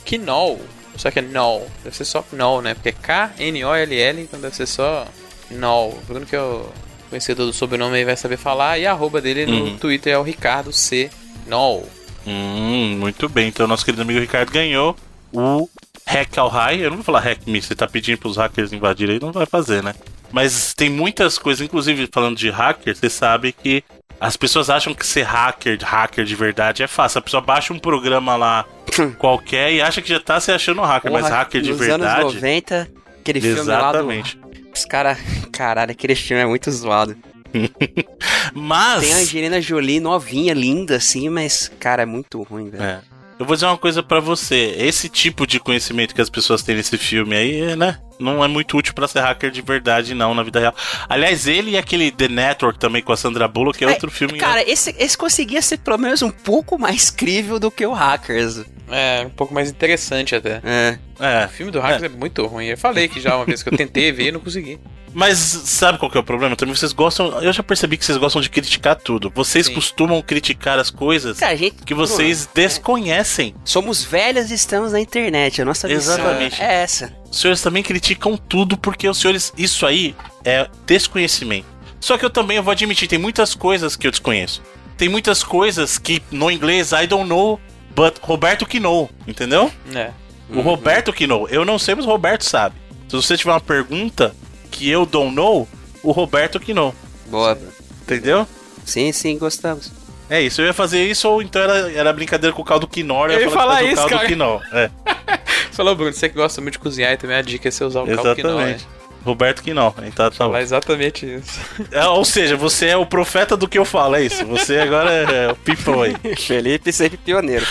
Knol. 0.04 0.60
Só 0.96 1.10
que 1.10 1.18
é 1.18 1.22
Nol. 1.22 1.66
Deve 1.82 1.96
ser 1.96 2.04
só 2.04 2.24
Nol, 2.32 2.60
né? 2.60 2.74
Porque 2.74 2.90
é 2.90 2.92
K-N-O-L-L, 2.92 4.20
então 4.22 4.38
deve 4.40 4.54
ser 4.54 4.66
só 4.66 5.06
Nol. 5.50 5.90
O 5.92 6.06
Bruno 6.06 6.26
que 6.26 6.36
é 6.36 6.40
o 6.40 6.66
conhecedor 7.08 7.46
do 7.46 7.52
sobrenome 7.52 7.96
aí 7.96 8.04
vai 8.04 8.16
saber 8.16 8.36
falar. 8.36 8.78
E 8.78 8.86
a 8.86 8.92
arroba 8.92 9.20
dele 9.20 9.46
no 9.46 9.64
Uhum. 9.64 9.78
Twitter 9.78 10.12
é 10.12 10.18
o 10.18 10.22
Ricardo 10.22 10.72
C. 10.72 11.10
Nol. 11.46 11.88
Hum, 12.26 12.96
muito 12.98 13.28
bem. 13.28 13.48
Então, 13.48 13.66
nosso 13.66 13.84
querido 13.84 14.02
amigo 14.02 14.20
Ricardo 14.20 14.52
ganhou 14.52 14.94
o 15.32 15.68
Hack 16.06 16.36
ao 16.36 16.48
High. 16.48 16.80
Eu 16.80 16.90
não 16.90 16.98
vou 16.98 17.04
falar 17.04 17.20
Hack 17.20 17.46
Me, 17.46 17.62
você 17.62 17.74
tá 17.74 17.86
pedindo 17.86 18.18
pros 18.18 18.36
hackers 18.36 18.72
invadirem 18.72 19.14
aí, 19.14 19.20
não 19.20 19.32
vai 19.32 19.46
fazer, 19.46 19.82
né? 19.82 19.94
Mas 20.30 20.74
tem 20.74 20.90
muitas 20.90 21.38
coisas, 21.38 21.64
inclusive 21.64 22.08
falando 22.12 22.36
de 22.36 22.50
hacker, 22.50 22.94
você 22.94 23.08
sabe 23.08 23.52
que 23.52 23.82
as 24.20 24.36
pessoas 24.36 24.68
acham 24.68 24.92
que 24.92 25.06
ser 25.06 25.22
hacker, 25.22 25.78
hacker 25.82 26.24
de 26.24 26.36
verdade 26.36 26.82
é 26.82 26.86
fácil. 26.86 27.18
A 27.18 27.22
pessoa 27.22 27.40
baixa 27.40 27.72
um 27.72 27.78
programa 27.78 28.36
lá 28.36 28.66
qualquer 29.18 29.72
e 29.72 29.80
acha 29.80 30.02
que 30.02 30.08
já 30.08 30.20
tá 30.20 30.38
se 30.38 30.52
achando 30.52 30.82
hacker, 30.82 31.10
mas 31.10 31.22
Porra, 31.22 31.36
hacker 31.36 31.62
de 31.62 31.70
nos 31.70 31.78
verdade. 31.78 32.20
anos 32.20 32.34
90, 32.34 32.90
aquele 33.20 33.40
filme 33.40 33.62
lá 33.62 33.78
Exatamente. 33.90 34.36
do... 34.36 34.50
Os 34.74 34.84
caras... 34.84 35.18
Caralho, 35.50 35.90
aquele 35.90 36.14
filme 36.14 36.42
é 36.42 36.46
muito 36.46 36.70
zoado. 36.70 37.16
Mas. 38.54 39.02
Tem 39.02 39.12
a 39.12 39.16
Angelina 39.16 39.60
Jolie 39.60 40.00
novinha, 40.00 40.54
linda 40.54 40.96
assim, 40.96 41.28
mas, 41.28 41.70
cara, 41.80 42.02
é 42.02 42.06
muito 42.06 42.42
ruim, 42.42 42.70
velho. 42.70 42.82
É. 42.82 43.00
Eu 43.38 43.46
vou 43.46 43.56
dizer 43.56 43.66
uma 43.66 43.78
coisa 43.78 44.02
pra 44.02 44.20
você. 44.20 44.74
Esse 44.76 45.08
tipo 45.08 45.46
de 45.46 45.58
conhecimento 45.58 46.14
que 46.14 46.20
as 46.20 46.30
pessoas 46.30 46.62
têm 46.62 46.76
nesse 46.76 46.96
filme 46.98 47.34
aí, 47.34 47.74
né? 47.76 47.98
Não 48.20 48.44
é 48.44 48.48
muito 48.48 48.76
útil 48.76 48.94
pra 48.94 49.08
ser 49.08 49.20
hacker 49.20 49.50
de 49.50 49.62
verdade, 49.62 50.14
não, 50.14 50.34
na 50.34 50.42
vida 50.42 50.60
real. 50.60 50.74
Aliás, 51.08 51.46
ele 51.46 51.72
e 51.72 51.78
aquele 51.78 52.10
The 52.10 52.28
Network 52.28 52.78
também 52.78 53.02
com 53.02 53.12
a 53.12 53.16
Sandra 53.16 53.48
Bullock, 53.48 53.78
que 53.78 53.84
é 53.84 53.88
outro 53.88 54.10
filme. 54.10 54.38
Cara, 54.38 54.62
esse, 54.68 54.94
esse 54.98 55.16
conseguia 55.16 55.62
ser 55.62 55.78
pelo 55.78 55.98
menos 55.98 56.22
um 56.22 56.30
pouco 56.30 56.78
mais 56.78 57.10
crível 57.10 57.58
do 57.58 57.70
que 57.70 57.84
o 57.86 57.92
Hackers. 57.92 58.64
É, 58.90 59.24
um 59.24 59.30
pouco 59.30 59.54
mais 59.54 59.70
interessante 59.70 60.34
até. 60.34 60.60
É. 60.64 60.98
É. 61.20 61.46
O 61.46 61.48
filme 61.48 61.70
do 61.70 61.80
Hackers 61.80 62.02
é. 62.02 62.08
muito 62.08 62.44
ruim. 62.46 62.66
Eu 62.66 62.78
falei 62.78 63.08
que 63.08 63.20
já 63.20 63.36
uma 63.36 63.44
vez 63.44 63.62
que 63.62 63.68
eu 63.68 63.76
tentei 63.76 64.10
ver 64.10 64.28
e 64.28 64.32
não 64.32 64.40
consegui. 64.40 64.78
Mas 65.12 65.38
sabe 65.38 65.98
qual 65.98 66.10
que 66.10 66.16
é 66.16 66.20
o 66.20 66.24
problema? 66.24 66.54
Também 66.56 66.74
vocês 66.74 66.92
gostam. 66.92 67.40
Eu 67.40 67.52
já 67.52 67.62
percebi 67.62 67.96
que 67.96 68.04
vocês 68.04 68.16
gostam 68.16 68.40
de 68.40 68.48
criticar 68.48 68.96
tudo. 68.96 69.30
Vocês 69.34 69.66
Sim. 69.66 69.74
costumam 69.74 70.22
criticar 70.22 70.78
as 70.78 70.90
coisas 70.90 71.38
Cara, 71.38 71.52
a 71.52 71.56
gente. 71.56 71.82
que 71.84 71.94
vocês 71.94 72.48
desconhecem. 72.54 73.54
Somos 73.64 74.04
velhos 74.04 74.50
e 74.50 74.54
estamos 74.54 74.92
na 74.92 75.00
internet. 75.00 75.60
A 75.60 75.64
nossa 75.64 75.90
Exatamente. 75.90 76.62
é 76.62 76.82
essa. 76.82 77.12
Os 77.30 77.40
senhores 77.40 77.60
também 77.62 77.82
criticam 77.82 78.09
tudo 78.36 78.76
porque 78.76 79.08
os 79.08 79.18
senhores. 79.18 79.52
Isso 79.56 79.86
aí 79.86 80.14
é 80.44 80.68
desconhecimento. 80.86 81.66
Só 82.00 82.16
que 82.16 82.24
eu 82.24 82.30
também 82.30 82.56
eu 82.56 82.62
vou 82.62 82.72
admitir, 82.72 83.08
tem 83.08 83.18
muitas 83.18 83.54
coisas 83.54 83.94
que 83.94 84.06
eu 84.06 84.10
desconheço. 84.10 84.62
Tem 84.96 85.08
muitas 85.08 85.42
coisas 85.42 85.98
que 85.98 86.22
no 86.30 86.50
inglês 86.50 86.92
I 86.92 87.06
don't 87.06 87.28
know, 87.28 87.60
but 87.94 88.18
Roberto 88.22 88.66
que 88.66 88.80
know, 88.80 89.08
entendeu? 89.26 89.70
É. 89.94 90.10
O 90.48 90.60
Roberto 90.60 91.12
que 91.12 91.26
know. 91.26 91.48
Eu 91.48 91.64
não 91.64 91.78
sei, 91.78 91.94
mas 91.94 92.04
o 92.04 92.08
Roberto 92.08 92.44
sabe. 92.44 92.74
Se 93.08 93.16
você 93.16 93.36
tiver 93.36 93.52
uma 93.52 93.60
pergunta 93.60 94.34
que 94.70 94.88
eu 94.88 95.04
don't 95.04 95.34
know, 95.34 95.68
o 96.02 96.10
Roberto 96.10 96.58
que 96.58 96.74
know. 96.74 96.94
Boa. 97.26 97.58
Entendeu? 98.02 98.46
Sim, 98.84 99.12
sim, 99.12 99.38
gostamos. 99.38 99.92
É 100.30 100.40
isso, 100.40 100.62
eu 100.62 100.66
ia 100.66 100.72
fazer 100.72 101.04
isso 101.04 101.28
ou 101.28 101.42
então 101.42 101.60
era, 101.60 101.92
era 101.92 102.12
brincadeira 102.12 102.54
com 102.54 102.62
o 102.62 102.64
caldo 102.64 102.86
quinor, 102.86 103.30
Eu 103.30 103.40
ia 103.40 103.50
falar 103.50 103.82
o 103.82 103.86
isso, 103.86 103.96
caldo 103.96 104.10
cara. 104.10 104.28
quinol. 104.28 104.62
É, 104.72 104.88
Falou, 105.72 105.94
Bruno, 105.96 106.12
você 106.12 106.28
que 106.28 106.36
gosta 106.36 106.60
muito 106.60 106.74
de 106.74 106.78
cozinhar 106.78 107.12
e 107.12 107.16
também 107.16 107.36
a 107.36 107.42
dica 107.42 107.68
é 107.68 107.70
você 107.70 107.84
usar 107.84 108.02
o 108.02 108.06
caldo 108.06 108.34
que 108.36 108.42
não 108.42 108.60
é. 108.60 108.70
exatamente. 108.70 109.00
Roberto 109.24 109.62
Quinol, 109.62 109.94
então 109.98 110.24
tá 110.24 110.30
bom. 110.30 110.36
Falar 110.36 110.62
exatamente 110.62 111.26
isso. 111.26 111.60
É, 111.92 112.06
ou 112.06 112.24
seja, 112.24 112.56
você 112.56 112.86
é 112.86 112.96
o 112.96 113.04
profeta 113.04 113.56
do 113.56 113.68
que 113.68 113.78
eu 113.78 113.84
falo, 113.84 114.16
é 114.16 114.22
isso. 114.24 114.46
Você 114.46 114.78
agora 114.78 115.10
é 115.10 115.52
o 115.52 115.56
pipão 115.56 116.02
aí. 116.02 116.16
Felipe 116.38 116.92
sempre 116.92 117.18
pioneiro. 117.18 117.66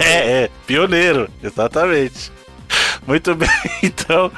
É, 0.00 0.44
é, 0.44 0.50
pioneiro, 0.66 1.28
exatamente. 1.42 2.32
Muito 3.06 3.34
bem, 3.34 3.48
então, 3.82 4.30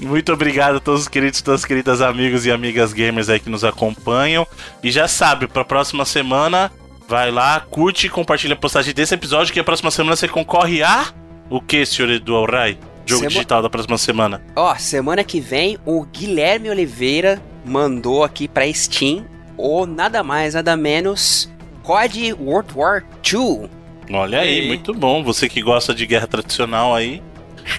muito 0.00 0.32
obrigado 0.32 0.76
a 0.76 0.80
todos 0.80 1.02
os 1.02 1.08
queridos, 1.08 1.40
todas 1.42 1.60
as 1.60 1.64
queridas 1.66 2.00
amigos 2.00 2.46
e 2.46 2.50
amigas 2.52 2.92
gamers 2.92 3.28
aí 3.28 3.40
que 3.40 3.50
nos 3.50 3.64
acompanham. 3.64 4.46
E 4.82 4.90
já 4.90 5.08
sabe, 5.08 5.46
pra 5.46 5.64
próxima 5.64 6.04
semana, 6.04 6.70
vai 7.08 7.30
lá, 7.30 7.60
curte 7.60 8.06
e 8.06 8.10
compartilha 8.10 8.54
a 8.54 8.56
postagem 8.56 8.94
desse 8.94 9.14
episódio, 9.14 9.52
que 9.52 9.60
a 9.60 9.64
próxima 9.64 9.90
semana 9.90 10.14
você 10.16 10.28
concorre 10.28 10.82
a. 10.82 11.06
O 11.50 11.60
que, 11.60 11.84
senhor 11.86 12.10
Edu 12.10 12.36
Alray? 12.36 12.78
Jogo 13.06 13.20
Sema- 13.20 13.30
digital 13.30 13.62
da 13.62 13.70
próxima 13.70 13.96
semana. 13.96 14.42
Ó, 14.54 14.74
semana 14.76 15.24
que 15.24 15.40
vem 15.40 15.78
o 15.86 16.04
Guilherme 16.04 16.68
Oliveira 16.68 17.40
mandou 17.64 18.22
aqui 18.22 18.46
pra 18.46 18.70
Steam 18.72 19.24
o 19.56 19.86
nada 19.86 20.22
mais, 20.22 20.52
nada 20.54 20.76
menos 20.76 21.50
COD 21.82 22.34
World 22.34 22.70
War 22.76 23.04
II. 23.32 23.68
Olha 24.12 24.40
aí, 24.40 24.60
Aí. 24.60 24.66
muito 24.68 24.92
bom. 24.94 25.24
Você 25.24 25.48
que 25.48 25.62
gosta 25.62 25.94
de 25.94 26.04
guerra 26.06 26.26
tradicional 26.26 26.94
aí. 26.94 27.22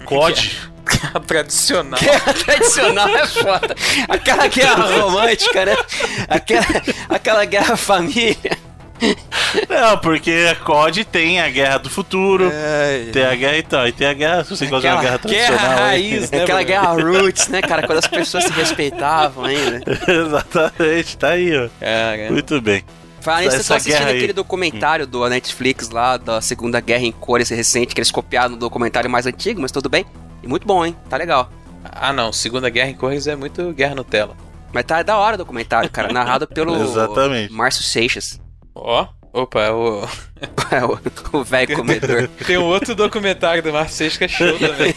COD. 0.05 0.57
A 1.13 1.19
tradicional. 1.21 1.99
Guerra 1.99 2.33
tradicional 2.33 3.07
é 3.09 3.25
foda. 3.27 3.75
Aquela 4.07 4.47
guerra 4.47 4.83
romântica, 5.01 5.65
né? 5.65 5.77
Aquela, 6.27 6.65
aquela 7.09 7.45
guerra 7.45 7.75
família. 7.77 8.57
Não, 9.69 9.97
porque 9.99 10.47
a 10.51 10.55
COD 10.55 11.05
tem 11.05 11.39
a 11.39 11.49
guerra 11.49 11.77
do 11.77 11.89
futuro, 11.89 12.51
É, 12.53 13.05
tem 13.13 13.23
a 13.23 13.33
guerra 13.33 13.57
e 13.57 13.63
tal, 13.63 13.87
e 13.87 13.91
tem 13.93 14.07
a 14.07 14.13
guerra, 14.13 14.43
se 14.43 14.49
você 14.49 14.65
gosta 14.67 14.89
de 14.89 14.93
uma 14.93 15.01
guerra 15.01 15.17
Guerra 15.17 15.19
tradicional. 15.55 15.83
aí. 15.85 16.11
raiz, 16.11 16.31
né? 16.31 16.41
Aquela 16.43 16.63
guerra 16.63 16.91
roots, 17.01 17.47
né, 17.47 17.61
cara? 17.61 17.87
Quando 17.87 17.99
as 17.99 18.07
pessoas 18.07 18.43
se 18.43 18.51
respeitavam 18.51 19.45
ainda. 19.45 19.81
Exatamente, 20.05 21.17
tá 21.17 21.29
aí, 21.29 21.49
ó. 21.57 21.69
Cara, 21.79 22.29
Muito 22.31 22.59
bem. 22.61 22.83
Falar 23.21 23.39
nisso, 23.41 23.55
tô 23.55 23.61
Essa 23.61 23.75
assistindo 23.75 23.97
guerra 23.99 24.11
aí. 24.11 24.17
aquele 24.17 24.33
documentário 24.33 25.07
do 25.07 25.27
Netflix 25.29 25.89
lá, 25.89 26.17
da 26.17 26.41
Segunda 26.41 26.79
Guerra 26.81 27.03
em 27.05 27.11
cores 27.11 27.49
recente, 27.49 27.93
que 27.95 27.99
eles 28.01 28.11
copiaram 28.11 28.49
no 28.51 28.57
documentário 28.57 29.09
mais 29.09 29.25
antigo, 29.25 29.61
mas 29.61 29.71
tudo 29.71 29.89
bem. 29.89 30.05
E 30.43 30.47
muito 30.47 30.65
bom, 30.67 30.85
hein? 30.85 30.95
Tá 31.09 31.17
legal. 31.17 31.51
Ah, 31.83 32.11
não. 32.13 32.31
Segunda 32.31 32.69
Guerra 32.69 32.89
em 32.89 32.95
Cores 32.95 33.27
é 33.27 33.35
muito 33.35 33.71
Guerra 33.73 33.95
Nutella. 33.95 34.35
Mas 34.73 34.85
tá 34.85 35.01
da 35.01 35.17
hora 35.17 35.35
o 35.35 35.37
documentário, 35.37 35.89
cara. 35.89 36.11
Narrado 36.13 36.45
pelo 36.49 36.75
Exatamente. 36.81 37.51
Márcio 37.53 37.83
Seixas. 37.83 38.39
Ó, 38.75 39.07
opa, 39.33 39.71
o... 39.71 40.07
É, 40.71 40.85
o- 40.85 40.99
o 41.39 41.43
velho 41.43 41.75
comedor. 41.75 42.29
tem 42.45 42.57
um 42.57 42.63
outro 42.65 42.93
documentário 42.93 43.63
do 43.63 43.73
Márcio 43.73 43.97
Seixas 43.97 44.17
que 44.19 44.23
é 44.25 44.27
show 44.27 44.57
também. 44.59 44.93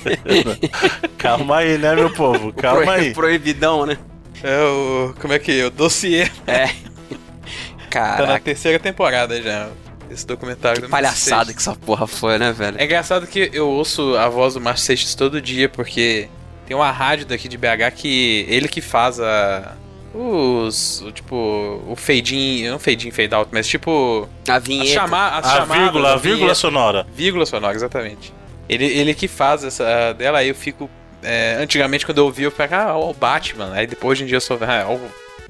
Calma 1.18 1.58
aí, 1.58 1.78
né, 1.78 1.94
meu 1.94 2.12
povo? 2.12 2.52
Calma 2.52 2.82
Pro- 2.82 2.90
aí. 2.90 3.12
Proibidão, 3.14 3.86
né? 3.86 3.96
É 4.42 4.60
o... 4.62 5.14
como 5.20 5.32
é 5.32 5.38
que 5.38 5.60
é? 5.60 5.64
O 5.66 5.70
Dossiê. 5.70 6.28
É. 6.46 6.66
Tá 6.66 6.68
na 6.68 8.16
Caraca, 8.16 8.40
terceira 8.44 8.78
temporada 8.78 9.40
já, 9.42 9.68
esse 10.12 10.26
documentário 10.26 10.82
que 10.82 10.88
palhaçada 10.88 11.46
Seixas. 11.46 11.54
que 11.64 11.70
essa 11.70 11.74
porra 11.78 12.06
foi, 12.06 12.38
né, 12.38 12.52
velho? 12.52 12.76
É 12.80 12.84
engraçado 12.84 13.26
que 13.26 13.50
eu 13.52 13.68
ouço 13.68 14.16
a 14.16 14.28
voz 14.28 14.54
do 14.54 14.60
Márcio 14.60 14.86
Seixas 14.86 15.14
todo 15.14 15.40
dia, 15.40 15.68
porque 15.68 16.28
tem 16.66 16.76
uma 16.76 16.90
rádio 16.90 17.26
daqui 17.26 17.48
de 17.48 17.56
BH 17.58 17.90
que 17.96 18.46
ele 18.48 18.68
que 18.68 18.80
faz 18.80 19.18
a. 19.20 19.74
Os. 20.14 21.00
o, 21.00 21.10
tipo, 21.10 21.82
o 21.88 21.96
fade 21.96 22.36
in. 22.36 22.68
Não 22.68 22.78
fade 22.78 23.08
in, 23.08 23.10
fade 23.10 23.34
out, 23.34 23.48
mas 23.52 23.66
tipo. 23.66 24.28
A 24.46 24.58
vinheta. 24.58 25.00
chama, 25.00 25.28
as 25.38 25.46
A 25.46 25.56
chamadas. 25.56 25.82
vírgula, 25.82 26.12
a 26.12 26.16
vírgula 26.16 26.36
vinheta- 26.36 26.54
sonora. 26.54 27.06
Vírgula 27.14 27.46
sonora, 27.46 27.74
exatamente. 27.74 28.32
Ele, 28.68 28.84
ele 28.84 29.14
que 29.14 29.26
faz 29.26 29.64
essa 29.64 30.12
dela, 30.12 30.38
aí 30.38 30.48
eu 30.48 30.54
fico. 30.54 30.88
é, 31.22 31.56
antigamente, 31.60 32.04
quando 32.04 32.18
eu 32.18 32.24
ouvi, 32.26 32.42
eu 32.42 32.50
ficava, 32.50 32.90
ah, 32.92 32.98
o 32.98 33.14
Batman. 33.14 33.72
Aí 33.72 33.86
depois, 33.86 34.18
hoje 34.18 34.24
em 34.24 34.26
dia, 34.26 34.36
eu 34.36 34.40
sou. 34.40 34.58
Ah, 34.60 34.86
o, 34.90 35.00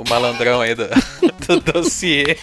o 0.02 0.08
malandrão 0.08 0.60
aí 0.60 0.74
do, 0.76 0.86
do 1.46 1.72
dossiê. 1.72 2.36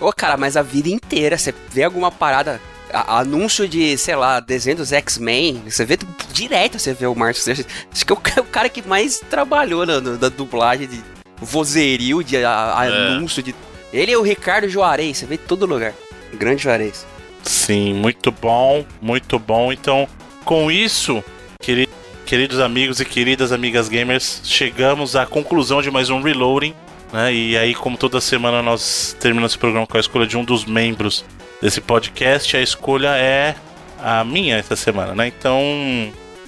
Ô, 0.00 0.12
cara, 0.12 0.36
mas 0.36 0.56
a 0.56 0.62
vida 0.62 0.88
inteira, 0.88 1.38
você 1.38 1.54
vê 1.70 1.84
alguma 1.84 2.10
parada, 2.10 2.60
a- 2.92 3.20
anúncio 3.20 3.66
de, 3.68 3.96
sei 3.96 4.16
lá, 4.16 4.40
desenho 4.40 4.76
dos 4.78 4.92
X-Men, 4.92 5.62
você 5.68 5.84
vê 5.84 5.98
direto, 6.32 6.78
você 6.78 6.92
vê 6.92 7.06
o 7.06 7.14
Márcio 7.14 7.42
Seixas. 7.44 7.66
Acho 7.92 8.04
que 8.04 8.12
é 8.12 8.14
o, 8.14 8.18
ca- 8.18 8.40
o 8.40 8.44
cara 8.44 8.68
que 8.68 8.82
mais 8.86 9.20
trabalhou 9.30 9.86
na, 9.86 10.00
na- 10.00 10.16
da 10.16 10.28
dublagem 10.28 10.86
de 10.88 11.00
vozerio, 11.38 12.22
de 12.22 12.36
a- 12.44 12.78
a- 12.78 12.86
É. 12.86 13.08
anúncio 13.14 13.42
de... 13.42 13.54
Ele 13.92 14.10
é 14.12 14.18
o 14.18 14.22
Ricardo 14.22 14.68
Juarez, 14.68 15.18
você 15.18 15.26
vê 15.26 15.36
em 15.36 15.38
todo 15.38 15.66
lugar. 15.66 15.92
Grande 16.34 16.62
Juarez. 16.64 17.06
Sim, 17.44 17.94
muito 17.94 18.32
bom, 18.32 18.84
muito 19.00 19.38
bom. 19.38 19.72
Então, 19.72 20.08
com 20.44 20.70
isso, 20.70 21.22
queri- 21.60 21.88
queridos 22.26 22.58
amigos 22.58 22.98
e 23.00 23.04
queridas 23.04 23.52
amigas 23.52 23.88
gamers, 23.88 24.40
chegamos 24.44 25.14
à 25.14 25.26
conclusão 25.26 25.80
de 25.80 25.90
mais 25.90 26.10
um 26.10 26.20
Reloading. 26.22 26.74
Né? 27.14 27.32
E 27.32 27.56
aí, 27.56 27.76
como 27.76 27.96
toda 27.96 28.20
semana 28.20 28.60
nós 28.60 29.16
terminamos 29.20 29.52
esse 29.52 29.58
programa 29.58 29.86
com 29.86 29.96
a 29.96 30.00
escolha 30.00 30.26
de 30.26 30.36
um 30.36 30.44
dos 30.44 30.64
membros 30.64 31.24
desse 31.62 31.80
podcast, 31.80 32.56
a 32.56 32.60
escolha 32.60 33.16
é 33.16 33.54
a 34.02 34.24
minha 34.24 34.56
essa 34.56 34.74
semana, 34.74 35.14
né? 35.14 35.28
Então, 35.28 35.62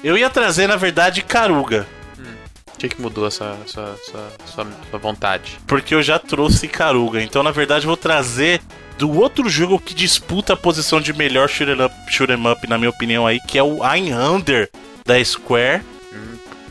eu 0.03 0.19
ia 0.19 0.29
trazer, 0.29 0.67
na 0.67 0.75
verdade, 0.75 1.23
Caruga. 1.23 1.87
O 2.19 2.79
que, 2.79 2.89
que 2.89 3.01
mudou 3.01 3.29
essa 3.29 3.57
sua, 3.65 3.97
sua, 3.97 4.33
sua, 4.45 4.67
sua 4.91 4.99
vontade? 4.99 5.57
porque 5.69 5.95
eu 5.95 6.03
já 6.03 6.19
trouxe 6.19 6.67
Caruga. 6.67 7.23
Então, 7.23 7.45
na 7.45 7.53
verdade, 7.53 7.85
eu 7.85 7.89
vou 7.89 7.97
trazer 7.97 8.61
do 8.99 9.17
outro 9.17 9.49
jogo 9.49 9.79
que 9.79 9.95
disputa 9.95 10.55
a 10.55 10.57
posição 10.57 11.01
de 11.01 11.13
melhor 11.13 11.49
shoot'em 11.49 12.51
up, 12.51 12.69
na 12.69 12.77
minha 12.77 12.91
opinião 12.91 13.25
aí, 13.25 13.39
que 13.39 13.57
é 13.57 13.63
o 13.63 13.87
Einhander 13.87 14.69
da 15.07 15.25
Square. 15.25 15.83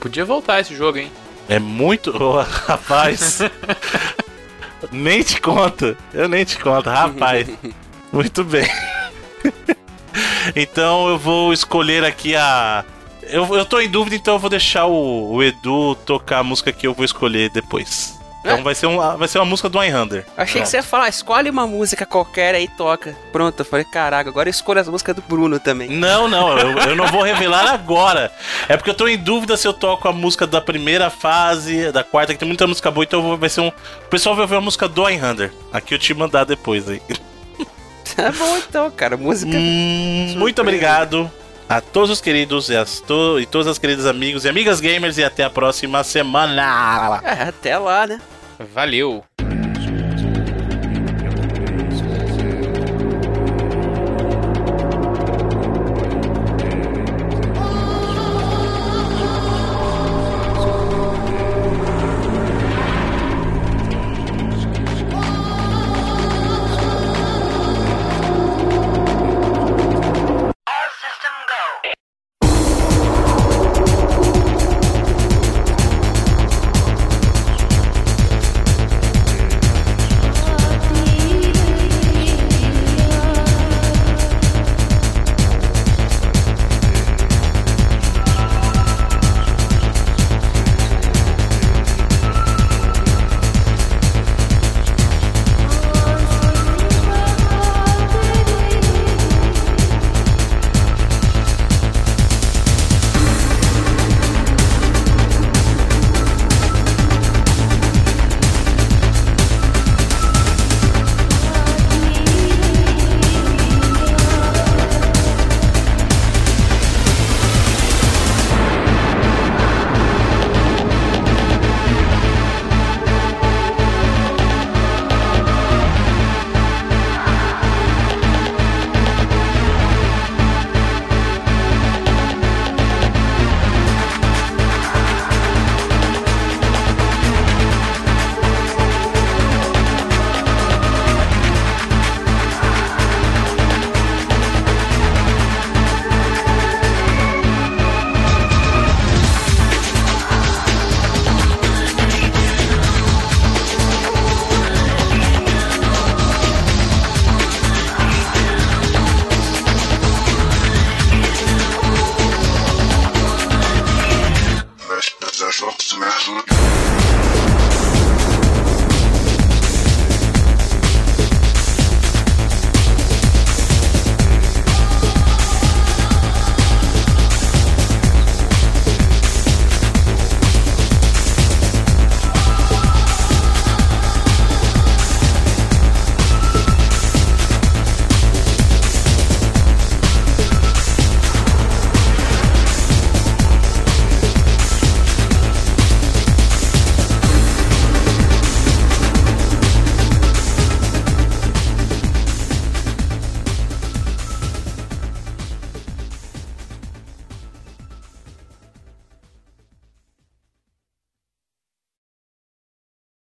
Podia 0.02 0.26
voltar 0.26 0.60
esse 0.60 0.76
jogo, 0.76 0.98
hein? 0.98 1.10
É 1.48 1.60
muito. 1.60 2.12
Ô, 2.12 2.42
rapaz. 2.42 3.40
nem 4.92 5.22
te 5.24 5.40
conto. 5.40 5.96
Eu 6.14 6.28
nem 6.28 6.44
te 6.46 6.58
conto, 6.58 6.90
rapaz. 6.90 7.48
Muito 8.12 8.46
bem. 8.46 8.66
então 10.56 11.10
eu 11.10 11.18
vou 11.18 11.52
escolher 11.52 12.06
aqui 12.06 12.34
a. 12.34 12.86
Eu, 13.24 13.54
eu 13.56 13.66
tô 13.66 13.82
em 13.82 13.90
dúvida, 13.90 14.16
então 14.16 14.36
eu 14.36 14.40
vou 14.40 14.50
deixar 14.50 14.86
o, 14.86 15.34
o 15.34 15.44
Edu 15.44 15.96
tocar 16.06 16.40
a 16.40 16.44
música 16.44 16.72
que 16.72 16.88
eu 16.88 16.94
vou 16.94 17.04
escolher 17.04 17.50
depois. 17.50 18.18
Então 18.46 18.60
É? 18.60 18.62
vai 18.62 18.76
ser, 18.76 18.86
um, 18.86 19.18
vai 19.18 19.28
ser 19.28 19.40
uma 19.40 19.46
música 19.46 19.68
do 19.68 19.82
Einhander. 19.82 20.24
Achei 20.38 20.62
que 20.62 20.68
você 20.70 20.78
ia 20.78 20.84
falar, 20.84 21.10
escolhe 21.10 21.50
uma 21.50 21.66
música 21.66 22.06
qualquer 22.06 22.54
aí 22.54 22.68
toca. 22.68 23.16
Pronto, 23.32 23.60
eu 23.60 23.66
falei, 23.66 23.84
caraca, 23.86 24.30
agora 24.30 24.48
eu 24.48 24.52
escolho 24.52 24.80
as 24.80 24.88
músicas 24.88 25.16
do 25.16 25.22
Bruno 25.24 25.60
também. 25.60 25.90
Não, 25.90 26.28
não, 26.28 26.56
eu, 26.58 26.78
eu 26.90 26.96
não 26.96 27.08
vou 27.08 27.24
revelar 27.24 27.68
agora. 27.74 28.32
É 28.70 28.78
porque 28.78 28.92
eu 28.92 28.94
tô 28.94 29.08
em 29.08 29.18
dúvida 29.18 29.58
se 29.58 29.68
eu 29.68 29.74
toco 29.74 30.08
a 30.08 30.14
música 30.14 30.46
da 30.46 30.62
primeira 30.62 31.10
fase, 31.10 31.92
da 31.92 32.04
quarta, 32.04 32.34
que 32.34 32.40
tem 32.40 32.48
muita 32.48 32.68
música 32.68 32.92
boa, 32.92 33.04
então 33.04 33.22
vou- 33.22 33.38
vai 33.38 33.50
ser 33.50 33.62
um. 33.62 33.68
O 33.70 34.10
pessoal 34.10 34.36
vai 34.36 34.44
ouvir 34.44 34.56
a 34.56 34.62
música 34.62 34.88
do 34.88 35.08
Einhander. 35.10 35.52
Aqui 35.74 35.96
eu 35.96 36.00
te 36.00 36.14
mandar 36.14 36.44
depois 36.46 36.88
aí. 36.88 37.02
Tá 38.16 38.32
bom 38.32 38.58
então, 38.58 38.90
cara, 38.92 39.18
música... 39.18 39.52
Hum, 39.58 40.36
muito 40.38 40.62
obrigado 40.62 41.30
a 41.68 41.82
todos 41.82 42.12
os 42.12 42.22
queridos 42.22 42.70
e, 42.70 42.76
as 42.78 43.00
to- 43.02 43.40
e 43.42 43.46
todas 43.46 43.68
as 43.68 43.78
queridas 43.78 44.06
amigos 44.06 44.46
e 44.46 44.50
amigas 44.50 44.80
gamers 44.80 45.18
e 45.18 45.24
até 45.24 45.44
a 45.44 45.50
próxima 45.50 46.02
semana. 46.04 47.20
É, 47.26 47.50
até 47.50 47.78
lá, 47.78 48.06
né? 48.08 48.22
Valeu! 48.60 49.24